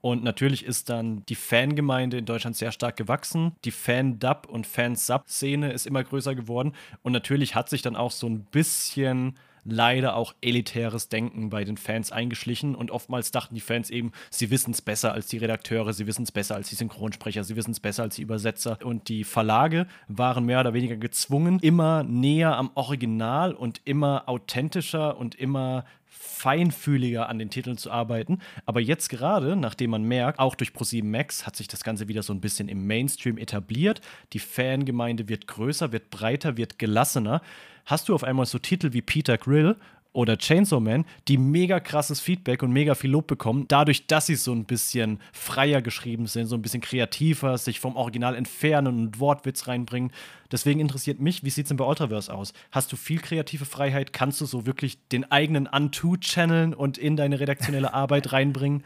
Und 0.00 0.22
natürlich 0.22 0.66
ist 0.66 0.90
dann 0.90 1.24
die 1.30 1.34
Fangemeinde 1.34 2.18
in 2.18 2.26
Deutschland 2.26 2.56
sehr 2.56 2.72
stark 2.72 2.96
gewachsen. 2.96 3.52
Die 3.64 3.70
Fan-Dub- 3.70 4.46
und 4.46 4.66
Fan-Sub-Szene 4.66 5.72
ist 5.72 5.86
immer 5.86 6.04
größer 6.04 6.34
geworden. 6.34 6.72
Und 7.02 7.12
natürlich 7.12 7.54
hat 7.54 7.70
sich 7.70 7.80
dann 7.80 7.96
auch 7.96 8.10
so 8.10 8.26
ein 8.26 8.44
bisschen 8.44 9.38
leider 9.64 10.16
auch 10.16 10.34
elitäres 10.40 11.08
Denken 11.08 11.50
bei 11.50 11.64
den 11.64 11.76
Fans 11.76 12.12
eingeschlichen. 12.12 12.74
Und 12.74 12.90
oftmals 12.90 13.30
dachten 13.30 13.54
die 13.54 13.60
Fans 13.60 13.90
eben, 13.90 14.12
sie 14.30 14.50
wissen 14.50 14.72
es 14.72 14.82
besser 14.82 15.12
als 15.12 15.26
die 15.26 15.38
Redakteure, 15.38 15.92
sie 15.92 16.06
wissen 16.06 16.22
es 16.22 16.32
besser 16.32 16.54
als 16.54 16.68
die 16.68 16.74
Synchronsprecher, 16.74 17.44
sie 17.44 17.56
wissen 17.56 17.72
es 17.72 17.80
besser 17.80 18.04
als 18.04 18.16
die 18.16 18.22
Übersetzer. 18.22 18.78
Und 18.84 19.08
die 19.08 19.24
Verlage 19.24 19.86
waren 20.08 20.44
mehr 20.44 20.60
oder 20.60 20.74
weniger 20.74 20.96
gezwungen, 20.96 21.58
immer 21.60 22.02
näher 22.02 22.56
am 22.56 22.70
Original 22.74 23.54
und 23.54 23.80
immer 23.84 24.28
authentischer 24.28 25.16
und 25.16 25.34
immer 25.34 25.84
feinfühliger 26.24 27.28
an 27.28 27.38
den 27.38 27.50
Titeln 27.50 27.76
zu 27.76 27.90
arbeiten. 27.90 28.38
Aber 28.66 28.80
jetzt 28.80 29.08
gerade, 29.08 29.56
nachdem 29.56 29.90
man 29.90 30.04
merkt, 30.04 30.38
auch 30.38 30.54
durch 30.54 30.72
ProSieben 30.72 31.10
Max 31.10 31.46
hat 31.46 31.56
sich 31.56 31.68
das 31.68 31.84
Ganze 31.84 32.08
wieder 32.08 32.22
so 32.22 32.32
ein 32.32 32.40
bisschen 32.40 32.68
im 32.68 32.86
Mainstream 32.86 33.38
etabliert. 33.38 34.00
Die 34.32 34.38
Fangemeinde 34.38 35.28
wird 35.28 35.46
größer, 35.46 35.92
wird 35.92 36.10
breiter, 36.10 36.56
wird 36.56 36.78
gelassener 36.78 37.40
hast 37.86 38.08
du 38.08 38.14
auf 38.14 38.24
einmal 38.24 38.46
so 38.46 38.58
Titel 38.58 38.92
wie 38.92 39.02
Peter 39.02 39.38
Grill 39.38 39.76
oder 40.14 40.38
Chainsaw 40.38 40.80
Man, 40.80 41.04
die 41.28 41.36
mega 41.36 41.80
krasses 41.80 42.20
Feedback 42.20 42.62
und 42.62 42.72
mega 42.72 42.94
viel 42.94 43.10
Lob 43.10 43.26
bekommen, 43.26 43.66
dadurch, 43.68 44.06
dass 44.06 44.26
sie 44.26 44.36
so 44.36 44.52
ein 44.52 44.64
bisschen 44.64 45.20
freier 45.32 45.82
geschrieben 45.82 46.26
sind, 46.26 46.46
so 46.46 46.56
ein 46.56 46.62
bisschen 46.62 46.80
kreativer, 46.80 47.58
sich 47.58 47.80
vom 47.80 47.96
Original 47.96 48.34
entfernen 48.36 48.98
und 48.98 49.20
Wortwitz 49.20 49.66
reinbringen. 49.66 50.12
Deswegen 50.52 50.78
interessiert 50.78 51.20
mich, 51.20 51.42
wie 51.44 51.50
sieht 51.50 51.66
es 51.66 51.68
denn 51.68 51.76
bei 51.76 51.84
Ultraverse 51.84 52.32
aus? 52.32 52.52
Hast 52.70 52.92
du 52.92 52.96
viel 52.96 53.20
kreative 53.20 53.64
Freiheit? 53.64 54.12
Kannst 54.12 54.40
du 54.40 54.46
so 54.46 54.66
wirklich 54.66 55.06
den 55.08 55.30
eigenen 55.30 55.66
Unto 55.66 56.16
channeln 56.16 56.74
und 56.74 56.96
in 56.96 57.16
deine 57.16 57.40
redaktionelle 57.40 57.92
Arbeit 57.94 58.32
reinbringen? 58.32 58.84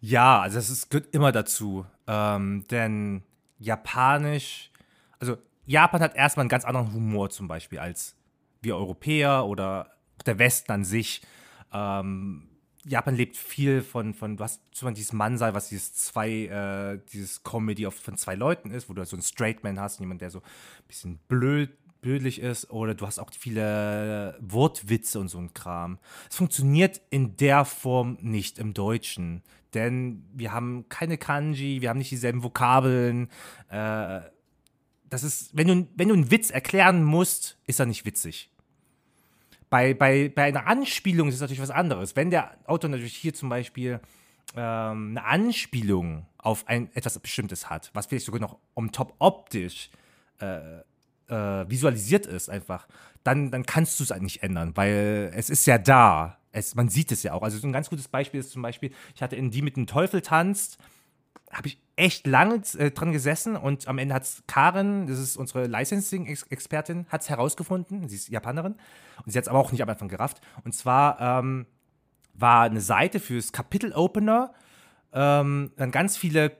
Ja, 0.00 0.40
also 0.40 0.58
das 0.58 0.88
gehört 0.88 1.12
immer 1.12 1.32
dazu. 1.32 1.86
Ähm, 2.06 2.64
denn 2.70 3.24
Japanisch, 3.58 4.70
also 5.18 5.36
Japan 5.66 6.00
hat 6.00 6.14
erstmal 6.14 6.44
einen 6.44 6.50
ganz 6.50 6.64
anderen 6.64 6.92
Humor 6.92 7.30
zum 7.30 7.48
Beispiel 7.48 7.80
als 7.80 8.14
wir 8.62 8.76
Europäer 8.76 9.44
oder 9.46 9.97
der 10.26 10.38
Westen 10.38 10.72
an 10.72 10.84
sich. 10.84 11.22
Ähm, 11.72 12.48
Japan 12.84 13.14
lebt 13.14 13.36
viel 13.36 13.82
von, 13.82 14.14
von 14.14 14.38
hast 14.38 14.62
zum 14.72 14.86
Beispiel 14.86 14.96
dieses 14.96 15.12
Mansai, 15.12 15.52
was 15.54 15.68
dieses 15.68 15.94
zwei, 15.94 16.30
äh, 16.46 17.00
dieses 17.12 17.42
Comedy 17.42 17.86
oft 17.86 17.98
von 17.98 18.16
zwei 18.16 18.34
Leuten 18.34 18.70
ist, 18.70 18.88
wo 18.88 18.94
du 18.94 19.04
so 19.04 19.16
einen 19.16 19.22
Straight 19.22 19.62
Man 19.62 19.78
hast, 19.78 20.00
jemand, 20.00 20.20
der 20.20 20.30
so 20.30 20.38
ein 20.38 20.86
bisschen 20.86 21.18
blöd, 21.28 21.70
blödlich 22.00 22.40
ist, 22.40 22.70
oder 22.70 22.94
du 22.94 23.06
hast 23.06 23.18
auch 23.18 23.30
viele 23.36 24.38
Wortwitze 24.40 25.18
und 25.18 25.28
so 25.28 25.38
ein 25.38 25.52
Kram. 25.52 25.98
Es 26.30 26.36
funktioniert 26.36 27.00
in 27.10 27.36
der 27.36 27.64
Form 27.64 28.16
nicht 28.20 28.58
im 28.58 28.72
Deutschen, 28.74 29.42
denn 29.74 30.24
wir 30.32 30.52
haben 30.52 30.88
keine 30.88 31.18
Kanji, 31.18 31.82
wir 31.82 31.90
haben 31.90 31.98
nicht 31.98 32.10
dieselben 32.10 32.42
Vokabeln. 32.42 33.28
Äh, 33.68 34.20
das 35.10 35.22
ist, 35.24 35.56
wenn 35.56 35.66
du, 35.66 35.88
wenn 35.96 36.08
du 36.08 36.14
einen 36.14 36.30
Witz 36.30 36.50
erklären 36.50 37.02
musst, 37.02 37.58
ist 37.66 37.80
er 37.80 37.86
nicht 37.86 38.04
witzig. 38.04 38.50
Bei, 39.70 39.94
bei, 39.94 40.30
bei 40.34 40.44
einer 40.44 40.66
Anspielung 40.66 41.28
ist 41.28 41.36
es 41.36 41.40
natürlich 41.40 41.62
was 41.62 41.70
anderes. 41.70 42.16
Wenn 42.16 42.30
der 42.30 42.56
Autor 42.66 42.90
natürlich 42.90 43.16
hier 43.16 43.34
zum 43.34 43.48
Beispiel 43.48 44.00
ähm, 44.56 45.16
eine 45.16 45.24
Anspielung 45.24 46.26
auf 46.38 46.66
ein, 46.68 46.90
etwas 46.94 47.18
Bestimmtes 47.18 47.68
hat, 47.68 47.90
was 47.92 48.06
vielleicht 48.06 48.26
sogar 48.26 48.40
noch 48.40 48.58
on 48.74 48.92
top 48.92 49.14
optisch 49.18 49.90
äh, 50.40 50.78
äh, 51.28 51.68
visualisiert 51.68 52.26
ist, 52.26 52.48
einfach, 52.48 52.88
dann, 53.24 53.50
dann 53.50 53.66
kannst 53.66 54.00
du 54.00 54.04
es 54.04 54.12
eigentlich 54.12 54.42
ändern, 54.42 54.72
weil 54.74 55.30
es 55.34 55.50
ist 55.50 55.66
ja 55.66 55.78
da. 55.78 56.38
Es, 56.52 56.74
man 56.74 56.88
sieht 56.88 57.12
es 57.12 57.22
ja 57.22 57.34
auch. 57.34 57.42
Also 57.42 57.58
so 57.58 57.66
ein 57.66 57.72
ganz 57.72 57.90
gutes 57.90 58.08
Beispiel 58.08 58.40
ist 58.40 58.50
zum 58.50 58.62
Beispiel, 58.62 58.92
ich 59.14 59.22
hatte 59.22 59.36
in 59.36 59.50
Die 59.50 59.62
mit 59.62 59.76
dem 59.76 59.86
Teufel 59.86 60.22
tanzt, 60.22 60.78
habe 61.52 61.68
ich 61.68 61.80
echt 61.96 62.26
lange 62.26 62.62
äh, 62.78 62.90
dran 62.90 63.12
gesessen 63.12 63.56
und 63.56 63.88
am 63.88 63.98
Ende 63.98 64.14
hat 64.14 64.22
es 64.22 64.42
Karen, 64.46 65.06
das 65.06 65.18
ist 65.18 65.36
unsere 65.36 65.66
Licensing-Expertin, 65.66 67.06
hat 67.08 67.22
es 67.22 67.28
herausgefunden. 67.28 68.08
Sie 68.08 68.16
ist 68.16 68.28
Japanerin 68.28 68.74
und 69.24 69.32
sie 69.32 69.38
hat 69.38 69.44
es 69.44 69.48
aber 69.48 69.58
auch 69.58 69.72
nicht 69.72 69.82
am 69.82 69.88
Anfang 69.88 70.08
gerafft. 70.08 70.40
Und 70.64 70.74
zwar 70.74 71.20
ähm, 71.20 71.66
war 72.34 72.64
eine 72.64 72.80
Seite 72.80 73.20
fürs 73.20 73.52
Kapitel-Opener 73.52 74.52
ähm, 75.12 75.72
dann 75.76 75.90
ganz 75.90 76.16
viele 76.16 76.52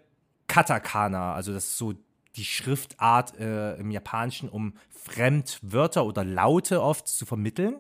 Katakana, 0.46 1.34
also 1.34 1.52
das 1.52 1.64
ist 1.64 1.78
so 1.78 1.94
die 2.36 2.44
Schriftart 2.44 3.38
äh, 3.38 3.74
im 3.76 3.90
Japanischen, 3.90 4.48
um 4.48 4.74
Fremdwörter 4.90 6.04
oder 6.04 6.24
Laute 6.24 6.82
oft 6.82 7.08
zu 7.08 7.26
vermitteln. 7.26 7.76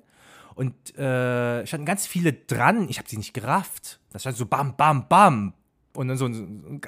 Und 0.54 0.98
äh, 0.98 1.64
standen 1.66 1.86
ganz 1.86 2.08
viele 2.08 2.32
dran. 2.32 2.88
Ich 2.88 2.98
habe 2.98 3.08
sie 3.08 3.16
nicht 3.16 3.32
gerafft. 3.32 4.00
Das 4.10 4.22
stand 4.22 4.36
so 4.36 4.44
bam, 4.44 4.76
bam, 4.76 5.06
bam, 5.08 5.54
und 5.94 6.16
so, 6.16 6.28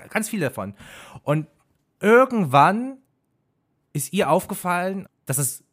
ganz 0.08 0.28
viele 0.28 0.46
davon. 0.46 0.74
Und 1.22 1.46
irgendwann 2.00 2.98
ist 3.92 4.12
ihr 4.12 4.30
aufgefallen, 4.30 5.08
dass 5.26 5.38
es 5.38 5.64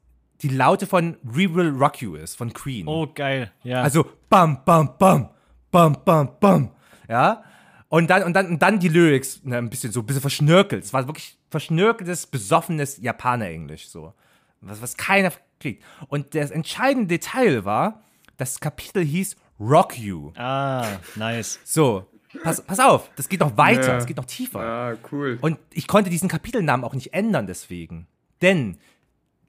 die 0.41 0.49
Laute 0.49 0.86
von 0.86 1.17
We 1.23 1.53
Will 1.53 1.69
Rock 1.69 2.01
You 2.01 2.15
ist, 2.15 2.36
von 2.36 2.53
Queen. 2.53 2.88
Oh, 2.88 3.07
geil, 3.07 3.51
ja. 3.63 3.82
Also 3.82 4.05
bam, 4.30 4.63
bam, 4.63 4.97
bam, 4.97 5.30
bam, 5.71 5.97
bam, 6.05 6.39
bam. 6.39 6.71
Ja. 7.09 7.43
Und 7.89 8.09
dann, 8.09 8.23
und 8.23 8.34
dann, 8.34 8.47
und 8.47 8.61
dann 8.61 8.80
die 8.80 8.89
Lyrics, 8.89 9.43
ne, 9.43 9.57
ein 9.57 9.69
bisschen 9.69 9.91
so, 9.91 10.01
ein 10.01 10.05
bisschen 10.05 10.21
verschnörkelt. 10.21 10.84
Es 10.84 10.93
war 10.93 11.07
wirklich 11.07 11.38
verschnörkeltes, 11.49 12.28
besoffenes 12.28 12.97
Japaner-Englisch, 12.97 13.88
so. 13.88 14.13
Was, 14.61 14.82
was 14.82 14.97
keiner 14.97 15.32
kriegt. 15.59 15.84
Und 16.07 16.36
das 16.36 16.51
entscheidende 16.51 17.07
Detail 17.07 17.63
war, 17.63 18.03
das 18.38 18.59
Kapitel 18.59 19.03
hieß 19.03 19.36
Rock 19.59 19.97
You. 19.97 20.32
Ah, 20.36 20.86
nice. 21.15 21.59
So. 21.63 22.05
Pass, 22.43 22.61
pass 22.61 22.79
auf, 22.79 23.09
das 23.15 23.29
geht 23.29 23.39
noch 23.39 23.57
weiter, 23.57 23.97
es 23.97 24.03
ja. 24.03 24.07
geht 24.07 24.17
noch 24.17 24.25
tiefer. 24.25 24.59
Ah, 24.59 24.97
cool. 25.11 25.38
Und 25.41 25.57
ich 25.71 25.88
konnte 25.88 26.09
diesen 26.09 26.29
Kapitelnamen 26.29 26.83
auch 26.85 26.93
nicht 26.93 27.13
ändern 27.13 27.47
deswegen. 27.47 28.07
Denn 28.41 28.77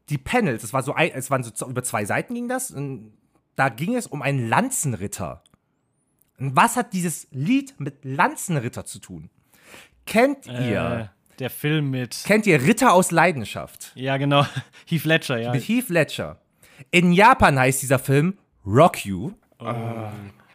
die 0.09 0.19
Panels, 0.19 0.63
es, 0.65 0.73
war 0.73 0.83
so, 0.83 0.95
es 0.97 1.31
waren 1.31 1.43
so 1.43 1.69
über 1.69 1.83
zwei 1.83 2.05
Seiten 2.05 2.35
ging 2.35 2.49
das, 2.49 2.71
und 2.71 3.13
da 3.57 3.69
ging 3.69 3.95
es 3.97 4.07
um 4.07 4.23
einen 4.23 4.49
Lanzenritter. 4.49 5.43
Und 6.39 6.57
was 6.57 6.77
hat 6.77 6.93
dieses 6.93 7.27
Lied 7.31 7.79
mit 7.79 8.05
Lanzenritter 8.05 8.85
zu 8.85 9.01
tun? 9.01 9.29
Kennt 10.07 10.47
Äh, 10.47 10.71
ihr, 10.71 11.11
der 11.39 11.51
Film 11.51 11.91
mit. 11.91 12.23
kennt 12.25 12.47
ihr 12.47 12.63
Ritter 12.63 12.93
aus 12.93 13.11
Leidenschaft? 13.11 13.93
Ja, 13.95 14.17
genau. 14.17 14.47
Heath 14.87 15.05
Ledger, 15.05 15.39
ja. 15.39 15.53
Mit 15.53 15.65
Heath 15.69 15.89
Ledger. 15.89 16.41
In 16.91 17.13
Japan 17.13 17.59
heißt 17.59 17.83
dieser 17.83 17.99
Film 17.99 18.39
Rock 18.65 19.05
You. 19.05 19.33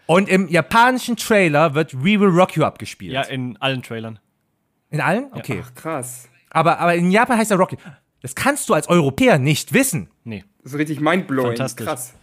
Und 0.06 0.30
im 0.30 0.47
japanischen 0.49 1.16
Trailer 1.16 1.76
wird 1.76 1.93
We 1.93 2.20
Will 2.20 2.30
Rock 2.30 2.56
You 2.56 2.64
abgespielt. 2.64 3.14
Ja, 3.14 3.22
in 3.22 3.58
allen 3.62 3.82
Trailern. 3.84 4.20
In 4.89 5.01
allen? 5.01 5.28
Okay. 5.32 5.64
Ach, 5.64 5.74
krass. 5.74 6.30
Aber, 6.49 6.80
aber 6.80 6.95
in 6.95 7.10
Japan 7.10 7.38
heißt 7.38 7.51
er 7.51 7.58
Rock 7.58 7.72
You. 7.74 7.78
Das 8.22 8.36
kannst 8.36 8.70
du 8.70 8.74
als 8.74 8.88
Europäer 8.88 9.39
nicht 9.39 9.74
wissen. 9.74 10.10
Nee. 10.24 10.43
Das 10.64 10.74
ist 10.74 10.80
richtig 10.80 10.99
mindblowing. 10.99 11.58
Fantastisch. 11.58 11.86
Krass. 11.86 12.14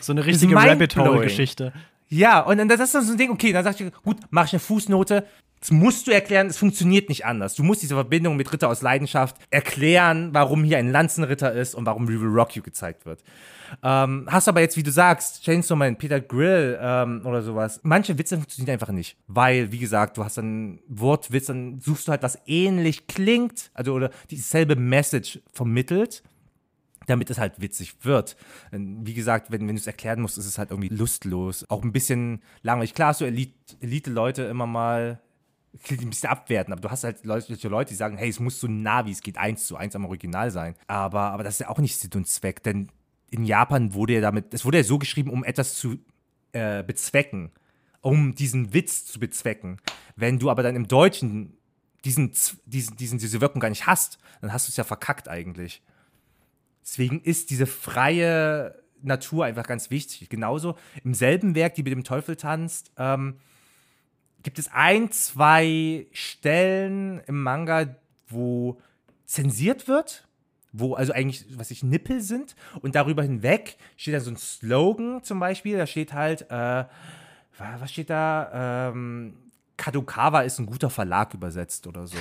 So 0.00 0.12
eine 0.12 0.24
richtige. 0.24 0.54
Rabbit 0.54 0.96
Hole-Geschichte. 0.96 1.72
Ja, 2.08 2.40
und 2.40 2.58
dann 2.58 2.68
das 2.68 2.80
ist 2.80 2.94
dann 2.94 3.04
so 3.04 3.12
ein 3.12 3.18
Ding, 3.18 3.30
okay, 3.30 3.52
dann 3.52 3.64
sag 3.64 3.78
ich, 3.80 3.92
gut, 4.02 4.16
mach 4.30 4.46
ich 4.46 4.52
eine 4.54 4.60
Fußnote. 4.60 5.26
Das 5.60 5.72
musst 5.72 6.06
du 6.06 6.12
erklären, 6.12 6.46
es 6.46 6.56
funktioniert 6.56 7.08
nicht 7.08 7.26
anders. 7.26 7.56
Du 7.56 7.64
musst 7.64 7.82
diese 7.82 7.94
Verbindung 7.94 8.36
mit 8.36 8.52
Ritter 8.52 8.68
aus 8.68 8.80
Leidenschaft 8.80 9.36
erklären, 9.50 10.30
warum 10.32 10.62
hier 10.62 10.78
ein 10.78 10.92
Lanzenritter 10.92 11.52
ist 11.52 11.74
und 11.74 11.84
warum 11.84 12.08
We 12.08 12.14
Rock 12.14 12.54
You 12.54 12.62
gezeigt 12.62 13.06
wird. 13.06 13.24
Ähm, 13.82 14.26
hast 14.30 14.48
aber 14.48 14.60
jetzt, 14.60 14.76
wie 14.76 14.84
du 14.84 14.92
sagst, 14.92 15.42
Chainsaw 15.42 15.76
Man, 15.76 15.96
Peter 15.96 16.20
Grill 16.20 16.78
ähm, 16.80 17.22
oder 17.24 17.42
sowas. 17.42 17.80
Manche 17.82 18.16
Witze 18.18 18.36
funktionieren 18.36 18.74
einfach 18.74 18.92
nicht. 18.92 19.16
Weil, 19.26 19.72
wie 19.72 19.78
gesagt, 19.78 20.16
du 20.16 20.24
hast 20.24 20.38
dann 20.38 20.78
Wortwitz, 20.86 21.46
dann 21.46 21.80
suchst 21.80 22.06
du 22.06 22.12
halt, 22.12 22.22
was 22.22 22.38
ähnlich 22.46 23.08
klingt, 23.08 23.70
also 23.74 23.94
oder 23.94 24.10
dieselbe 24.30 24.76
Message 24.76 25.40
vermittelt 25.52 26.22
damit 27.08 27.30
es 27.30 27.38
halt 27.38 27.60
witzig 27.60 27.96
wird. 28.02 28.36
Wie 28.70 29.14
gesagt, 29.14 29.50
wenn, 29.50 29.62
wenn 29.66 29.74
du 29.74 29.80
es 29.80 29.86
erklären 29.86 30.20
musst, 30.20 30.38
ist 30.38 30.46
es 30.46 30.58
halt 30.58 30.70
irgendwie 30.70 30.88
lustlos. 30.88 31.68
Auch 31.68 31.82
ein 31.82 31.92
bisschen 31.92 32.42
langweilig. 32.62 32.94
Klar 32.94 33.14
Elite- 33.20 33.54
Elite-Leute 33.80 34.42
immer 34.44 34.66
mal 34.66 35.20
ein 35.90 36.08
bisschen 36.10 36.30
abwerten, 36.30 36.72
aber 36.72 36.80
du 36.80 36.90
hast 36.90 37.04
halt 37.04 37.18
solche 37.22 37.68
Leute, 37.68 37.90
die 37.90 37.94
sagen, 37.96 38.16
hey, 38.16 38.28
es 38.28 38.40
muss 38.40 38.58
so 38.58 38.66
nah 38.66 39.06
wie 39.06 39.12
es 39.12 39.20
geht, 39.20 39.36
eins 39.38 39.66
zu 39.66 39.76
eins 39.76 39.94
am 39.94 40.04
Original 40.06 40.50
sein. 40.50 40.74
Aber, 40.86 41.30
aber 41.30 41.44
das 41.44 41.54
ist 41.54 41.60
ja 41.60 41.68
auch 41.68 41.78
nicht 41.78 41.96
Sinn 41.98 42.10
und 42.14 42.26
Zweck, 42.26 42.62
denn 42.62 42.88
in 43.30 43.44
Japan 43.44 43.92
wurde 43.92 44.14
ja 44.14 44.20
damit, 44.20 44.54
es 44.54 44.64
wurde 44.64 44.78
ja 44.78 44.84
so 44.84 44.98
geschrieben, 44.98 45.30
um 45.30 45.44
etwas 45.44 45.74
zu 45.74 45.98
äh, 46.52 46.82
bezwecken, 46.82 47.50
um 48.00 48.34
diesen 48.34 48.72
Witz 48.72 49.04
zu 49.04 49.20
bezwecken. 49.20 49.78
Wenn 50.16 50.38
du 50.38 50.50
aber 50.50 50.62
dann 50.62 50.74
im 50.74 50.88
Deutschen 50.88 51.58
diesen, 52.04 52.32
diesen, 52.64 52.96
diesen, 52.96 53.18
diese 53.18 53.40
Wirkung 53.40 53.60
gar 53.60 53.68
nicht 53.68 53.86
hast, 53.86 54.18
dann 54.40 54.52
hast 54.52 54.68
du 54.68 54.70
es 54.70 54.76
ja 54.76 54.84
verkackt 54.84 55.28
eigentlich. 55.28 55.82
Deswegen 56.88 57.20
ist 57.20 57.50
diese 57.50 57.66
freie 57.66 58.74
Natur 59.02 59.44
einfach 59.44 59.66
ganz 59.66 59.90
wichtig. 59.90 60.30
Genauso 60.30 60.76
im 61.04 61.12
selben 61.12 61.54
Werk, 61.54 61.74
die 61.74 61.82
mit 61.82 61.92
dem 61.92 62.02
Teufel 62.02 62.34
tanzt, 62.34 62.90
ähm, 62.96 63.36
gibt 64.42 64.58
es 64.58 64.68
ein, 64.72 65.10
zwei 65.12 66.06
Stellen 66.12 67.20
im 67.26 67.42
Manga, 67.42 67.94
wo 68.28 68.80
zensiert 69.26 69.86
wird, 69.86 70.26
wo 70.72 70.94
also 70.94 71.12
eigentlich, 71.12 71.44
was 71.58 71.70
ich, 71.70 71.82
Nippel 71.82 72.22
sind. 72.22 72.56
Und 72.80 72.94
darüber 72.94 73.22
hinweg 73.22 73.76
steht 73.98 74.14
dann 74.14 74.22
so 74.22 74.30
ein 74.30 74.36
Slogan 74.38 75.22
zum 75.22 75.38
Beispiel, 75.40 75.76
da 75.76 75.86
steht 75.86 76.14
halt, 76.14 76.42
äh, 76.50 76.54
wa- 76.54 76.88
was 77.58 77.92
steht 77.92 78.08
da? 78.08 78.88
Ähm, 78.90 79.34
Kadokawa 79.78 80.42
ist 80.42 80.58
ein 80.58 80.66
guter 80.66 80.90
Verlag 80.90 81.32
übersetzt 81.32 81.86
oder 81.86 82.06
so. 82.06 82.18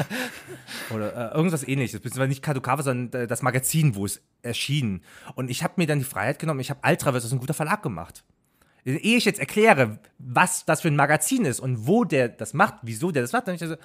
oder 0.94 1.32
äh, 1.32 1.34
irgendwas 1.34 1.66
ähnliches. 1.66 2.00
Beziehungsweise 2.00 2.28
nicht 2.28 2.42
Kadokawa, 2.42 2.82
sondern 2.82 3.22
äh, 3.22 3.26
das 3.26 3.42
Magazin, 3.42 3.96
wo 3.96 4.04
es 4.04 4.20
erschien. 4.42 5.02
Und 5.34 5.50
ich 5.50 5.64
habe 5.64 5.74
mir 5.78 5.86
dann 5.86 5.98
die 5.98 6.04
Freiheit 6.04 6.38
genommen, 6.38 6.60
ich 6.60 6.70
habe 6.70 6.80
ist 6.86 7.32
ein 7.32 7.40
guter 7.40 7.54
Verlag 7.54 7.82
gemacht. 7.82 8.22
Ehe 8.84 9.16
ich 9.16 9.24
jetzt 9.24 9.40
erkläre, 9.40 9.98
was 10.18 10.64
das 10.64 10.82
für 10.82 10.88
ein 10.88 10.96
Magazin 10.96 11.44
ist 11.44 11.58
und 11.58 11.88
wo 11.88 12.04
der 12.04 12.28
das 12.28 12.54
macht, 12.54 12.74
wieso 12.82 13.10
der 13.10 13.22
das 13.22 13.32
macht, 13.32 13.48
dann 13.48 13.56
ist 13.56 13.62
also, 13.62 13.76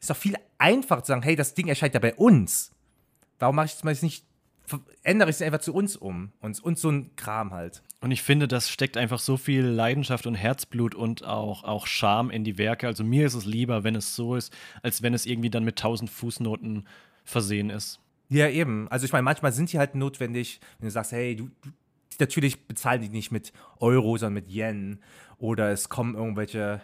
ist 0.00 0.10
doch 0.10 0.16
viel 0.16 0.34
einfacher 0.58 1.02
zu 1.02 1.12
sagen, 1.12 1.22
hey, 1.22 1.36
das 1.36 1.54
Ding 1.54 1.68
erscheint 1.68 1.94
ja 1.94 2.00
bei 2.00 2.14
uns. 2.14 2.72
Warum 3.38 3.56
mache 3.56 3.66
ich 3.66 3.72
das 3.72 3.84
mal 3.84 3.92
jetzt 3.92 4.02
nicht, 4.02 4.26
ändere 5.02 5.30
ich 5.30 5.36
es 5.36 5.42
einfach 5.42 5.60
zu 5.60 5.74
uns 5.74 5.96
um? 5.96 6.32
Und, 6.40 6.62
und 6.62 6.78
so 6.78 6.90
ein 6.90 7.14
Kram 7.16 7.52
halt. 7.52 7.82
Und 8.00 8.10
ich 8.10 8.22
finde, 8.22 8.48
das 8.48 8.70
steckt 8.70 8.96
einfach 8.96 9.18
so 9.18 9.36
viel 9.36 9.64
Leidenschaft 9.64 10.26
und 10.26 10.34
Herzblut 10.34 10.94
und 10.94 11.24
auch, 11.24 11.64
auch 11.64 11.86
Charme 11.86 12.30
in 12.30 12.44
die 12.44 12.58
Werke. 12.58 12.86
Also 12.86 13.04
mir 13.04 13.26
ist 13.26 13.34
es 13.34 13.44
lieber, 13.44 13.84
wenn 13.84 13.94
es 13.94 14.16
so 14.16 14.36
ist, 14.36 14.56
als 14.82 15.02
wenn 15.02 15.14
es 15.14 15.26
irgendwie 15.26 15.50
dann 15.50 15.64
mit 15.64 15.78
tausend 15.78 16.10
Fußnoten 16.10 16.86
versehen 17.24 17.70
ist. 17.70 18.00
Ja, 18.28 18.48
eben. 18.48 18.88
Also 18.88 19.04
ich 19.04 19.12
meine, 19.12 19.24
manchmal 19.24 19.52
sind 19.52 19.72
die 19.72 19.78
halt 19.78 19.94
notwendig, 19.94 20.60
wenn 20.78 20.86
du 20.86 20.92
sagst, 20.92 21.12
hey, 21.12 21.36
du, 21.36 21.50
du 21.62 21.70
natürlich 22.20 22.66
bezahlen 22.66 23.02
die 23.02 23.08
nicht 23.08 23.32
mit 23.32 23.52
Euro, 23.78 24.16
sondern 24.16 24.44
mit 24.44 24.50
Yen. 24.50 25.00
Oder 25.38 25.70
es 25.70 25.88
kommen 25.88 26.14
irgendwelche, 26.14 26.80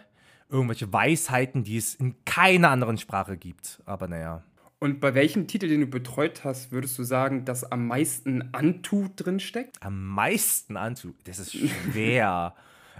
irgendwelche 0.49 0.91
Weisheiten, 0.91 1.63
die 1.63 1.77
es 1.77 1.95
in 1.95 2.15
keiner 2.25 2.69
anderen 2.69 2.97
Sprache 2.97 3.37
gibt. 3.37 3.81
Aber 3.85 4.07
naja. 4.07 4.43
Und 4.79 4.99
bei 4.99 5.15
welchem 5.15 5.47
Titel, 5.47 5.67
den 5.67 5.81
du 5.81 5.87
betreut 5.87 6.43
hast, 6.43 6.71
würdest 6.71 6.97
du 6.99 7.03
sagen, 7.03 7.45
dass 7.45 7.63
am 7.63 7.87
meisten 7.87 8.53
Antu 8.53 9.07
drin 9.15 9.39
steckt? 9.39 9.75
Am 9.81 10.05
meisten 10.05 10.77
anzu. 10.77 11.15
Das 11.23 11.39
ist 11.39 11.53
schwer. 11.53 12.53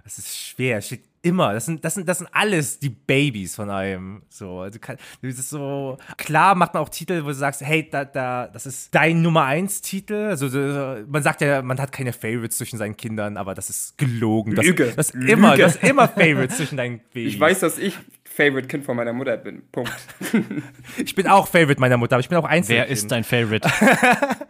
Das 0.04 0.18
ist 0.18 0.38
schwer. 0.38 0.82
Steht 0.82 1.04
immer. 1.22 1.54
Das 1.54 1.66
sind, 1.66 1.84
das 1.86 1.96
sind, 1.96 2.08
das 2.08 2.20
sind 2.20 2.30
alles 2.32 2.80
die 2.80 2.90
Babys 2.90 3.56
von 3.56 3.70
einem. 3.70 4.24
So, 4.30 4.62
also 4.62 4.80
kann, 4.80 4.98
das 5.22 5.38
ist 5.38 5.50
so. 5.50 5.98
Klar 6.18 6.56
macht 6.56 6.74
man 6.74 6.84
auch 6.84 6.90
Titel, 6.90 7.24
wo 7.24 7.28
du 7.28 7.34
sagst, 7.34 7.62
hey, 7.62 7.88
da, 7.90 8.06
da, 8.06 8.48
das 8.48 8.66
ist 8.66 8.94
dein 8.96 9.22
Nummer 9.22 9.44
1 9.46 9.82
Titel. 9.82 10.16
Also, 10.16 10.48
so, 10.48 10.60
man 11.08 11.24
sagt 11.24 11.42
ja, 11.42 11.62
man 11.62 11.80
hat 11.80 11.92
keine 11.92 12.14
Favorites 12.14 12.58
zwischen 12.58 12.78
seinen 12.78 12.98
Kindern, 12.98 13.38
aber 13.38 13.54
das 13.54 13.70
ist 13.70 13.98
gelogen. 13.98 14.56
Das, 14.56 14.66
Lüge. 14.66 14.94
Das 14.96 15.12
immer, 15.12 15.58
das 15.58 15.76
ist 15.76 15.84
immer 15.84 16.08
Favorites 16.08 16.58
zwischen 16.58 16.78
deinen 16.78 17.00
Babys. 17.14 17.34
Ich 17.34 17.40
weiß, 17.40 17.60
dass 17.60 17.78
ich 17.78 17.96
Favorite 18.38 18.68
Kind 18.68 18.86
von 18.86 18.96
meiner 18.96 19.14
Mutter 19.14 19.36
bin. 19.38 19.64
Punkt. 19.72 19.92
Ich 20.98 21.16
bin 21.16 21.28
auch 21.28 21.48
Favorite 21.48 21.80
meiner 21.80 21.98
Mutter, 21.98 22.16
aber 22.16 22.20
ich 22.20 22.30
bin 22.30 22.38
auch 22.38 22.46
Einzelkind. 22.46 22.88
Wer 22.88 22.94
ist 22.94 23.12
dein 23.12 23.24
Favorite? 23.24 23.68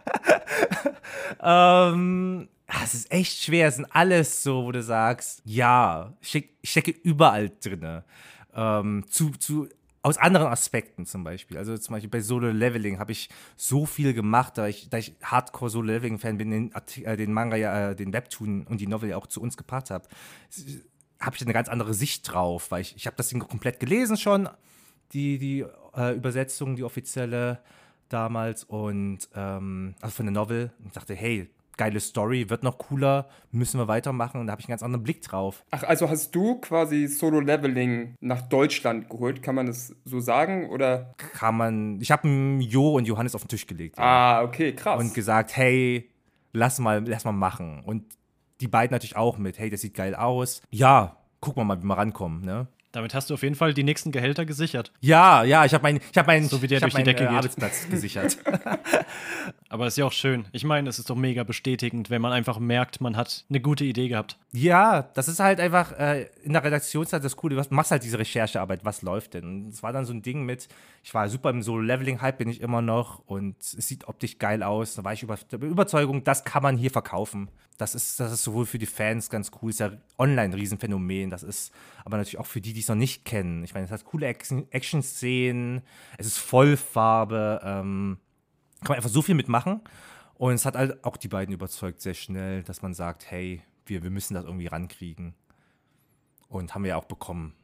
Ähm, 1.40 2.48
ah, 2.66 2.80
es 2.82 2.94
ist 2.94 3.12
echt 3.12 3.42
schwer. 3.44 3.68
Es 3.68 3.76
sind 3.76 3.86
alles 3.90 4.42
so, 4.42 4.64
wo 4.64 4.72
du 4.72 4.82
sagst, 4.82 5.40
ja, 5.44 6.14
ich 6.20 6.28
steck, 6.28 6.50
ich 6.62 6.70
stecke 6.70 6.90
überall 6.90 7.50
drin. 7.62 8.02
Ähm, 8.54 9.04
zu, 9.08 9.30
zu, 9.30 9.68
aus 10.02 10.18
anderen 10.18 10.48
Aspekten 10.48 11.06
zum 11.06 11.22
Beispiel. 11.22 11.58
Also 11.58 11.76
zum 11.78 11.92
Beispiel 11.92 12.10
bei 12.10 12.20
Solo 12.20 12.50
Leveling 12.50 12.98
habe 12.98 13.12
ich 13.12 13.28
so 13.56 13.86
viel 13.86 14.14
gemacht, 14.14 14.58
da 14.58 14.66
ich, 14.66 14.88
da 14.90 14.98
ich 14.98 15.14
Hardcore 15.22 15.70
Solo 15.70 15.92
Leveling 15.92 16.18
Fan 16.18 16.38
bin, 16.38 16.50
den, 16.50 16.72
äh, 17.04 17.16
den 17.16 17.32
Manga 17.32 17.56
ja, 17.56 17.90
äh, 17.90 17.96
den 17.96 18.12
Webtoon 18.12 18.66
und 18.66 18.80
die 18.80 18.86
Novel 18.86 19.10
ja 19.10 19.16
auch 19.16 19.26
zu 19.28 19.40
uns 19.40 19.56
gebracht 19.56 19.90
habe, 19.90 20.08
habe 21.20 21.36
ich 21.36 21.42
eine 21.42 21.52
ganz 21.52 21.68
andere 21.68 21.94
Sicht 21.94 22.32
drauf, 22.32 22.70
weil 22.70 22.82
ich, 22.82 22.96
ich 22.96 23.06
habe 23.06 23.16
das 23.16 23.28
Ding 23.28 23.40
komplett 23.40 23.80
gelesen 23.80 24.16
schon, 24.16 24.48
die, 25.12 25.38
die 25.38 25.64
äh, 25.96 26.14
Übersetzung, 26.14 26.76
die 26.76 26.84
offizielle 26.84 27.60
damals 28.08 28.64
und 28.64 29.28
ähm, 29.34 29.94
also 30.00 30.14
von 30.14 30.26
der 30.26 30.32
Novel 30.32 30.72
und 30.82 30.96
dachte, 30.96 31.14
hey, 31.14 31.48
geile 31.76 32.00
Story, 32.00 32.50
wird 32.50 32.62
noch 32.62 32.76
cooler, 32.76 33.28
müssen 33.52 33.78
wir 33.78 33.88
weitermachen 33.88 34.40
und 34.40 34.48
da 34.48 34.52
habe 34.52 34.60
ich 34.60 34.66
einen 34.66 34.72
ganz 34.72 34.82
anderen 34.82 35.04
Blick 35.04 35.22
drauf. 35.22 35.64
Ach, 35.70 35.84
also 35.84 36.10
hast 36.10 36.34
du 36.34 36.56
quasi 36.60 37.06
Solo 37.06 37.40
Leveling 37.40 38.14
nach 38.20 38.42
Deutschland 38.42 39.08
geholt, 39.08 39.42
kann 39.42 39.54
man 39.54 39.66
das 39.66 39.94
so 40.04 40.20
sagen? 40.20 40.68
Oder? 40.70 41.14
Kann 41.16 41.56
man, 41.56 42.00
ich 42.00 42.10
habe 42.10 42.28
Jo 42.60 42.96
und 42.96 43.06
Johannes 43.06 43.34
auf 43.34 43.42
den 43.42 43.48
Tisch 43.48 43.66
gelegt 43.66 43.96
ja. 43.96 44.04
Ah, 44.04 44.42
okay, 44.42 44.74
krass. 44.74 45.00
und 45.00 45.14
gesagt, 45.14 45.56
hey, 45.56 46.10
lass 46.52 46.78
mal, 46.78 47.02
lass 47.06 47.24
mal 47.24 47.32
machen. 47.32 47.82
Und 47.84 48.04
die 48.60 48.68
beiden 48.68 48.92
natürlich 48.92 49.16
auch 49.16 49.38
mit, 49.38 49.58
hey, 49.58 49.70
das 49.70 49.80
sieht 49.80 49.94
geil 49.94 50.14
aus. 50.14 50.62
Ja, 50.70 51.16
gucken 51.40 51.60
wir 51.60 51.64
mal, 51.64 51.82
wie 51.82 51.86
wir 51.86 51.96
rankommen, 51.96 52.44
ne? 52.44 52.68
Damit 52.92 53.14
hast 53.14 53.28
du 53.28 53.34
auf 53.34 53.42
jeden 53.42 53.54
Fall 53.54 53.74
die 53.74 53.84
nächsten 53.84 54.12
Gehälter 54.12 54.46
gesichert. 54.46 54.92
Ja, 55.00 55.44
ja, 55.44 55.64
ich 55.64 55.74
habe 55.74 55.82
meinen 55.82 56.00
ich 56.10 56.16
hab 56.16 56.26
mein, 56.26 56.48
So 56.48 56.62
wie 56.62 56.66
der 56.66 56.80
durch 56.80 56.94
die 56.94 57.02
Decke 57.02 57.24
äh, 57.24 57.28
geht. 57.28 57.36
Arbeitsplatz 57.36 57.88
gesichert. 57.90 58.38
Aber 59.68 59.86
ist 59.86 59.98
ja 59.98 60.06
auch 60.06 60.12
schön. 60.12 60.46
Ich 60.52 60.64
meine, 60.64 60.88
es 60.88 60.98
ist 60.98 61.10
doch 61.10 61.16
mega 61.16 61.44
bestätigend, 61.44 62.08
wenn 62.08 62.22
man 62.22 62.32
einfach 62.32 62.58
merkt, 62.58 63.02
man 63.02 63.16
hat 63.16 63.44
eine 63.50 63.60
gute 63.60 63.84
Idee 63.84 64.08
gehabt. 64.08 64.38
Ja, 64.52 65.02
das 65.02 65.28
ist 65.28 65.40
halt 65.40 65.60
einfach 65.60 65.92
äh, 65.98 66.28
in 66.42 66.54
der 66.54 66.64
Redaktionszeit 66.64 67.22
das 67.22 67.36
Coole. 67.36 67.56
Du 67.56 67.74
machst 67.74 67.90
halt 67.90 68.02
diese 68.02 68.18
Recherchearbeit, 68.18 68.84
was 68.84 69.02
läuft 69.02 69.34
denn? 69.34 69.44
Und 69.44 69.68
es 69.68 69.82
war 69.82 69.92
dann 69.92 70.06
so 70.06 70.14
ein 70.14 70.22
Ding 70.22 70.44
mit, 70.44 70.68
ich 71.02 71.12
war 71.12 71.28
super 71.28 71.50
im 71.50 71.62
Solo-Leveling-Hype, 71.62 72.38
bin 72.38 72.48
ich 72.48 72.62
immer 72.62 72.80
noch 72.80 73.22
und 73.26 73.56
es 73.60 73.72
sieht 73.72 74.08
optisch 74.08 74.38
geil 74.38 74.62
aus. 74.62 74.94
Da 74.94 75.04
war 75.04 75.12
ich 75.12 75.22
über, 75.22 75.38
Überzeugung, 75.52 76.24
das 76.24 76.44
kann 76.44 76.62
man 76.62 76.78
hier 76.78 76.90
verkaufen. 76.90 77.50
Das 77.76 77.94
ist, 77.94 78.18
das 78.18 78.32
ist 78.32 78.42
sowohl 78.42 78.66
für 78.66 78.78
die 78.78 78.86
Fans 78.86 79.30
ganz 79.30 79.52
cool, 79.62 79.70
ist 79.70 79.78
ja 79.78 79.92
online 80.18 80.42
ein 80.42 80.54
Riesenphänomen. 80.54 81.30
Das 81.30 81.44
ist 81.44 81.72
aber 82.04 82.16
natürlich 82.16 82.38
auch 82.38 82.46
für 82.46 82.60
die, 82.60 82.72
die 82.72 82.77
es 82.80 82.88
noch 82.88 82.96
nicht 82.96 83.24
kennen. 83.24 83.64
Ich 83.64 83.74
meine, 83.74 83.86
es 83.86 83.92
hat 83.92 84.04
coole 84.04 84.26
Action- 84.26 84.66
Action-Szenen, 84.70 85.82
es 86.16 86.26
ist 86.26 86.38
Vollfarbe, 86.38 87.60
ähm, 87.62 88.18
kann 88.80 88.88
man 88.88 88.96
einfach 88.96 89.10
so 89.10 89.22
viel 89.22 89.34
mitmachen. 89.34 89.80
Und 90.34 90.52
es 90.52 90.64
hat 90.64 90.76
halt 90.76 91.04
auch 91.04 91.16
die 91.16 91.28
beiden 91.28 91.52
überzeugt 91.52 92.00
sehr 92.00 92.14
schnell, 92.14 92.62
dass 92.62 92.80
man 92.82 92.94
sagt, 92.94 93.30
hey, 93.30 93.62
wir, 93.86 94.02
wir 94.02 94.10
müssen 94.10 94.34
das 94.34 94.44
irgendwie 94.44 94.68
rankriegen. 94.68 95.34
Und 96.48 96.74
haben 96.74 96.84
wir 96.84 96.90
ja 96.90 96.96
auch 96.96 97.04
bekommen. 97.04 97.54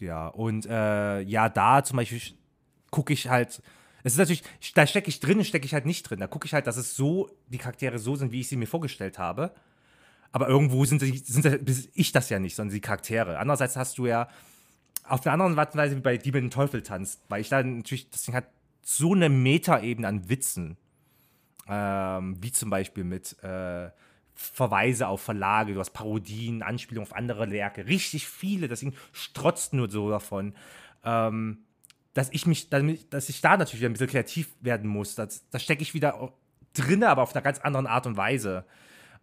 Ja, 0.00 0.28
und 0.28 0.66
äh, 0.66 1.20
ja, 1.20 1.48
da 1.48 1.82
zum 1.84 1.96
Beispiel 1.96 2.20
gucke 2.90 3.12
ich 3.12 3.28
halt, 3.28 3.62
es 4.02 4.12
ist 4.12 4.18
natürlich, 4.18 4.42
da 4.74 4.86
stecke 4.86 5.08
ich 5.08 5.18
drin, 5.18 5.44
stecke 5.44 5.66
ich 5.66 5.74
halt 5.74 5.86
nicht 5.86 6.08
drin. 6.08 6.20
Da 6.20 6.26
gucke 6.26 6.46
ich 6.46 6.54
halt, 6.54 6.66
dass 6.66 6.76
es 6.76 6.94
so, 6.94 7.30
die 7.48 7.58
Charaktere 7.58 7.98
so 7.98 8.16
sind, 8.16 8.32
wie 8.32 8.40
ich 8.40 8.48
sie 8.48 8.56
mir 8.56 8.66
vorgestellt 8.66 9.18
habe. 9.18 9.54
Aber 10.34 10.48
irgendwo 10.48 10.84
sind, 10.84 11.00
sie, 11.00 11.16
sind 11.18 11.44
das, 11.44 11.88
ich 11.94 12.10
das 12.10 12.28
ja 12.28 12.40
nicht, 12.40 12.56
sondern 12.56 12.74
die 12.74 12.80
Charaktere. 12.80 13.38
Andererseits 13.38 13.76
hast 13.76 13.98
du 13.98 14.06
ja 14.06 14.28
auf 15.04 15.24
einer 15.24 15.32
anderen 15.32 15.56
Art 15.56 15.74
und 15.74 15.78
Weise 15.78 15.94
wie 15.94 16.00
bei 16.00 16.16
Die 16.16 16.32
mit 16.32 16.42
dem 16.42 16.50
Teufel 16.50 16.82
tanzt, 16.82 17.22
weil 17.28 17.40
ich 17.40 17.50
da 17.50 17.62
natürlich, 17.62 18.10
das 18.10 18.24
Ding 18.24 18.34
hat 18.34 18.48
so 18.82 19.14
eine 19.14 19.28
Metaebene 19.28 20.08
an 20.08 20.28
Witzen, 20.28 20.76
ähm, 21.68 22.36
wie 22.42 22.50
zum 22.50 22.68
Beispiel 22.68 23.04
mit 23.04 23.40
äh, 23.44 23.90
Verweise 24.34 25.06
auf 25.06 25.20
Verlage, 25.20 25.74
du 25.74 25.78
hast 25.78 25.92
Parodien, 25.92 26.64
Anspielungen 26.64 27.08
auf 27.08 27.16
andere 27.16 27.52
Werke, 27.52 27.86
richtig 27.86 28.26
viele, 28.26 28.66
deswegen 28.66 28.96
strotzt 29.12 29.72
nur 29.72 29.88
so 29.88 30.10
davon. 30.10 30.56
Ähm, 31.04 31.58
dass 32.12 32.30
ich 32.32 32.44
mich, 32.46 32.70
dass 32.70 33.28
ich 33.28 33.40
da 33.40 33.56
natürlich 33.56 33.82
wieder 33.82 33.90
ein 33.90 33.92
bisschen 33.92 34.08
kreativ 34.08 34.48
werden 34.60 34.90
muss. 34.90 35.14
Da 35.14 35.28
das 35.52 35.62
stecke 35.62 35.82
ich 35.82 35.94
wieder 35.94 36.32
drin, 36.72 37.04
aber 37.04 37.22
auf 37.22 37.36
einer 37.36 37.42
ganz 37.42 37.60
anderen 37.60 37.86
Art 37.86 38.08
und 38.08 38.16
Weise. 38.16 38.64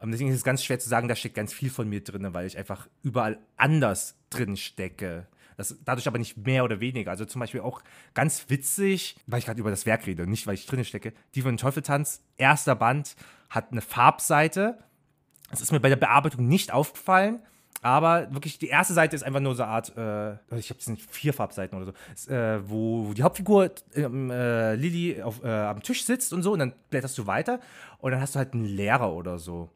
Deswegen 0.04 0.30
ist 0.30 0.38
es 0.38 0.44
ganz 0.44 0.64
schwer 0.64 0.80
zu 0.80 0.90
sagen, 0.90 1.08
da 1.08 1.16
steckt 1.16 1.36
ganz 1.36 1.54
viel 1.54 1.70
von 1.70 1.88
mir 1.88 2.04
drin, 2.04 2.28
weil 2.34 2.48
ich 2.48 2.58
einfach 2.58 2.88
überall 3.04 3.38
anders 3.58 4.16
drin 4.30 4.58
stecke. 4.58 5.28
Das, 5.58 5.76
dadurch 5.86 6.08
aber 6.08 6.18
nicht 6.18 6.38
mehr 6.38 6.64
oder 6.64 6.80
weniger. 6.80 7.12
Also 7.12 7.26
zum 7.26 7.40
Beispiel 7.40 7.62
auch 7.62 7.84
ganz 8.16 8.46
witzig, 8.50 9.16
weil 9.28 9.40
ich 9.40 9.46
gerade 9.46 9.60
über 9.60 9.70
das 9.70 9.86
Werk 9.86 10.08
rede, 10.08 10.26
nicht 10.26 10.48
weil 10.48 10.56
ich 10.56 10.66
drin 10.66 10.84
stecke. 10.84 11.14
Die 11.36 11.44
von 11.44 11.56
Teufeltanz, 11.58 12.24
erster 12.38 12.76
Band, 12.76 13.16
hat 13.50 13.72
eine 13.72 13.82
Farbseite. 13.82 14.80
Das 15.52 15.62
ist 15.62 15.72
mir 15.72 15.80
bei 15.80 15.90
der 15.90 15.98
Bearbeitung 15.98 16.48
nicht 16.48 16.74
aufgefallen. 16.74 17.40
Aber 17.84 18.32
wirklich, 18.32 18.60
die 18.60 18.68
erste 18.68 18.94
Seite 18.94 19.16
ist 19.16 19.24
einfach 19.24 19.40
nur 19.40 19.56
so 19.56 19.64
eine 19.64 19.72
Art, 19.72 19.90
äh, 19.98 20.58
ich 20.58 20.70
habe 20.70 20.80
es 20.80 20.88
nicht 20.88 21.10
vier 21.10 21.34
Farbseiten 21.34 21.76
oder 21.76 21.88
so, 21.88 21.94
ist, 22.14 22.30
äh, 22.30 22.60
wo, 22.70 23.08
wo, 23.08 23.14
die 23.14 23.24
Hauptfigur 23.24 23.72
ähm, 23.96 24.30
äh, 24.30 24.76
Lilly 24.76 25.22
auf, 25.24 25.44
äh, 25.44 25.48
am 25.48 25.82
Tisch 25.82 26.06
sitzt 26.06 26.32
und 26.32 26.44
so, 26.44 26.54
und 26.54 26.60
dann 26.60 26.74
blätterst 26.92 27.18
du 27.18 27.26
weiter 27.26 27.60
und 27.98 28.12
dann 28.12 28.22
hast 28.22 28.36
du 28.36 28.40
halt 28.40 28.54
einen 28.54 28.66
Lehrer 28.66 29.12
oder 29.12 29.40
so. 29.40 29.72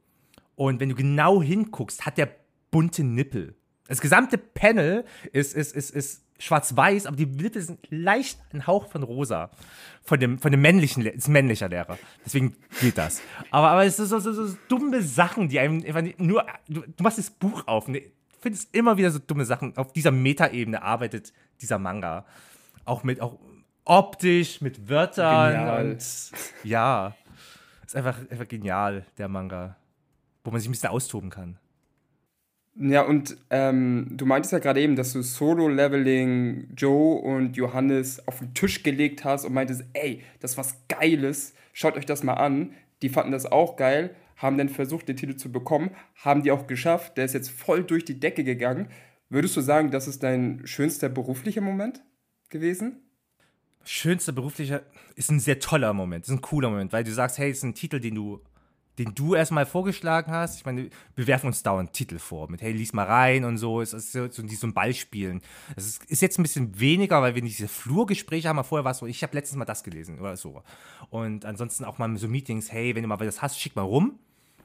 Und 0.56 0.80
wenn 0.80 0.90
du 0.90 0.96
genau 0.96 1.42
hinguckst, 1.42 2.06
hat 2.06 2.18
der 2.18 2.30
bunte 2.72 3.04
Nippel. 3.04 3.56
Das 3.88 4.02
gesamte 4.02 4.38
Panel 4.38 5.06
ist, 5.32 5.54
ist, 5.54 5.76
ist, 5.76 5.92
ist 5.92 6.24
schwarz-weiß, 6.40 7.06
aber 7.06 7.16
die 7.16 7.26
Nippel 7.26 7.62
sind 7.62 7.80
leicht 7.90 8.40
ein 8.54 8.68
Hauch 8.68 8.90
von 8.90 9.04
rosa. 9.04 9.52
Von 10.04 10.20
dem, 10.20 10.40
von 10.40 10.52
dem 10.52 10.62
männlichen, 10.62 11.06
ist 11.06 11.28
ein 11.28 11.34
männlicher 11.34 11.70
Lehrer. 11.70 11.98
Deswegen 12.26 12.56
geht 12.82 12.98
das. 12.98 13.22
Aber, 13.52 13.70
aber 13.70 13.86
es 13.86 13.98
sind 13.98 14.08
so, 14.08 14.20
so, 14.20 14.34
so 14.34 14.58
dumme 14.68 15.02
Sachen, 15.02 15.50
die 15.50 15.60
einem 15.60 15.84
einfach 15.86 16.04
nur, 16.18 16.46
du, 16.68 16.82
du 16.82 17.04
machst 17.04 17.18
das 17.18 17.30
Buch 17.30 17.68
auf 17.68 17.88
und 17.88 17.98
findest 18.42 18.74
immer 18.76 18.98
wieder 18.98 19.12
so 19.12 19.20
dumme 19.20 19.46
Sachen. 19.46 19.76
Auf 19.78 19.94
dieser 19.94 20.12
Metaebene 20.12 20.82
arbeitet 20.82 21.34
dieser 21.62 21.80
Manga. 21.80 22.26
Auch 22.84 23.04
mit, 23.04 23.22
auch 23.22 23.40
optisch, 23.86 24.62
mit 24.62 24.90
Wörtern 24.90 25.54
genial. 25.54 25.92
und 25.92 26.32
ja. 26.64 27.16
Ist 27.86 27.96
einfach, 27.96 28.18
einfach 28.30 28.48
genial, 28.48 29.06
der 29.18 29.28
Manga. 29.28 29.78
Wo 30.46 30.52
man 30.52 30.62
sich 30.62 30.70
ein 30.70 30.72
bisschen 30.72 30.90
austoben 30.90 31.30
kann. 31.30 31.58
Ja, 32.78 33.04
und 33.04 33.38
ähm, 33.50 34.08
du 34.12 34.26
meintest 34.26 34.52
ja 34.52 34.60
gerade 34.60 34.82
eben, 34.82 34.96
dass 34.96 35.14
du 35.14 35.22
Solo-Leveling 35.22 36.74
Joe 36.76 37.22
und 37.22 37.56
Johannes 37.56 38.26
auf 38.28 38.40
den 38.40 38.54
Tisch 38.54 38.84
gelegt 38.84 39.24
hast 39.24 39.46
und 39.46 39.54
meintest, 39.54 39.86
ey, 39.94 40.22
das 40.42 40.52
ist 40.52 40.58
was 40.58 40.78
Geiles, 40.90 41.54
schaut 41.72 41.96
euch 41.96 42.06
das 42.06 42.24
mal 42.24 42.34
an. 42.34 42.74
Die 43.02 43.10
fanden 43.10 43.32
das 43.32 43.46
auch 43.46 43.78
geil, 43.78 44.14
haben 44.38 44.58
dann 44.58 44.70
versucht, 44.70 45.08
den 45.08 45.16
Titel 45.16 45.38
zu 45.38 45.52
bekommen, 45.52 45.92
haben 46.16 46.44
die 46.44 46.52
auch 46.52 46.68
geschafft. 46.68 47.18
Der 47.18 47.26
ist 47.26 47.34
jetzt 47.34 47.50
voll 47.50 47.84
durch 47.84 48.04
die 48.04 48.20
Decke 48.20 48.44
gegangen. 48.44 48.88
Würdest 49.30 49.56
du 49.56 49.62
sagen, 49.62 49.90
das 49.90 50.08
ist 50.08 50.22
dein 50.22 50.62
schönster 50.66 51.10
beruflicher 51.10 51.62
Moment 51.62 52.04
gewesen? 52.50 52.98
Schönster 53.86 54.34
beruflicher 54.34 54.82
ist 55.16 55.32
ein 55.32 55.40
sehr 55.40 55.60
toller 55.60 55.94
Moment, 55.94 56.26
ist 56.26 56.32
ein 56.32 56.42
cooler 56.42 56.70
Moment, 56.70 56.92
weil 56.92 57.04
du 57.04 57.12
sagst, 57.12 57.38
hey, 57.38 57.52
es 57.52 57.60
ist 57.60 57.64
ein 57.64 57.74
Titel, 57.74 58.00
den 58.00 58.16
du 58.16 58.42
den 58.98 59.14
du 59.14 59.36
erstmal 59.36 59.66
vorgeschlagen 59.66 60.32
hast. 60.32 60.58
Ich 60.58 60.66
meine, 60.66 60.90
wir 61.16 61.28
werfen 61.28 61.48
uns 61.48 61.64
dauernd 61.64 61.94
Titel 61.94 62.18
vor 62.18 62.50
mit, 62.50 62.62
hey, 62.62 62.72
lies 62.72 62.94
mal 62.94 63.06
rein 63.06 63.44
und 63.44 63.58
so. 63.58 63.82
Es 63.82 63.94
ist 63.94 64.12
so, 64.12 64.30
so, 64.30 64.48
so 64.48 64.68
ein 64.68 64.74
Ballspielen. 64.74 65.42
Es 65.76 65.86
ist, 65.86 66.06
ist, 66.06 66.22
jetzt 66.22 66.40
ein 66.40 66.44
bisschen 66.44 66.80
weniger, 66.80 67.22
weil 67.22 67.36
wir 67.36 67.42
diese 67.42 67.68
Flurgespräche 67.68 68.48
haben. 68.48 68.64
Vorher 68.64 68.86
war 68.86 68.92
es 68.92 69.00
so, 69.00 69.06
ich 69.06 69.22
habe 69.24 69.36
letztens 69.36 69.58
mal 69.58 69.66
das 69.66 69.84
gelesen 69.84 70.20
oder 70.20 70.38
so. 70.38 70.64
Und 71.10 71.46
ansonsten 71.46 71.84
auch 71.84 71.98
mal 71.98 72.16
so 72.18 72.28
Meetings, 72.28 72.72
hey, 72.72 72.96
wenn 72.96 73.04
du 73.04 73.10
mal 73.10 73.20
was 73.20 73.42
hast, 73.42 73.60
schick 73.60 73.76
mal 73.76 73.82
rum. 73.82 74.20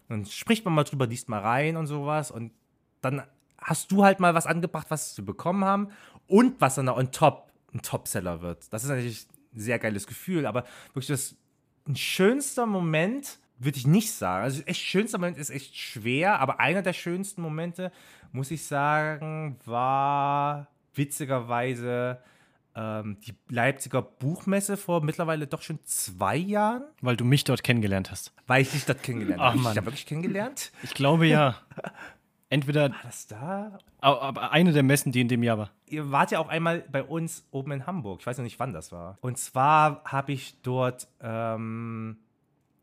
Dann 0.09 0.27
spricht 0.27 0.65
man 0.65 0.75
mal 0.75 0.85
drüber, 0.85 1.07
liest 1.07 1.29
mal 1.29 1.41
rein 1.41 1.77
und 1.77 1.87
sowas. 1.87 2.31
Und 2.31 2.53
dann 3.01 3.23
hast 3.59 3.91
du 3.93 4.05
halt 4.05 4.21
mal 4.21 4.35
was 4.35 4.47
angebracht, 4.47 4.87
was 4.91 5.17
wir 5.17 5.25
bekommen 5.25 5.65
haben. 5.65 5.89
Und 6.27 6.61
was 6.61 6.77
dann 6.77 6.89
on 6.89 7.11
top 7.11 7.51
ein 7.75 7.83
Topseller 7.83 8.41
wird. 8.41 8.73
Das 8.73 8.85
ist 8.85 8.89
natürlich 8.89 9.27
ein 9.55 9.61
sehr 9.61 9.79
geiles 9.79 10.07
Gefühl, 10.07 10.47
aber 10.47 10.65
wirklich 10.93 11.09
das 11.09 11.37
schönster 11.95 12.67
Moment 12.67 13.39
würde 13.61 13.79
ich 13.79 13.87
nicht 13.87 14.11
sagen. 14.13 14.45
Also 14.45 14.63
echt 14.63 14.83
schönster 14.83 15.19
Moment 15.19 15.39
ist 15.39 15.51
echt 15.51 15.77
schwer, 15.77 16.41
aber 16.41 16.61
einer 16.61 16.83
der 16.83 16.95
schönsten 16.95 17.43
Momente, 17.43 17.93
muss 18.33 18.51
ich 18.51 18.65
sagen, 18.65 19.57
war 19.65 20.67
witzigerweise 20.95 22.19
ähm, 22.75 23.19
die 23.27 23.35
Leipziger 23.49 24.03
Buchmesse 24.03 24.77
vor 24.77 25.03
mittlerweile 25.03 25.47
doch 25.47 25.63
schon 25.63 25.79
zwei 25.85 26.37
Jahren. 26.37 26.85
Weil 27.01 27.17
du 27.17 27.25
mich 27.25 27.45
dort 27.45 27.63
kennengelernt 27.63 28.11
hast. 28.11 28.33
Weil 28.47 28.63
ich 28.63 28.71
dich 28.71 28.85
dort 28.87 29.03
kennengelernt 29.03 29.41
habe. 29.41 29.59
Ach, 29.63 29.69
ich 29.69 29.75
da 29.75 29.85
wirklich 29.85 30.07
kennengelernt? 30.07 30.73
Ich 30.83 30.95
glaube 30.95 31.27
ja. 31.27 31.57
Entweder. 32.49 32.91
War 32.91 33.01
das 33.05 33.29
da? 33.29 33.79
Aber 34.01 34.51
eine 34.51 34.73
der 34.73 34.83
Messen, 34.83 35.13
die 35.13 35.21
in 35.21 35.29
dem 35.29 35.43
Jahr 35.43 35.59
war. 35.59 35.71
Ihr 35.87 36.11
wart 36.11 36.33
ja 36.33 36.41
auch 36.41 36.49
einmal 36.49 36.81
bei 36.91 37.03
uns 37.03 37.47
oben 37.53 37.73
in 37.73 37.87
Hamburg. 37.87 38.21
Ich 38.21 38.27
weiß 38.27 38.39
noch 38.39 38.45
nicht, 38.45 38.59
wann 38.59 38.73
das 38.73 38.91
war. 38.91 39.19
Und 39.21 39.39
zwar 39.39 40.03
habe 40.05 40.33
ich 40.33 40.61
dort. 40.63 41.07
Ähm, 41.21 42.17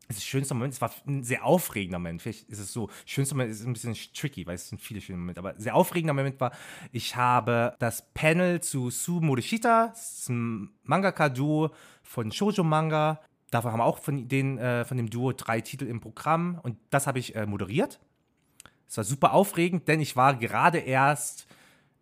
das 0.08 0.24
schönste 0.24 0.54
Moment, 0.54 0.74
es 0.74 0.80
war 0.80 0.90
ein 1.06 1.22
sehr 1.22 1.44
aufregender 1.44 1.98
Moment. 1.98 2.22
Vielleicht 2.22 2.48
ist 2.48 2.58
es 2.58 2.72
so, 2.72 2.88
schönster 3.04 3.34
Moment 3.34 3.50
ist 3.52 3.64
ein 3.64 3.74
bisschen 3.74 3.94
tricky, 4.14 4.46
weil 4.46 4.54
es 4.54 4.68
sind 4.68 4.80
viele 4.80 5.00
schöne 5.00 5.18
Momente, 5.18 5.40
aber 5.40 5.54
sehr 5.58 5.74
aufregender 5.74 6.14
Moment 6.14 6.40
war, 6.40 6.52
ich 6.92 7.14
habe 7.14 7.74
das 7.78 8.12
Panel 8.14 8.60
zu 8.60 8.90
Su 8.90 9.20
Morishita, 9.20 9.92
ist 9.94 10.30
ein 10.30 10.70
Mangaka-Duo 10.84 11.70
von 12.02 12.32
Shoujo 12.32 12.64
Manga. 12.64 13.20
Davon 13.50 13.72
haben 13.72 13.80
wir 13.80 13.84
auch 13.84 13.98
von, 13.98 14.28
den, 14.28 14.58
äh, 14.58 14.84
von 14.84 14.96
dem 14.96 15.10
Duo 15.10 15.32
drei 15.32 15.60
Titel 15.60 15.86
im 15.86 16.00
Programm 16.00 16.58
und 16.62 16.78
das 16.90 17.06
habe 17.06 17.18
ich 17.18 17.36
äh, 17.36 17.46
moderiert. 17.46 18.00
Es 18.88 18.96
war 18.96 19.04
super 19.04 19.34
aufregend, 19.34 19.88
denn 19.88 20.00
ich 20.00 20.16
war 20.16 20.34
gerade 20.34 20.78
erst 20.78 21.46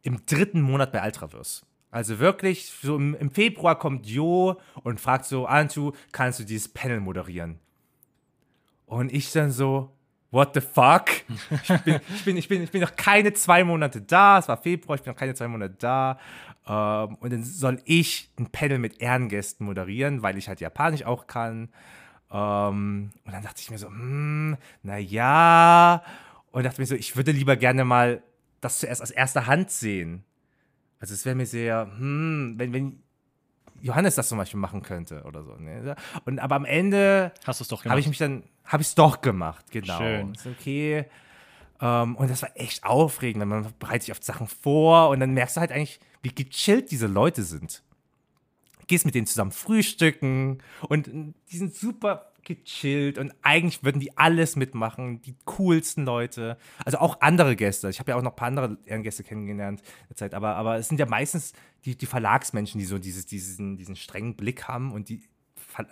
im 0.03 0.25
dritten 0.27 0.61
Monat 0.61 0.93
bei 0.93 1.05
Ultraverse. 1.05 1.67
Also 1.91 2.19
wirklich, 2.19 2.67
so 2.67 2.97
im, 2.97 3.15
im 3.15 3.31
Februar 3.31 3.79
kommt 3.79 4.07
Jo 4.07 4.61
und 4.85 5.01
fragt 5.01 5.25
so, 5.25 5.47
Antu, 5.47 5.93
kannst 6.13 6.39
du 6.39 6.45
dieses 6.45 6.69
Panel 6.69 7.01
moderieren? 7.01 7.59
Und 8.87 9.13
ich 9.13 9.31
dann 9.33 9.51
so, 9.51 9.93
what 10.31 10.55
the 10.55 10.61
fuck? 10.61 11.07
Ich 11.29 11.83
bin, 11.85 12.01
ich 12.15 12.25
bin, 12.25 12.37
ich 12.37 12.49
bin, 12.49 12.63
ich 12.63 12.71
bin 12.71 12.81
noch 12.81 12.97
keine 12.97 13.33
zwei 13.33 13.65
Monate 13.65 14.01
da. 14.01 14.39
Es 14.39 14.49
war 14.49 14.57
Februar, 14.57 14.97
ich 14.97 15.03
bin 15.03 15.13
noch 15.13 15.19
keine 15.19 15.35
zwei 15.35 15.49
Monate 15.49 15.75
da. 15.79 16.19
Ähm, 16.67 17.17
und 17.17 17.33
dann 17.33 17.45
soll 17.45 17.81
ich 17.85 18.31
ein 18.39 18.47
Panel 18.47 18.79
mit 18.79 19.01
Ehrengästen 19.01 19.67
moderieren, 19.67 20.23
weil 20.23 20.39
ich 20.39 20.49
halt 20.49 20.61
Japanisch 20.61 21.05
auch 21.05 21.27
kann. 21.27 21.69
Ähm, 22.31 23.11
und 23.25 23.33
dann 23.33 23.43
dachte 23.43 23.61
ich 23.61 23.71
mir 23.71 23.79
so, 23.79 23.89
hm, 23.89 24.57
naja. 24.83 26.03
Und 26.51 26.65
dachte 26.65 26.81
mir 26.81 26.87
so, 26.87 26.95
ich 26.95 27.17
würde 27.17 27.33
lieber 27.33 27.57
gerne 27.57 27.85
mal 27.85 28.23
das 28.61 28.79
zuerst 28.79 29.03
aus 29.03 29.11
erster 29.11 29.47
Hand 29.47 29.71
sehen. 29.71 30.25
Also 30.99 31.15
es 31.15 31.25
wäre 31.25 31.37
mir 31.37 31.47
sehr, 31.47 31.91
hm, 31.99 32.55
wenn, 32.57 32.73
wenn 32.73 33.03
Johannes 33.81 34.15
das 34.15 34.29
zum 34.29 34.39
Beispiel 34.39 34.59
machen 34.59 34.83
könnte 34.83 35.23
oder 35.25 35.43
so. 35.43 35.55
Ne? 35.57 35.95
Und 36.25 36.39
aber 36.39 36.57
am 36.57 36.65
Ende. 36.65 37.33
Habe 37.91 38.01
ich 38.01 38.09
mich 38.09 38.19
dann, 38.19 38.43
habe 38.67 38.83
ich 38.83 38.89
es 38.89 38.95
doch 38.95 39.21
gemacht, 39.21 39.71
genau. 39.71 39.99
Schön. 39.99 40.35
Ist 40.35 40.47
okay. 40.47 41.07
Um, 41.79 41.87
ähm, 41.87 42.17
und 42.17 42.31
das 42.31 42.41
war 42.41 42.51
echt 42.55 42.85
aufregend, 42.85 43.45
man 43.45 43.71
bereitet 43.79 44.05
sich 44.05 44.13
auf 44.13 44.23
Sachen 44.23 44.47
vor 44.47 45.11
und 45.11 45.21
dann 45.21 45.35
merkst 45.35 45.57
du 45.57 45.61
halt 45.61 45.73
eigentlich, 45.73 46.01
wie 46.23 46.35
gechillt 46.35 46.91
diese 46.91 47.07
Leute 47.07 47.43
sind. 47.43 47.83
Gehst 48.87 49.05
mit 49.05 49.15
denen 49.15 49.27
zusammen 49.27 49.53
frühstücken 49.53 50.63
und 50.89 51.11
die 51.51 51.57
sind 51.57 51.75
super 51.75 52.33
gechillt 52.47 53.19
und 53.19 53.35
eigentlich 53.43 53.85
würden 53.85 54.01
die 54.01 54.17
alles 54.17 54.57
mitmachen, 54.57 55.21
die 55.21 55.35
coolsten 55.45 56.05
Leute. 56.05 56.57
Also 56.85 56.99
auch 56.99 57.21
andere 57.21 57.57
Gäste. 57.57 57.91
Ich 57.91 57.99
habe 57.99 58.13
ja 58.13 58.17
auch 58.17 58.23
noch 58.23 58.33
ein 58.33 58.37
paar 58.37 58.49
andere 58.49 58.79
Ehrengäste 58.87 59.25
kennengelernt 59.25 59.81
in 59.81 60.09
der 60.11 60.17
Zeit, 60.17 60.33
aber, 60.33 60.55
aber 60.55 60.77
es 60.77 60.89
sind 60.89 60.99
ja 60.99 61.07
meistens 61.07 61.53
die, 61.85 61.97
die 61.97 62.07
Verlagsmenschen, 62.07 62.79
die 62.79 62.87
so 62.87 62.99
dieses, 62.99 63.27
diesen, 63.27 63.77
diesen 63.77 63.97
strengen 63.97 64.37
Blick 64.37 64.69
haben 64.69 64.93
und 64.93 65.09
die, 65.09 65.23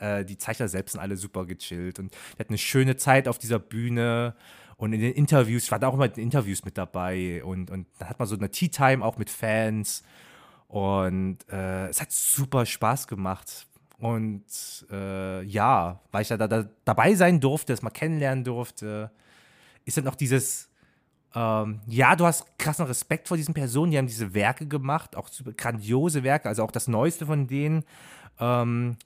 äh, 0.01 0.25
die 0.25 0.39
Zeichner 0.39 0.69
selbst 0.69 0.93
sind 0.93 1.01
alle 1.01 1.17
super 1.17 1.47
gechillt 1.47 1.99
und 1.99 2.13
wir 2.13 2.41
hatten 2.41 2.53
eine 2.53 2.59
schöne 2.59 2.97
Zeit 2.97 3.29
auf 3.29 3.39
dieser 3.39 3.59
Bühne. 3.59 4.35
Und 4.77 4.93
in 4.93 5.01
den 5.01 5.13
Interviews, 5.13 5.65
ich 5.65 5.71
war 5.71 5.79
da 5.79 5.87
auch 5.89 5.95
immer 5.95 6.07
in 6.07 6.23
Interviews 6.25 6.65
mit 6.65 6.77
dabei 6.77 7.45
und, 7.45 7.71
und 7.71 7.87
dann 7.99 8.09
hat 8.09 8.19
man 8.19 8.27
so 8.27 8.37
eine 8.37 8.51
Tea 8.51 8.69
Time 8.69 9.05
auch 9.05 9.17
mit 9.19 9.31
Fans. 9.31 10.03
Und 10.67 11.39
äh, 11.49 11.87
es 11.89 12.01
hat 12.01 12.11
super 12.11 12.67
Spaß 12.67 13.07
gemacht. 13.07 13.67
Und 13.99 14.45
äh, 14.91 15.43
ja, 15.45 16.01
weil 16.11 16.23
ich 16.23 16.29
da, 16.29 16.37
da, 16.37 16.69
dabei 16.85 17.15
sein 17.15 17.41
durfte, 17.41 17.73
es 17.73 17.83
mal 17.83 17.91
kennenlernen 17.91 18.45
durfte, 18.45 19.11
ist 19.85 19.97
dann 19.97 20.09
auch 20.09 20.17
dieses, 20.17 20.69
ähm, 21.35 21.81
ja, 21.87 22.17
du 22.17 22.27
hast 22.27 22.59
krassen 22.59 22.87
Respekt 22.87 23.29
vor 23.29 23.37
diesen 23.37 23.55
Personen, 23.55 23.93
die 23.93 23.99
haben 23.99 24.07
diese 24.07 24.35
Werke 24.35 24.67
gemacht, 24.67 25.17
auch 25.17 25.29
grandiose 25.57 26.23
Werke, 26.23 26.49
also 26.49 26.63
auch 26.63 26.71
das 26.71 26.89
Neueste 26.89 27.27
von 27.27 27.47
denen, 27.47 27.85
ähm, 28.39 28.97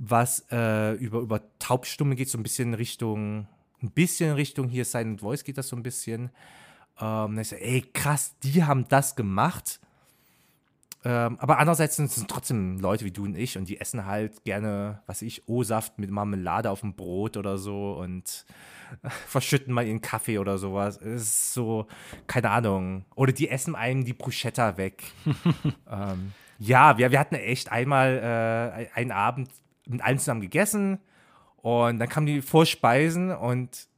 was 0.00 0.46
äh, 0.50 0.92
über, 0.94 1.20
über 1.20 1.42
Taubstumme 1.58 2.14
geht, 2.14 2.28
so 2.28 2.38
ein 2.38 2.42
bisschen 2.42 2.74
Richtung 2.74 3.48
ein 3.82 3.90
bisschen 3.90 4.34
Richtung 4.34 4.68
hier 4.68 4.84
Silent 4.84 5.20
Voice 5.20 5.44
geht 5.44 5.58
das 5.58 5.68
so 5.68 5.76
ein 5.76 5.82
bisschen. 5.82 6.30
Ähm, 7.00 7.38
ich 7.38 7.48
so, 7.48 7.56
ey, 7.56 7.82
krass, 7.92 8.34
die 8.42 8.64
haben 8.64 8.86
das 8.88 9.16
gemacht. 9.16 9.80
Ähm, 11.04 11.38
aber 11.38 11.58
andererseits 11.58 11.94
sind 11.96 12.10
es 12.10 12.26
trotzdem 12.26 12.80
Leute 12.80 13.04
wie 13.04 13.12
du 13.12 13.24
und 13.24 13.36
ich 13.36 13.56
und 13.56 13.68
die 13.68 13.80
essen 13.80 14.04
halt 14.04 14.44
gerne, 14.44 15.00
was 15.06 15.22
ich, 15.22 15.48
O-Saft 15.48 15.98
mit 15.98 16.10
Marmelade 16.10 16.70
auf 16.70 16.80
dem 16.80 16.94
Brot 16.94 17.36
oder 17.36 17.56
so 17.56 17.92
und 17.92 18.44
verschütten 19.26 19.72
mal 19.72 19.86
ihren 19.86 20.00
Kaffee 20.00 20.38
oder 20.38 20.58
sowas. 20.58 20.96
Es 20.96 21.22
ist 21.22 21.54
so, 21.54 21.86
keine 22.26 22.50
Ahnung. 22.50 23.04
Oder 23.14 23.32
die 23.32 23.48
essen 23.48 23.76
einem 23.76 24.04
die 24.04 24.12
Bruschetta 24.12 24.76
weg. 24.76 25.04
ähm, 25.88 26.32
ja, 26.58 26.98
wir, 26.98 27.12
wir 27.12 27.20
hatten 27.20 27.36
echt 27.36 27.70
einmal 27.70 28.88
äh, 28.90 28.98
einen 28.98 29.12
Abend 29.12 29.50
mit 29.88 30.02
allen 30.02 30.18
zusammen 30.18 30.40
gegessen 30.40 31.00
und 31.56 31.98
dann 31.98 32.08
kamen 32.08 32.26
die 32.26 32.42
Vorspeisen 32.42 33.32
und 33.32 33.88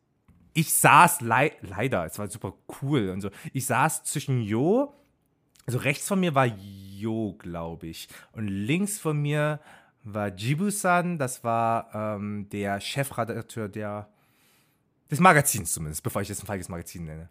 ich 0.53 0.73
saß 0.75 1.21
le 1.21 1.53
leider, 1.63 2.07
es 2.07 2.19
war 2.19 2.29
super 2.29 2.55
cool 2.83 3.11
und 3.11 3.21
so. 3.21 3.31
Ich 3.53 3.67
saß 3.67 4.05
zwischen 4.05 4.41
Jo, 4.43 4.95
also 5.67 5.79
rechts 5.79 6.09
von 6.09 6.21
mir 6.21 6.35
war 6.35 6.47
Jo, 6.47 7.35
glaube 7.39 7.87
ich, 7.87 8.09
und 8.33 8.49
links 8.49 8.99
von 8.99 9.21
mir 9.21 9.61
war 10.03 10.29
Jibu-san, 10.29 11.19
das 11.19 11.45
war 11.45 11.91
ähm, 11.95 12.49
der 12.51 12.81
Chefredakteur 12.81 13.69
der, 13.69 14.09
des 15.11 15.21
Magazins 15.21 15.73
zumindest, 15.73 16.03
bevor 16.03 16.23
ich 16.23 16.29
jetzt 16.29 16.43
ein 16.43 16.47
falsches 16.47 16.69
Magazin 16.69 17.05
nenne. 17.05 17.29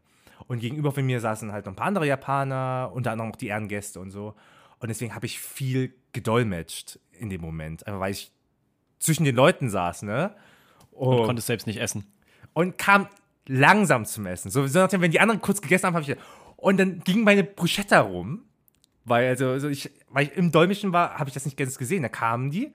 Und 0.47 0.59
gegenüber 0.59 0.91
von 0.91 1.05
mir 1.05 1.19
saßen 1.19 1.51
halt 1.51 1.65
noch 1.65 1.73
ein 1.73 1.75
paar 1.75 1.87
andere 1.87 2.07
Japaner, 2.07 2.91
unter 2.93 3.11
anderem 3.11 3.31
auch 3.31 3.35
die 3.35 3.47
Ehrengäste 3.47 3.99
und 3.99 4.11
so. 4.11 4.35
Und 4.79 4.87
deswegen 4.87 5.13
habe 5.13 5.25
ich 5.25 5.39
viel 5.39 5.93
gedolmetscht 6.13 6.99
in 7.11 7.29
dem 7.29 7.41
Moment, 7.41 7.85
einfach 7.85 7.99
weil 7.99 8.11
ich 8.11 8.31
zwischen 8.99 9.23
den 9.23 9.35
Leuten 9.35 9.69
saß, 9.69 10.03
ne? 10.03 10.35
Und, 10.91 11.19
und 11.19 11.25
konntest 11.25 11.47
selbst 11.47 11.67
nicht 11.67 11.79
essen. 11.79 12.05
Und 12.53 12.77
kam 12.77 13.07
langsam 13.47 14.05
zum 14.05 14.25
Essen. 14.25 14.51
So, 14.51 14.67
so 14.67 14.79
nachdem, 14.79 15.01
wenn 15.01 15.11
die 15.11 15.19
anderen 15.19 15.41
kurz 15.41 15.61
gegessen 15.61 15.87
haben, 15.87 15.95
habe 15.95 16.03
ich. 16.03 16.17
Und 16.57 16.77
dann 16.77 16.99
ging 16.99 17.23
meine 17.23 17.43
Bruschetta 17.43 18.01
rum, 18.01 18.43
weil, 19.05 19.29
also, 19.29 19.49
also 19.49 19.69
ich, 19.69 19.89
weil 20.09 20.27
ich 20.27 20.33
im 20.35 20.51
Dolmischen 20.51 20.91
war, 20.91 21.17
habe 21.17 21.29
ich 21.29 21.33
das 21.33 21.45
nicht 21.45 21.57
ganz 21.57 21.77
gesehen. 21.77 22.03
Da 22.03 22.09
kamen 22.09 22.51
die. 22.51 22.73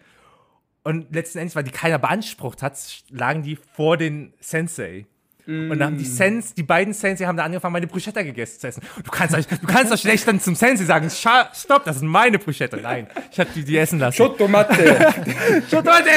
Und 0.83 1.15
letzten 1.15 1.39
Endes, 1.39 1.55
weil 1.55 1.65
die 1.65 1.71
keiner 1.71 1.99
beansprucht 1.99 2.63
hat, 2.63 2.77
lagen 3.09 3.43
die 3.43 3.57
vor 3.57 3.97
den 3.97 4.35
Sensei. 4.41 5.07
Mm. 5.47 5.71
Und 5.71 5.79
dann 5.79 5.93
haben 5.93 5.99
die 5.99 6.05
Sens, 6.05 6.55
die 6.55 6.63
beiden 6.63 6.95
Sensei 6.95 7.27
haben 7.27 7.37
da 7.37 7.45
angefangen, 7.45 7.73
meine 7.73 7.87
Bruschetta 7.87 8.23
gegessen 8.23 8.61
zu 8.61 8.69
essen. 8.69 8.83
Du 9.03 9.11
kannst, 9.11 9.35
du 9.35 9.67
kannst 9.67 9.93
doch 9.93 9.99
schlecht 9.99 10.27
dann 10.27 10.41
zum 10.41 10.55
Sensei 10.55 10.85
sagen, 10.85 11.11
stopp, 11.11 11.85
das 11.85 11.97
ist 11.97 12.03
meine 12.03 12.39
Bruschetta. 12.39 12.77
Nein, 12.77 13.07
ich 13.31 13.39
habe 13.39 13.51
die, 13.55 13.65
die 13.65 13.77
essen 13.77 13.99
lassen. 13.99 14.17
Schotomate. 14.17 15.13
Schotomate! 15.71 16.11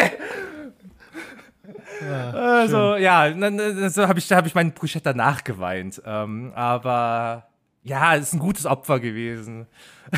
Ja, 2.02 2.30
also, 2.32 2.96
ja, 2.96 3.30
dann 3.30 3.90
so 3.90 4.08
habe 4.08 4.20
ich, 4.20 4.32
hab 4.32 4.46
ich 4.46 4.56
meinen 4.56 4.72
Bruschetta 4.72 5.14
nachgeweint. 5.14 6.02
Ähm, 6.06 6.52
aber 6.56 7.48
ja, 7.88 8.16
es 8.16 8.28
ist 8.28 8.34
ein 8.34 8.40
gutes 8.40 8.66
Opfer 8.66 9.00
gewesen. 9.00 9.66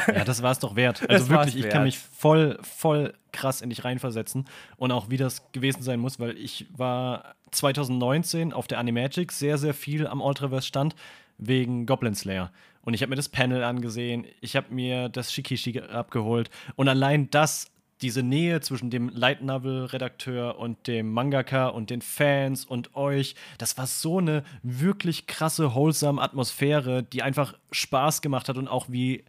Ja, 0.08 0.24
das 0.24 0.42
war 0.42 0.52
es 0.52 0.60
doch 0.60 0.76
wert. 0.76 1.04
Also 1.10 1.30
wirklich, 1.30 1.58
ich 1.58 1.70
kann 1.70 1.84
mich 1.84 2.00
voll, 2.00 2.60
voll 2.62 3.14
krass 3.32 3.62
in 3.62 3.70
dich 3.70 3.86
reinversetzen 3.86 4.48
und 4.78 4.92
auch 4.92 5.10
wie 5.10 5.18
das 5.18 5.52
gewesen 5.52 5.84
sein 5.84 6.00
muss, 6.00 6.20
weil 6.20 6.38
ich 6.38 6.68
war 6.76 7.36
2019 7.52 8.54
auf 8.54 8.68
der 8.68 8.80
Animagic 8.80 9.32
sehr, 9.32 9.58
sehr 9.58 9.74
viel 9.74 10.08
am 10.08 10.22
Ultraverse 10.22 10.68
stand 10.68 10.96
wegen 11.38 11.86
Goblin 11.86 12.16
Slayer. 12.16 12.52
Und 12.82 12.94
ich 12.94 13.02
habe 13.02 13.10
mir 13.10 13.16
das 13.16 13.30
Panel 13.30 13.64
angesehen, 13.64 14.26
ich 14.42 14.56
habe 14.56 14.74
mir 14.74 15.10
das 15.10 15.34
Shikishi 15.34 15.80
abgeholt 15.80 16.50
und 16.76 16.88
allein 16.88 17.30
das 17.30 17.72
diese 18.02 18.24
Nähe 18.24 18.62
zwischen 18.62 18.90
dem 18.90 19.10
Light 19.10 19.42
Novel 19.42 19.86
Redakteur 19.86 20.58
und 20.58 20.88
dem 20.88 21.12
Mangaka 21.12 21.68
und 21.68 21.90
den 21.90 22.02
Fans 22.02 22.64
und 22.66 22.96
euch, 22.96 23.36
das 23.58 23.78
war 23.78 23.88
so 23.88 24.20
eine 24.20 24.44
wirklich 24.64 25.28
krasse 25.28 25.76
wholesome 25.76 26.22
Atmosphäre, 26.22 27.04
die 27.04 27.24
einfach 27.24 27.56
Spaß 27.72 28.22
gemacht 28.22 28.48
hat 28.48 28.58
und 28.58 28.68
auch 28.68 28.86
wie 28.90 29.26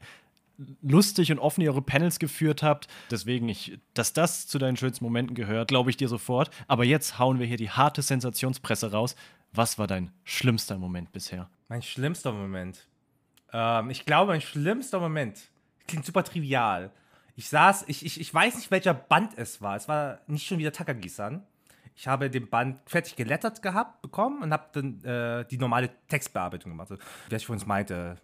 lustig 0.83 1.33
und 1.33 1.39
offen 1.39 1.63
ihr 1.63 1.71
eure 1.71 1.83
Panels 1.83 2.19
geführt 2.19 2.63
habt. 2.63 2.89
Deswegen, 3.11 3.49
ich, 3.49 3.79
dass 3.95 4.13
das 4.13 4.47
zu 4.47 4.59
deinen 4.59 4.77
schönsten 4.77 5.05
Momenten 5.05 5.35
gehört, 5.35 5.69
glaube 5.69 5.91
ich 5.91 5.97
dir 5.97 6.09
sofort. 6.09 6.51
Aber 6.69 6.85
jetzt 6.85 7.19
hauen 7.19 7.39
wir 7.39 7.47
hier 7.47 7.57
die 7.57 7.71
harte 7.71 8.03
Sensationspresse 8.03 8.93
raus. 8.93 9.17
Was 9.53 9.79
war 9.79 9.87
dein 9.87 10.13
schlimmster 10.25 10.79
Moment 10.79 11.13
bisher? 11.13 11.51
Mein 11.69 11.83
schlimmster 11.83 12.33
Moment. 12.33 12.87
Ähm, 13.53 13.91
ich 13.91 14.05
glaube, 14.05 14.33
mein 14.33 14.41
schlimmster 14.41 15.01
Moment 15.01 15.41
klingt 15.87 16.05
super 16.05 16.23
trivial. 16.23 16.93
Ich 17.37 17.49
saß, 17.49 17.85
ich, 17.89 18.05
ich, 18.05 18.21
ich 18.21 18.33
weiß 18.33 18.57
nicht, 18.57 18.71
welcher 18.71 18.95
Band 18.95 19.33
es 19.37 19.63
war. 19.63 19.77
Es 19.77 19.89
war 19.89 20.21
nicht 20.27 20.47
schon 20.47 20.59
wieder 20.59 20.73
Takagi-san. 20.73 21.43
Ich 21.97 22.07
habe 22.07 22.31
den 22.31 22.49
Band 22.49 22.79
fertig 22.87 23.17
gelettert 23.17 23.63
gehabt, 23.63 24.03
bekommen 24.03 24.43
und 24.43 24.53
habe 24.53 24.69
dann 24.73 25.05
äh, 25.05 25.45
die 25.47 25.59
normale 25.59 25.91
Textbearbeitung 26.09 26.73
gemacht. 26.73 26.91
Also, 26.91 27.03
wie 27.29 27.37
ich 27.37 27.47
von 27.47 27.55
uns 27.55 27.67
meinte, 27.67 28.17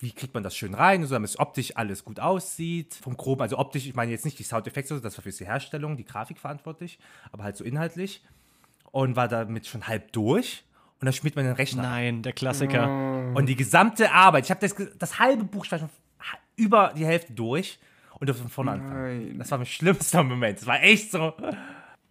wie 0.00 0.12
kriegt 0.12 0.34
man 0.34 0.42
das 0.42 0.56
schön 0.56 0.74
rein, 0.74 1.04
so 1.04 1.14
damit 1.14 1.30
es 1.30 1.38
optisch 1.38 1.76
alles 1.76 2.04
gut 2.04 2.20
aussieht. 2.20 2.94
Vom 3.02 3.16
Groben, 3.16 3.42
also 3.42 3.58
optisch, 3.58 3.86
ich 3.86 3.94
meine 3.94 4.10
jetzt 4.10 4.24
nicht 4.24 4.38
die 4.38 4.44
Soundeffekte, 4.44 5.00
das 5.00 5.16
war 5.16 5.22
für 5.22 5.30
die 5.30 5.44
Herstellung, 5.44 5.96
die 5.96 6.04
Grafik 6.04 6.38
verantwortlich, 6.38 6.98
aber 7.32 7.44
halt 7.44 7.56
so 7.56 7.64
inhaltlich. 7.64 8.24
Und 8.92 9.14
war 9.14 9.28
damit 9.28 9.66
schon 9.66 9.86
halb 9.86 10.10
durch. 10.12 10.64
Und 11.00 11.06
dann 11.06 11.12
schmiert 11.12 11.36
man 11.36 11.44
den 11.44 11.54
Rechner. 11.54 11.82
Nein, 11.82 12.22
der 12.22 12.32
Klassiker. 12.32 13.32
Und 13.34 13.46
die 13.46 13.54
gesamte 13.54 14.10
Arbeit, 14.10 14.44
ich 14.44 14.50
habe 14.50 14.60
das, 14.60 14.74
das 14.98 15.18
halbe 15.18 15.44
Buch 15.44 15.64
schon 15.64 15.88
über 16.56 16.92
die 16.96 17.06
Hälfte 17.06 17.32
durch 17.32 17.78
und 18.18 18.28
durfte 18.28 18.42
von 18.42 18.50
vorne 18.50 18.72
anfangen. 18.72 19.38
Das 19.38 19.50
war 19.50 19.58
mein 19.58 19.66
schlimmster 19.66 20.22
Moment. 20.22 20.58
Das 20.58 20.66
war 20.66 20.82
echt 20.82 21.12
so. 21.12 21.32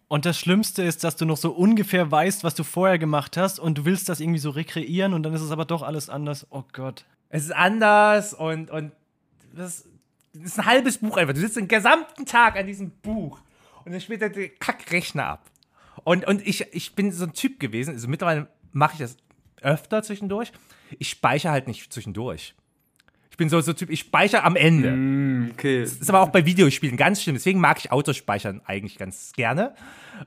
Und 0.07 0.25
das 0.25 0.39
Schlimmste 0.39 0.81
ist, 0.81 1.03
dass 1.03 1.17
du 1.17 1.25
noch 1.25 1.37
so 1.37 1.51
ungefähr 1.51 2.09
weißt, 2.09 2.43
was 2.43 2.55
du 2.55 2.63
vorher 2.63 2.97
gemacht 2.97 3.37
hast 3.37 3.59
und 3.59 3.77
du 3.77 3.85
willst 3.85 4.09
das 4.09 4.19
irgendwie 4.19 4.39
so 4.39 4.49
rekreieren 4.49 5.13
und 5.13 5.21
dann 5.21 5.33
ist 5.33 5.41
es 5.41 5.51
aber 5.51 5.65
doch 5.65 5.83
alles 5.83 6.09
anders. 6.09 6.47
Oh 6.49 6.63
Gott. 6.73 7.05
Es 7.29 7.45
ist 7.45 7.51
anders 7.51 8.33
und, 8.33 8.71
und 8.71 8.91
das, 9.53 9.87
ist 10.33 10.59
ein 10.59 10.65
halbes 10.65 10.97
Buch 10.97 11.17
einfach. 11.17 11.33
Du 11.33 11.39
sitzt 11.39 11.57
den 11.57 11.67
gesamten 11.67 12.25
Tag 12.25 12.55
an 12.57 12.65
diesem 12.67 12.91
Buch 12.91 13.39
und 13.85 13.91
dann 13.91 14.01
spielt 14.01 14.21
er 14.21 14.29
den 14.29 14.51
Kackrechner 14.59 15.25
ab. 15.25 15.45
Und, 16.03 16.25
und 16.27 16.45
ich, 16.47 16.73
ich 16.73 16.95
bin 16.95 17.11
so 17.11 17.25
ein 17.25 17.33
Typ 17.33 17.59
gewesen, 17.59 17.93
also 17.93 18.07
mittlerweile 18.07 18.47
mache 18.71 18.93
ich 18.93 18.99
das 18.99 19.17
öfter 19.61 20.01
zwischendurch. 20.01 20.51
Ich 20.97 21.09
speichere 21.09 21.51
halt 21.51 21.67
nicht 21.67 21.91
zwischendurch 21.91 22.55
bin 23.39 23.49
so 23.49 23.59
so 23.61 23.73
Typ, 23.73 23.89
ich 23.89 24.01
speichere 24.01 24.43
am 24.43 24.55
Ende. 24.55 24.91
Mm, 24.91 25.51
okay. 25.53 25.81
Das 25.81 25.93
ist 25.93 26.09
aber 26.09 26.19
auch 26.19 26.29
bei 26.29 26.45
Videospielen 26.45 26.97
ganz 26.97 27.23
schlimm. 27.23 27.35
Deswegen 27.35 27.59
mag 27.59 27.79
ich 27.79 27.91
Autospeichern 27.91 28.61
eigentlich 28.65 28.97
ganz 28.99 29.31
gerne. 29.31 29.73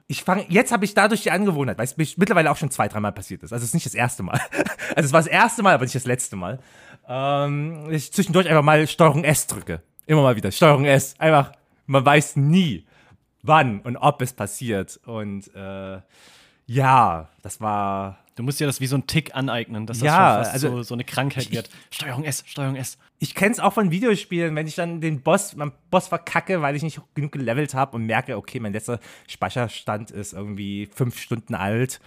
Ich 0.09 0.22
fange, 0.24 0.46
jetzt 0.48 0.72
habe 0.72 0.84
ich 0.86 0.94
dadurch 0.94 1.22
die 1.22 1.30
Angewohnheit, 1.30 1.78
weil 1.78 1.84
es 1.84 2.16
mittlerweile 2.16 2.50
auch 2.50 2.57
schon 2.57 2.70
zwei, 2.70 2.88
dreimal 2.88 3.12
passiert 3.12 3.42
ist. 3.42 3.53
Also 3.53 3.62
es 3.62 3.68
ist 3.68 3.74
nicht 3.74 3.86
das 3.86 3.94
erste 3.94 4.24
Mal. 4.24 4.40
Also 4.94 5.07
es 5.07 5.12
war 5.12 5.20
das 5.20 5.28
erste 5.28 5.62
Mal, 5.62 5.74
aber 5.74 5.84
nicht 5.84 5.94
das 5.94 6.05
letzte 6.05 6.36
Mal. 6.36 6.59
Ähm, 7.09 7.88
ich 7.90 8.12
zwischendurch 8.12 8.48
einfach 8.48 8.62
mal 8.62 8.86
Steuerung 8.86 9.24
S 9.24 9.46
drücke. 9.46 9.82
Immer 10.07 10.22
mal 10.22 10.37
wieder. 10.37 10.50
Steuerung 10.50 10.84
S. 10.84 11.14
Einfach, 11.18 11.53
man 11.87 12.04
weiß 12.04 12.37
nie, 12.37 12.87
wann 13.42 13.80
und 13.80 13.96
ob 13.96 14.22
es 14.22 14.33
passiert. 14.33 15.00
Und 15.04 15.54
äh, 15.54 16.00
ja, 16.66 17.29
das 17.42 17.61
war 17.61 18.22
Du 18.34 18.42
musst 18.42 18.61
ja 18.61 18.66
das 18.66 18.80
wie 18.80 18.87
so 18.87 18.96
ein 18.96 19.07
Tick 19.07 19.34
aneignen, 19.34 19.87
dass 19.87 19.99
das 19.99 20.07
ja, 20.07 20.37
fast 20.38 20.54
also, 20.54 20.68
so, 20.76 20.83
so 20.83 20.95
eine 20.95 21.04
Krankheit 21.04 21.45
ich, 21.45 21.53
wird. 21.53 21.68
Steuerung 21.91 22.24
S, 22.24 22.45
Steuerung 22.46 22.76
S. 22.76 22.96
Ich 23.18 23.34
kenne 23.34 23.53
es 23.53 23.61
auch 23.61 23.74
von 23.74 23.91
Videospielen, 23.91 24.57
wenn 24.57 24.66
ich 24.66 24.74
dann 24.74 25.03
den 25.03 25.20
Boss, 25.20 25.54
meinen 25.54 25.72
Boss 25.91 26.08
verkacke, 26.08 26.62
weil 26.62 26.74
ich 26.74 26.83
nicht 26.83 26.99
genug 27.14 27.33
gelevelt 27.33 27.74
habe 27.74 27.95
und 27.95 28.07
merke, 28.07 28.38
okay, 28.38 28.58
mein 28.58 28.72
letzter 28.72 29.00
Speicherstand 29.29 30.11
ist 30.11 30.33
irgendwie 30.33 30.88
fünf 30.95 31.18
Stunden 31.20 31.54
alt 31.54 32.00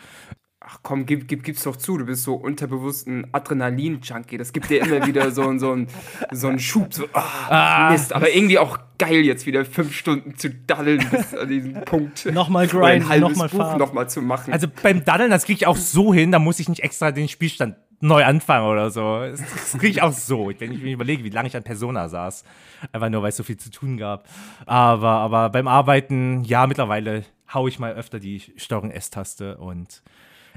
ach 0.68 0.80
komm, 0.82 1.06
gib, 1.06 1.28
gib, 1.28 1.44
gib's 1.44 1.64
doch 1.64 1.76
zu, 1.76 1.98
du 1.98 2.06
bist 2.06 2.24
so 2.24 2.34
unterbewusst 2.34 3.08
ein 3.08 3.28
Adrenalin-Junkie. 3.32 4.38
Das 4.38 4.52
gibt 4.52 4.70
dir 4.70 4.82
immer 4.82 5.06
wieder 5.06 5.32
so, 5.32 5.58
so, 5.58 5.72
ein, 5.72 5.88
so 6.32 6.48
einen 6.48 6.60
Schub, 6.60 6.94
so, 6.94 7.06
ah, 7.14 7.24
ah, 7.50 7.92
Mist. 7.92 8.14
Aber 8.14 8.34
irgendwie 8.34 8.58
auch 8.58 8.80
geil, 8.98 9.22
jetzt 9.22 9.46
wieder 9.46 9.66
fünf 9.66 9.96
Stunden 9.96 10.36
zu 10.38 10.50
daddeln 10.50 11.06
bis 11.12 11.36
an 11.36 11.48
diesem 11.48 11.74
Punkt. 11.86 12.26
nochmal 12.34 12.68
grinden, 12.68 13.20
nochmal 13.20 13.50
fahren. 13.50 13.78
nochmal 13.78 14.10
zu 14.10 14.22
machen. 14.22 14.54
Also 14.54 14.68
beim 14.82 15.04
Daddeln, 15.04 15.30
das 15.30 15.46
kriege 15.46 15.58
ich 15.58 15.68
auch 15.68 15.78
so 15.78 16.14
hin, 16.14 16.32
da 16.32 16.40
muss 16.40 16.60
ich 16.60 16.68
nicht 16.68 16.82
extra 16.82 17.12
den 17.12 17.28
Spielstand 17.28 17.76
neu 18.02 18.24
anfangen 18.24 18.68
oder 18.68 18.90
so. 18.90 19.20
Das, 19.20 19.40
das 19.40 19.72
kriege 19.74 19.88
ich 19.88 20.02
auch 20.02 20.14
so, 20.14 20.52
wenn 20.58 20.72
ich 20.72 20.82
mir 20.82 20.94
überlege, 20.94 21.24
wie 21.24 21.30
lange 21.30 21.48
ich 21.48 21.56
an 21.56 21.64
Persona 21.64 22.10
saß. 22.10 22.44
Einfach 22.92 23.10
nur, 23.10 23.22
weil 23.22 23.30
es 23.30 23.38
so 23.38 23.44
viel 23.44 23.58
zu 23.58 23.70
tun 23.70 23.98
gab. 23.98 24.28
Aber, 24.66 25.12
aber 25.12 25.50
beim 25.50 25.68
Arbeiten, 25.68 26.44
ja, 26.44 26.68
mittlerweile 26.68 27.24
haue 27.54 27.70
ich 27.70 27.80
mal 27.80 27.94
öfter 27.94 28.20
die 28.20 28.42
Steuerung 28.58 28.92
S-Taste 28.92 29.58
und 29.58 30.02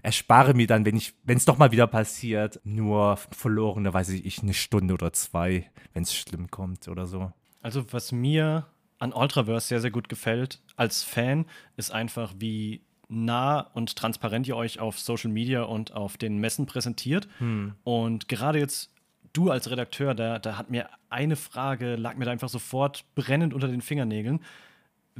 erspare 0.03 0.55
mir 0.55 0.67
dann, 0.67 0.85
wenn 0.85 0.97
ich, 0.97 1.15
wenn 1.25 1.37
es 1.37 1.45
doch 1.45 1.59
mal 1.59 1.73
wieder 1.73 1.87
passiert, 1.87 2.61
nur 2.65 3.17
verlorene, 3.17 3.93
weiß 3.93 4.11
ich, 4.11 4.43
eine 4.43 4.55
Stunde 4.55 4.95
oder 4.95 5.13
zwei, 5.13 5.71
wenn 5.93 6.03
es 6.03 6.15
schlimm 6.15 6.51
kommt 6.51 6.89
oder 6.89 7.07
so. 7.07 7.33
Also 7.63 7.93
was 7.93 8.13
mir 8.13 8.67
an 8.99 9.13
Ultraverse 9.13 9.69
sehr, 9.69 9.81
sehr 9.81 9.91
gut 9.91 10.09
gefällt 10.09 10.61
als 10.77 11.03
Fan, 11.03 11.47
ist 11.77 11.93
einfach, 11.93 12.35
wie 12.39 12.83
nah 13.09 13.61
und 13.61 13.97
transparent 13.97 14.47
ihr 14.47 14.57
euch 14.57 14.81
auf 14.81 14.99
Social 14.99 15.31
Media 15.31 15.63
und 15.63 15.93
auf 15.93 16.17
den 16.17 16.39
Messen 16.39 16.67
präsentiert. 16.67 17.29
Hm. 17.39 17.75
Und 17.85 18.29
gerade 18.29 18.59
jetzt 18.59 18.91
du 19.33 19.51
als 19.51 19.71
Redakteur, 19.71 20.15
da, 20.15 20.39
da 20.39 20.59
hat 20.59 20.71
mir 20.71 20.89
eine 21.11 21.37
Frage, 21.37 21.97
lag 21.97 22.17
mir 22.17 22.25
da 22.25 22.33
einfach 22.33 22.49
sofort 22.49 23.05
brennend 23.15 23.55
unter 23.55 23.69
den 23.69 23.81
Fingernägeln 23.81 24.41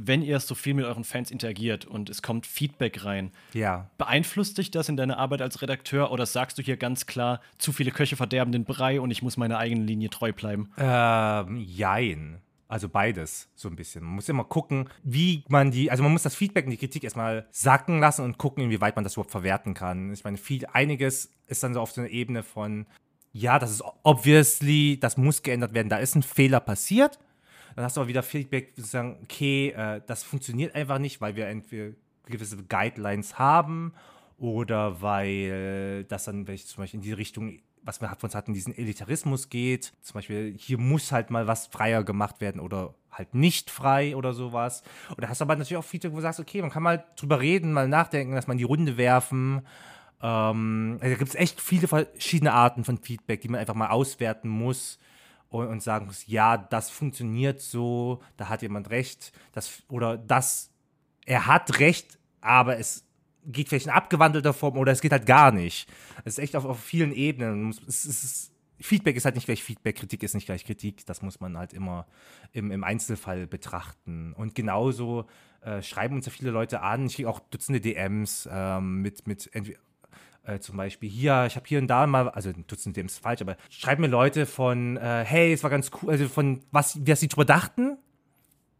wenn 0.01 0.21
ihr 0.21 0.39
so 0.39 0.55
viel 0.55 0.73
mit 0.73 0.85
euren 0.85 1.03
Fans 1.03 1.31
interagiert 1.31 1.85
und 1.85 2.09
es 2.09 2.21
kommt 2.21 2.45
Feedback 2.45 3.03
rein, 3.05 3.31
Ja. 3.53 3.89
beeinflusst 3.97 4.57
dich 4.57 4.71
das 4.71 4.89
in 4.89 4.97
deiner 4.97 5.17
Arbeit 5.17 5.41
als 5.41 5.61
Redakteur 5.61 6.11
oder 6.11 6.25
sagst 6.25 6.57
du 6.57 6.61
hier 6.61 6.77
ganz 6.77 7.05
klar, 7.05 7.41
zu 7.57 7.71
viele 7.71 7.91
Köche 7.91 8.15
verderben 8.15 8.51
den 8.51 8.65
Brei 8.65 8.99
und 9.01 9.11
ich 9.11 9.21
muss 9.21 9.37
meiner 9.37 9.57
eigenen 9.57 9.85
Linie 9.87 10.09
treu 10.09 10.33
bleiben? 10.33 10.71
Ähm, 10.77 11.57
jein. 11.57 12.41
Also 12.67 12.87
beides, 12.87 13.49
so 13.55 13.67
ein 13.67 13.75
bisschen. 13.75 14.03
Man 14.03 14.13
muss 14.13 14.29
immer 14.29 14.43
gucken, 14.43 14.89
wie 15.03 15.43
man 15.47 15.71
die, 15.71 15.89
also 15.89 16.03
man 16.03 16.11
muss 16.11 16.21
das 16.21 16.35
Feedback 16.35 16.65
und 16.65 16.71
die 16.71 16.77
Kritik 16.77 17.03
erstmal 17.03 17.47
sacken 17.49 17.99
lassen 17.99 18.23
und 18.23 18.37
gucken, 18.37 18.63
inwieweit 18.63 18.95
man 18.95 19.03
das 19.03 19.13
überhaupt 19.13 19.31
verwerten 19.31 19.73
kann. 19.73 20.13
Ich 20.13 20.23
meine, 20.23 20.37
viel, 20.37 20.67
einiges 20.71 21.31
ist 21.47 21.63
dann 21.63 21.73
so 21.73 21.81
auf 21.81 21.91
so 21.91 22.01
einer 22.01 22.11
Ebene 22.11 22.43
von, 22.43 22.85
ja, 23.31 23.57
das 23.57 23.71
ist 23.71 23.83
obviously, 24.03 24.99
das 24.99 25.17
muss 25.17 25.41
geändert 25.41 25.73
werden, 25.73 25.89
da 25.89 25.97
ist 25.97 26.15
ein 26.15 26.21
Fehler 26.21 26.59
passiert. 26.59 27.17
Dann 27.75 27.85
hast 27.85 27.97
du 27.97 28.01
aber 28.01 28.07
wieder 28.07 28.23
Feedback, 28.23 28.73
sozusagen, 28.75 29.19
okay, 29.23 29.69
äh, 29.69 30.01
das 30.05 30.23
funktioniert 30.23 30.75
einfach 30.75 30.99
nicht, 30.99 31.21
weil 31.21 31.35
wir 31.35 31.47
entweder 31.47 31.95
gewisse 32.25 32.57
Guidelines 32.63 33.39
haben 33.39 33.93
oder 34.37 35.01
weil 35.01 36.05
das 36.05 36.25
dann 36.25 36.45
vielleicht 36.45 36.67
zum 36.67 36.83
Beispiel 36.83 36.99
in 36.99 37.03
die 37.03 37.13
Richtung, 37.13 37.59
was 37.83 38.01
wir 38.01 38.07
von 38.09 38.27
uns 38.27 38.35
hatten, 38.35 38.53
diesen 38.53 38.77
Elitarismus 38.77 39.49
geht. 39.49 39.93
Zum 40.01 40.13
Beispiel, 40.13 40.55
hier 40.57 40.77
muss 40.77 41.11
halt 41.11 41.29
mal 41.29 41.47
was 41.47 41.67
freier 41.67 42.03
gemacht 42.03 42.39
werden 42.39 42.61
oder 42.61 42.93
halt 43.11 43.33
nicht 43.33 43.69
frei 43.69 44.15
oder 44.15 44.33
sowas. 44.33 44.83
Oder 45.17 45.29
hast 45.29 45.41
du 45.41 45.45
aber 45.45 45.55
natürlich 45.55 45.77
auch 45.77 45.83
Feedback, 45.83 46.11
wo 46.11 46.17
du 46.17 46.21
sagst, 46.21 46.39
okay, 46.39 46.61
man 46.61 46.69
kann 46.69 46.83
mal 46.83 47.03
drüber 47.15 47.39
reden, 47.39 47.73
mal 47.73 47.87
nachdenken, 47.87 48.35
dass 48.35 48.47
man 48.47 48.57
die 48.57 48.63
Runde 48.63 48.97
werfen. 48.97 49.61
Ähm, 50.21 50.99
also 51.01 51.13
da 51.13 51.17
gibt 51.17 51.29
es 51.29 51.35
echt 51.35 51.59
viele 51.59 51.87
verschiedene 51.87 52.53
Arten 52.53 52.83
von 52.83 52.97
Feedback, 52.97 53.41
die 53.41 53.49
man 53.49 53.59
einfach 53.59 53.75
mal 53.75 53.89
auswerten 53.89 54.49
muss 54.49 54.99
und, 55.49 55.67
und 55.67 55.83
sagen 55.83 56.05
muss, 56.05 56.25
ja, 56.27 56.57
das 56.57 56.89
funktioniert 56.89 57.59
so, 57.59 58.21
da 58.37 58.49
hat 58.49 58.61
jemand 58.61 58.89
recht, 58.89 59.31
das, 59.51 59.83
oder 59.89 60.17
das, 60.17 60.71
er 61.25 61.47
hat 61.47 61.79
recht, 61.79 62.17
aber 62.41 62.77
es 62.77 63.05
geht 63.45 63.69
vielleicht 63.69 63.87
in 63.87 63.91
abgewandelter 63.91 64.53
Form 64.53 64.77
oder 64.77 64.91
es 64.91 65.01
geht 65.01 65.11
halt 65.11 65.25
gar 65.25 65.51
nicht. 65.51 65.89
Es 66.23 66.33
ist 66.33 66.39
echt 66.39 66.55
auf, 66.55 66.65
auf 66.65 66.79
vielen 66.79 67.11
Ebenen. 67.11 67.69
Es, 67.69 68.05
es 68.05 68.23
ist, 68.23 68.53
Feedback 68.79 69.15
ist 69.15 69.25
halt 69.25 69.35
nicht 69.35 69.45
gleich 69.45 69.63
Feedback, 69.63 69.97
Kritik 69.97 70.23
ist 70.23 70.35
nicht 70.35 70.45
gleich 70.45 70.65
Kritik. 70.65 71.05
Das 71.05 71.21
muss 71.21 71.39
man 71.39 71.57
halt 71.57 71.73
immer 71.73 72.05
im, 72.51 72.71
im 72.71 72.83
Einzelfall 72.83 73.47
betrachten. 73.47 74.33
Und 74.33 74.55
genauso 74.55 75.25
äh, 75.61 75.81
schreiben 75.81 76.15
uns 76.15 76.25
ja 76.25 76.31
viele 76.31 76.51
Leute 76.51 76.81
an. 76.81 77.07
Ich 77.07 77.15
kriege 77.15 77.29
auch 77.29 77.39
Dutzende 77.39 77.81
DMs 77.81 78.47
ähm, 78.51 79.01
mit, 79.01 79.27
mit 79.27 79.49
äh, 80.49 80.59
zum 80.59 80.77
Beispiel 80.77 81.09
hier, 81.09 81.45
ich 81.45 81.55
habe 81.55 81.67
hier 81.67 81.79
und 81.79 81.87
da 81.87 82.07
mal, 82.07 82.29
also 82.29 82.51
Dutzend 82.51 82.97
DMs 82.97 83.13
ist 83.13 83.23
falsch, 83.23 83.41
aber 83.41 83.57
schreiben 83.69 84.01
mir 84.01 84.07
Leute 84.07 84.45
von, 84.45 84.97
äh, 84.97 85.23
hey, 85.25 85.53
es 85.53 85.63
war 85.63 85.69
ganz 85.69 85.91
cool, 86.01 86.11
also 86.11 86.27
von 86.27 86.61
was, 86.71 86.99
was 87.05 87.19
sie 87.19 87.27
drüber 87.27 87.45
dachten. 87.45 87.97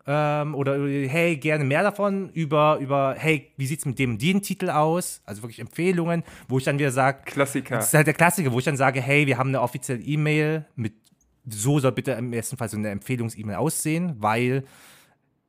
Ähm, 0.07 0.55
oder 0.55 0.75
hey, 0.79 1.37
gerne 1.37 1.63
mehr 1.63 1.83
davon 1.83 2.29
über, 2.29 2.77
über 2.79 3.15
hey, 3.17 3.51
wie 3.57 3.67
sieht 3.67 3.79
es 3.79 3.85
mit 3.85 3.99
dem 3.99 4.11
und 4.11 4.21
den 4.21 4.41
Titel 4.41 4.69
aus? 4.69 5.21
Also 5.25 5.43
wirklich 5.43 5.59
Empfehlungen, 5.59 6.23
wo 6.47 6.57
ich 6.57 6.63
dann 6.63 6.79
wieder 6.79 6.91
sage, 6.91 7.19
Klassiker. 7.25 7.75
das 7.75 7.87
ist 7.87 7.93
halt 7.93 8.07
der 8.07 8.15
Klassiker, 8.15 8.51
wo 8.51 8.59
ich 8.59 8.65
dann 8.65 8.77
sage, 8.77 9.01
hey, 9.01 9.27
wir 9.27 9.37
haben 9.37 9.49
eine 9.49 9.61
offizielle 9.61 10.01
E-Mail 10.01 10.65
mit, 10.75 10.93
so 11.47 11.79
soll 11.79 11.91
bitte 11.91 12.13
im 12.13 12.33
ersten 12.33 12.57
Fall 12.57 12.69
so 12.69 12.77
eine 12.77 12.89
Empfehlungs-E-Mail 12.89 13.57
aussehen, 13.57 14.15
weil 14.17 14.63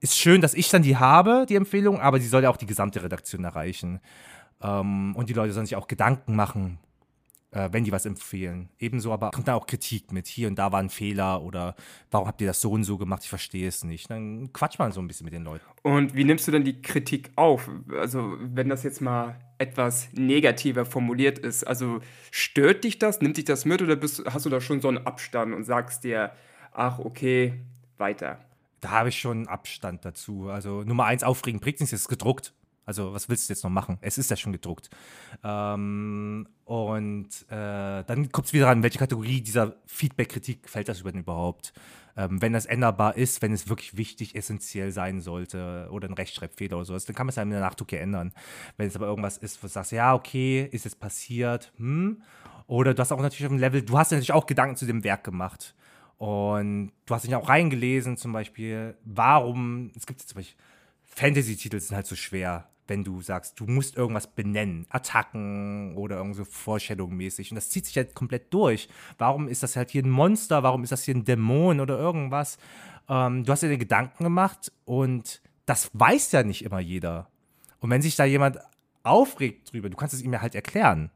ist 0.00 0.18
schön, 0.18 0.40
dass 0.40 0.54
ich 0.54 0.68
dann 0.70 0.82
die 0.82 0.96
habe, 0.96 1.44
die 1.48 1.56
Empfehlung, 1.56 2.00
aber 2.00 2.18
die 2.18 2.26
soll 2.26 2.42
ja 2.42 2.50
auch 2.50 2.56
die 2.56 2.66
gesamte 2.66 3.02
Redaktion 3.02 3.44
erreichen. 3.44 4.00
Ähm, 4.62 5.14
und 5.16 5.28
die 5.28 5.34
Leute 5.34 5.52
sollen 5.52 5.66
sich 5.66 5.76
auch 5.76 5.88
Gedanken 5.88 6.36
machen, 6.36 6.78
äh, 7.52 7.68
wenn 7.72 7.84
die 7.84 7.92
was 7.92 8.06
empfehlen. 8.06 8.68
Ebenso 8.78 9.12
aber 9.12 9.30
kommt 9.30 9.48
da 9.48 9.54
auch 9.54 9.66
Kritik 9.66 10.12
mit. 10.12 10.26
Hier 10.26 10.48
und 10.48 10.56
da 10.56 10.72
war 10.72 10.80
ein 10.80 10.90
Fehler 10.90 11.42
oder 11.42 11.74
warum 12.10 12.28
habt 12.28 12.40
ihr 12.40 12.46
das 12.46 12.60
so 12.60 12.70
und 12.72 12.84
so 12.84 12.98
gemacht? 12.98 13.22
Ich 13.24 13.28
verstehe 13.28 13.66
es 13.66 13.84
nicht. 13.84 14.10
Dann 14.10 14.52
quatscht 14.52 14.78
man 14.78 14.92
so 14.92 15.00
ein 15.00 15.08
bisschen 15.08 15.24
mit 15.24 15.34
den 15.34 15.44
Leuten. 15.44 15.64
Und 15.82 16.14
wie 16.14 16.24
nimmst 16.24 16.46
du 16.46 16.52
denn 16.52 16.64
die 16.64 16.80
Kritik 16.80 17.30
auf? 17.36 17.70
Also, 17.98 18.36
wenn 18.40 18.68
das 18.68 18.82
jetzt 18.82 19.00
mal 19.00 19.36
etwas 19.58 20.08
negativer 20.12 20.86
formuliert 20.86 21.38
ist, 21.38 21.64
also 21.64 22.00
stört 22.30 22.84
dich 22.84 22.98
das? 22.98 23.20
Nimmt 23.20 23.36
dich 23.36 23.44
das 23.44 23.64
mit 23.64 23.82
oder 23.82 23.96
bist, 23.96 24.22
hast 24.26 24.46
du 24.46 24.50
da 24.50 24.60
schon 24.60 24.80
so 24.80 24.88
einen 24.88 25.06
Abstand 25.06 25.54
und 25.54 25.64
sagst 25.64 26.04
dir, 26.04 26.32
ach, 26.72 26.98
okay, 26.98 27.54
weiter? 27.98 28.38
Da 28.80 28.90
habe 28.90 29.10
ich 29.10 29.18
schon 29.18 29.46
Abstand 29.48 30.04
dazu. 30.04 30.48
Also 30.48 30.82
Nummer 30.82 31.04
eins, 31.04 31.22
aufregend 31.22 31.62
bringt 31.62 31.80
nichts, 31.80 31.92
es 31.92 32.02
ist 32.02 32.08
gedruckt. 32.08 32.54
Also 32.90 33.12
was 33.12 33.28
willst 33.28 33.48
du 33.48 33.52
jetzt 33.52 33.62
noch 33.62 33.70
machen? 33.70 33.98
Es 34.00 34.18
ist 34.18 34.30
ja 34.30 34.36
schon 34.36 34.50
gedruckt. 34.50 34.90
Ähm, 35.44 36.48
und 36.64 37.28
äh, 37.48 38.02
dann 38.02 38.32
kommt 38.32 38.48
es 38.48 38.52
wieder 38.52 38.68
an, 38.68 38.82
welche 38.82 38.98
Kategorie 38.98 39.42
dieser 39.42 39.76
Feedback-Kritik 39.86 40.68
fällt 40.68 40.88
das 40.88 41.02
überhaupt? 41.02 41.72
Ähm, 42.16 42.42
wenn 42.42 42.52
das 42.52 42.66
änderbar 42.66 43.16
ist, 43.16 43.42
wenn 43.42 43.52
es 43.52 43.68
wirklich 43.68 43.96
wichtig, 43.96 44.34
essentiell 44.34 44.90
sein 44.90 45.20
sollte 45.20 45.86
oder 45.92 46.08
ein 46.08 46.14
Rechtschreibfehler 46.14 46.78
oder 46.78 46.84
sowas, 46.84 47.04
dann 47.04 47.14
kann 47.14 47.26
man 47.26 47.30
es 47.30 47.36
ja 47.36 47.44
in 47.44 47.50
der 47.50 47.60
Nachdruck 47.60 47.92
ändern. 47.92 48.32
Wenn 48.76 48.88
es 48.88 48.96
aber 48.96 49.06
irgendwas 49.06 49.38
ist, 49.38 49.62
wo 49.62 49.68
du 49.68 49.72
sagst, 49.72 49.92
ja, 49.92 50.12
okay, 50.12 50.68
ist 50.72 50.84
jetzt 50.84 50.98
passiert, 50.98 51.72
hm? 51.76 52.22
Oder 52.66 52.92
du 52.92 53.00
hast 53.00 53.12
auch 53.12 53.20
natürlich 53.20 53.46
auf 53.46 53.52
dem 53.52 53.60
Level, 53.60 53.82
du 53.82 53.96
hast 53.96 54.10
natürlich 54.10 54.32
auch 54.32 54.46
Gedanken 54.46 54.74
zu 54.74 54.86
dem 54.86 55.04
Werk 55.04 55.22
gemacht. 55.22 55.76
Und 56.18 56.90
du 57.06 57.14
hast 57.14 57.24
dich 57.24 57.36
auch 57.36 57.48
reingelesen, 57.48 58.16
zum 58.16 58.32
Beispiel, 58.32 58.96
warum, 59.04 59.92
es 59.94 60.06
gibt 60.06 60.22
zum 60.22 60.34
Beispiel, 60.34 60.58
Fantasy-Titel 61.10 61.80
sind 61.80 61.96
halt 61.96 62.06
so 62.06 62.16
schwer, 62.16 62.68
wenn 62.90 63.04
du 63.04 63.22
sagst, 63.22 63.58
du 63.58 63.66
musst 63.66 63.96
irgendwas 63.96 64.26
benennen, 64.26 64.86
Attacken 64.90 65.96
oder 65.96 66.16
irgend 66.16 66.36
so 66.36 66.42
Foreshadowing-mäßig. 66.42 67.50
Und 67.50 67.54
das 67.54 67.70
zieht 67.70 67.86
sich 67.86 67.96
halt 67.96 68.14
komplett 68.14 68.52
durch. 68.52 68.88
Warum 69.16 69.48
ist 69.48 69.62
das 69.62 69.76
halt 69.76 69.90
hier 69.90 70.02
ein 70.02 70.10
Monster? 70.10 70.62
Warum 70.62 70.82
ist 70.82 70.92
das 70.92 71.04
hier 71.04 71.14
ein 71.14 71.24
Dämon 71.24 71.80
oder 71.80 71.98
irgendwas? 71.98 72.58
Ähm, 73.08 73.44
du 73.44 73.52
hast 73.52 73.62
dir 73.62 73.68
den 73.68 73.78
Gedanken 73.78 74.24
gemacht 74.24 74.72
und 74.84 75.40
das 75.64 75.90
weiß 75.94 76.32
ja 76.32 76.42
nicht 76.42 76.64
immer 76.64 76.80
jeder. 76.80 77.30
Und 77.78 77.90
wenn 77.90 78.02
sich 78.02 78.16
da 78.16 78.24
jemand 78.24 78.58
aufregt 79.02 79.72
drüber, 79.72 79.88
du 79.88 79.96
kannst 79.96 80.14
es 80.14 80.22
ihm 80.22 80.32
ja 80.32 80.42
halt 80.42 80.54
erklären 80.54 81.10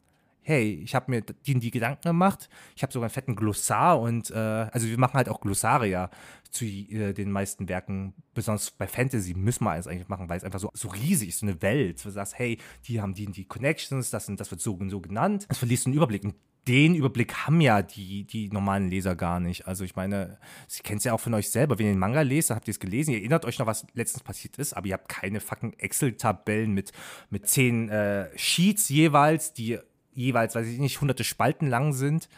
hey, 0.44 0.80
ich 0.84 0.94
habe 0.94 1.10
mir 1.10 1.22
die, 1.22 1.58
die 1.58 1.70
Gedanken 1.70 2.02
gemacht, 2.02 2.48
ich 2.76 2.82
habe 2.82 2.92
sogar 2.92 3.06
einen 3.06 3.14
fetten 3.14 3.34
Glossar 3.34 4.00
und 4.00 4.30
äh, 4.30 4.34
also 4.34 4.86
wir 4.86 4.98
machen 4.98 5.14
halt 5.14 5.28
auch 5.28 5.40
Glossare 5.40 5.88
ja 5.88 6.10
zu 6.50 6.64
äh, 6.64 7.12
den 7.12 7.32
meisten 7.32 7.68
Werken, 7.68 8.14
besonders 8.32 8.70
bei 8.70 8.86
Fantasy 8.86 9.34
müssen 9.34 9.64
wir 9.64 9.76
es 9.76 9.86
eigentlich 9.86 10.08
machen, 10.08 10.28
weil 10.28 10.38
es 10.38 10.44
einfach 10.44 10.60
so, 10.60 10.70
so 10.72 10.88
riesig 10.88 11.30
ist, 11.30 11.40
so 11.40 11.46
eine 11.46 11.60
Welt. 11.62 12.04
Du 12.04 12.10
sagst, 12.10 12.38
hey, 12.38 12.58
die 12.86 13.00
haben 13.00 13.14
die, 13.14 13.26
die 13.26 13.44
Connections, 13.44 14.10
das, 14.10 14.26
sind, 14.26 14.38
das 14.38 14.50
wird 14.50 14.60
so 14.60 14.74
und 14.74 14.90
so 14.90 15.00
genannt. 15.00 15.46
Das 15.48 15.58
verlierst 15.58 15.86
du 15.86 15.90
einen 15.90 15.96
Überblick. 15.96 16.24
Und 16.24 16.36
den 16.66 16.94
Überblick 16.94 17.34
haben 17.46 17.60
ja 17.60 17.82
die, 17.82 18.24
die 18.24 18.48
normalen 18.48 18.88
Leser 18.88 19.16
gar 19.16 19.40
nicht. 19.40 19.66
Also 19.66 19.84
ich 19.84 19.96
meine, 19.96 20.38
Sie 20.66 20.82
kennt 20.82 20.98
es 20.98 21.04
ja 21.04 21.12
auch 21.12 21.20
von 21.20 21.34
euch 21.34 21.50
selber. 21.50 21.78
Wenn 21.78 21.86
ihr 21.86 21.92
den 21.92 21.98
Manga 21.98 22.22
lest, 22.22 22.50
dann 22.50 22.56
habt 22.56 22.68
ihr 22.68 22.72
es 22.72 22.80
gelesen, 22.80 23.10
ihr 23.12 23.18
erinnert 23.18 23.44
euch 23.44 23.58
noch, 23.58 23.66
was 23.66 23.86
letztens 23.92 24.22
passiert 24.22 24.56
ist, 24.56 24.74
aber 24.74 24.86
ihr 24.86 24.94
habt 24.94 25.08
keine 25.08 25.40
fucking 25.40 25.74
Excel-Tabellen 25.74 26.72
mit, 26.72 26.92
mit 27.30 27.48
zehn 27.48 27.88
äh, 27.90 28.30
Sheets 28.38 28.88
jeweils, 28.88 29.52
die 29.52 29.78
jeweils, 30.14 30.54
weiß 30.54 30.66
ich 30.66 30.78
nicht, 30.78 31.00
hunderte 31.00 31.24
Spalten 31.24 31.68
lang 31.68 31.92
sind. 31.92 32.28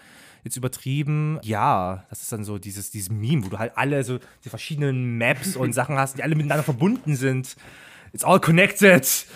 Jetzt 0.44 0.56
übertrieben. 0.56 1.40
Ja, 1.42 2.04
das 2.08 2.22
ist 2.22 2.32
dann 2.32 2.44
so 2.44 2.58
dieses, 2.58 2.90
dieses 2.90 3.10
Meme, 3.10 3.44
wo 3.44 3.48
du 3.48 3.58
halt 3.58 3.72
alle 3.76 4.04
so 4.04 4.18
die 4.44 4.48
verschiedenen 4.48 5.18
Maps 5.18 5.56
und 5.56 5.72
Sachen 5.74 5.98
hast, 5.98 6.18
die 6.18 6.22
alle 6.22 6.36
miteinander 6.36 6.62
verbunden 6.62 7.16
sind. 7.16 7.56
It's 8.12 8.24
all 8.24 8.40
connected. 8.40 9.26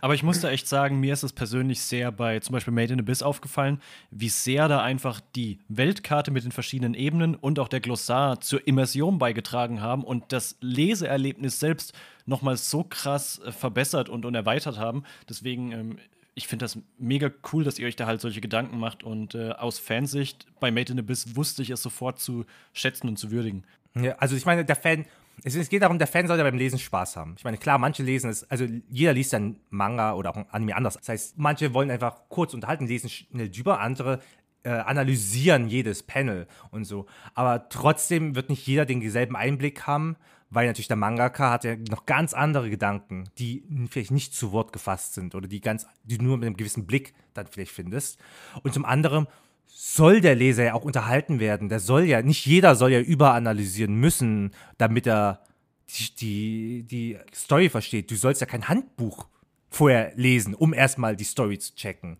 Aber 0.00 0.14
ich 0.14 0.22
muss 0.22 0.40
da 0.40 0.50
echt 0.50 0.66
sagen, 0.66 0.98
mir 0.98 1.12
ist 1.12 1.22
es 1.22 1.32
persönlich 1.32 1.80
sehr 1.80 2.10
bei 2.10 2.40
zum 2.40 2.54
Beispiel 2.54 2.72
Made 2.72 2.92
in 2.92 3.00
Abyss 3.00 3.22
aufgefallen, 3.22 3.80
wie 4.10 4.28
sehr 4.28 4.66
da 4.66 4.82
einfach 4.82 5.20
die 5.36 5.58
Weltkarte 5.68 6.30
mit 6.30 6.44
den 6.44 6.52
verschiedenen 6.52 6.94
Ebenen 6.94 7.34
und 7.34 7.58
auch 7.58 7.68
der 7.68 7.80
Glossar 7.80 8.40
zur 8.40 8.66
Immersion 8.66 9.18
beigetragen 9.18 9.80
haben 9.80 10.04
und 10.04 10.32
das 10.32 10.56
Leseerlebnis 10.60 11.60
selbst 11.60 11.92
nochmal 12.26 12.56
so 12.56 12.82
krass 12.84 13.40
äh, 13.44 13.52
verbessert 13.52 14.08
und, 14.08 14.24
und 14.24 14.34
erweitert 14.34 14.78
haben. 14.78 15.04
Deswegen, 15.28 15.72
ähm, 15.72 15.98
ich 16.34 16.48
finde 16.48 16.64
das 16.64 16.78
mega 16.98 17.30
cool, 17.52 17.64
dass 17.64 17.78
ihr 17.78 17.86
euch 17.86 17.96
da 17.96 18.06
halt 18.06 18.20
solche 18.20 18.40
Gedanken 18.40 18.78
macht 18.78 19.04
und 19.04 19.34
äh, 19.34 19.50
aus 19.50 19.78
Fansicht 19.78 20.46
bei 20.60 20.70
Made 20.70 20.92
in 20.92 20.98
Abyss 20.98 21.36
wusste 21.36 21.62
ich 21.62 21.70
es 21.70 21.82
sofort 21.82 22.18
zu 22.18 22.46
schätzen 22.72 23.08
und 23.08 23.18
zu 23.18 23.30
würdigen. 23.30 23.64
Ja, 23.94 24.12
also 24.16 24.34
ich 24.34 24.46
meine, 24.46 24.64
der 24.64 24.76
Fan, 24.76 25.04
es, 25.44 25.54
es, 25.54 25.68
geht 25.68 25.82
darum, 25.82 25.98
der 25.98 26.06
Fan 26.06 26.26
soll 26.26 26.38
ja 26.38 26.44
beim 26.44 26.56
Lesen 26.56 26.78
Spaß 26.78 27.16
haben. 27.16 27.34
Ich 27.36 27.44
meine, 27.44 27.58
klar, 27.58 27.78
manche 27.78 28.02
lesen 28.02 28.30
es, 28.30 28.50
also 28.50 28.66
jeder 28.88 29.12
liest 29.12 29.34
dann 29.34 29.56
Manga 29.68 30.14
oder 30.14 30.30
auch 30.30 30.36
ein 30.36 30.46
Anime 30.50 30.76
anders. 30.76 30.94
Das 30.94 31.08
heißt, 31.08 31.38
manche 31.38 31.74
wollen 31.74 31.90
einfach 31.90 32.22
kurz 32.28 32.54
unterhalten, 32.54 32.86
lesen 32.86 33.10
schnell 33.10 33.50
drüber, 33.50 33.80
andere 33.80 34.20
äh, 34.62 34.70
analysieren 34.70 35.68
jedes 35.68 36.02
Panel 36.02 36.46
und 36.70 36.84
so. 36.84 37.06
Aber 37.34 37.68
trotzdem 37.68 38.34
wird 38.34 38.48
nicht 38.48 38.66
jeder 38.66 38.86
den 38.86 39.08
selben 39.10 39.36
Einblick 39.36 39.86
haben, 39.86 40.16
weil 40.52 40.66
natürlich 40.66 40.88
der 40.88 40.96
Mangaka 40.96 41.50
hat 41.50 41.64
ja 41.64 41.76
noch 41.88 42.04
ganz 42.04 42.34
andere 42.34 42.68
Gedanken, 42.68 43.24
die 43.38 43.64
vielleicht 43.90 44.10
nicht 44.10 44.34
zu 44.34 44.52
Wort 44.52 44.72
gefasst 44.72 45.14
sind 45.14 45.34
oder 45.34 45.48
die 45.48 45.60
ganz, 45.60 45.86
die 46.04 46.18
du 46.18 46.24
nur 46.24 46.36
mit 46.36 46.46
einem 46.46 46.56
gewissen 46.56 46.86
Blick 46.86 47.14
dann 47.32 47.46
vielleicht 47.46 47.72
findest. 47.72 48.20
Und 48.62 48.74
zum 48.74 48.84
anderen 48.84 49.26
soll 49.66 50.20
der 50.20 50.34
Leser 50.34 50.64
ja 50.64 50.74
auch 50.74 50.84
unterhalten 50.84 51.40
werden. 51.40 51.70
Der 51.70 51.80
soll 51.80 52.04
ja, 52.04 52.20
nicht 52.20 52.44
jeder 52.44 52.76
soll 52.76 52.92
ja 52.92 53.00
überanalysieren 53.00 53.94
müssen, 53.94 54.50
damit 54.76 55.06
er 55.06 55.42
die, 55.88 56.14
die, 56.14 56.82
die 56.84 57.18
Story 57.34 57.70
versteht. 57.70 58.10
Du 58.10 58.16
sollst 58.16 58.42
ja 58.42 58.46
kein 58.46 58.68
Handbuch 58.68 59.28
vorher 59.70 60.12
lesen, 60.16 60.54
um 60.54 60.74
erstmal 60.74 61.16
die 61.16 61.24
Story 61.24 61.58
zu 61.58 61.74
checken. 61.74 62.18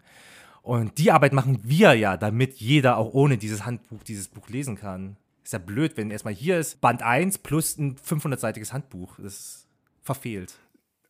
Und 0.63 0.97
die 0.97 1.13
Arbeit 1.13 1.35
machen 1.35 1.61
wir 1.65 1.93
ja, 1.95 2.17
damit 2.17 2.55
jeder 2.55 2.97
auch 2.97 3.13
ohne 3.13 3.37
dieses 3.37 3.67
Handbuch 3.67 4.03
dieses 4.05 4.29
Buch 4.29 4.49
lesen 4.49 4.77
kann. 4.77 5.17
Ist 5.45 5.53
ja 5.53 5.59
blöd, 5.59 5.97
wenn 5.97 6.11
erstmal 6.11 6.35
hier 6.35 6.59
ist 6.59 6.81
Band 6.81 7.03
1 7.03 7.39
plus 7.39 7.79
ein 7.79 7.97
500-seitiges 7.97 8.73
Handbuch. 8.73 9.17
Das 9.19 9.35
ist 9.35 9.69
verfehlt. 10.03 10.55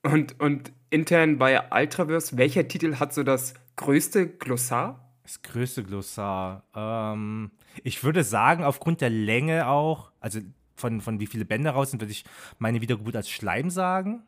Und, 0.02 0.40
und 0.40 0.72
intern 0.90 1.38
bei 1.38 1.60
Ultraverse, 1.70 2.36
welcher 2.36 2.66
Titel 2.66 2.96
hat 2.96 3.14
so 3.14 3.22
das 3.22 3.54
größte 3.76 4.28
Glossar? 4.28 5.12
Das 5.22 5.42
größte 5.42 5.84
Glossar. 5.84 6.64
Ähm, 6.74 7.52
ich 7.84 8.02
würde 8.02 8.24
sagen, 8.24 8.64
aufgrund 8.64 9.00
der 9.00 9.10
Länge 9.10 9.68
auch, 9.68 10.10
also 10.20 10.40
von, 10.74 11.00
von 11.00 11.20
wie 11.20 11.26
viele 11.26 11.44
Bände 11.44 11.70
raus 11.70 11.90
sind, 11.90 12.00
würde 12.00 12.12
ich 12.12 12.24
meine 12.59 12.80
Wiedergeburt 12.80 13.14
als 13.16 13.30
Schleim 13.30 13.70
sagen. 13.70 14.22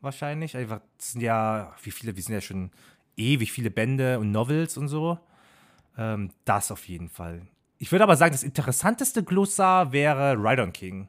Wahrscheinlich. 0.00 0.56
Einfach, 0.56 0.80
das 0.98 1.12
sind 1.12 1.22
ja, 1.22 1.74
wie 1.82 1.90
viele, 1.90 2.14
wir 2.14 2.22
sind 2.22 2.34
ja 2.34 2.40
schon 2.40 2.70
ewig 3.16 3.50
viele 3.50 3.70
Bände 3.70 4.18
und 4.20 4.30
Novels 4.30 4.76
und 4.76 4.88
so. 4.88 5.18
Ähm, 5.98 6.30
das 6.44 6.70
auf 6.70 6.86
jeden 6.88 7.08
Fall. 7.08 7.42
Ich 7.84 7.92
würde 7.92 8.04
aber 8.04 8.16
sagen, 8.16 8.32
das 8.32 8.42
interessanteste 8.42 9.22
Glossar 9.24 9.92
wäre 9.92 10.36
Rydon 10.38 10.72
King. 10.72 11.06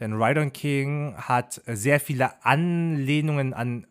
Denn 0.00 0.14
Rydon 0.14 0.54
King 0.54 1.14
hat 1.18 1.60
sehr 1.66 2.00
viele 2.00 2.42
Anlehnungen 2.46 3.52
an 3.52 3.86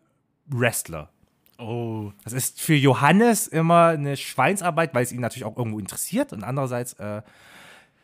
Wrestler. 0.48 1.10
Oh. 1.58 2.10
Das 2.24 2.32
ist 2.32 2.60
für 2.60 2.74
Johannes 2.74 3.46
immer 3.46 3.90
eine 3.90 4.16
Schweinsarbeit, 4.16 4.94
weil 4.94 5.04
es 5.04 5.12
ihn 5.12 5.20
natürlich 5.20 5.44
auch 5.44 5.56
irgendwo 5.56 5.78
interessiert. 5.78 6.32
Und 6.32 6.42
andererseits, 6.42 6.94
äh, 6.94 7.22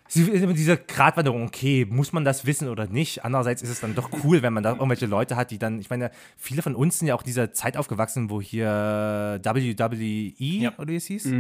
sie 0.07 0.23
ist 0.31 0.43
immer 0.45 0.53
diese 0.53 0.77
Gratwanderung, 0.77 1.49
okay, 1.49 1.85
muss 1.85 2.13
man 2.13 2.25
das 2.25 2.47
wissen 2.47 2.69
oder 2.69 2.87
nicht? 2.87 3.25
Andererseits 3.25 3.63
ist 3.63 3.71
es 3.71 3.81
dann 3.81 3.97
doch 3.97 4.11
cool, 4.23 4.43
wenn 4.43 4.53
man 4.53 4.63
da 4.63 4.75
irgendwelche 4.75 5.07
Leute 5.07 5.35
hat, 5.35 5.51
die 5.51 5.59
dann, 5.59 5.81
ich 5.81 5.91
meine, 5.91 6.13
viele 6.37 6.63
von 6.63 6.77
uns 6.77 7.01
sind 7.01 7.09
ja 7.09 7.17
auch 7.17 7.25
dieser 7.25 7.53
Zeit 7.53 7.77
aufgewachsen, 7.77 8.31
wo 8.31 8.41
hier 8.41 9.41
WWE, 9.43 10.35
Ja. 10.39 10.73
oder 10.79 10.87
wie 10.93 10.97
es 10.97 11.07
hieß, 11.07 11.33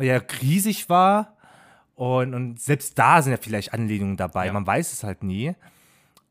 ja 0.00 0.20
riesig 0.42 0.88
war. 0.88 1.36
Und, 2.00 2.32
und 2.32 2.58
selbst 2.58 2.98
da 2.98 3.20
sind 3.20 3.32
ja 3.32 3.38
vielleicht 3.38 3.74
Anlehnungen 3.74 4.16
dabei. 4.16 4.46
Ja. 4.46 4.54
Man 4.54 4.66
weiß 4.66 4.94
es 4.94 5.04
halt 5.04 5.22
nie. 5.22 5.54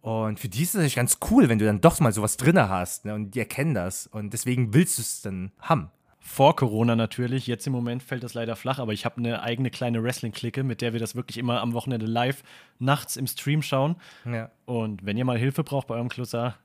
Und 0.02 0.40
für 0.40 0.50
die 0.50 0.64
ist 0.64 0.70
es 0.70 0.74
natürlich 0.74 0.96
ganz 0.96 1.20
cool, 1.30 1.48
wenn 1.48 1.60
du 1.60 1.66
dann 1.66 1.80
doch 1.80 2.00
mal 2.00 2.12
sowas 2.12 2.38
drinne 2.38 2.70
hast. 2.70 3.06
Ne? 3.06 3.14
Und 3.14 3.36
die 3.36 3.40
erkennen 3.40 3.76
das. 3.76 4.08
Und 4.08 4.34
deswegen 4.34 4.74
willst 4.74 4.98
du 4.98 5.04
es 5.04 5.22
dann 5.22 5.52
haben. 5.60 5.92
Vor 6.18 6.56
Corona 6.56 6.96
natürlich. 6.96 7.46
Jetzt 7.46 7.68
im 7.68 7.74
Moment 7.74 8.02
fällt 8.02 8.24
das 8.24 8.34
leider 8.34 8.56
flach, 8.56 8.80
aber 8.80 8.94
ich 8.94 9.06
habe 9.06 9.18
eine 9.18 9.44
eigene 9.44 9.70
kleine 9.70 10.02
Wrestling-Clique, 10.02 10.64
mit 10.64 10.82
der 10.82 10.94
wir 10.94 11.00
das 11.00 11.16
wirklich 11.16 11.38
immer 11.38 11.62
am 11.62 11.74
Wochenende 11.74 12.08
live 12.08 12.42
nachts 12.80 13.16
im 13.16 13.28
Stream 13.28 13.62
schauen. 13.62 13.96
Ja. 14.26 14.50
Und 14.66 15.06
wenn 15.06 15.18
ihr 15.18 15.26
mal 15.26 15.38
Hilfe 15.38 15.64
braucht 15.64 15.86
bei 15.86 15.94
eurem 15.94 16.10
Klossar, 16.10 16.58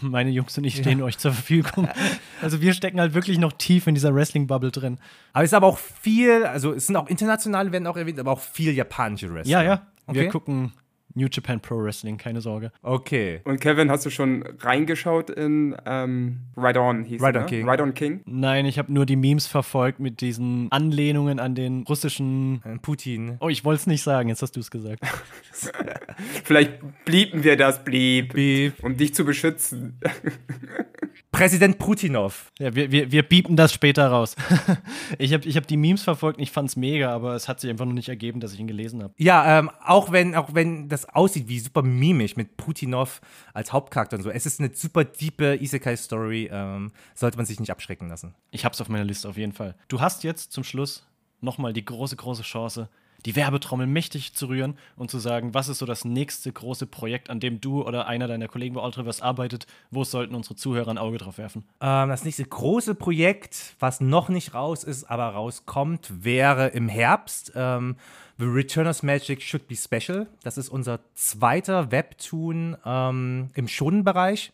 meine 0.00 0.30
Jungs 0.30 0.56
und 0.58 0.64
ich 0.64 0.76
stehen 0.76 1.02
euch 1.02 1.18
zur 1.18 1.32
Verfügung. 1.32 1.88
Also 2.40 2.60
wir 2.60 2.72
stecken 2.74 2.98
halt 2.98 3.14
wirklich 3.14 3.38
noch 3.38 3.52
tief 3.52 3.86
in 3.86 3.94
dieser 3.94 4.12
Wrestling-Bubble 4.12 4.72
drin. 4.72 4.98
Aber 5.32 5.44
es 5.44 5.50
ist 5.50 5.54
aber 5.54 5.68
auch 5.68 5.78
viel, 5.78 6.44
also 6.44 6.72
es 6.72 6.88
sind 6.88 6.96
auch 6.96 7.06
internationale, 7.06 7.70
werden 7.70 7.86
auch 7.86 7.96
erwähnt, 7.96 8.18
aber 8.18 8.32
auch 8.32 8.40
viel 8.40 8.72
japanische 8.72 9.32
Wrestling. 9.32 9.52
Ja, 9.52 9.62
ja. 9.62 9.86
Wir 10.08 10.22
Okay. 10.22 10.28
gucken 10.28 10.72
New 11.14 11.28
Japan 11.30 11.60
Pro 11.60 11.82
Wrestling, 11.82 12.16
keine 12.16 12.40
Sorge. 12.40 12.72
Okay. 12.82 13.40
Und 13.44 13.60
Kevin, 13.60 13.90
hast 13.90 14.06
du 14.06 14.10
schon 14.10 14.44
reingeschaut 14.60 15.30
in 15.30 15.76
ähm, 15.86 16.40
Ride 16.56 16.80
On 16.80 17.04
hieß 17.04 17.22
Ride 17.22 17.38
On 17.38 17.44
ne? 17.44 17.50
King. 17.50 17.68
Ride 17.68 17.82
On 17.82 17.94
King. 17.94 18.20
Nein, 18.26 18.66
ich 18.66 18.78
habe 18.78 18.92
nur 18.92 19.06
die 19.06 19.16
Memes 19.16 19.46
verfolgt 19.46 20.00
mit 20.00 20.20
diesen 20.20 20.70
Anlehnungen 20.70 21.38
an 21.38 21.54
den 21.54 21.84
russischen. 21.88 22.62
Putin. 22.82 23.36
Oh, 23.40 23.48
ich 23.48 23.64
wollte 23.64 23.80
es 23.80 23.86
nicht 23.86 24.02
sagen, 24.02 24.28
jetzt 24.28 24.42
hast 24.42 24.56
du 24.56 24.60
es 24.60 24.70
gesagt. 24.70 25.00
Vielleicht 26.44 27.04
blieben 27.04 27.44
wir 27.44 27.56
das, 27.56 27.84
blieb. 27.84 28.34
Beep. 28.34 28.82
Um 28.82 28.96
dich 28.96 29.14
zu 29.14 29.24
beschützen. 29.24 29.98
Präsident 31.32 31.78
Putinov. 31.78 32.52
Ja, 32.58 32.74
wir, 32.74 32.92
wir, 32.92 33.10
wir 33.10 33.22
biepen 33.22 33.56
das 33.56 33.72
später 33.72 34.06
raus. 34.08 34.36
ich 35.18 35.32
habe 35.32 35.46
ich 35.46 35.56
hab 35.56 35.66
die 35.66 35.78
Memes 35.78 36.02
verfolgt 36.02 36.36
und 36.38 36.42
ich 36.42 36.50
fand 36.50 36.68
es 36.68 36.76
mega, 36.76 37.10
aber 37.10 37.34
es 37.34 37.48
hat 37.48 37.60
sich 37.60 37.70
einfach 37.70 37.86
noch 37.86 37.94
nicht 37.94 38.10
ergeben, 38.10 38.38
dass 38.40 38.52
ich 38.52 38.60
ihn 38.60 38.66
gelesen 38.66 39.02
habe. 39.02 39.14
Ja, 39.16 39.58
ähm, 39.58 39.70
auch 39.84 40.12
wenn, 40.12 40.34
auch 40.34 40.50
wenn 40.52 40.88
das 40.88 41.01
aussieht 41.06 41.48
wie 41.48 41.58
super 41.58 41.82
mimisch 41.82 42.36
mit 42.36 42.56
Putinov 42.56 43.20
als 43.54 43.72
Hauptcharakter 43.72 44.16
und 44.16 44.22
so. 44.22 44.30
Es 44.30 44.46
ist 44.46 44.60
eine 44.60 44.74
super 44.74 45.04
diepe 45.04 45.56
Isekai-Story. 45.60 46.50
Ähm, 46.52 46.92
sollte 47.14 47.36
man 47.36 47.46
sich 47.46 47.60
nicht 47.60 47.70
abschrecken 47.70 48.08
lassen. 48.08 48.34
Ich 48.50 48.64
hab's 48.64 48.80
auf 48.80 48.88
meiner 48.88 49.04
Liste 49.04 49.28
auf 49.28 49.36
jeden 49.36 49.52
Fall. 49.52 49.74
Du 49.88 50.00
hast 50.00 50.24
jetzt 50.24 50.52
zum 50.52 50.64
Schluss 50.64 51.06
nochmal 51.40 51.72
die 51.72 51.84
große, 51.84 52.16
große 52.16 52.42
Chance, 52.42 52.88
die 53.24 53.36
Werbetrommel 53.36 53.86
mächtig 53.86 54.34
zu 54.34 54.46
rühren 54.46 54.76
und 54.96 55.10
zu 55.10 55.18
sagen, 55.18 55.54
was 55.54 55.68
ist 55.68 55.78
so 55.78 55.86
das 55.86 56.04
nächste 56.04 56.50
große 56.50 56.86
Projekt, 56.86 57.30
an 57.30 57.40
dem 57.40 57.60
du 57.60 57.82
oder 57.82 58.06
einer 58.06 58.26
deiner 58.26 58.48
Kollegen 58.48 58.74
bei 58.74 58.82
Ultraverse 58.82 59.22
arbeitet? 59.22 59.66
Wo 59.90 60.04
sollten 60.04 60.34
unsere 60.34 60.56
Zuhörer 60.56 60.90
ein 60.90 60.98
Auge 60.98 61.18
drauf 61.18 61.38
werfen? 61.38 61.64
Ähm, 61.80 62.08
das 62.08 62.24
nächste 62.24 62.44
große 62.44 62.94
Projekt, 62.94 63.74
was 63.78 64.00
noch 64.00 64.28
nicht 64.28 64.54
raus 64.54 64.82
ist, 64.84 65.04
aber 65.04 65.28
rauskommt, 65.28 66.24
wäre 66.24 66.68
im 66.68 66.88
Herbst. 66.88 67.52
Ähm, 67.54 67.96
The 68.38 68.44
Returners 68.44 69.02
Magic 69.02 69.42
Should 69.42 69.68
Be 69.68 69.76
Special. 69.76 70.26
Das 70.42 70.58
ist 70.58 70.68
unser 70.68 71.00
zweiter 71.14 71.90
Webtoon 71.92 72.76
ähm, 72.84 73.50
im 73.54 73.68
Shonen-Bereich, 73.68 74.52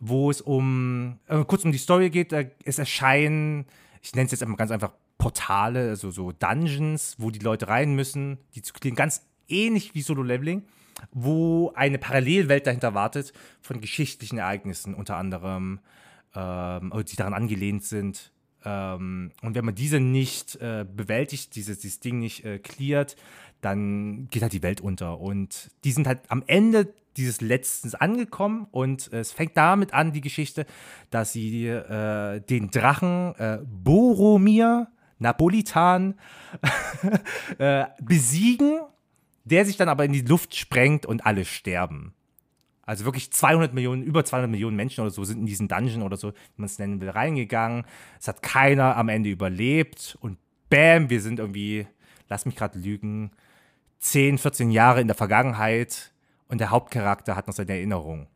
wo 0.00 0.30
es 0.30 0.40
um, 0.40 1.18
äh, 1.26 1.44
kurz 1.44 1.64
um 1.64 1.72
die 1.72 1.78
Story 1.78 2.10
geht. 2.10 2.32
Äh, 2.32 2.50
es 2.64 2.78
erscheinen, 2.78 3.66
ich 4.02 4.14
nenne 4.14 4.26
es 4.26 4.32
jetzt 4.32 4.56
ganz 4.56 4.70
einfach 4.70 4.92
Portale, 5.18 5.88
also 5.88 6.10
so 6.10 6.32
Dungeons, 6.32 7.16
wo 7.18 7.30
die 7.30 7.38
Leute 7.38 7.68
rein 7.68 7.94
müssen, 7.94 8.38
die 8.54 8.62
zu 8.62 8.72
klingen, 8.72 8.96
ganz 8.96 9.26
ähnlich 9.48 9.94
wie 9.94 10.02
Solo-Leveling 10.02 10.62
wo 11.12 11.72
eine 11.74 11.98
Parallelwelt 11.98 12.66
dahinter 12.66 12.94
wartet 12.94 13.32
von 13.60 13.80
geschichtlichen 13.80 14.38
Ereignissen, 14.38 14.94
unter 14.94 15.16
anderem, 15.16 15.80
ähm, 16.34 16.92
die 17.08 17.16
daran 17.16 17.34
angelehnt 17.34 17.84
sind. 17.84 18.32
Ähm, 18.66 19.30
und 19.42 19.54
wenn 19.54 19.64
man 19.64 19.76
diese 19.76 20.00
nicht 20.00 20.56
äh, 20.56 20.84
bewältigt, 20.84 21.54
dieses, 21.54 21.78
dieses 21.78 22.00
Ding 22.00 22.18
nicht 22.18 22.44
äh, 22.44 22.58
cleart, 22.58 23.16
dann 23.60 24.28
geht 24.28 24.42
halt 24.42 24.52
die 24.52 24.62
Welt 24.62 24.80
unter. 24.80 25.20
Und 25.20 25.70
die 25.84 25.92
sind 25.92 26.06
halt 26.06 26.20
am 26.28 26.42
Ende 26.46 26.92
dieses 27.16 27.40
Letztens 27.40 27.94
angekommen 27.94 28.66
und 28.72 29.12
äh, 29.12 29.20
es 29.20 29.32
fängt 29.32 29.56
damit 29.56 29.94
an, 29.94 30.12
die 30.12 30.20
Geschichte, 30.20 30.66
dass 31.10 31.32
sie 31.32 31.66
äh, 31.66 32.40
den 32.40 32.70
Drachen 32.70 33.34
äh, 33.36 33.60
Boromir 33.64 34.88
Napolitan 35.18 36.14
äh, 37.58 37.86
besiegen, 38.02 38.80
der 39.44 39.64
sich 39.64 39.76
dann 39.76 39.88
aber 39.88 40.04
in 40.04 40.12
die 40.12 40.20
Luft 40.22 40.54
sprengt 40.56 41.06
und 41.06 41.24
alle 41.24 41.44
sterben. 41.44 42.12
Also 42.86 43.04
wirklich 43.04 43.32
200 43.32 43.74
Millionen, 43.74 44.04
über 44.04 44.24
200 44.24 44.48
Millionen 44.48 44.76
Menschen 44.76 45.00
oder 45.00 45.10
so 45.10 45.24
sind 45.24 45.40
in 45.40 45.46
diesen 45.46 45.66
Dungeon 45.66 46.02
oder 46.02 46.16
so, 46.16 46.32
wie 46.32 46.58
man 46.58 46.66
es 46.66 46.78
nennen 46.78 47.00
will, 47.00 47.10
reingegangen. 47.10 47.84
Es 48.18 48.28
hat 48.28 48.42
keiner 48.42 48.96
am 48.96 49.08
Ende 49.08 49.28
überlebt 49.28 50.16
und 50.20 50.38
bam, 50.70 51.10
wir 51.10 51.20
sind 51.20 51.40
irgendwie, 51.40 51.86
lass 52.28 52.46
mich 52.46 52.54
gerade 52.54 52.78
lügen, 52.78 53.32
10, 53.98 54.38
14 54.38 54.70
Jahre 54.70 55.00
in 55.00 55.08
der 55.08 55.16
Vergangenheit 55.16 56.12
und 56.48 56.60
der 56.60 56.70
Hauptcharakter 56.70 57.34
hat 57.34 57.48
noch 57.48 57.54
seine 57.54 57.72
Erinnerung 57.72 58.28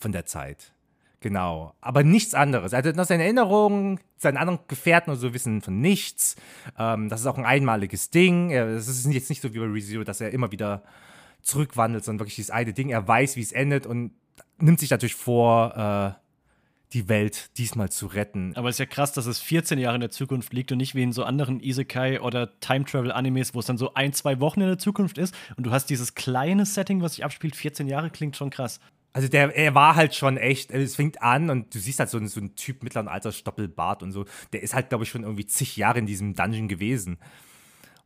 von 0.00 0.12
der 0.12 0.24
Zeit. 0.24 0.72
Genau. 1.20 1.74
Aber 1.80 2.04
nichts 2.04 2.32
anderes. 2.32 2.72
Er 2.72 2.82
hat 2.82 2.96
noch 2.96 3.04
seine 3.04 3.24
Erinnerungen, 3.24 3.98
seine 4.16 4.38
anderen 4.38 4.60
Gefährten 4.68 5.10
und 5.10 5.16
so 5.16 5.34
wissen 5.34 5.60
von 5.60 5.80
nichts. 5.80 6.36
Ähm, 6.78 7.08
das 7.08 7.20
ist 7.20 7.26
auch 7.26 7.36
ein 7.36 7.44
einmaliges 7.44 8.10
Ding. 8.10 8.50
Es 8.52 8.86
ist 8.86 9.04
jetzt 9.12 9.28
nicht 9.28 9.42
so 9.42 9.52
wie 9.52 9.58
bei 9.58 9.66
ReZero, 9.66 10.04
dass 10.04 10.20
er 10.20 10.30
immer 10.30 10.52
wieder 10.52 10.84
zurückwandelt, 11.42 12.04
sondern 12.04 12.20
wirklich 12.20 12.36
dieses 12.36 12.50
eine 12.50 12.72
Ding. 12.72 12.90
Er 12.90 13.06
weiß, 13.06 13.36
wie 13.36 13.42
es 13.42 13.52
endet 13.52 13.86
und 13.86 14.12
nimmt 14.58 14.80
sich 14.80 14.90
natürlich 14.90 15.14
vor, 15.14 16.16
äh, 16.16 16.28
die 16.92 17.08
Welt 17.08 17.50
diesmal 17.58 17.90
zu 17.90 18.06
retten. 18.06 18.56
Aber 18.56 18.68
es 18.68 18.76
ist 18.76 18.80
ja 18.80 18.86
krass, 18.86 19.12
dass 19.12 19.26
es 19.26 19.40
14 19.40 19.78
Jahre 19.78 19.96
in 19.96 20.00
der 20.00 20.10
Zukunft 20.10 20.52
liegt 20.52 20.72
und 20.72 20.78
nicht 20.78 20.94
wie 20.94 21.02
in 21.02 21.12
so 21.12 21.24
anderen 21.24 21.60
Isekai 21.60 22.20
oder 22.20 22.58
Time-Travel-Animes, 22.60 23.54
wo 23.54 23.60
es 23.60 23.66
dann 23.66 23.76
so 23.76 23.92
ein, 23.94 24.12
zwei 24.14 24.40
Wochen 24.40 24.62
in 24.62 24.68
der 24.68 24.78
Zukunft 24.78 25.18
ist 25.18 25.34
und 25.56 25.66
du 25.66 25.70
hast 25.70 25.90
dieses 25.90 26.14
kleine 26.14 26.64
Setting, 26.64 27.02
was 27.02 27.14
sich 27.14 27.24
abspielt. 27.24 27.56
14 27.56 27.88
Jahre 27.88 28.10
klingt 28.10 28.36
schon 28.36 28.50
krass. 28.50 28.80
Also 29.12 29.28
der, 29.28 29.54
er 29.56 29.74
war 29.74 29.96
halt 29.96 30.14
schon 30.14 30.36
echt, 30.36 30.70
es 30.70 30.96
fängt 30.96 31.22
an 31.22 31.50
und 31.50 31.74
du 31.74 31.78
siehst 31.78 31.98
halt 31.98 32.10
so, 32.10 32.24
so 32.26 32.40
einen 32.40 32.54
Typ 32.54 32.82
mittleren 32.82 33.08
Alters, 33.08 33.36
Stoppelbart 33.36 34.02
und 34.02 34.12
so. 34.12 34.26
Der 34.52 34.62
ist 34.62 34.74
halt, 34.74 34.90
glaube 34.90 35.04
ich, 35.04 35.10
schon 35.10 35.22
irgendwie 35.22 35.46
zig 35.46 35.76
Jahre 35.76 35.98
in 35.98 36.06
diesem 36.06 36.34
Dungeon 36.34 36.68
gewesen. 36.68 37.18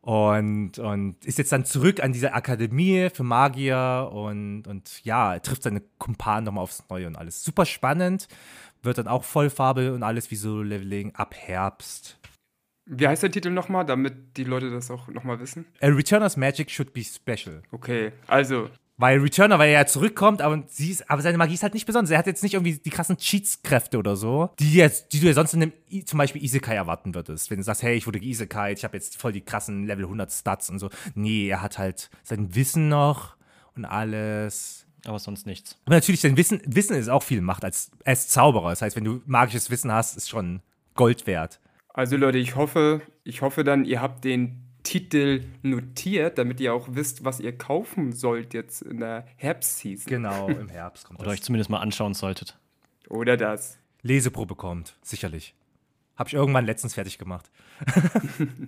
Und, 0.03 0.81
und 0.81 1.25
ist 1.25 1.39
jetzt 1.39 1.53
dann 1.53 1.65
zurück 1.65 2.03
an 2.03 2.13
dieser 2.13 2.35
Akademie 2.35 3.09
für 3.11 3.23
Magier 3.23 4.11
und, 4.13 4.67
und 4.67 5.05
ja, 5.05 5.39
trifft 5.39 5.63
seine 5.63 5.81
Kumpanen 5.99 6.45
nochmal 6.45 6.65
aufs 6.65 6.85
Neue 6.91 7.07
und 7.07 7.17
alles. 7.17 7.45
Super 7.45 7.65
spannend. 7.65 8.27
Wird 8.83 8.99
dann 8.99 9.07
auch 9.07 9.23
Vollfarbe 9.23 9.95
und 9.95 10.03
alles 10.03 10.33
wie 10.33 10.35
Solo-Leveling 10.35 11.15
ab 11.15 11.37
Herbst. 11.37 12.19
Wie 12.85 13.07
heißt 13.07 13.23
der 13.23 13.31
Titel 13.31 13.51
nochmal, 13.51 13.87
damit 13.87 14.37
die 14.37 14.43
Leute 14.43 14.71
das 14.71 14.91
auch 14.91 15.07
nochmal 15.07 15.39
wissen? 15.39 15.67
A 15.81 15.87
Returners 15.87 16.37
Magic 16.37 16.69
should 16.69 16.93
be 16.93 17.05
special. 17.05 17.63
Okay, 17.71 18.11
also, 18.27 18.71
Weil 18.99 19.19
Returner, 19.21 19.59
weil 19.59 19.71
er 19.71 19.81
ja 19.81 19.87
zurückkommt, 19.87 20.43
aber, 20.43 20.63
sie 20.69 20.91
ist, 20.91 21.11
aber 21.11 21.23
seine 21.23 21.39
Magie 21.39 21.55
ist 21.55 21.63
halt 21.63 21.75
nicht 21.75 21.87
besonders. 21.87 22.11
Er 22.11 22.19
hat 22.19 22.27
jetzt 22.27 22.43
nicht 22.43 22.55
irgendwie 22.55 22.75
die 22.75 22.91
krassen 22.91 23.17
Cheats-Kräfte 23.17 23.99
oder 23.99 24.17
so, 24.17 24.51
die, 24.59 24.75
jetzt, 24.75 25.13
die 25.13 25.21
du 25.21 25.27
ja 25.27 25.33
sonst 25.33 25.55
in 25.55 25.63
einem 25.63 25.73
I 25.91 26.05
zum 26.05 26.19
Beispiel 26.19 26.45
Isekai 26.45 26.75
erwarten 26.75 27.15
würdest. 27.15 27.51
Wenn 27.51 27.57
du 27.57 27.65
sagst, 27.65 27.83
hey, 27.83 27.97
ich 27.97 28.07
wurde 28.07 28.23
Isekai, 28.23 28.73
ich 28.73 28.85
habe 28.85 28.97
jetzt 28.97 29.17
voll 29.17 29.33
die 29.33 29.41
krassen 29.41 29.87
Level 29.87 30.05
100 30.05 30.31
Stats 30.31 30.71
und 30.71 30.79
so. 30.79 30.91
Nee, 31.15 31.49
er 31.49 31.63
hat 31.63 31.79
halt 31.79 32.11
sein 32.23 32.55
Wissen 32.55 32.89
noch 32.89 33.37
und 33.75 33.85
alles. 33.85 34.87
Aber 35.05 35.19
sonst 35.19 35.47
nichts. 35.47 35.79
Aber 35.87 35.97
natürlich, 35.97 36.21
sein 36.21 36.37
Wissen, 36.37 36.61
Wissen 36.65 36.95
ist 36.95 37.09
auch 37.09 37.25
viel 37.25 37.41
Macht 37.41 37.65
als, 37.65 37.91
als 38.05 38.29
Zauberer. 38.29 38.71
Das 38.71 38.83
heißt, 38.83 38.95
wenn 38.95 39.05
du 39.05 39.21
magisches 39.27 39.71
Wissen 39.71 39.91
hast, 39.91 40.17
ist 40.17 40.29
schon 40.29 40.61
Gold 40.95 41.27
wert. 41.27 41.59
also 41.93 42.17
Leute, 42.17 42.39
ich 42.39 42.55
hoffe, 42.55 43.01
ich 43.25 43.43
hoffe 43.43 43.65
dann, 43.65 43.85
ihr 43.85 44.01
habt 44.01 44.25
den 44.25 44.72
Titel 44.83 45.45
notiert, 45.63 46.39
damit 46.39 46.61
ihr 46.61 46.75
auch 46.75 46.89
wisst, 46.91 47.25
was 47.25 47.41
ihr 47.41 47.57
kaufen 47.57 48.13
sollt 48.13 48.55
jetzt 48.55 48.83
in 48.83 49.01
der 49.01 49.27
Herbstseason. 49.37 50.07
Genau, 50.11 50.49
im 50.49 50.69
Herbst 50.71 51.07
kommt 51.07 51.21
Oder 51.21 51.29
das. 51.31 51.35
euch 51.39 51.43
zumindest 51.43 51.71
mal 51.71 51.79
anschauen 51.81 52.15
solltet. 52.15 52.59
Oder 53.09 53.37
das. 53.37 53.79
Leseprobe 54.03 54.55
kommt, 54.57 54.97
sicherlich. 55.03 55.55
Habe 56.17 56.29
ich 56.29 56.35
irgendwann 56.35 56.67
letztens 56.67 56.95
fertig 56.95 57.19
gemacht. 57.19 57.51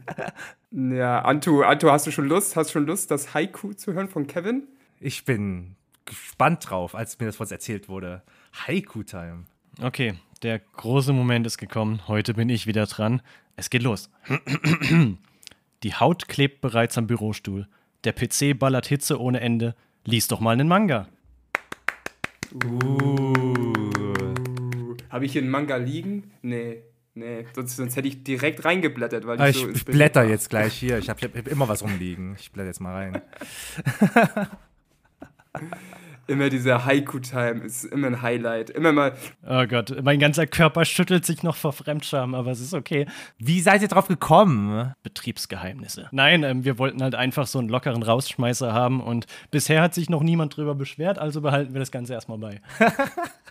Ja, 0.71 1.21
Antu, 1.23 1.63
Antu, 1.63 1.91
hast 1.91 2.07
du 2.07 2.11
schon 2.11 2.27
Lust? 2.27 2.57
Hast 2.57 2.71
du 2.71 2.73
schon 2.75 2.87
Lust, 2.87 3.11
das 3.11 3.33
Haiku 3.35 3.75
zu 3.75 3.93
hören 3.93 4.09
von 4.09 4.27
Kevin? 4.27 4.65
Ich 4.99 5.25
bin 5.25 5.77
gespannt 6.05 6.69
drauf, 6.69 6.95
als 6.95 7.19
mir 7.21 7.27
das 7.27 7.39
uns 7.39 7.53
erzählt 7.53 7.89
wurde. 7.89 8.23
Haiku-Time. 8.67 9.45
Okay, 9.81 10.15
der 10.43 10.59
große 10.59 11.13
Moment 11.13 11.47
ist 11.47 11.59
gekommen. 11.59 12.07
Heute 12.09 12.35
bin 12.35 12.49
ich 12.49 12.67
wieder 12.67 12.87
dran. 12.87 13.23
Es 13.57 13.71
geht 13.71 13.83
los. 13.83 14.11
Die 15.85 15.95
Haut 15.95 16.29
klebt 16.29 16.63
bereits 16.63 16.97
am 16.97 17.07
Bürostuhl. 17.07 17.69
Der 18.05 18.15
PC 18.15 18.59
ballert 18.59 18.87
Hitze 18.87 19.21
ohne 19.21 19.41
Ende. 19.41 19.75
Lies 20.07 20.29
doch 20.29 20.41
mal 20.41 20.53
einen 20.53 20.67
Manga. 20.67 21.09
Habe 25.11 25.27
ich 25.27 25.33
hier 25.33 25.43
einen 25.43 25.51
Manga 25.51 25.77
liegen? 25.77 26.33
Nee, 26.41 26.85
nee. 27.13 27.45
Sonst, 27.55 27.77
sonst 27.77 27.97
hätte 27.97 28.09
ich 28.09 28.25
direkt 28.25 28.65
reingeblättert, 28.65 29.27
weil 29.27 29.39
ich 29.43 29.57
ich 29.57 29.63
so 29.63 29.69
ich 29.69 29.85
blätter 29.85 30.25
jetzt 30.25 30.49
gleich 30.49 30.73
hier. 30.73 30.97
Ich 30.97 31.11
habe 31.11 31.21
hab 31.21 31.49
immer 31.49 31.69
was 31.69 31.83
rumliegen. 31.83 32.35
Ich 32.39 32.51
blätter 32.51 32.69
jetzt 32.69 32.81
mal 32.81 32.95
rein. 32.95 33.21
Immer 36.27 36.49
dieser 36.49 36.85
Haiku-Time 36.85 37.63
ist 37.65 37.85
immer 37.85 38.07
ein 38.09 38.23
Highlight. 38.23 38.71
Immer 38.71 38.93
mal, 38.93 39.13
Oh 39.47 39.67
Gott, 39.67 39.95
mein 40.03 40.19
ganzer 40.19 40.47
Körper 40.47 40.85
schüttelt 40.85 41.25
sich 41.27 41.43
noch 41.43 41.57
vor 41.57 41.73
Fremdscham, 41.73 42.35
aber 42.35 42.51
es 42.51 42.61
ist 42.61 42.75
okay. 42.75 43.07
Wie 43.39 43.61
seid 43.61 43.83
ihr 43.83 43.89
drauf 43.89 44.09
gekommen? 44.09 44.95
Betriebsgeheimnisse. 45.03 46.09
Nein, 46.13 46.43
ähm, 46.43 46.65
wir 46.65 46.79
wollten 46.79 47.03
halt 47.03 47.15
einfach 47.15 47.47
so 47.47 47.59
einen 47.59 47.69
lockeren 47.69 48.03
Rausschmeißer 48.03 48.73
haben 48.73 49.01
und 49.03 49.27
bisher 49.51 49.83
hat 49.83 49.95
sich 49.95 50.09
noch 50.09 50.23
niemand 50.23 50.57
drüber 50.57 50.75
beschwert, 50.75 51.19
also 51.19 51.41
behalten 51.41 51.75
wir 51.75 51.81
das 51.81 51.91
Ganze 51.91 52.13
erstmal 52.15 52.39
bei. 52.39 52.61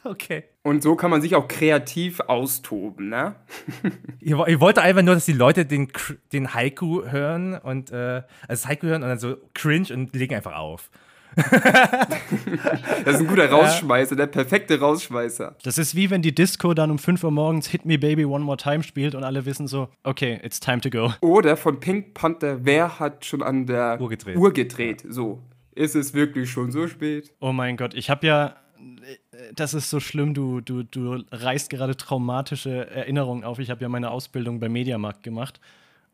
Okay. 0.06 0.44
und 0.64 0.84
so 0.84 0.98
kann 0.98 1.10
man 1.10 1.22
sich 1.22 1.34
auch 1.34 1.48
kreativ 1.48 2.20
austoben, 2.20 3.08
ne? 3.08 3.36
Ihr, 4.20 4.38
wo- 4.38 4.46
ihr 4.46 4.60
wollt 4.60 4.78
einfach 4.78 5.02
nur, 5.02 5.14
dass 5.16 5.24
die 5.24 5.32
Leute 5.32 5.66
den, 5.66 5.88
den 6.34 6.54
Haiku 6.54 7.04
hören 7.06 7.58
und 7.58 7.92
äh, 7.92 8.16
also 8.16 8.24
das 8.50 8.68
Haiku 8.68 8.88
hören 8.88 9.02
und 9.04 9.08
dann 9.08 9.20
so 9.20 9.38
cringe 9.54 9.94
und 9.94 10.14
legen 10.14 10.36
einfach 10.36 10.56
auf. 10.58 10.90
Das 13.06 13.16
ist 13.16 13.22
ein 13.22 13.28
guter 13.28 13.50
Rausschmeißer, 13.50 14.16
der 14.16 14.28
perfekte 14.28 14.80
Rausschmeißer. 14.80 15.56
Das 15.64 15.78
ist 15.78 15.96
wie 15.96 16.10
wenn 16.10 16.22
die 16.22 16.34
Disco 16.34 16.74
dann 16.74 16.92
um 16.92 17.00
5 17.00 17.24
Uhr 17.24 17.32
morgens 17.32 17.68
Hit 17.68 17.86
Me 17.86 17.98
Baby 17.98 18.26
One 18.26 18.44
More 18.44 18.58
Time 18.58 18.84
spielt 18.84 19.16
und 19.16 19.24
alle 19.24 19.46
wissen 19.46 19.68
so, 19.68 19.90
okay, 20.04 20.40
it's 20.44 20.60
time 20.60 20.82
to 20.82 20.90
go. 20.90 21.14
Oder 21.22 21.58
von 21.58 21.80
Pink 21.80 22.14
Panther, 22.14 22.64
wer 22.64 23.00
hat 23.00 23.26
schon 23.26 23.44
an 23.44 23.66
der 23.66 24.00
Uhr 24.00 24.10
gedreht. 24.10 24.38
Uhr 24.38 24.54
gedreht? 24.54 25.04
So. 25.08 25.42
Ist 25.76 25.96
es 25.96 26.14
wirklich 26.14 26.52
schon 26.52 26.72
so 26.72 26.88
spät? 26.88 27.34
Oh 27.40 27.52
mein 27.52 27.78
Gott, 27.78 27.94
ich 27.96 28.10
habe 28.10 28.28
ja, 28.28 28.56
das 29.56 29.74
ist 29.74 29.90
so 29.90 30.00
schlimm, 30.00 30.34
du, 30.34 30.62
du, 30.62 30.84
du 30.84 31.24
reißt 31.32 31.70
gerade 31.70 31.98
traumatische 31.98 32.90
Erinnerungen 32.90 33.44
auf. 33.44 33.60
Ich 33.60 33.70
habe 33.70 33.82
ja 33.82 33.90
meine 33.90 34.12
Ausbildung 34.12 34.60
beim 34.60 34.72
Mediamarkt 34.72 35.24
gemacht. 35.24 35.60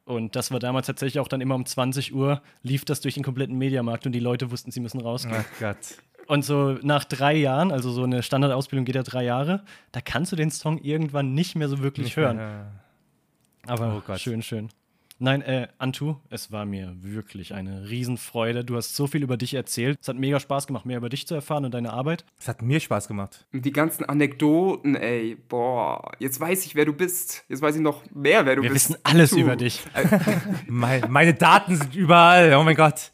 Und 0.09 0.35
das 0.35 0.49
war 0.49 0.57
damals 0.57 0.87
tatsächlich 0.87 1.19
auch 1.19 1.27
dann 1.27 1.39
immer 1.39 1.53
um 1.53 1.67
20 1.67 2.15
Uhr, 2.15 2.41
lief 2.63 2.83
das 2.83 2.99
durch 2.99 3.13
den 3.13 3.23
kompletten 3.23 3.55
Mediamarkt 3.59 4.07
und 4.07 4.11
die 4.11 4.19
Leute 4.19 4.49
wussten, 4.49 4.71
sie 4.71 4.79
müssen 4.79 4.99
rausgehen. 4.99 5.45
Ach 5.47 5.59
Gott. 5.59 5.77
Und 6.25 6.43
so 6.43 6.79
nach 6.81 7.03
drei 7.03 7.35
Jahren, 7.35 7.71
also 7.71 7.91
so 7.91 8.05
eine 8.05 8.23
Standardausbildung 8.23 8.85
geht 8.85 8.95
ja 8.95 9.03
drei 9.03 9.23
Jahre, 9.23 9.63
da 9.91 10.01
kannst 10.01 10.31
du 10.31 10.35
den 10.35 10.49
Song 10.49 10.79
irgendwann 10.79 11.35
nicht 11.35 11.55
mehr 11.55 11.69
so 11.69 11.83
wirklich 11.83 12.17
hören. 12.17 12.39
Aber 13.67 14.01
Oh 14.07 14.17
schön, 14.17 14.41
schön. 14.41 14.69
Nein, 15.21 15.41
äh, 15.41 15.67
Antu, 15.77 16.15
es 16.29 16.51
war 16.51 16.65
mir 16.65 16.93
wirklich 17.01 17.53
eine 17.53 17.89
Riesenfreude. 17.89 18.63
Du 18.63 18.77
hast 18.77 18.95
so 18.95 19.05
viel 19.05 19.21
über 19.21 19.35
dich 19.35 19.53
erzählt. 19.53 19.99
Es 20.01 20.07
hat 20.07 20.15
mega 20.17 20.39
Spaß 20.39 20.65
gemacht, 20.67 20.85
mehr 20.85 20.97
über 20.97 21.09
dich 21.09 21.27
zu 21.27 21.35
erfahren 21.35 21.65
und 21.65 21.73
deine 21.73 21.91
Arbeit. 21.91 22.23
Es 22.39 22.47
hat 22.47 22.61
mir 22.61 22.79
Spaß 22.79 23.07
gemacht. 23.09 23.45
Und 23.51 23.65
die 23.65 23.73
ganzen 23.73 24.05
Anekdoten, 24.05 24.95
ey, 24.95 25.35
boah, 25.49 26.11
jetzt 26.19 26.39
weiß 26.39 26.65
ich, 26.65 26.75
wer 26.75 26.85
du 26.85 26.93
bist. 26.93 27.43
Jetzt 27.49 27.61
weiß 27.61 27.75
ich 27.75 27.81
noch 27.81 28.03
mehr, 28.13 28.45
wer 28.45 28.55
du 28.55 28.61
Wir 28.63 28.69
bist. 28.71 28.89
wissen 28.91 28.99
alles 29.03 29.31
Du. 29.31 29.37
über 29.39 29.55
dich. 29.57 29.81
Mein, 30.67 31.03
meine 31.09 31.33
Daten 31.33 31.75
sind 31.75 31.95
überall. 31.95 32.53
Oh 32.55 32.63
mein 32.63 32.75
Gott. 32.75 33.11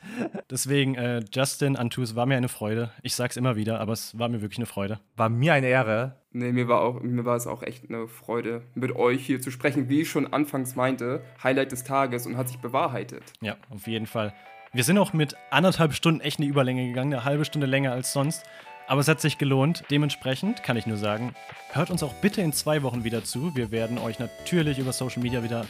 Deswegen, 0.49 0.95
äh, 0.95 1.23
Justin, 1.33 1.75
Antu, 1.75 2.01
es 2.03 2.15
war 2.15 2.25
mir 2.25 2.37
eine 2.37 2.49
Freude. 2.49 2.91
Ich 3.01 3.15
sag's 3.15 3.35
immer 3.37 3.55
wieder, 3.55 3.79
aber 3.79 3.93
es 3.93 4.17
war 4.17 4.29
mir 4.29 4.41
wirklich 4.41 4.59
eine 4.59 4.65
Freude. 4.67 4.99
War 5.17 5.29
mir 5.29 5.53
eine 5.53 5.67
Ehre. 5.67 6.17
Nee, 6.37 6.51
mir 6.51 6.67
war, 6.67 6.81
auch, 6.81 7.01
mir 7.01 7.23
war 7.23 7.37
es 7.37 7.47
auch 7.47 7.63
echt 7.63 7.89
eine 7.89 8.09
Freude, 8.09 8.63
mit 8.73 8.93
euch 8.93 9.25
hier 9.25 9.39
zu 9.39 9.51
sprechen, 9.51 9.87
wie 9.87 10.01
ich 10.01 10.09
schon 10.09 10.33
anfangs 10.33 10.75
meinte. 10.75 11.23
Highlight 11.41 11.71
des 11.71 11.85
Tages 11.85 12.27
und 12.27 12.35
hat 12.35 12.49
sich 12.49 12.57
bewahrheitet. 12.57 13.23
Ja, 13.39 13.55
auf 13.69 13.87
jeden 13.87 14.05
Fall. 14.05 14.33
Wir 14.73 14.83
sind 14.83 14.97
auch 14.97 15.13
mit 15.13 15.37
anderthalb 15.49 15.93
Stunden 15.93 16.19
echt 16.19 16.39
eine 16.39 16.49
Überlänge 16.49 16.87
gegangen, 16.87 17.13
eine 17.13 17.23
halbe 17.23 17.45
Stunde 17.45 17.67
länger 17.67 17.93
als 17.93 18.11
sonst. 18.11 18.43
Aber 18.85 18.99
es 18.99 19.07
hat 19.07 19.21
sich 19.21 19.37
gelohnt. 19.37 19.85
Dementsprechend 19.89 20.61
kann 20.61 20.75
ich 20.75 20.85
nur 20.85 20.97
sagen, 20.97 21.33
hört 21.71 21.89
uns 21.89 22.03
auch 22.03 22.13
bitte 22.15 22.41
in 22.41 22.51
zwei 22.51 22.83
Wochen 22.83 23.05
wieder 23.05 23.23
zu. 23.23 23.55
Wir 23.55 23.71
werden 23.71 23.97
euch 23.97 24.19
natürlich 24.19 24.77
über 24.77 24.91
Social 24.91 25.23
Media 25.23 25.41
wieder 25.41 25.65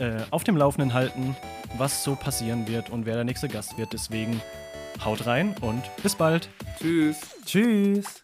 äh, 0.00 0.22
auf 0.30 0.42
dem 0.42 0.56
Laufenden 0.56 0.94
halten, 0.94 1.36
was 1.76 2.02
so 2.02 2.16
passieren 2.16 2.66
wird 2.66 2.88
und 2.88 3.04
wer 3.04 3.16
der 3.16 3.24
nächste 3.24 3.50
Gast 3.50 3.76
wird. 3.76 3.92
Deswegen 3.92 4.40
haut 5.04 5.26
rein 5.26 5.54
und 5.60 5.82
bis 6.02 6.14
bald. 6.14 6.48
Tschüss. 6.78 7.20
Tschüss. 7.44 8.22